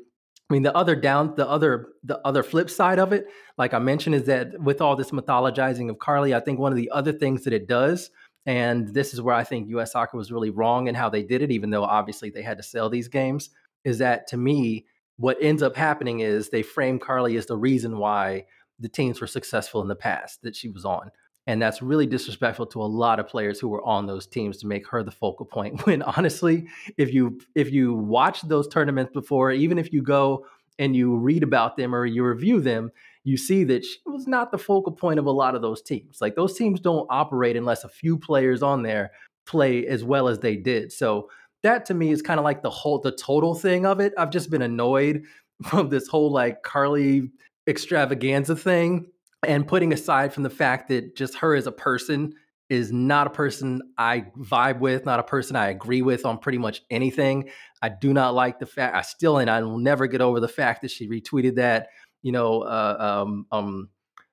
I 0.49 0.55
mean, 0.55 0.63
the 0.63 0.75
other 0.75 0.95
down, 0.95 1.35
the 1.35 1.47
other, 1.47 1.89
the 2.03 2.19
other 2.25 2.41
flip 2.41 2.71
side 2.71 2.97
of 2.97 3.13
it, 3.13 3.27
like 3.59 3.75
I 3.75 3.77
mentioned, 3.77 4.15
is 4.15 4.23
that 4.23 4.59
with 4.59 4.81
all 4.81 4.95
this 4.95 5.11
mythologizing 5.11 5.91
of 5.91 5.97
carli 5.97 6.35
I 6.35 6.39
think 6.39 6.57
one 6.57 6.71
of 6.71 6.75
the 6.75 6.89
other 6.89 7.11
things 7.11 7.43
that 7.43 7.53
it 7.53 7.67
does 7.67 8.09
and 8.45 8.87
this 8.93 9.13
is 9.13 9.21
where 9.21 9.35
I 9.35 9.43
think 9.43 9.69
US 9.69 9.91
soccer 9.91 10.17
was 10.17 10.31
really 10.31 10.49
wrong 10.49 10.87
in 10.87 10.95
how 10.95 11.07
they 11.07 11.21
did 11.21 11.43
it, 11.43 11.51
even 11.51 11.69
though 11.69 11.83
obviously 11.83 12.31
they 12.31 12.41
had 12.41 12.57
to 12.57 12.63
sell 12.63 12.89
these 12.89 13.07
games. 13.07 13.51
Is 13.83 13.99
that 13.99 14.27
to 14.29 14.37
me, 14.37 14.87
what 15.17 15.37
ends 15.39 15.61
up 15.61 15.75
happening 15.75 16.21
is 16.21 16.49
they 16.49 16.63
frame 16.63 16.99
carli 16.99 17.37
as 17.37 17.45
the 17.45 17.57
reason 17.57 17.99
why 17.99 18.45
the 18.79 18.89
teams 18.89 19.21
were 19.21 19.27
successful 19.27 19.81
in 19.81 19.87
the 19.87 19.95
past 19.95 20.41
that 20.41 20.55
she 20.55 20.69
was 20.69 20.83
on. 20.85 21.11
And 21.49 21.59
that's 21.59 21.81
really 21.81 22.05
disrespectful 22.05 22.67
to 22.67 22.81
a 22.83 22.85
lot 22.85 23.19
of 23.19 23.27
players 23.27 23.59
who 23.59 23.69
were 23.69 23.83
on 23.83 24.05
those 24.05 24.27
teams 24.27 24.59
to 24.59 24.67
make 24.67 24.87
her 24.89 25.01
the 25.01 25.09
focal 25.09 25.47
point. 25.47 25.83
When 25.87 26.03
honestly, 26.03 26.67
if 26.95 27.11
you 27.11 27.39
if 27.55 27.71
you 27.71 27.95
watch 27.95 28.43
those 28.43 28.67
tournaments 28.67 29.11
before, 29.11 29.51
even 29.51 29.79
if 29.79 29.91
you 29.91 30.03
go 30.03 30.45
and 30.77 30.95
you 30.95 31.17
read 31.17 31.41
about 31.41 31.75
them 31.75 31.95
or 31.95 32.05
you 32.05 32.23
review 32.23 32.61
them, 32.61 32.91
you 33.23 33.35
see 33.35 33.63
that 33.63 33.83
she 33.83 33.97
was 34.05 34.27
not 34.27 34.51
the 34.51 34.59
focal 34.59 34.91
point 34.91 35.17
of 35.17 35.25
a 35.25 35.31
lot 35.31 35.55
of 35.55 35.63
those 35.63 35.81
teams. 35.81 36.21
Like 36.21 36.35
those 36.35 36.55
teams 36.55 36.79
don't 36.79 37.07
operate 37.09 37.57
unless 37.57 37.83
a 37.83 37.89
few 37.89 38.19
players 38.19 38.61
on 38.61 38.83
there 38.83 39.09
play 39.47 39.87
as 39.87 40.03
well 40.03 40.27
as 40.27 40.37
they 40.37 40.55
did. 40.55 40.91
So 40.91 41.31
that 41.63 41.83
to 41.87 41.95
me 41.95 42.11
is 42.11 42.21
kind 42.21 42.39
of 42.39 42.43
like 42.43 42.61
the 42.61 42.69
whole 42.69 42.99
the 42.99 43.11
total 43.11 43.55
thing 43.55 43.87
of 43.87 43.99
it. 43.99 44.13
I've 44.19 44.29
just 44.29 44.51
been 44.51 44.61
annoyed 44.61 45.23
from 45.63 45.89
this 45.89 46.07
whole 46.07 46.31
like 46.31 46.61
Carli 46.61 47.31
extravaganza 47.67 48.55
thing 48.55 49.07
and 49.47 49.67
putting 49.67 49.93
aside 49.93 50.33
from 50.33 50.43
the 50.43 50.49
fact 50.49 50.89
that 50.89 51.15
just 51.15 51.35
her 51.35 51.55
as 51.55 51.67
a 51.67 51.71
person 51.71 52.33
is 52.69 52.91
not 52.91 53.25
a 53.25 53.31
person 53.31 53.81
I 53.97 54.25
vibe 54.37 54.79
with, 54.79 55.05
not 55.05 55.19
a 55.19 55.23
person 55.23 55.55
I 55.55 55.69
agree 55.69 56.03
with 56.03 56.25
on 56.25 56.37
pretty 56.37 56.59
much 56.59 56.83
anything. 56.91 57.49
I 57.81 57.89
do 57.89 58.13
not 58.13 58.35
like 58.35 58.59
the 58.59 58.67
fact 58.67 58.95
I 58.95 59.01
still 59.01 59.39
and 59.39 59.49
I 59.49 59.61
will 59.63 59.79
never 59.79 60.05
get 60.05 60.21
over 60.21 60.39
the 60.39 60.47
fact 60.47 60.83
that 60.83 60.91
she 60.91 61.09
retweeted 61.09 61.55
that 61.55 61.87
you 62.21 62.31
know, 62.31 62.61
uh, 62.61 63.21
um, 63.23 63.45
um, 63.51 63.89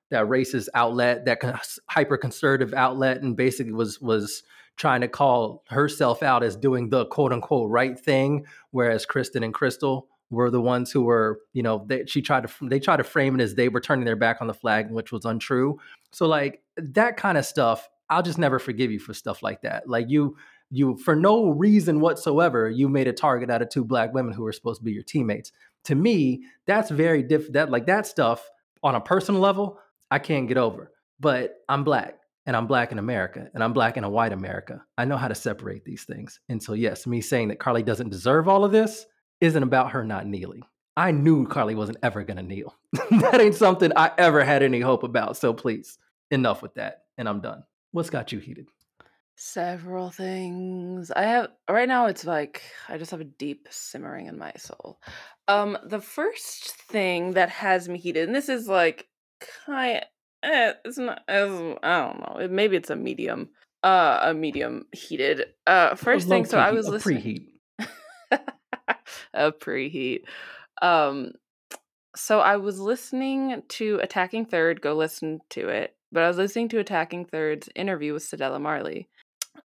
that 0.09 0.25
racist 0.25 0.67
outlet, 0.73 1.25
that 1.25 1.41
hyper 1.89 2.17
conservative 2.17 2.73
outlet, 2.73 3.21
and 3.21 3.35
basically 3.35 3.73
was 3.73 3.99
was 4.01 4.43
trying 4.77 5.01
to 5.01 5.07
call 5.07 5.63
herself 5.69 6.21
out 6.21 6.43
as 6.43 6.55
doing 6.55 6.89
the 6.89 7.05
quote 7.07 7.33
unquote 7.33 7.69
right 7.69 7.99
thing, 7.99 8.45
whereas 8.71 9.05
Christen 9.05 9.43
and 9.43 9.53
Crystal 9.53 10.07
were 10.29 10.51
the 10.51 10.61
ones 10.61 10.91
who 10.91 11.03
were, 11.03 11.39
you 11.53 11.63
know, 11.63 11.85
they, 11.87 12.05
she 12.05 12.21
tried 12.21 12.47
to 12.47 12.67
they 12.67 12.79
tried 12.79 12.97
to 12.97 13.03
frame 13.03 13.39
it 13.39 13.43
as 13.43 13.55
they 13.55 13.69
were 13.69 13.81
turning 13.81 14.05
their 14.05 14.15
back 14.15 14.37
on 14.41 14.47
the 14.47 14.53
flag, 14.53 14.91
which 14.91 15.11
was 15.11 15.25
untrue. 15.25 15.79
So 16.11 16.27
like 16.27 16.61
that 16.77 17.17
kind 17.17 17.37
of 17.37 17.45
stuff, 17.45 17.87
I'll 18.09 18.23
just 18.23 18.37
never 18.37 18.59
forgive 18.59 18.91
you 18.91 18.99
for 18.99 19.13
stuff 19.13 19.41
like 19.41 19.61
that. 19.61 19.87
Like 19.87 20.09
you 20.09 20.37
you 20.69 20.97
for 20.97 21.15
no 21.15 21.49
reason 21.49 22.01
whatsoever, 22.01 22.69
you 22.69 22.89
made 22.89 23.07
a 23.07 23.13
target 23.13 23.49
out 23.49 23.61
of 23.61 23.69
two 23.69 23.85
black 23.85 24.13
women 24.13 24.33
who 24.33 24.43
were 24.43 24.51
supposed 24.51 24.81
to 24.81 24.85
be 24.85 24.91
your 24.91 25.03
teammates 25.03 25.51
to 25.87 25.95
me, 25.95 26.43
that's 26.65 26.91
very 26.91 27.23
diff 27.23 27.51
That 27.53 27.71
like 27.71 27.85
that 27.85 28.05
stuff 28.05 28.49
on 28.83 28.95
a 28.95 29.01
personal 29.01 29.39
level, 29.39 29.79
I 30.11 30.19
can't 30.19 30.47
get 30.47 30.57
over. 30.57 30.91
But 31.19 31.55
I'm 31.69 31.85
black 31.85 32.19
and 32.45 32.57
I'm 32.57 32.67
black 32.67 32.91
in 32.91 32.99
America 32.99 33.49
and 33.53 33.63
I'm 33.63 33.71
black 33.71 33.95
in 33.95 34.03
a 34.03 34.09
white 34.09 34.33
America. 34.33 34.83
I 34.97 35.05
know 35.05 35.15
how 35.15 35.29
to 35.29 35.35
separate 35.35 35.85
these 35.85 36.03
things. 36.03 36.41
And 36.49 36.61
so, 36.61 36.73
yes, 36.73 37.07
me 37.07 37.21
saying 37.21 37.47
that 37.47 37.59
Carli 37.59 37.85
doesn't 37.85 38.09
deserve 38.09 38.49
all 38.49 38.65
of 38.65 38.73
this 38.73 39.05
isn't 39.41 39.63
about 39.63 39.91
her 39.91 40.03
not 40.03 40.25
kneeling. 40.25 40.63
I 40.97 41.11
knew 41.11 41.47
Carli 41.47 41.75
wasn't 41.75 41.99
ever 42.01 42.23
going 42.23 42.37
to 42.37 42.43
kneel. 42.43 42.75
that 43.11 43.39
ain't 43.39 43.53
something 43.53 43.91
I 43.95 44.11
ever 44.17 44.43
had 44.43 44.63
any 44.63 44.81
hope 44.81 45.03
about. 45.03 45.37
So 45.37 45.53
please, 45.53 45.99
enough 46.31 46.63
with 46.63 46.73
that. 46.73 47.03
And 47.17 47.29
I'm 47.29 47.39
done. 47.39 47.63
What's 47.91 48.09
got 48.09 48.31
you 48.31 48.39
heated? 48.39 48.67
Several 49.35 50.09
things. 50.09 51.11
I 51.11 51.21
have 51.21 51.49
right 51.69 51.87
now 51.87 52.07
it's 52.07 52.25
like 52.25 52.63
I 52.89 52.97
just 52.97 53.11
have 53.11 53.21
a 53.21 53.25
deep 53.25 53.67
simmering 53.69 54.25
in 54.25 54.39
my 54.39 54.51
soul. 54.57 54.99
Um 55.47 55.77
the 55.85 56.01
first 56.01 56.71
thing 56.89 57.33
that 57.33 57.49
has 57.49 57.87
me 57.87 57.99
heated 57.99 58.25
and 58.25 58.35
this 58.35 58.49
is 58.49 58.67
like 58.67 59.07
kind 59.67 60.03
eh, 60.41 60.73
it's 60.83 60.97
not 60.97 61.21
as 61.27 61.51
I 61.83 62.01
don't 62.01 62.19
know. 62.19 62.37
It, 62.39 62.51
maybe 62.51 62.77
it's 62.77 62.89
a 62.89 62.95
medium 62.95 63.49
uh 63.83 64.21
a 64.23 64.33
medium 64.33 64.87
heated. 64.91 65.45
Uh 65.67 65.93
first 65.93 66.27
thing 66.27 66.45
so 66.45 66.57
I 66.57 66.71
was 66.71 66.87
listening 66.87 67.21
preheat. 67.21 67.47
a 69.33 69.51
preheat. 69.51 70.21
Um 70.81 71.33
so 72.15 72.39
I 72.39 72.57
was 72.57 72.79
listening 72.79 73.61
to 73.69 73.99
Attacking 74.01 74.45
Third, 74.45 74.81
go 74.81 74.95
listen 74.95 75.39
to 75.51 75.69
it. 75.69 75.95
But 76.11 76.23
I 76.23 76.27
was 76.27 76.37
listening 76.37 76.69
to 76.69 76.79
Attacking 76.79 77.25
Third's 77.25 77.69
interview 77.75 78.13
with 78.13 78.23
Cedella 78.23 78.59
Marley 78.59 79.07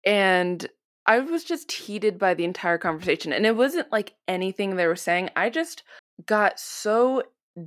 and 0.06 0.68
I 1.06 1.20
was 1.20 1.44
just 1.44 1.72
heated 1.72 2.20
by 2.20 2.36
the 2.36 2.44
entire 2.44 2.78
conversation. 2.78 3.34
And 3.34 3.46
it 3.46 3.56
wasn't 3.56 3.92
like 3.92 4.14
anything 4.28 4.76
they 4.76 4.88
were 4.88 4.96
saying. 4.96 5.32
I 5.36 5.50
just 5.50 5.84
got 6.26 6.60
so 6.60 7.24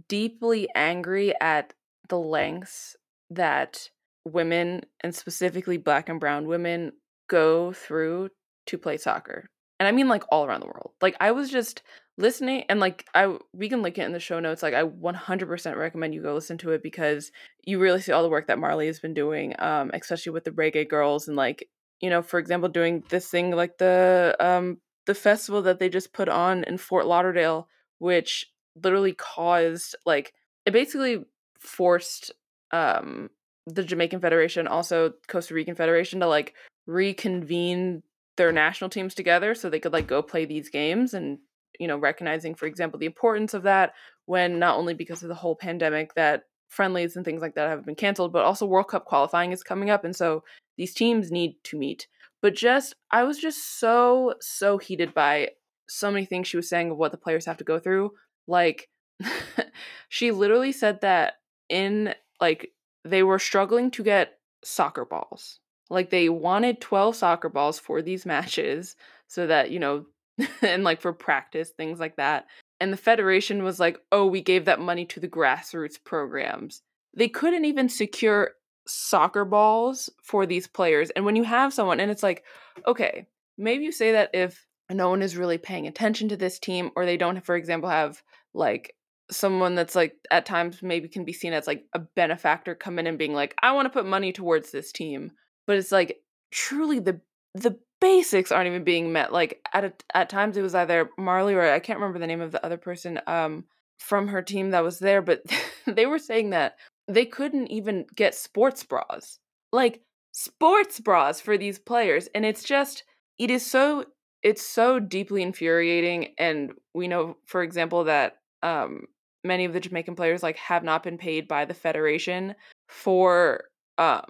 deeply 0.09 0.69
angry 0.75 1.35
at 1.41 1.73
the 2.09 2.19
lengths 2.19 2.97
that 3.31 3.89
women, 4.25 4.83
and 5.01 5.15
specifically 5.15 5.77
black 5.77 6.09
and 6.09 6.21
brown 6.21 6.47
women, 6.47 6.93
go 7.29 7.73
through 7.73 8.31
to 8.67 8.79
play 8.79 8.97
soccer. 8.97 9.49
And 9.83 9.89
I 9.89 9.91
mean 9.91 10.07
like 10.07 10.23
all 10.31 10.45
around 10.45 10.61
the 10.61 10.67
world. 10.67 10.93
Like 11.01 11.17
I 11.19 11.33
was 11.33 11.51
just 11.51 11.83
listening 12.17 12.63
and 12.69 12.79
like 12.79 13.05
I 13.17 13.37
we 13.53 13.69
can 13.69 13.83
link 13.83 13.99
it 13.99 14.05
in 14.05 14.13
the 14.13 14.21
show 14.21 14.39
notes. 14.39 14.63
Like 14.63 14.75
I 14.75 14.85
100% 14.85 15.77
recommend 15.77 16.15
you 16.15 16.23
go 16.23 16.35
listen 16.35 16.57
to 16.59 16.71
it 16.71 16.85
because 16.85 17.33
you 17.65 17.81
really 17.81 18.01
see 18.01 18.13
all 18.13 18.23
the 18.23 18.29
work 18.29 18.47
that 18.47 18.61
Marley 18.61 18.87
has 18.87 19.01
been 19.01 19.13
doing 19.13 19.57
um 19.59 19.91
especially 19.93 20.31
with 20.31 20.45
the 20.45 20.53
reggae 20.53 20.89
girls 20.89 21.27
and 21.27 21.37
like 21.37 21.69
you 22.01 22.11
know, 22.11 22.23
for 22.23 22.39
example, 22.39 22.69
doing 22.69 23.03
this 23.09 23.29
thing 23.29 23.51
like 23.51 23.79
the 23.79 24.37
um 24.39 24.79
the 25.07 25.17
festival 25.17 25.63
that 25.63 25.81
they 25.81 25.89
just 25.89 26.13
put 26.13 26.29
on 26.29 26.63
in 26.63 26.79
Fort 26.79 27.09
Lauderdale, 27.09 27.67
which 27.99 28.53
literally 28.81 29.15
caused 29.15 29.97
like 30.07 30.33
it 30.65 30.73
basically 30.73 31.25
forced 31.59 32.31
um 32.71 33.31
the 33.67 33.83
Jamaican 33.83 34.21
Federation, 34.21 34.69
also 34.69 35.15
Costa 35.27 35.55
Rican 35.55 35.75
Federation 35.75 36.21
to 36.21 36.29
like 36.29 36.55
reconvene 36.87 38.05
their 38.37 38.53
national 38.53 38.91
teams 38.91 39.15
together 39.15 39.55
so 39.55 39.69
they 39.69 39.81
could 39.81 39.93
like 39.93 40.07
go 40.07 40.23
play 40.23 40.45
these 40.45 40.71
games 40.71 41.15
and 41.15 41.39
you 41.79 41.87
know 41.87 41.99
recognizing 41.99 42.55
for 42.55 42.67
example 42.67 42.99
the 42.99 43.07
importance 43.07 43.55
of 43.55 43.63
that 43.65 43.93
when 44.27 44.59
not 44.59 44.77
only 44.77 44.95
because 44.95 45.23
of 45.23 45.29
the 45.29 45.35
whole 45.35 45.57
pandemic 45.57 46.15
that 46.15 46.45
friendlies 46.69 47.17
and 47.17 47.25
things 47.25 47.43
like 47.43 47.55
that 47.55 47.69
have 47.69 47.85
been 47.85 47.95
canceled 47.95 48.33
but 48.33 48.45
also 48.45 48.65
World 48.65 48.89
Cup 48.89 49.05
qualifying 49.05 49.53
is 49.53 49.63
coming 49.63 49.91
up 49.91 50.05
and 50.05 50.17
so 50.17 50.43
these 50.77 50.95
teams 50.95 51.31
need 51.31 51.57
to 51.65 51.79
meet. 51.79 52.09
But 52.41 52.55
just, 52.55 52.95
I 53.11 53.23
was 53.25 53.39
just 53.39 53.79
so, 53.79 54.35
so 54.41 54.79
heated 54.79 55.15
by 55.15 55.51
so 55.89 56.11
many 56.11 56.25
things 56.25 56.49
she 56.49 56.57
was 56.57 56.69
saying 56.69 56.91
of 56.91 56.97
what 56.97 57.13
the 57.13 57.19
players 57.19 57.47
have 57.47 57.59
to 57.59 57.65
go 57.65 57.79
through. 57.79 58.13
Like, 58.49 58.89
she 60.09 60.33
literally 60.33 60.73
said 60.73 61.01
that 61.03 61.35
in, 61.69 62.15
like, 62.41 62.73
they 63.05 63.23
were 63.23 63.39
struggling 63.39 63.91
to 63.93 64.03
get 64.03 64.39
soccer 64.65 65.05
balls. 65.05 65.61
Like, 65.93 66.11
they 66.11 66.29
wanted 66.29 66.81
12 66.81 67.15
soccer 67.17 67.49
balls 67.49 67.79
for 67.79 68.03
these 68.03 68.27
matches 68.27 68.97
so 69.29 69.47
that, 69.47 69.71
you 69.71 69.79
know, 69.79 70.07
and 70.63 70.85
like 70.85 71.01
for 71.01 71.13
practice, 71.13 71.71
things 71.71 72.01
like 72.01 72.17
that. 72.17 72.47
And 72.81 72.93
the 72.93 72.97
Federation 72.97 73.63
was 73.63 73.79
like, 73.79 73.99
oh, 74.11 74.27
we 74.27 74.41
gave 74.41 74.65
that 74.65 74.81
money 74.81 75.05
to 75.07 75.21
the 75.21 75.29
grassroots 75.29 76.03
programs. 76.03 76.83
They 77.15 77.29
couldn't 77.29 77.65
even 77.65 77.89
secure 77.89 78.53
soccer 78.87 79.45
balls 79.45 80.11
for 80.23 80.47
these 80.47 80.67
players. 80.67 81.11
And 81.11 81.25
when 81.25 81.37
you 81.37 81.45
have 81.45 81.73
someone, 81.73 82.01
and 82.01 82.11
it's 82.11 82.23
like, 82.23 82.45
okay, 82.87 83.27
maybe 83.57 83.85
you 83.85 83.93
say 83.93 84.13
that 84.13 84.31
if 84.35 84.67
no 84.91 85.11
one 85.11 85.23
is 85.23 85.37
really 85.37 85.59
paying 85.59 85.87
attention 85.87 86.29
to 86.31 86.37
this 86.37 86.59
team, 86.59 86.91
or 86.97 87.07
they 87.07 87.17
don't, 87.17 87.45
for 87.45 87.55
example, 87.55 87.89
have 87.89 88.23
like 88.55 88.97
someone 89.31 89.75
that's 89.75 89.95
like 89.95 90.17
at 90.31 90.47
times 90.47 90.83
maybe 90.83 91.09
can 91.09 91.25
be 91.25 91.33
seen 91.33 91.53
as 91.53 91.67
like 91.67 91.85
a 91.95 91.99
benefactor 91.99 92.75
come 92.75 92.99
in 92.99 93.07
and 93.07 93.19
being 93.19 93.33
like, 93.33 93.55
I 93.63 93.73
want 93.73 93.87
to 93.87 93.91
put 93.91 94.07
money 94.07 94.33
towards 94.33 94.71
this 94.71 94.93
team. 94.93 95.33
But 95.67 95.77
it's 95.77 95.93
like 95.93 96.23
truly 96.51 96.99
the 96.99 97.21
the 97.55 97.79
basics 98.01 98.51
aren't 98.51 98.67
even 98.67 98.85
being 98.85 99.13
met. 99.13 99.33
Like 99.33 99.67
at 99.73 99.85
a, 99.85 99.93
at 100.15 100.29
times 100.29 100.57
it 100.57 100.63
was 100.63 100.75
either 100.75 101.11
Marley 101.19 101.55
or 101.55 101.63
I 101.63 101.79
can't 101.79 101.99
remember 101.99 102.19
the 102.19 102.27
name 102.27 102.41
of 102.41 102.53
the 102.53 102.65
other 102.65 102.77
person 102.77 103.21
um 103.27 103.65
from 103.99 104.29
her 104.29 104.43
team 104.43 104.71
that 104.71 104.83
was 104.83 104.99
there, 104.99 105.23
but 105.23 105.43
they 105.87 106.07
were 106.07 106.19
saying 106.19 106.51
that 106.51 106.77
they 107.09 107.25
couldn't 107.25 107.69
even 107.69 108.07
get 108.15 108.35
sports 108.35 108.83
bras. 108.85 109.39
Like 109.73 110.03
sports 110.33 110.99
bras 110.99 111.41
for 111.41 111.59
these 111.59 111.79
players 111.79 112.29
and 112.35 112.45
it's 112.45 112.65
just 112.65 113.05
it 113.39 113.51
is 113.51 113.65
so 113.65 114.05
it's 114.43 114.67
so 114.67 114.99
deeply 114.99 115.43
infuriating 115.43 116.35
and 116.39 116.73
we 116.95 117.07
know 117.07 117.37
for 117.47 117.63
example 117.63 118.05
that 118.05 118.39
um 118.63 119.03
many 119.45 119.65
of 119.65 119.75
the 119.75 119.81
Jamaican 119.81 120.15
players 120.15 120.43
like 120.43 120.57
have 120.57 120.83
not 120.83 121.03
been 121.03 121.19
paid 121.19 121.47
by 121.47 121.65
the 121.67 121.75
federation 121.75 122.55
for 122.89 123.65
um 123.99 124.25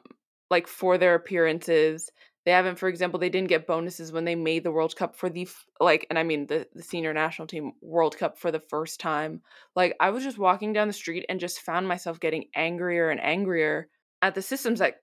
like 0.53 0.69
for 0.69 0.99
their 0.99 1.17
appearances. 1.17 2.11
They 2.45 2.53
haven't, 2.53 2.79
for 2.79 2.89
example, 2.89 3.19
they 3.19 3.31
didn't 3.31 3.49
get 3.49 3.67
bonuses 3.67 4.13
when 4.13 4.25
they 4.25 4.35
made 4.35 4.65
the 4.65 4.71
World 4.71 4.95
Cup 4.95 5.17
for 5.17 5.31
the 5.31 5.49
like, 5.81 6.07
and 6.11 6.19
I 6.19 6.23
mean 6.25 6.47
the 6.47 6.69
the 6.75 6.83
senior 6.83 7.13
national 7.15 7.49
team 7.49 7.73
World 7.81 8.17
Cup 8.19 8.39
for 8.39 8.53
the 8.53 8.61
first 8.61 9.01
time. 9.01 9.41
Like 9.75 9.97
I 9.99 10.11
was 10.11 10.23
just 10.23 10.39
walking 10.39 10.73
down 10.73 10.89
the 10.89 10.93
street 10.93 11.25
and 11.29 11.41
just 11.41 11.61
found 11.61 11.89
myself 11.89 12.21
getting 12.21 12.45
angrier 12.55 13.11
and 13.11 13.21
angrier 13.21 13.89
at 14.21 14.35
the 14.35 14.43
systems 14.43 14.81
that, 14.81 14.97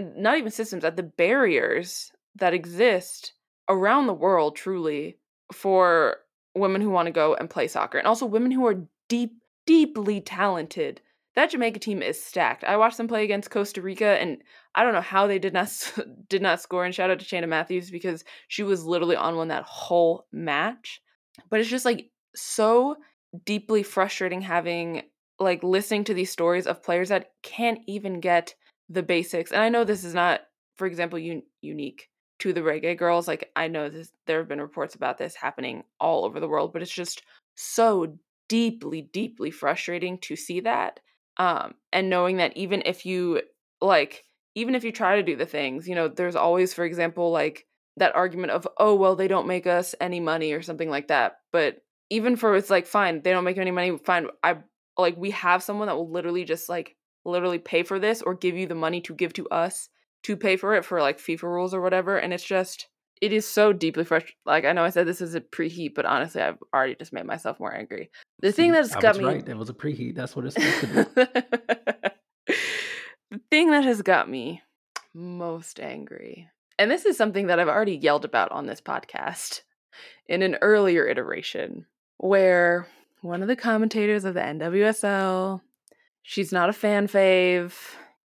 not 0.00 0.38
even 0.38 0.50
systems, 0.50 0.84
at 0.84 0.96
the 0.96 1.02
barriers 1.02 2.10
that 2.36 2.54
exist 2.54 3.34
around 3.68 4.06
the 4.06 4.14
world, 4.14 4.56
truly 4.56 5.18
for 5.52 6.16
women 6.54 6.80
who 6.80 6.90
want 6.90 7.06
to 7.06 7.12
go 7.12 7.34
and 7.34 7.50
play 7.50 7.68
soccer, 7.68 7.98
and 7.98 8.06
also 8.06 8.24
women 8.24 8.50
who 8.50 8.66
are 8.66 8.86
deep, 9.08 9.34
deeply 9.66 10.20
talented 10.20 11.00
that 11.36 11.50
Jamaica 11.50 11.78
team 11.78 12.02
is 12.02 12.22
stacked. 12.22 12.64
I 12.64 12.78
watched 12.78 12.96
them 12.96 13.08
play 13.08 13.22
against 13.22 13.50
Costa 13.50 13.82
Rica, 13.82 14.18
and 14.20 14.38
I 14.74 14.82
don't 14.82 14.94
know 14.94 15.02
how 15.02 15.26
they 15.26 15.38
did 15.38 15.52
not 15.52 15.70
did 16.28 16.42
not 16.42 16.60
score. 16.60 16.84
And 16.84 16.94
shout 16.94 17.10
out 17.10 17.20
to 17.20 17.26
Cheyna 17.26 17.46
Matthews 17.46 17.90
because 17.90 18.24
she 18.48 18.62
was 18.62 18.84
literally 18.84 19.16
on 19.16 19.36
one 19.36 19.48
that 19.48 19.64
whole 19.64 20.26
match. 20.32 21.00
But 21.50 21.60
it's 21.60 21.68
just 21.68 21.84
like 21.84 22.10
so 22.34 22.96
deeply 23.44 23.82
frustrating 23.82 24.40
having 24.40 25.02
like 25.38 25.62
listening 25.62 26.04
to 26.04 26.14
these 26.14 26.32
stories 26.32 26.66
of 26.66 26.82
players 26.82 27.10
that 27.10 27.32
can't 27.42 27.80
even 27.86 28.20
get 28.20 28.54
the 28.88 29.02
basics. 29.02 29.52
And 29.52 29.60
I 29.60 29.68
know 29.68 29.84
this 29.84 30.04
is 30.04 30.14
not, 30.14 30.40
for 30.76 30.86
example, 30.86 31.18
un- 31.18 31.42
unique 31.60 32.08
to 32.38 32.54
the 32.54 32.62
reggae 32.62 32.96
girls. 32.96 33.28
Like 33.28 33.50
I 33.54 33.68
know 33.68 33.90
this, 33.90 34.10
there 34.26 34.38
have 34.38 34.48
been 34.48 34.60
reports 34.60 34.94
about 34.94 35.18
this 35.18 35.34
happening 35.34 35.84
all 36.00 36.24
over 36.24 36.40
the 36.40 36.48
world, 36.48 36.72
but 36.72 36.80
it's 36.80 36.90
just 36.90 37.22
so 37.56 38.16
deeply, 38.48 39.02
deeply 39.02 39.50
frustrating 39.50 40.16
to 40.18 40.34
see 40.34 40.60
that 40.60 41.00
um 41.38 41.74
and 41.92 42.10
knowing 42.10 42.38
that 42.38 42.56
even 42.56 42.82
if 42.86 43.06
you 43.06 43.40
like 43.80 44.24
even 44.54 44.74
if 44.74 44.84
you 44.84 44.92
try 44.92 45.16
to 45.16 45.22
do 45.22 45.36
the 45.36 45.46
things 45.46 45.88
you 45.88 45.94
know 45.94 46.08
there's 46.08 46.36
always 46.36 46.72
for 46.72 46.84
example 46.84 47.30
like 47.30 47.66
that 47.96 48.14
argument 48.14 48.52
of 48.52 48.66
oh 48.78 48.94
well 48.94 49.16
they 49.16 49.28
don't 49.28 49.46
make 49.46 49.66
us 49.66 49.94
any 50.00 50.20
money 50.20 50.52
or 50.52 50.62
something 50.62 50.90
like 50.90 51.08
that 51.08 51.38
but 51.52 51.78
even 52.10 52.36
for 52.36 52.56
it's 52.56 52.70
like 52.70 52.86
fine 52.86 53.22
they 53.22 53.30
don't 53.30 53.44
make 53.44 53.58
any 53.58 53.70
money 53.70 53.96
fine 53.98 54.26
i 54.42 54.56
like 54.98 55.16
we 55.16 55.30
have 55.30 55.62
someone 55.62 55.86
that 55.86 55.96
will 55.96 56.10
literally 56.10 56.44
just 56.44 56.68
like 56.68 56.96
literally 57.24 57.58
pay 57.58 57.82
for 57.82 57.98
this 57.98 58.22
or 58.22 58.34
give 58.34 58.56
you 58.56 58.66
the 58.66 58.74
money 58.74 59.00
to 59.00 59.14
give 59.14 59.32
to 59.32 59.48
us 59.48 59.88
to 60.22 60.36
pay 60.36 60.56
for 60.56 60.74
it 60.74 60.84
for 60.84 61.00
like 61.00 61.18
FIFA 61.18 61.42
rules 61.44 61.74
or 61.74 61.80
whatever 61.80 62.18
and 62.18 62.32
it's 62.32 62.44
just 62.44 62.88
it 63.20 63.32
is 63.32 63.46
so 63.46 63.72
deeply 63.72 64.04
frustrating. 64.04 64.36
Like 64.44 64.64
I 64.64 64.72
know 64.72 64.84
I 64.84 64.90
said 64.90 65.06
this 65.06 65.20
is 65.20 65.34
a 65.34 65.40
preheat, 65.40 65.94
but 65.94 66.06
honestly, 66.06 66.42
I've 66.42 66.58
already 66.74 66.94
just 66.94 67.12
made 67.12 67.26
myself 67.26 67.58
more 67.58 67.74
angry. 67.74 68.10
The 68.40 68.52
thing 68.52 68.72
that 68.72 68.78
has 68.78 68.94
I 68.94 69.00
got 69.00 69.14
was 69.14 69.18
me 69.18 69.24
right. 69.24 69.48
It 69.48 69.56
was 69.56 69.70
a 69.70 69.74
preheat. 69.74 70.14
That's 70.14 70.36
what 70.36 70.44
it's 70.44 70.54
supposed 70.54 70.80
to 70.80 70.86
be. 70.86 72.56
the 73.30 73.40
thing 73.50 73.70
that 73.70 73.84
has 73.84 74.02
got 74.02 74.28
me 74.28 74.62
most 75.14 75.80
angry, 75.80 76.48
and 76.78 76.90
this 76.90 77.06
is 77.06 77.16
something 77.16 77.46
that 77.46 77.58
I've 77.58 77.68
already 77.68 77.96
yelled 77.96 78.24
about 78.24 78.52
on 78.52 78.66
this 78.66 78.80
podcast 78.80 79.62
in 80.28 80.42
an 80.42 80.56
earlier 80.60 81.06
iteration, 81.06 81.86
where 82.18 82.86
one 83.22 83.42
of 83.42 83.48
the 83.48 83.56
commentators 83.56 84.24
of 84.24 84.34
the 84.34 84.40
NWSL, 84.40 85.60
she's 86.22 86.52
not 86.52 86.68
a 86.68 86.74
fan 86.74 87.08
fave. 87.08 87.72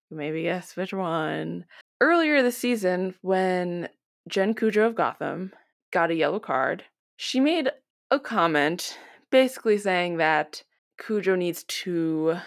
Maybe 0.09 0.43
guess 0.43 0.75
which 0.75 0.93
one. 0.93 1.65
Earlier 2.01 2.43
this 2.43 2.57
season, 2.57 3.15
when 3.21 3.87
Jen 4.31 4.55
Cudjoe 4.55 4.87
of 4.87 4.95
Gotham 4.95 5.51
got 5.91 6.09
a 6.09 6.15
yellow 6.15 6.39
card. 6.39 6.85
She 7.17 7.41
made 7.41 7.69
a 8.09 8.19
comment 8.19 8.97
basically 9.29 9.77
saying 9.77 10.17
that 10.17 10.63
Cudjoe 10.99 11.37
needs 11.37 11.63
to 11.65 12.37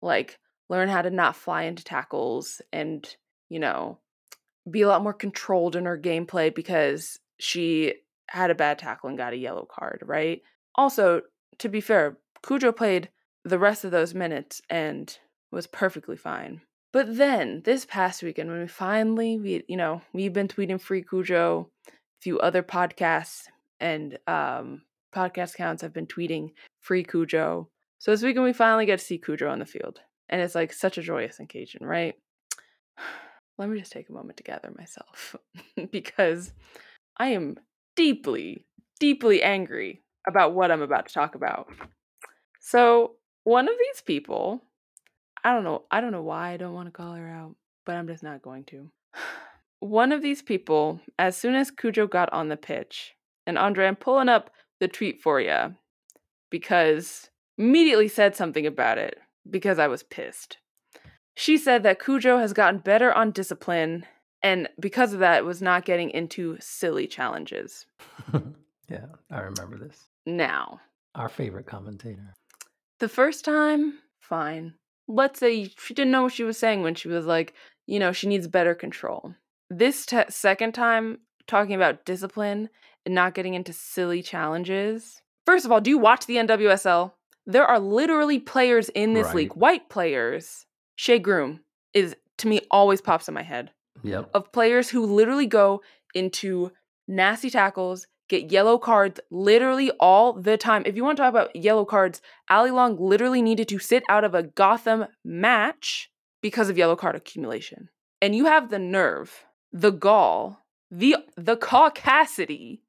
like 0.00 0.38
learn 0.70 0.88
how 0.88 1.02
to 1.02 1.10
not 1.10 1.36
fly 1.36 1.64
into 1.64 1.84
tackles 1.84 2.62
and, 2.72 3.06
you 3.50 3.60
know, 3.60 3.98
be 4.70 4.80
a 4.80 4.88
lot 4.88 5.02
more 5.02 5.12
controlled 5.12 5.76
in 5.76 5.84
her 5.84 5.98
gameplay 5.98 6.52
because 6.52 7.18
she 7.38 7.92
had 8.30 8.50
a 8.50 8.54
bad 8.54 8.78
tackle 8.78 9.10
and 9.10 9.18
got 9.18 9.34
a 9.34 9.36
yellow 9.36 9.66
card, 9.70 10.02
right? 10.06 10.40
Also, 10.76 11.20
to 11.58 11.68
be 11.68 11.82
fair, 11.82 12.16
Cudjoe 12.42 12.74
played 12.74 13.10
the 13.44 13.58
rest 13.58 13.84
of 13.84 13.90
those 13.90 14.14
minutes 14.14 14.62
and 14.70 15.18
was 15.50 15.66
perfectly 15.66 16.16
fine. 16.16 16.62
But 16.94 17.16
then 17.16 17.62
this 17.64 17.84
past 17.84 18.22
weekend, 18.22 18.48
when 18.48 18.60
we 18.60 18.68
finally, 18.68 19.36
we 19.36 19.64
you 19.66 19.76
know, 19.76 20.00
we've 20.12 20.32
been 20.32 20.46
tweeting 20.46 20.80
free 20.80 21.02
Cudjoe, 21.02 21.66
a 21.88 21.92
few 22.20 22.38
other 22.38 22.62
podcasts 22.62 23.48
and 23.80 24.16
um, 24.28 24.82
podcast 25.12 25.54
accounts 25.54 25.82
have 25.82 25.92
been 25.92 26.06
tweeting 26.06 26.52
free 26.80 27.04
Cudjoe. 27.04 27.66
So 27.98 28.10
this 28.12 28.22
weekend 28.22 28.44
we 28.44 28.52
finally 28.52 28.86
get 28.86 29.00
to 29.00 29.04
see 29.04 29.18
Cudjoe 29.18 29.50
on 29.50 29.58
the 29.58 29.66
field, 29.66 29.98
and 30.28 30.40
it's 30.40 30.54
like 30.54 30.72
such 30.72 30.96
a 30.96 31.02
joyous 31.02 31.40
occasion, 31.40 31.84
right? 31.84 32.14
Let 33.58 33.68
me 33.70 33.80
just 33.80 33.90
take 33.90 34.08
a 34.08 34.12
moment 34.12 34.36
to 34.36 34.44
gather 34.44 34.70
myself 34.78 35.34
because 35.90 36.52
I 37.16 37.30
am 37.30 37.56
deeply, 37.96 38.66
deeply 39.00 39.42
angry 39.42 40.04
about 40.28 40.54
what 40.54 40.70
I'm 40.70 40.82
about 40.82 41.08
to 41.08 41.14
talk 41.14 41.34
about. 41.34 41.66
So 42.60 43.16
one 43.42 43.66
of 43.66 43.74
these 43.80 44.00
people 44.00 44.62
I 45.44 45.52
don't 45.52 45.64
know. 45.64 45.84
I 45.90 46.00
don't 46.00 46.12
know 46.12 46.22
why 46.22 46.52
I 46.52 46.56
don't 46.56 46.72
want 46.72 46.88
to 46.88 46.92
call 46.92 47.12
her 47.12 47.28
out, 47.28 47.54
but 47.84 47.96
I'm 47.96 48.08
just 48.08 48.22
not 48.22 48.42
going 48.42 48.64
to. 48.64 48.90
One 49.80 50.10
of 50.10 50.22
these 50.22 50.40
people, 50.40 51.00
as 51.18 51.36
soon 51.36 51.54
as 51.54 51.70
Cudjoe 51.70 52.08
got 52.08 52.32
on 52.32 52.48
the 52.48 52.56
pitch, 52.56 53.14
and 53.46 53.58
Andre, 53.58 53.86
I'm 53.86 53.96
pulling 53.96 54.30
up 54.30 54.50
the 54.80 54.88
tweet 54.88 55.20
for 55.20 55.40
you 55.40 55.74
because 56.50 57.28
immediately 57.58 58.08
said 58.08 58.34
something 58.34 58.66
about 58.66 58.96
it 58.96 59.18
because 59.48 59.78
I 59.78 59.86
was 59.86 60.02
pissed. 60.02 60.56
She 61.36 61.58
said 61.58 61.82
that 61.82 61.98
Cudjoe 61.98 62.40
has 62.40 62.54
gotten 62.54 62.80
better 62.80 63.12
on 63.12 63.30
discipline 63.30 64.06
and 64.42 64.68
because 64.78 65.14
of 65.14 65.20
that 65.20 65.44
was 65.44 65.62
not 65.62 65.86
getting 65.86 66.10
into 66.10 66.58
silly 66.60 67.06
challenges. 67.06 67.86
yeah, 68.88 69.06
I 69.30 69.40
remember 69.40 69.78
this. 69.78 70.08
Now, 70.26 70.80
our 71.14 71.30
favorite 71.30 71.66
commentator. 71.66 72.34
The 73.00 73.08
first 73.08 73.44
time, 73.44 73.98
fine 74.20 74.74
let's 75.08 75.40
say 75.40 75.70
she 75.78 75.94
didn't 75.94 76.12
know 76.12 76.24
what 76.24 76.32
she 76.32 76.44
was 76.44 76.58
saying 76.58 76.82
when 76.82 76.94
she 76.94 77.08
was 77.08 77.26
like, 77.26 77.54
you 77.86 77.98
know, 77.98 78.12
she 78.12 78.28
needs 78.28 78.48
better 78.48 78.74
control. 78.74 79.34
This 79.70 80.06
te- 80.06 80.24
second 80.28 80.72
time, 80.72 81.18
talking 81.46 81.74
about 81.74 82.04
discipline 82.04 82.70
and 83.04 83.14
not 83.14 83.34
getting 83.34 83.54
into 83.54 83.72
silly 83.72 84.22
challenges. 84.22 85.20
First 85.46 85.64
of 85.64 85.72
all, 85.72 85.80
do 85.80 85.90
you 85.90 85.98
watch 85.98 86.26
the 86.26 86.36
NWSL? 86.36 87.12
There 87.46 87.66
are 87.66 87.78
literally 87.78 88.38
players 88.38 88.88
in 88.90 89.12
this 89.12 89.26
right. 89.26 89.36
league, 89.36 89.54
white 89.54 89.90
players. 89.90 90.64
Shea 90.96 91.18
Groom 91.18 91.60
is, 91.92 92.16
to 92.38 92.48
me, 92.48 92.62
always 92.70 93.00
pops 93.00 93.28
in 93.28 93.34
my 93.34 93.42
head. 93.42 93.70
Yep. 94.02 94.30
Of 94.32 94.52
players 94.52 94.88
who 94.88 95.04
literally 95.04 95.46
go 95.46 95.82
into 96.14 96.72
nasty 97.06 97.50
tackles, 97.50 98.06
get 98.28 98.50
yellow 98.50 98.78
cards 98.78 99.20
literally 99.30 99.90
all 100.00 100.32
the 100.32 100.56
time. 100.56 100.82
If 100.86 100.96
you 100.96 101.04
want 101.04 101.16
to 101.16 101.22
talk 101.22 101.30
about 101.30 101.54
yellow 101.54 101.84
cards, 101.84 102.22
Allie 102.48 102.70
Long 102.70 102.96
literally 102.98 103.42
needed 103.42 103.68
to 103.68 103.78
sit 103.78 104.02
out 104.08 104.24
of 104.24 104.34
a 104.34 104.42
Gotham 104.42 105.06
match 105.24 106.10
because 106.42 106.68
of 106.68 106.78
yellow 106.78 106.96
card 106.96 107.16
accumulation. 107.16 107.88
And 108.20 108.34
you 108.34 108.46
have 108.46 108.70
the 108.70 108.78
nerve, 108.78 109.44
the 109.72 109.90
gall, 109.90 110.64
the 110.90 111.16
the 111.36 111.56
caucasity 111.56 112.80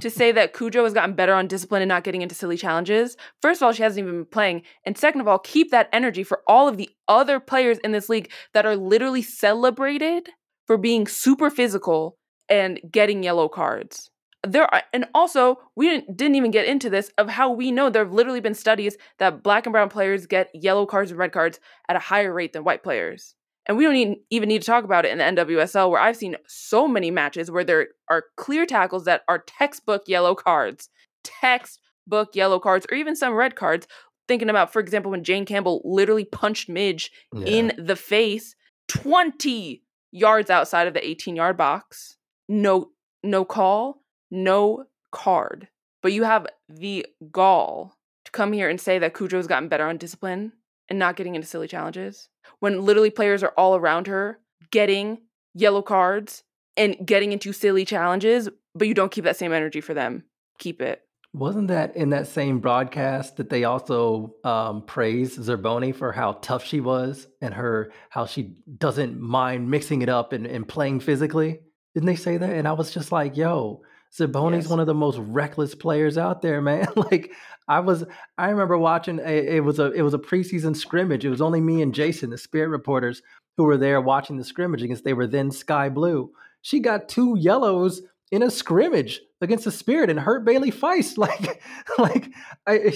to 0.00 0.10
say 0.10 0.32
that 0.32 0.52
Cudjoe 0.52 0.84
has 0.84 0.92
gotten 0.92 1.14
better 1.14 1.32
on 1.32 1.46
discipline 1.46 1.82
and 1.82 1.88
not 1.88 2.04
getting 2.04 2.22
into 2.22 2.34
silly 2.34 2.56
challenges. 2.56 3.16
First 3.40 3.62
of 3.62 3.66
all, 3.66 3.72
she 3.72 3.82
hasn't 3.82 4.06
even 4.06 4.20
been 4.20 4.26
playing. 4.26 4.62
And 4.84 4.98
second 4.98 5.22
of 5.22 5.28
all, 5.28 5.38
keep 5.38 5.70
that 5.70 5.88
energy 5.92 6.24
for 6.24 6.42
all 6.46 6.68
of 6.68 6.76
the 6.76 6.90
other 7.08 7.40
players 7.40 7.78
in 7.78 7.92
this 7.92 8.08
league 8.08 8.30
that 8.52 8.66
are 8.66 8.76
literally 8.76 9.22
celebrated 9.22 10.28
for 10.66 10.76
being 10.76 11.06
super 11.06 11.48
physical 11.48 12.18
and 12.48 12.80
getting 12.90 13.22
yellow 13.22 13.48
cards 13.48 14.10
there 14.46 14.72
are 14.74 14.82
and 14.92 15.06
also 15.14 15.58
we 15.76 15.88
didn't, 15.88 16.16
didn't 16.16 16.34
even 16.34 16.50
get 16.50 16.66
into 16.66 16.90
this 16.90 17.12
of 17.18 17.28
how 17.28 17.50
we 17.50 17.70
know 17.70 17.88
there 17.88 18.04
have 18.04 18.12
literally 18.12 18.40
been 18.40 18.54
studies 18.54 18.96
that 19.18 19.42
black 19.42 19.66
and 19.66 19.72
brown 19.72 19.88
players 19.88 20.26
get 20.26 20.50
yellow 20.54 20.86
cards 20.86 21.10
and 21.10 21.18
red 21.18 21.32
cards 21.32 21.60
at 21.88 21.96
a 21.96 22.00
higher 22.00 22.32
rate 22.32 22.52
than 22.52 22.64
white 22.64 22.82
players. 22.82 23.34
And 23.66 23.76
we 23.76 23.84
don't 23.84 23.94
even, 23.94 24.16
even 24.30 24.48
need 24.48 24.62
to 24.62 24.66
talk 24.66 24.82
about 24.82 25.04
it 25.04 25.12
in 25.12 25.18
the 25.18 25.24
nwsl 25.44 25.90
where 25.90 26.00
i've 26.00 26.16
seen 26.16 26.36
so 26.48 26.88
many 26.88 27.10
matches 27.10 27.50
where 27.50 27.62
there 27.62 27.88
are 28.10 28.24
clear 28.36 28.66
tackles 28.66 29.04
that 29.04 29.22
are 29.28 29.44
textbook 29.46 30.02
yellow 30.08 30.34
cards 30.34 30.88
textbook 31.22 32.34
yellow 32.34 32.58
cards 32.58 32.86
or 32.90 32.96
even 32.96 33.16
some 33.16 33.34
red 33.34 33.56
cards. 33.56 33.86
Thinking 34.28 34.50
about 34.50 34.72
for 34.72 34.80
example 34.80 35.10
when 35.10 35.24
jane 35.24 35.44
campbell 35.44 35.82
literally 35.84 36.24
punched 36.24 36.68
midge 36.68 37.10
yeah. 37.34 37.44
in 37.44 37.72
the 37.76 37.96
face 37.96 38.54
20 38.88 39.82
yards 40.10 40.50
outside 40.50 40.86
of 40.86 40.94
the 40.94 41.06
18 41.06 41.36
yard 41.36 41.56
box. 41.56 42.16
No 42.48 42.90
no 43.22 43.44
call 43.44 44.01
no 44.32 44.86
card, 45.12 45.68
but 46.02 46.12
you 46.12 46.24
have 46.24 46.46
the 46.68 47.06
gall 47.30 47.94
to 48.24 48.32
come 48.32 48.52
here 48.52 48.68
and 48.68 48.80
say 48.80 48.98
that 48.98 49.14
Cudjoe's 49.14 49.46
gotten 49.46 49.68
better 49.68 49.86
on 49.86 49.98
discipline 49.98 50.52
and 50.88 50.98
not 50.98 51.16
getting 51.16 51.36
into 51.36 51.46
silly 51.46 51.68
challenges 51.68 52.28
when 52.58 52.84
literally 52.84 53.10
players 53.10 53.42
are 53.42 53.52
all 53.56 53.76
around 53.76 54.08
her 54.08 54.40
getting 54.70 55.18
yellow 55.54 55.82
cards 55.82 56.42
and 56.76 56.96
getting 57.04 57.32
into 57.32 57.52
silly 57.52 57.84
challenges, 57.84 58.48
but 58.74 58.88
you 58.88 58.94
don't 58.94 59.12
keep 59.12 59.24
that 59.24 59.36
same 59.36 59.52
energy 59.52 59.80
for 59.80 59.94
them. 59.94 60.24
Keep 60.58 60.80
it. 60.80 61.02
Wasn't 61.34 61.68
that 61.68 61.96
in 61.96 62.10
that 62.10 62.26
same 62.26 62.58
broadcast 62.58 63.38
that 63.38 63.48
they 63.48 63.64
also 63.64 64.34
um, 64.44 64.82
praised 64.82 65.38
Zerboni 65.38 65.94
for 65.94 66.12
how 66.12 66.32
tough 66.42 66.64
she 66.64 66.80
was 66.80 67.26
and 67.40 67.54
her 67.54 67.90
how 68.10 68.26
she 68.26 68.56
doesn't 68.78 69.18
mind 69.18 69.70
mixing 69.70 70.02
it 70.02 70.10
up 70.10 70.32
and, 70.32 70.46
and 70.46 70.68
playing 70.68 71.00
physically? 71.00 71.60
Didn't 71.94 72.06
they 72.06 72.16
say 72.16 72.36
that? 72.36 72.50
And 72.50 72.68
I 72.68 72.72
was 72.72 72.90
just 72.90 73.12
like, 73.12 73.36
yo, 73.36 73.82
Zerboni's 74.16 74.64
Yes. 74.64 74.68
one 74.68 74.80
of 74.80 74.86
the 74.86 74.94
most 74.94 75.18
reckless 75.18 75.74
players 75.74 76.18
out 76.18 76.42
there, 76.42 76.60
man. 76.60 76.86
like 76.96 77.32
I 77.68 77.80
was 77.80 78.04
I 78.38 78.50
remember 78.50 78.76
watching 78.76 79.18
a, 79.20 79.56
it 79.56 79.64
was 79.64 79.78
a 79.78 79.90
it 79.92 80.02
was 80.02 80.14
a 80.14 80.18
preseason 80.18 80.76
scrimmage. 80.76 81.24
It 81.24 81.30
was 81.30 81.40
only 81.40 81.60
me 81.60 81.82
and 81.82 81.94
Jason, 81.94 82.30
the 82.30 82.38
spirit 82.38 82.68
reporters, 82.68 83.22
who 83.56 83.64
were 83.64 83.78
there 83.78 84.00
watching 84.00 84.36
the 84.36 84.44
scrimmage 84.44 84.82
against 84.82 85.04
they 85.04 85.14
were 85.14 85.26
then 85.26 85.50
Sky 85.50 85.88
Blue. 85.88 86.30
She 86.62 86.80
got 86.80 87.08
two 87.08 87.36
yellows 87.38 88.02
in 88.30 88.42
a 88.42 88.50
scrimmage 88.50 89.20
against 89.40 89.64
the 89.64 89.70
Spirit 89.70 90.10
and 90.10 90.18
hurt 90.18 90.44
Bailey 90.44 90.72
Feist. 90.72 91.16
Like, 91.18 91.62
like 91.98 92.28
I, 92.66 92.92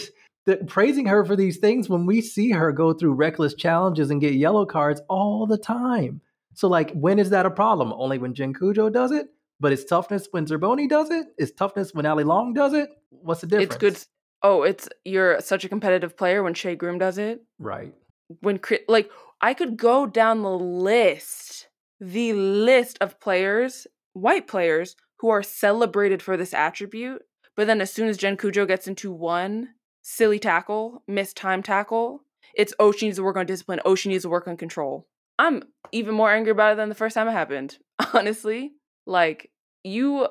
the, 0.46 0.56
praising 0.66 1.06
her 1.06 1.24
for 1.24 1.36
these 1.36 1.58
things 1.58 1.88
when 1.88 2.06
we 2.06 2.20
see 2.20 2.50
her 2.50 2.72
go 2.72 2.92
through 2.92 3.14
reckless 3.14 3.54
challenges 3.54 4.10
and 4.10 4.20
get 4.20 4.34
yellow 4.34 4.64
cards 4.64 5.00
all 5.08 5.46
the 5.46 5.58
time. 5.58 6.20
So, 6.54 6.68
like, 6.68 6.90
when 6.92 7.18
is 7.18 7.30
that 7.30 7.46
a 7.46 7.50
problem? 7.50 7.92
Only 7.92 8.18
when 8.18 8.32
Jen 8.34 8.54
Cudjoe 8.54 8.92
does 8.92 9.12
it, 9.12 9.26
but 9.60 9.72
it's 9.72 9.84
toughness 9.84 10.28
when 10.30 10.46
Zerboni 10.46 10.88
does 10.88 11.10
it. 11.10 11.26
It's 11.38 11.52
toughness 11.52 11.94
when 11.94 12.06
Allie 12.06 12.24
Long 12.24 12.52
does 12.52 12.72
it. 12.72 12.90
What's 13.10 13.40
the 13.40 13.46
difference? 13.46 13.74
It's 13.74 13.76
good. 13.76 13.98
Oh, 14.42 14.62
it's 14.62 14.88
you're 15.04 15.40
such 15.40 15.64
a 15.64 15.68
competitive 15.68 16.16
player 16.16 16.42
when 16.42 16.54
Shea 16.54 16.76
Groom 16.76 16.98
does 16.98 17.18
it. 17.18 17.42
right? 17.58 17.94
When 18.40 18.60
like 18.88 19.10
I 19.40 19.54
could 19.54 19.76
go 19.76 20.06
down 20.06 20.42
the 20.42 20.50
list, 20.50 21.68
the 22.00 22.32
list 22.32 22.98
of 23.00 23.20
players, 23.20 23.86
white 24.12 24.46
players 24.46 24.96
who 25.20 25.28
are 25.30 25.42
celebrated 25.42 26.22
for 26.22 26.36
this 26.36 26.52
attribute, 26.52 27.22
but 27.56 27.66
then 27.66 27.80
as 27.80 27.92
soon 27.92 28.08
as 28.08 28.16
Jen 28.18 28.36
Cudjoe 28.36 28.66
gets 28.66 28.86
into 28.86 29.10
one 29.12 29.70
silly 30.02 30.38
tackle, 30.38 31.02
missed 31.08 31.36
time 31.36 31.62
tackle, 31.62 32.22
it's 32.54 32.74
oh 32.78 32.92
she 32.92 33.06
needs 33.06 33.16
to 33.16 33.22
work 33.24 33.36
on 33.36 33.46
discipline. 33.46 33.80
Oh 33.84 33.94
she 33.94 34.08
needs 34.08 34.22
to 34.24 34.28
work 34.28 34.46
on 34.48 34.56
control. 34.56 35.06
I'm 35.38 35.62
even 35.92 36.14
more 36.14 36.30
angry 36.30 36.52
about 36.52 36.72
it 36.72 36.76
than 36.76 36.88
the 36.88 36.94
first 36.94 37.14
time 37.14 37.28
it 37.28 37.32
happened. 37.32 37.78
Honestly, 38.12 38.72
like 39.06 39.50
you 39.84 40.26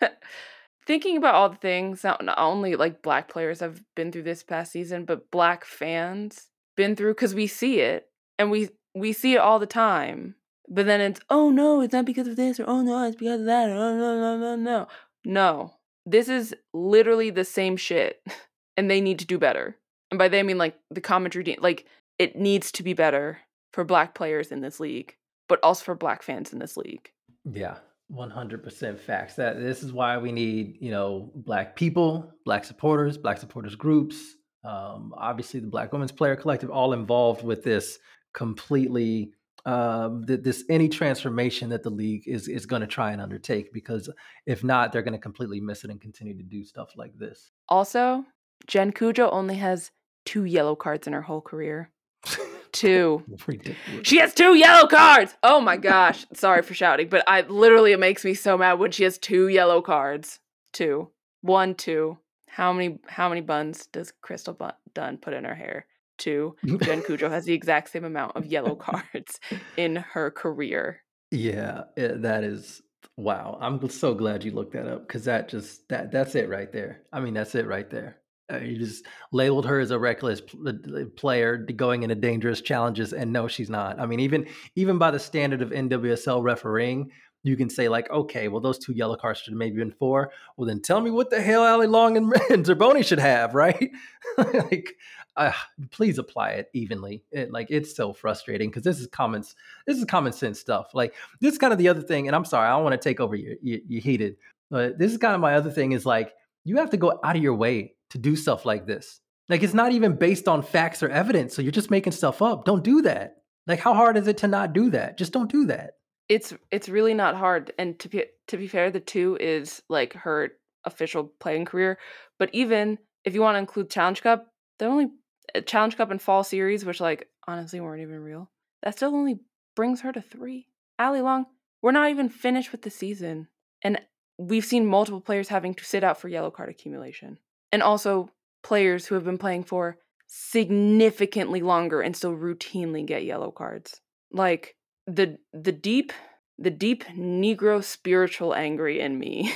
thinking 0.86 1.16
about 1.16 1.34
all 1.34 1.48
the 1.48 1.56
things 1.56 2.04
not, 2.04 2.24
not 2.24 2.38
only 2.38 2.76
like 2.76 3.02
black 3.02 3.28
players 3.28 3.60
have 3.60 3.82
been 3.94 4.12
through 4.12 4.22
this 4.22 4.42
past 4.42 4.72
season 4.72 5.04
but 5.04 5.30
black 5.30 5.64
fans 5.64 6.48
been 6.76 6.94
through 6.94 7.14
because 7.14 7.34
we 7.34 7.46
see 7.46 7.80
it 7.80 8.08
and 8.38 8.50
we 8.50 8.68
we 8.94 9.12
see 9.12 9.34
it 9.34 9.38
all 9.38 9.58
the 9.58 9.66
time. 9.66 10.34
But 10.68 10.86
then 10.86 11.00
it's 11.00 11.20
oh 11.30 11.50
no 11.50 11.80
it's 11.80 11.92
not 11.92 12.04
because 12.04 12.28
of 12.28 12.36
this 12.36 12.60
or 12.60 12.64
oh 12.68 12.82
no 12.82 13.04
it's 13.04 13.16
because 13.16 13.40
of 13.40 13.46
that 13.46 13.68
oh 13.70 13.96
no 13.96 14.20
no 14.20 14.38
no 14.38 14.56
no. 14.56 14.88
No. 15.24 15.74
This 16.04 16.28
is 16.28 16.54
literally 16.72 17.30
the 17.30 17.44
same 17.44 17.76
shit 17.76 18.22
and 18.76 18.90
they 18.90 19.00
need 19.00 19.18
to 19.18 19.26
do 19.26 19.38
better. 19.38 19.76
And 20.10 20.18
by 20.18 20.28
they 20.28 20.38
i 20.38 20.42
mean 20.42 20.58
like 20.58 20.78
the 20.90 21.00
commentary 21.00 21.56
like 21.60 21.86
it 22.18 22.36
needs 22.36 22.70
to 22.72 22.82
be 22.82 22.92
better 22.92 23.38
for 23.72 23.84
black 23.84 24.14
players 24.14 24.52
in 24.52 24.60
this 24.60 24.80
league 24.80 25.16
but 25.48 25.60
also 25.62 25.84
for 25.84 25.94
black 25.94 26.22
fans 26.22 26.52
in 26.52 26.58
this 26.58 26.76
league. 26.76 27.10
Yeah, 27.44 27.76
one 28.08 28.30
hundred 28.30 28.62
percent 28.62 29.00
facts. 29.00 29.34
That 29.34 29.58
this 29.58 29.82
is 29.82 29.92
why 29.92 30.18
we 30.18 30.32
need 30.32 30.78
you 30.80 30.90
know 30.90 31.30
black 31.34 31.76
people, 31.76 32.32
black 32.44 32.64
supporters, 32.64 33.18
black 33.18 33.38
supporters 33.38 33.74
groups. 33.74 34.36
Um, 34.64 35.14
obviously, 35.16 35.60
the 35.60 35.68
Black 35.68 35.92
Women's 35.92 36.12
Player 36.12 36.34
Collective, 36.34 36.70
all 36.70 36.92
involved 36.92 37.44
with 37.44 37.62
this 37.62 37.98
completely. 38.34 39.32
Um, 39.64 40.24
th- 40.24 40.42
this 40.42 40.62
any 40.70 40.88
transformation 40.88 41.70
that 41.70 41.82
the 41.82 41.90
league 41.90 42.22
is 42.28 42.46
is 42.46 42.66
going 42.66 42.82
to 42.82 42.86
try 42.86 43.10
and 43.10 43.20
undertake 43.20 43.72
because 43.72 44.08
if 44.46 44.62
not, 44.62 44.92
they're 44.92 45.02
going 45.02 45.12
to 45.12 45.18
completely 45.18 45.60
miss 45.60 45.82
it 45.82 45.90
and 45.90 46.00
continue 46.00 46.36
to 46.36 46.42
do 46.44 46.64
stuff 46.64 46.92
like 46.96 47.18
this. 47.18 47.50
Also, 47.68 48.24
Jen 48.68 48.92
Cudjoe 48.92 49.32
only 49.32 49.56
has 49.56 49.90
two 50.24 50.44
yellow 50.44 50.76
cards 50.76 51.08
in 51.08 51.12
her 51.12 51.22
whole 51.22 51.40
career. 51.40 51.90
Two. 52.76 53.24
Ridiculous. 53.46 54.06
She 54.06 54.18
has 54.18 54.34
two 54.34 54.54
yellow 54.54 54.86
cards. 54.86 55.34
Oh 55.42 55.62
my 55.62 55.78
gosh. 55.78 56.26
Sorry 56.34 56.60
for 56.60 56.74
shouting, 56.74 57.08
but 57.08 57.24
I 57.26 57.40
literally 57.40 57.92
it 57.92 57.98
makes 57.98 58.22
me 58.22 58.34
so 58.34 58.58
mad 58.58 58.74
when 58.74 58.90
she 58.90 59.04
has 59.04 59.16
two 59.16 59.48
yellow 59.48 59.80
cards. 59.80 60.40
Two. 60.74 61.08
One, 61.40 61.74
two. 61.74 62.18
How 62.48 62.74
many 62.74 62.98
how 63.06 63.30
many 63.30 63.40
buns 63.40 63.86
does 63.86 64.12
Crystal 64.20 64.52
Bun- 64.52 64.74
Dunn 64.92 65.16
put 65.16 65.32
in 65.32 65.44
her 65.44 65.54
hair? 65.54 65.86
Two. 66.18 66.56
Jen 66.66 67.00
Cudjoe 67.00 67.30
has 67.30 67.46
the 67.46 67.54
exact 67.54 67.90
same 67.90 68.04
amount 68.04 68.36
of 68.36 68.44
yellow 68.44 68.74
cards 68.74 69.40
in 69.78 69.96
her 69.96 70.30
career. 70.30 71.00
Yeah, 71.30 71.84
that 71.96 72.44
is 72.44 72.82
wow. 73.16 73.56
I'm 73.58 73.88
so 73.88 74.12
glad 74.12 74.44
you 74.44 74.50
looked 74.50 74.74
that 74.74 74.86
up 74.86 75.08
because 75.08 75.24
that 75.24 75.48
just 75.48 75.88
that 75.88 76.12
that's 76.12 76.34
it 76.34 76.50
right 76.50 76.70
there. 76.70 77.00
I 77.10 77.20
mean, 77.20 77.32
that's 77.32 77.54
it 77.54 77.66
right 77.66 77.88
there. 77.88 78.18
Uh, 78.52 78.58
you 78.58 78.78
just 78.78 79.04
labeled 79.32 79.66
her 79.66 79.80
as 79.80 79.90
a 79.90 79.98
reckless 79.98 80.40
uh, 80.66 80.72
player 81.16 81.56
going 81.56 82.04
into 82.04 82.14
dangerous 82.14 82.60
challenges, 82.60 83.12
and 83.12 83.32
no, 83.32 83.48
she's 83.48 83.68
not. 83.68 83.98
I 83.98 84.06
mean, 84.06 84.20
even 84.20 84.46
even 84.76 84.98
by 84.98 85.10
the 85.10 85.18
standard 85.18 85.62
of 85.62 85.70
NWSL 85.70 86.42
refereeing, 86.42 87.10
you 87.46 87.56
can 87.56 87.70
say 87.70 87.88
like, 87.88 88.10
okay, 88.10 88.48
well, 88.48 88.60
those 88.60 88.78
two 88.78 88.92
yellow 88.92 89.16
cards 89.16 89.40
should 89.40 89.52
have 89.52 89.58
maybe 89.58 89.76
been 89.76 89.92
four. 89.92 90.32
Well, 90.56 90.66
then 90.66 90.80
tell 90.80 91.00
me 91.00 91.10
what 91.10 91.30
the 91.30 91.40
hell 91.40 91.64
Allie 91.64 91.86
Long 91.86 92.16
and, 92.16 92.32
and 92.50 92.64
Zerboni 92.64 93.04
should 93.04 93.18
have, 93.18 93.54
right? 93.54 93.90
like, 94.38 94.94
uh, 95.36 95.52
please 95.90 96.18
apply 96.18 96.50
it 96.50 96.68
evenly. 96.72 97.24
It, 97.30 97.52
like, 97.52 97.68
it's 97.70 97.94
so 97.96 98.12
frustrating 98.12 98.70
because 98.70 98.82
this 98.82 99.00
is 99.00 99.06
common. 99.06 99.42
This 99.86 99.98
is 99.98 100.04
common 100.04 100.32
sense 100.32 100.58
stuff. 100.58 100.90
Like, 100.94 101.14
this 101.40 101.52
is 101.52 101.58
kind 101.58 101.72
of 101.72 101.78
the 101.78 101.88
other 101.88 102.02
thing. 102.02 102.26
And 102.26 102.34
I'm 102.34 102.44
sorry, 102.44 102.68
I 102.68 102.72
don't 102.72 102.84
want 102.84 103.00
to 103.00 103.08
take 103.08 103.20
over 103.20 103.36
your 103.36 103.54
you, 103.62 103.80
you 103.86 104.00
heated, 104.00 104.36
but 104.70 104.98
this 104.98 105.12
is 105.12 105.18
kind 105.18 105.34
of 105.34 105.40
my 105.40 105.54
other 105.54 105.70
thing. 105.70 105.92
Is 105.92 106.06
like, 106.06 106.32
you 106.64 106.76
have 106.78 106.90
to 106.90 106.96
go 106.96 107.20
out 107.22 107.36
of 107.36 107.42
your 107.42 107.54
way 107.54 107.95
to 108.10 108.18
do 108.18 108.36
stuff 108.36 108.64
like 108.64 108.86
this. 108.86 109.20
Like, 109.48 109.62
it's 109.62 109.74
not 109.74 109.92
even 109.92 110.16
based 110.16 110.48
on 110.48 110.62
facts 110.62 111.02
or 111.02 111.08
evidence. 111.08 111.54
So 111.54 111.62
you're 111.62 111.72
just 111.72 111.90
making 111.90 112.12
stuff 112.12 112.42
up. 112.42 112.64
Don't 112.64 112.82
do 112.82 113.02
that. 113.02 113.36
Like, 113.66 113.80
how 113.80 113.94
hard 113.94 114.16
is 114.16 114.26
it 114.28 114.38
to 114.38 114.48
not 114.48 114.72
do 114.72 114.90
that? 114.90 115.18
Just 115.18 115.32
don't 115.32 115.50
do 115.50 115.66
that. 115.66 115.92
It's 116.28 116.52
it's 116.72 116.88
really 116.88 117.14
not 117.14 117.36
hard. 117.36 117.72
And 117.78 117.98
to 118.00 118.08
be 118.08 118.24
to 118.48 118.56
be 118.56 118.66
fair, 118.66 118.90
the 118.90 119.00
two 119.00 119.36
is 119.40 119.82
like 119.88 120.14
her 120.14 120.50
official 120.84 121.32
playing 121.40 121.66
career. 121.66 121.98
But 122.38 122.50
even 122.52 122.98
if 123.24 123.34
you 123.34 123.40
want 123.40 123.56
to 123.56 123.60
include 123.60 123.90
Challenge 123.90 124.22
Cup, 124.22 124.46
the 124.78 124.86
only 124.86 125.08
uh, 125.54 125.60
Challenge 125.60 125.96
Cup 125.96 126.10
and 126.10 126.22
Fall 126.22 126.44
Series, 126.44 126.84
which 126.84 127.00
like 127.00 127.28
honestly 127.46 127.80
weren't 127.80 128.02
even 128.02 128.20
real, 128.20 128.50
that 128.82 128.96
still 128.96 129.14
only 129.14 129.40
brings 129.74 130.00
her 130.00 130.12
to 130.12 130.22
three. 130.22 130.68
Allie 130.98 131.20
Long, 131.20 131.46
we're 131.82 131.92
not 131.92 132.10
even 132.10 132.28
finished 132.28 132.72
with 132.72 132.82
the 132.82 132.90
season, 132.90 133.48
and 133.82 134.00
we've 134.38 134.64
seen 134.64 134.86
multiple 134.86 135.20
players 135.20 135.48
having 135.48 135.74
to 135.74 135.84
sit 135.84 136.02
out 136.02 136.20
for 136.20 136.28
yellow 136.28 136.50
card 136.50 136.70
accumulation, 136.70 137.38
and 137.72 137.82
also 137.82 138.30
players 138.62 139.06
who 139.06 139.14
have 139.14 139.24
been 139.24 139.38
playing 139.38 139.64
for 139.64 139.98
significantly 140.26 141.62
longer 141.62 142.00
and 142.00 142.16
still 142.16 142.34
routinely 142.34 143.06
get 143.06 143.24
yellow 143.24 143.50
cards. 143.50 144.00
Like 144.32 144.76
the 145.06 145.38
the 145.52 145.72
deep 145.72 146.12
the 146.58 146.70
deep 146.70 147.04
negro 147.04 147.82
spiritual 147.82 148.54
angry 148.54 149.00
in 149.00 149.18
me 149.18 149.52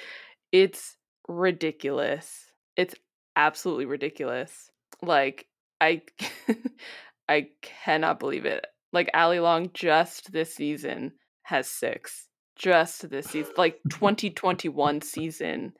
it's 0.52 0.96
ridiculous. 1.28 2.46
It's 2.76 2.94
absolutely 3.36 3.86
ridiculous. 3.86 4.70
Like 5.02 5.46
i 5.80 6.02
i 7.28 7.48
cannot 7.62 8.18
believe 8.18 8.44
it. 8.44 8.66
Like 8.92 9.10
allie 9.14 9.40
long 9.40 9.70
just 9.72 10.32
this 10.32 10.54
season 10.54 11.12
has 11.42 11.68
six. 11.68 12.28
Just 12.56 13.08
this 13.08 13.26
season 13.30 13.52
like 13.56 13.78
2021 13.90 15.00
season 15.02 15.74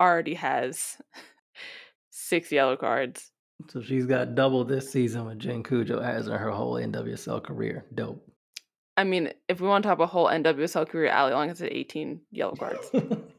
already 0.00 0.34
has 0.34 0.96
six 2.10 2.50
yellow 2.52 2.76
cards 2.76 3.30
So 3.70 3.80
she's 3.82 4.06
got 4.06 4.34
double 4.34 4.64
this 4.64 4.90
season 4.90 5.24
what 5.24 5.38
Jen 5.38 5.62
Cudjoe 5.62 6.02
has 6.02 6.26
in 6.26 6.34
her 6.34 6.50
whole 6.50 6.74
NWSL 6.74 7.42
career. 7.42 7.84
Dope. 7.94 8.26
i 8.96 9.04
mean 9.04 9.32
if 9.48 9.60
we 9.60 9.68
want 9.68 9.82
to 9.82 9.88
talk 9.88 9.96
about 9.98 10.08
whole 10.08 10.28
nwsl 10.28 10.88
career 10.88 11.08
allie 11.08 11.32
long 11.32 11.48
has 11.48 11.58
had 11.58 11.72
18 11.72 12.20
yellow 12.32 12.54
cards 12.54 12.90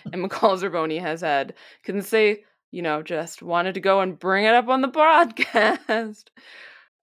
and 0.12 0.24
McCall 0.24 0.58
Zerboni 0.60 1.00
has 1.00 1.20
had 1.20 1.54
can 1.84 2.02
say, 2.02 2.44
you 2.70 2.82
know, 2.82 3.02
just 3.02 3.42
wanted 3.42 3.74
to 3.74 3.80
go 3.80 4.00
and 4.00 4.18
bring 4.18 4.44
it 4.44 4.54
up 4.54 4.68
on 4.68 4.80
the 4.80 4.88
broadcast. 4.88 6.30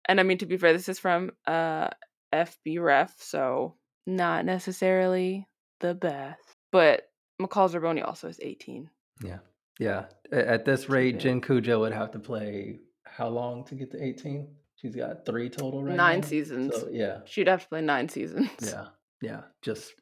and 0.06 0.20
I 0.20 0.24
mean 0.24 0.38
to 0.40 0.46
be 0.46 0.58
fair, 0.58 0.74
this 0.74 0.90
is 0.90 1.00
from 1.00 1.32
uh 1.46 1.90
FB 2.34 2.82
ref, 2.82 3.16
so 3.20 3.76
not 4.06 4.46
necessarily 4.46 5.48
the 5.80 5.94
best. 5.94 6.42
But 6.72 7.10
McCall 7.42 7.70
Zerboni 7.70 8.06
also 8.06 8.28
is 8.28 8.40
18. 8.42 8.90
Yeah. 9.24 9.40
Yeah. 9.80 10.06
At 10.32 10.66
this 10.66 10.90
rate, 10.90 11.14
bad. 11.14 11.22
Jen 11.22 11.42
Cudjoe 11.42 11.80
would 11.80 11.94
have 11.94 12.12
to 12.12 12.20
play 12.20 12.80
how 13.06 13.28
long 13.28 13.64
to 13.66 13.76
get 13.76 13.92
to 13.92 14.04
18? 14.04 14.48
She's 14.76 14.96
got 14.96 15.26
three 15.26 15.50
total 15.50 15.84
right 15.84 15.96
Nine 15.96 16.22
now. 16.22 16.28
seasons. 16.28 16.76
So, 16.76 16.90
yeah. 16.92 17.20
She'd 17.26 17.48
have 17.48 17.64
to 17.64 17.70
play 17.70 17.82
nine 17.82 18.10
seasons. 18.10 18.50
Yeah. 18.62 18.86
Yeah. 19.22 19.42
Just 19.62 19.94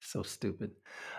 so 0.00 0.22
stupid. 0.22 0.70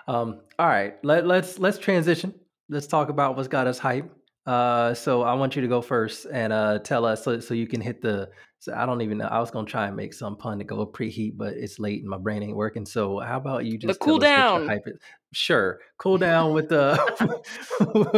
Um, 0.07 0.41
all 0.57 0.67
right. 0.67 0.95
Let, 1.03 1.27
let's 1.27 1.59
let's 1.59 1.77
transition. 1.77 2.33
Let's 2.69 2.87
talk 2.87 3.09
about 3.09 3.35
what's 3.35 3.47
got 3.47 3.67
us 3.67 3.77
hype. 3.77 4.11
Uh, 4.45 4.93
so 4.93 5.21
I 5.21 5.33
want 5.35 5.55
you 5.55 5.61
to 5.61 5.67
go 5.67 5.81
first 5.81 6.25
and 6.31 6.51
uh, 6.51 6.79
tell 6.79 7.05
us 7.05 7.23
so, 7.23 7.39
so 7.39 7.53
you 7.53 7.67
can 7.67 7.81
hit 7.81 8.01
the. 8.01 8.29
So 8.59 8.73
I 8.75 8.85
don't 8.85 9.01
even 9.01 9.17
know. 9.17 9.25
I 9.25 9.39
was 9.39 9.51
gonna 9.51 9.67
try 9.67 9.87
and 9.87 9.95
make 9.95 10.13
some 10.13 10.35
pun 10.35 10.59
to 10.59 10.63
go 10.63 10.85
preheat, 10.85 11.33
but 11.35 11.53
it's 11.53 11.79
late 11.79 12.01
and 12.01 12.09
my 12.09 12.17
brain 12.17 12.43
ain't 12.43 12.55
working. 12.55 12.85
So 12.85 13.19
how 13.19 13.37
about 13.37 13.65
you 13.65 13.77
just 13.77 13.99
the 13.99 14.05
cool 14.05 14.19
down? 14.19 14.69
Sure, 15.33 15.79
cool 15.97 16.17
down 16.17 16.53
with 16.53 16.69
the. 16.69 16.95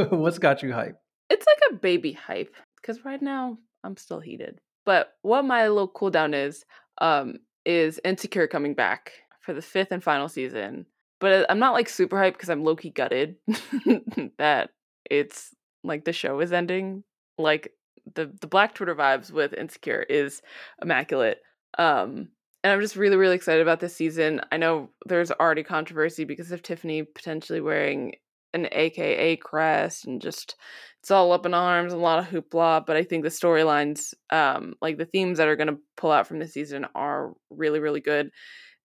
what's 0.11 0.39
got 0.39 0.63
you 0.63 0.73
hype? 0.73 0.97
It's 1.29 1.45
like 1.45 1.71
a 1.71 1.75
baby 1.75 2.13
hype 2.13 2.55
because 2.81 3.05
right 3.05 3.21
now 3.21 3.57
I'm 3.83 3.97
still 3.97 4.19
heated. 4.19 4.59
But 4.85 5.13
what 5.21 5.45
my 5.45 5.67
little 5.67 5.87
cool 5.87 6.09
down 6.09 6.33
is, 6.33 6.65
um, 6.99 7.35
is 7.65 7.99
Insecure 8.03 8.47
coming 8.47 8.73
back 8.73 9.13
for 9.41 9.53
the 9.53 9.61
fifth 9.61 9.91
and 9.91 10.03
final 10.03 10.27
season. 10.27 10.85
But 11.19 11.45
I'm 11.49 11.59
not 11.59 11.73
like 11.73 11.87
super 11.87 12.17
hyped 12.17 12.33
because 12.33 12.49
I'm 12.49 12.63
low 12.63 12.75
key 12.75 12.89
gutted 12.89 13.37
that 14.37 14.71
it's 15.09 15.55
like 15.83 16.05
the 16.05 16.13
show 16.13 16.39
is 16.39 16.53
ending. 16.53 17.03
Like 17.37 17.71
the 18.15 18.31
the 18.41 18.47
Black 18.47 18.75
Twitter 18.75 18.95
vibes 18.95 19.31
with 19.31 19.53
Insecure 19.53 20.03
is 20.03 20.41
immaculate. 20.81 21.39
Um, 21.77 22.29
and 22.63 22.71
I'm 22.71 22.81
just 22.81 22.95
really 22.95 23.17
really 23.17 23.35
excited 23.35 23.61
about 23.61 23.79
this 23.79 23.95
season. 23.95 24.41
I 24.51 24.57
know 24.57 24.89
there's 25.05 25.31
already 25.31 25.63
controversy 25.63 26.23
because 26.23 26.51
of 26.51 26.61
Tiffany 26.61 27.03
potentially 27.03 27.61
wearing 27.61 28.13
an 28.53 28.67
AKA 28.71 29.37
crest 29.37 30.05
and 30.05 30.21
just 30.21 30.55
it's 31.01 31.11
all 31.11 31.33
up 31.33 31.45
in 31.45 31.53
arms, 31.53 31.91
and 31.91 32.01
a 32.01 32.05
lot 32.05 32.19
of 32.19 32.27
hoopla. 32.27 32.85
But 32.85 32.95
I 32.95 33.03
think 33.03 33.23
the 33.23 33.29
storylines, 33.29 34.13
um, 34.29 34.75
like 34.81 34.97
the 34.97 35.05
themes 35.05 35.37
that 35.37 35.47
are 35.47 35.57
going 35.57 35.67
to 35.67 35.79
pull 35.97 36.11
out 36.11 36.27
from 36.27 36.39
this 36.39 36.53
season, 36.53 36.85
are 36.95 37.33
really 37.49 37.79
really 37.79 38.01
good, 38.01 38.29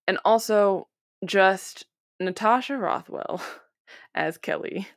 and 0.07 0.17
also 0.25 0.87
just 1.25 1.85
Natasha 2.19 2.77
Rothwell 2.77 3.41
as 4.15 4.37
Kelly 4.37 4.87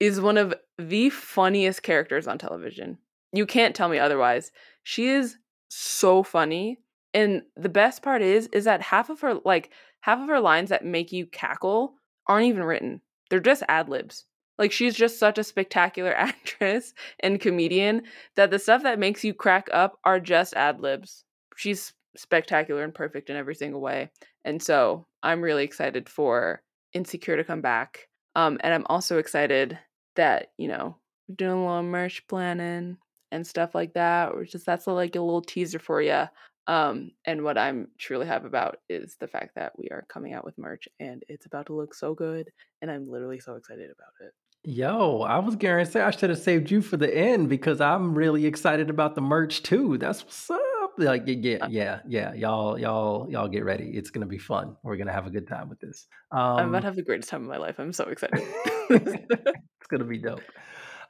is 0.00 0.20
one 0.20 0.38
of 0.38 0.54
the 0.78 1.10
funniest 1.10 1.82
characters 1.82 2.26
on 2.26 2.38
television. 2.38 2.98
You 3.32 3.46
can't 3.46 3.74
tell 3.74 3.88
me 3.88 3.98
otherwise. 3.98 4.52
She 4.82 5.08
is 5.08 5.36
so 5.68 6.22
funny. 6.22 6.78
And 7.14 7.42
the 7.56 7.68
best 7.68 8.02
part 8.02 8.22
is 8.22 8.48
is 8.52 8.64
that 8.64 8.82
half 8.82 9.10
of 9.10 9.20
her 9.20 9.40
like 9.44 9.70
half 10.00 10.20
of 10.20 10.28
her 10.28 10.40
lines 10.40 10.70
that 10.70 10.84
make 10.84 11.12
you 11.12 11.26
cackle 11.26 11.94
aren't 12.26 12.46
even 12.46 12.62
written. 12.62 13.00
They're 13.30 13.40
just 13.40 13.62
ad 13.68 13.88
libs. 13.88 14.24
Like 14.58 14.72
she's 14.72 14.94
just 14.94 15.18
such 15.18 15.38
a 15.38 15.44
spectacular 15.44 16.14
actress 16.16 16.94
and 17.20 17.40
comedian 17.40 18.02
that 18.36 18.50
the 18.50 18.58
stuff 18.58 18.82
that 18.82 18.98
makes 18.98 19.24
you 19.24 19.34
crack 19.34 19.68
up 19.72 19.98
are 20.04 20.20
just 20.20 20.54
ad 20.54 20.80
libs. 20.80 21.24
She's 21.56 21.92
spectacular 22.16 22.82
and 22.82 22.94
perfect 22.94 23.30
in 23.30 23.36
every 23.36 23.54
single 23.54 23.80
way. 23.80 24.10
And 24.44 24.62
so 24.62 25.06
I'm 25.22 25.42
really 25.42 25.64
excited 25.64 26.08
for 26.08 26.62
Insecure 26.94 27.36
to 27.36 27.44
come 27.44 27.60
back. 27.60 28.08
Um, 28.34 28.58
and 28.60 28.72
I'm 28.72 28.86
also 28.88 29.18
excited 29.18 29.78
that 30.18 30.50
you 30.58 30.68
know 30.68 30.96
doing 31.34 31.52
a 31.52 31.66
little 31.66 31.82
merch 31.82 32.26
planning 32.28 32.98
and 33.30 33.46
stuff 33.46 33.74
like 33.74 33.94
that 33.94 34.32
or 34.32 34.44
just 34.44 34.66
that's 34.66 34.86
a, 34.86 34.90
like 34.90 35.14
a 35.14 35.20
little 35.20 35.42
teaser 35.42 35.78
for 35.78 36.02
you 36.02 36.24
um 36.66 37.10
and 37.24 37.42
what 37.42 37.56
i'm 37.56 37.88
truly 37.98 38.26
happy 38.26 38.46
about 38.46 38.78
is 38.88 39.16
the 39.20 39.28
fact 39.28 39.54
that 39.54 39.72
we 39.78 39.88
are 39.90 40.04
coming 40.08 40.32
out 40.32 40.44
with 40.44 40.58
merch 40.58 40.88
and 41.00 41.22
it's 41.28 41.46
about 41.46 41.66
to 41.66 41.74
look 41.74 41.94
so 41.94 42.14
good 42.14 42.50
and 42.82 42.90
i'm 42.90 43.10
literally 43.10 43.40
so 43.40 43.54
excited 43.54 43.90
about 43.90 44.12
it 44.26 44.34
Yo, 44.64 45.20
I 45.20 45.38
was 45.38 45.54
to 45.54 45.86
say 45.86 46.00
I 46.00 46.10
should 46.10 46.30
have 46.30 46.38
saved 46.40 46.70
you 46.70 46.82
for 46.82 46.96
the 46.96 47.16
end 47.16 47.48
because 47.48 47.80
I'm 47.80 48.12
really 48.12 48.44
excited 48.44 48.90
about 48.90 49.14
the 49.14 49.20
merch 49.20 49.62
too. 49.62 49.96
That's 49.98 50.24
what's 50.24 50.50
up. 50.50 50.58
Like, 50.98 51.22
yeah, 51.26 51.58
uh 51.60 51.68
yeah, 51.70 52.00
yeah. 52.08 52.34
Y'all, 52.34 52.76
y'all, 52.76 53.30
y'all 53.30 53.48
get 53.48 53.64
ready. 53.64 53.92
It's 53.94 54.10
gonna 54.10 54.26
be 54.26 54.36
fun. 54.36 54.76
We're 54.82 54.96
gonna 54.96 55.12
have 55.12 55.28
a 55.28 55.30
good 55.30 55.46
time 55.46 55.68
with 55.68 55.78
this. 55.78 56.08
I'm 56.32 56.70
about 56.70 56.80
to 56.80 56.86
have 56.86 56.96
the 56.96 57.02
greatest 57.02 57.30
time 57.30 57.42
of 57.42 57.48
my 57.48 57.56
life. 57.56 57.78
I'm 57.78 57.92
so 57.92 58.08
excited. 58.08 58.42
it's 58.90 59.86
gonna 59.88 60.04
be 60.04 60.18
dope. 60.18 60.42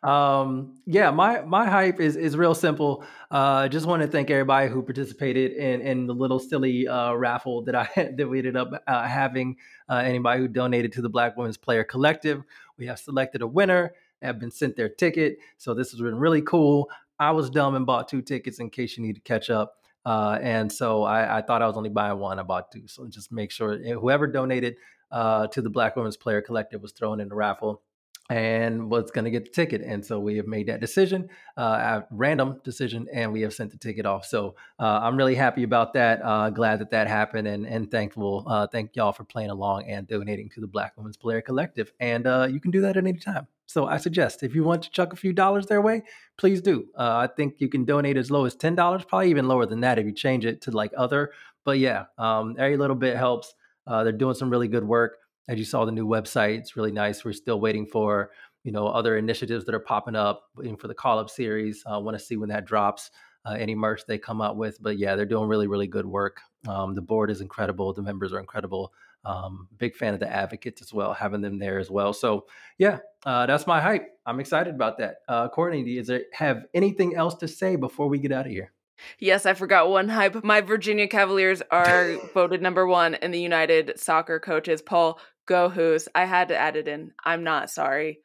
Um, 0.02 0.76
yeah, 0.86 1.10
my 1.10 1.42
my 1.42 1.66
hype 1.66 2.00
is 2.00 2.16
is 2.16 2.36
real 2.36 2.54
simple. 2.54 3.04
Uh, 3.30 3.68
just 3.68 3.86
want 3.86 4.02
to 4.02 4.08
thank 4.08 4.30
everybody 4.30 4.68
who 4.68 4.82
participated 4.82 5.52
in 5.52 5.80
in 5.80 6.06
the 6.06 6.14
little 6.14 6.38
silly 6.38 6.86
uh, 6.86 7.14
raffle 7.14 7.62
that 7.64 7.74
I 7.74 7.88
that 8.16 8.28
we 8.28 8.38
ended 8.38 8.56
up 8.56 8.70
uh, 8.86 9.06
having. 9.06 9.56
Uh, 9.88 9.96
anybody 9.96 10.40
who 10.40 10.48
donated 10.48 10.92
to 10.92 11.02
the 11.02 11.08
Black 11.08 11.36
Women's 11.36 11.56
Player 11.56 11.82
Collective, 11.82 12.42
we 12.76 12.86
have 12.86 12.98
selected 12.98 13.42
a 13.42 13.46
winner. 13.46 13.92
Have 14.22 14.40
been 14.40 14.50
sent 14.50 14.74
their 14.76 14.88
ticket, 14.88 15.38
so 15.58 15.74
this 15.74 15.92
has 15.92 16.00
been 16.00 16.16
really 16.16 16.42
cool. 16.42 16.90
I 17.20 17.30
was 17.30 17.50
dumb 17.50 17.74
and 17.74 17.86
bought 17.86 18.08
two 18.08 18.22
tickets 18.22 18.58
in 18.58 18.70
case 18.70 18.96
you 18.96 19.02
need 19.04 19.14
to 19.14 19.20
catch 19.20 19.48
up. 19.48 19.76
Uh, 20.04 20.38
and 20.40 20.72
so 20.72 21.02
I, 21.02 21.38
I, 21.38 21.42
thought 21.42 21.60
I 21.60 21.66
was 21.66 21.76
only 21.76 21.90
buying 21.90 22.18
one. 22.18 22.38
I 22.38 22.42
bought 22.42 22.70
two. 22.72 22.86
So 22.86 23.06
just 23.08 23.30
make 23.30 23.50
sure 23.50 23.78
eh, 23.84 23.92
whoever 23.92 24.26
donated 24.26 24.76
uh, 25.10 25.46
to 25.48 25.62
the 25.62 25.70
Black 25.70 25.96
Women's 25.96 26.16
Player 26.16 26.42
Collective 26.42 26.82
was 26.82 26.92
thrown 26.92 27.20
in 27.20 27.28
the 27.28 27.34
raffle 27.34 27.82
and 28.30 28.90
was 28.90 29.10
going 29.10 29.24
to 29.24 29.30
get 29.30 29.44
the 29.44 29.50
ticket. 29.50 29.80
And 29.80 30.04
so 30.04 30.20
we 30.20 30.36
have 30.36 30.46
made 30.46 30.66
that 30.66 30.80
decision, 30.80 31.30
uh, 31.56 31.62
a 32.02 32.06
random 32.10 32.60
decision, 32.62 33.06
and 33.12 33.32
we 33.32 33.40
have 33.40 33.54
sent 33.54 33.70
the 33.70 33.78
ticket 33.78 34.04
off. 34.04 34.26
So 34.26 34.54
uh, 34.78 35.00
I'm 35.02 35.16
really 35.16 35.34
happy 35.34 35.62
about 35.62 35.94
that. 35.94 36.20
Uh, 36.22 36.50
glad 36.50 36.80
that 36.80 36.90
that 36.90 37.08
happened, 37.08 37.48
and 37.48 37.66
and 37.66 37.90
thankful. 37.90 38.44
Uh, 38.46 38.66
thank 38.66 38.94
y'all 38.96 39.12
for 39.12 39.24
playing 39.24 39.50
along 39.50 39.88
and 39.88 40.06
donating 40.06 40.50
to 40.50 40.60
the 40.60 40.66
Black 40.66 40.92
Women's 40.96 41.16
Player 41.16 41.40
Collective. 41.40 41.92
And 42.00 42.26
uh, 42.26 42.48
you 42.50 42.60
can 42.60 42.70
do 42.70 42.82
that 42.82 42.96
at 42.96 43.06
any 43.06 43.18
time. 43.18 43.46
So 43.64 43.86
I 43.86 43.98
suggest 43.98 44.42
if 44.42 44.54
you 44.54 44.64
want 44.64 44.82
to 44.84 44.90
chuck 44.90 45.12
a 45.12 45.16
few 45.16 45.32
dollars 45.32 45.66
their 45.66 45.82
way, 45.82 46.02
please 46.36 46.60
do. 46.60 46.86
Uh, 46.98 47.16
I 47.16 47.28
think 47.34 47.56
you 47.58 47.68
can 47.68 47.84
donate 47.84 48.16
as 48.16 48.30
low 48.30 48.44
as 48.44 48.54
ten 48.54 48.74
dollars, 48.74 49.04
probably 49.04 49.30
even 49.30 49.48
lower 49.48 49.64
than 49.64 49.80
that 49.80 49.98
if 49.98 50.04
you 50.04 50.12
change 50.12 50.44
it 50.44 50.60
to 50.62 50.70
like 50.70 50.92
other. 50.96 51.32
But 51.64 51.78
yeah, 51.78 52.04
um, 52.18 52.56
every 52.58 52.76
little 52.76 52.96
bit 52.96 53.16
helps. 53.16 53.54
They're 53.88 54.12
doing 54.12 54.34
some 54.34 54.50
really 54.50 54.68
good 54.68 54.84
work. 54.84 55.18
As 55.48 55.58
you 55.58 55.64
saw 55.64 55.84
the 55.84 55.92
new 55.92 56.06
website 56.06 56.58
it's 56.58 56.76
really 56.76 56.92
nice. 56.92 57.24
We're 57.24 57.32
still 57.32 57.60
waiting 57.60 57.86
for 57.86 58.30
you 58.64 58.72
know 58.72 58.86
other 58.86 59.16
initiatives 59.16 59.64
that 59.64 59.74
are 59.74 59.80
popping 59.80 60.16
up 60.16 60.44
waiting 60.56 60.76
for 60.76 60.88
the 60.88 60.94
call 60.94 61.18
up 61.18 61.30
series. 61.30 61.82
I 61.86 61.94
uh, 61.94 62.00
want 62.00 62.18
to 62.18 62.24
see 62.24 62.36
when 62.36 62.50
that 62.50 62.66
drops 62.66 63.10
uh, 63.46 63.52
any 63.52 63.74
merch 63.74 64.02
they 64.06 64.18
come 64.18 64.42
out 64.42 64.56
with. 64.56 64.82
But 64.82 64.98
yeah 64.98 65.16
they're 65.16 65.26
doing 65.26 65.48
really 65.48 65.66
really 65.66 65.86
good 65.86 66.06
work. 66.06 66.40
Um, 66.66 66.94
the 66.94 67.02
board 67.02 67.30
is 67.30 67.40
incredible. 67.40 67.92
The 67.92 68.02
members 68.02 68.32
are 68.32 68.40
incredible. 68.40 68.92
Um, 69.24 69.68
big 69.78 69.96
fan 69.96 70.14
of 70.14 70.20
the 70.20 70.30
advocates 70.30 70.80
as 70.80 70.92
well 70.92 71.12
having 71.12 71.40
them 71.40 71.58
there 71.58 71.78
as 71.78 71.90
well. 71.90 72.12
So 72.12 72.46
yeah 72.76 72.98
uh, 73.24 73.46
that's 73.46 73.66
my 73.66 73.80
hype. 73.80 74.06
I'm 74.26 74.40
excited 74.40 74.74
about 74.74 74.98
that. 74.98 75.16
Uh, 75.28 75.48
courtney 75.48 75.96
is 75.96 76.08
there 76.08 76.24
have 76.34 76.64
anything 76.74 77.14
else 77.14 77.34
to 77.36 77.48
say 77.48 77.76
before 77.76 78.08
we 78.08 78.18
get 78.18 78.32
out 78.32 78.46
of 78.46 78.52
here 78.52 78.72
Yes, 79.18 79.46
I 79.46 79.54
forgot 79.54 79.90
one 79.90 80.08
hype. 80.08 80.42
My 80.44 80.60
Virginia 80.60 81.08
Cavaliers 81.08 81.62
are 81.70 82.16
voted 82.34 82.62
number 82.62 82.86
one 82.86 83.14
in 83.14 83.30
the 83.30 83.40
United 83.40 83.98
Soccer 83.98 84.40
Coaches 84.40 84.82
poll. 84.82 85.18
Go 85.46 85.68
Hoos. 85.68 86.08
I 86.14 86.24
had 86.24 86.48
to 86.48 86.56
add 86.56 86.76
it 86.76 86.88
in. 86.88 87.12
I'm 87.24 87.42
not 87.44 87.70
sorry. 87.70 88.20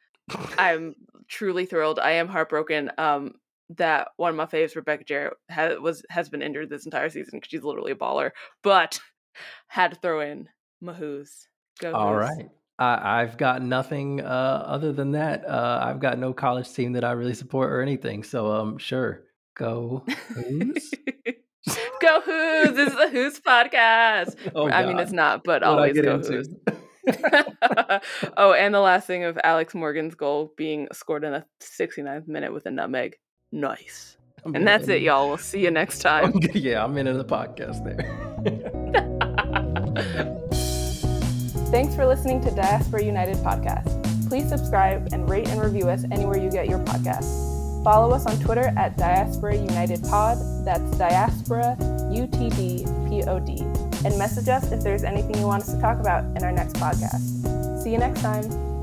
I'm 0.58 0.94
truly 1.28 1.66
thrilled. 1.66 1.98
I 1.98 2.12
am 2.12 2.28
heartbroken. 2.28 2.90
Um, 2.98 3.34
that 3.76 4.08
one 4.16 4.30
of 4.30 4.36
my 4.36 4.46
faves, 4.46 4.76
Rebecca 4.76 5.04
Jarrett, 5.04 5.34
has 5.48 5.78
was 5.78 6.04
has 6.10 6.28
been 6.28 6.42
injured 6.42 6.68
this 6.68 6.84
entire 6.84 7.08
season 7.08 7.38
because 7.38 7.50
she's 7.50 7.64
literally 7.64 7.92
a 7.92 7.96
baller. 7.96 8.30
But 8.62 9.00
had 9.68 9.92
to 9.92 9.98
throw 9.98 10.20
in 10.20 10.48
Mahoos. 10.82 11.46
Go. 11.80 11.92
All 11.92 12.14
right. 12.14 12.50
I, 12.78 13.22
I've 13.22 13.36
got 13.36 13.62
nothing 13.62 14.20
uh, 14.20 14.64
other 14.66 14.92
than 14.92 15.12
that. 15.12 15.44
Uh, 15.46 15.80
I've 15.82 16.00
got 16.00 16.18
no 16.18 16.32
college 16.32 16.72
team 16.72 16.92
that 16.92 17.04
I 17.04 17.12
really 17.12 17.34
support 17.34 17.70
or 17.70 17.80
anything. 17.80 18.24
So 18.24 18.52
um, 18.52 18.78
sure, 18.78 19.24
go 19.54 20.04
Hoos? 20.34 20.90
go 22.00 22.20
Hoos! 22.20 22.76
This 22.76 22.88
is 22.88 22.98
the 22.98 23.08
Hoos 23.08 23.40
podcast. 23.40 24.36
Oh, 24.54 24.68
I 24.68 24.86
mean, 24.86 24.98
it's 24.98 25.12
not, 25.12 25.44
but 25.44 25.62
what 25.62 25.68
always 25.70 26.00
go 26.00 26.18
Hoos. 26.18 26.48
oh, 28.36 28.52
and 28.52 28.74
the 28.74 28.80
last 28.80 29.06
thing 29.06 29.24
of 29.24 29.38
Alex 29.44 29.74
Morgan's 29.74 30.14
goal 30.14 30.52
being 30.56 30.88
scored 30.92 31.24
in 31.24 31.32
the 31.32 31.44
69th 31.60 32.28
minute 32.28 32.52
with 32.52 32.66
a 32.66 32.70
nutmeg. 32.70 33.16
Nice. 33.52 34.16
I'm 34.44 34.54
and 34.54 34.66
that's 34.66 34.88
it, 34.88 35.02
y'all. 35.02 35.28
We'll 35.28 35.38
see 35.38 35.60
you 35.60 35.70
next 35.70 36.00
time. 36.00 36.24
I'm, 36.26 36.40
yeah, 36.54 36.84
I'm 36.84 36.96
into 36.98 37.14
the 37.14 37.24
podcast 37.24 37.82
there. 37.84 38.04
Thanks 41.70 41.94
for 41.96 42.06
listening 42.06 42.42
to 42.42 42.50
Diaspora 42.50 43.02
United 43.02 43.36
podcast. 43.38 44.28
Please 44.28 44.48
subscribe 44.48 45.08
and 45.12 45.28
rate 45.28 45.48
and 45.48 45.60
review 45.60 45.88
us 45.88 46.04
anywhere 46.10 46.38
you 46.38 46.50
get 46.50 46.68
your 46.68 46.78
podcasts. 46.80 47.53
Follow 47.84 48.12
us 48.12 48.24
on 48.24 48.38
Twitter 48.40 48.72
at 48.78 48.96
Diaspora 48.96 49.56
United 49.56 50.02
Pod. 50.04 50.38
That's 50.64 50.96
Diaspora 50.96 51.76
U 52.10 52.26
T 52.26 52.48
D 52.48 52.86
P 53.08 53.22
O 53.24 53.38
D 53.38 53.60
and 54.04 54.18
message 54.18 54.48
us 54.48 54.72
if 54.72 54.82
there's 54.82 55.04
anything 55.04 55.36
you 55.38 55.46
want 55.46 55.62
us 55.62 55.74
to 55.74 55.80
talk 55.80 55.98
about 55.98 56.24
in 56.36 56.44
our 56.44 56.52
next 56.52 56.76
podcast. 56.76 57.82
See 57.82 57.92
you 57.92 57.98
next 57.98 58.20
time. 58.20 58.73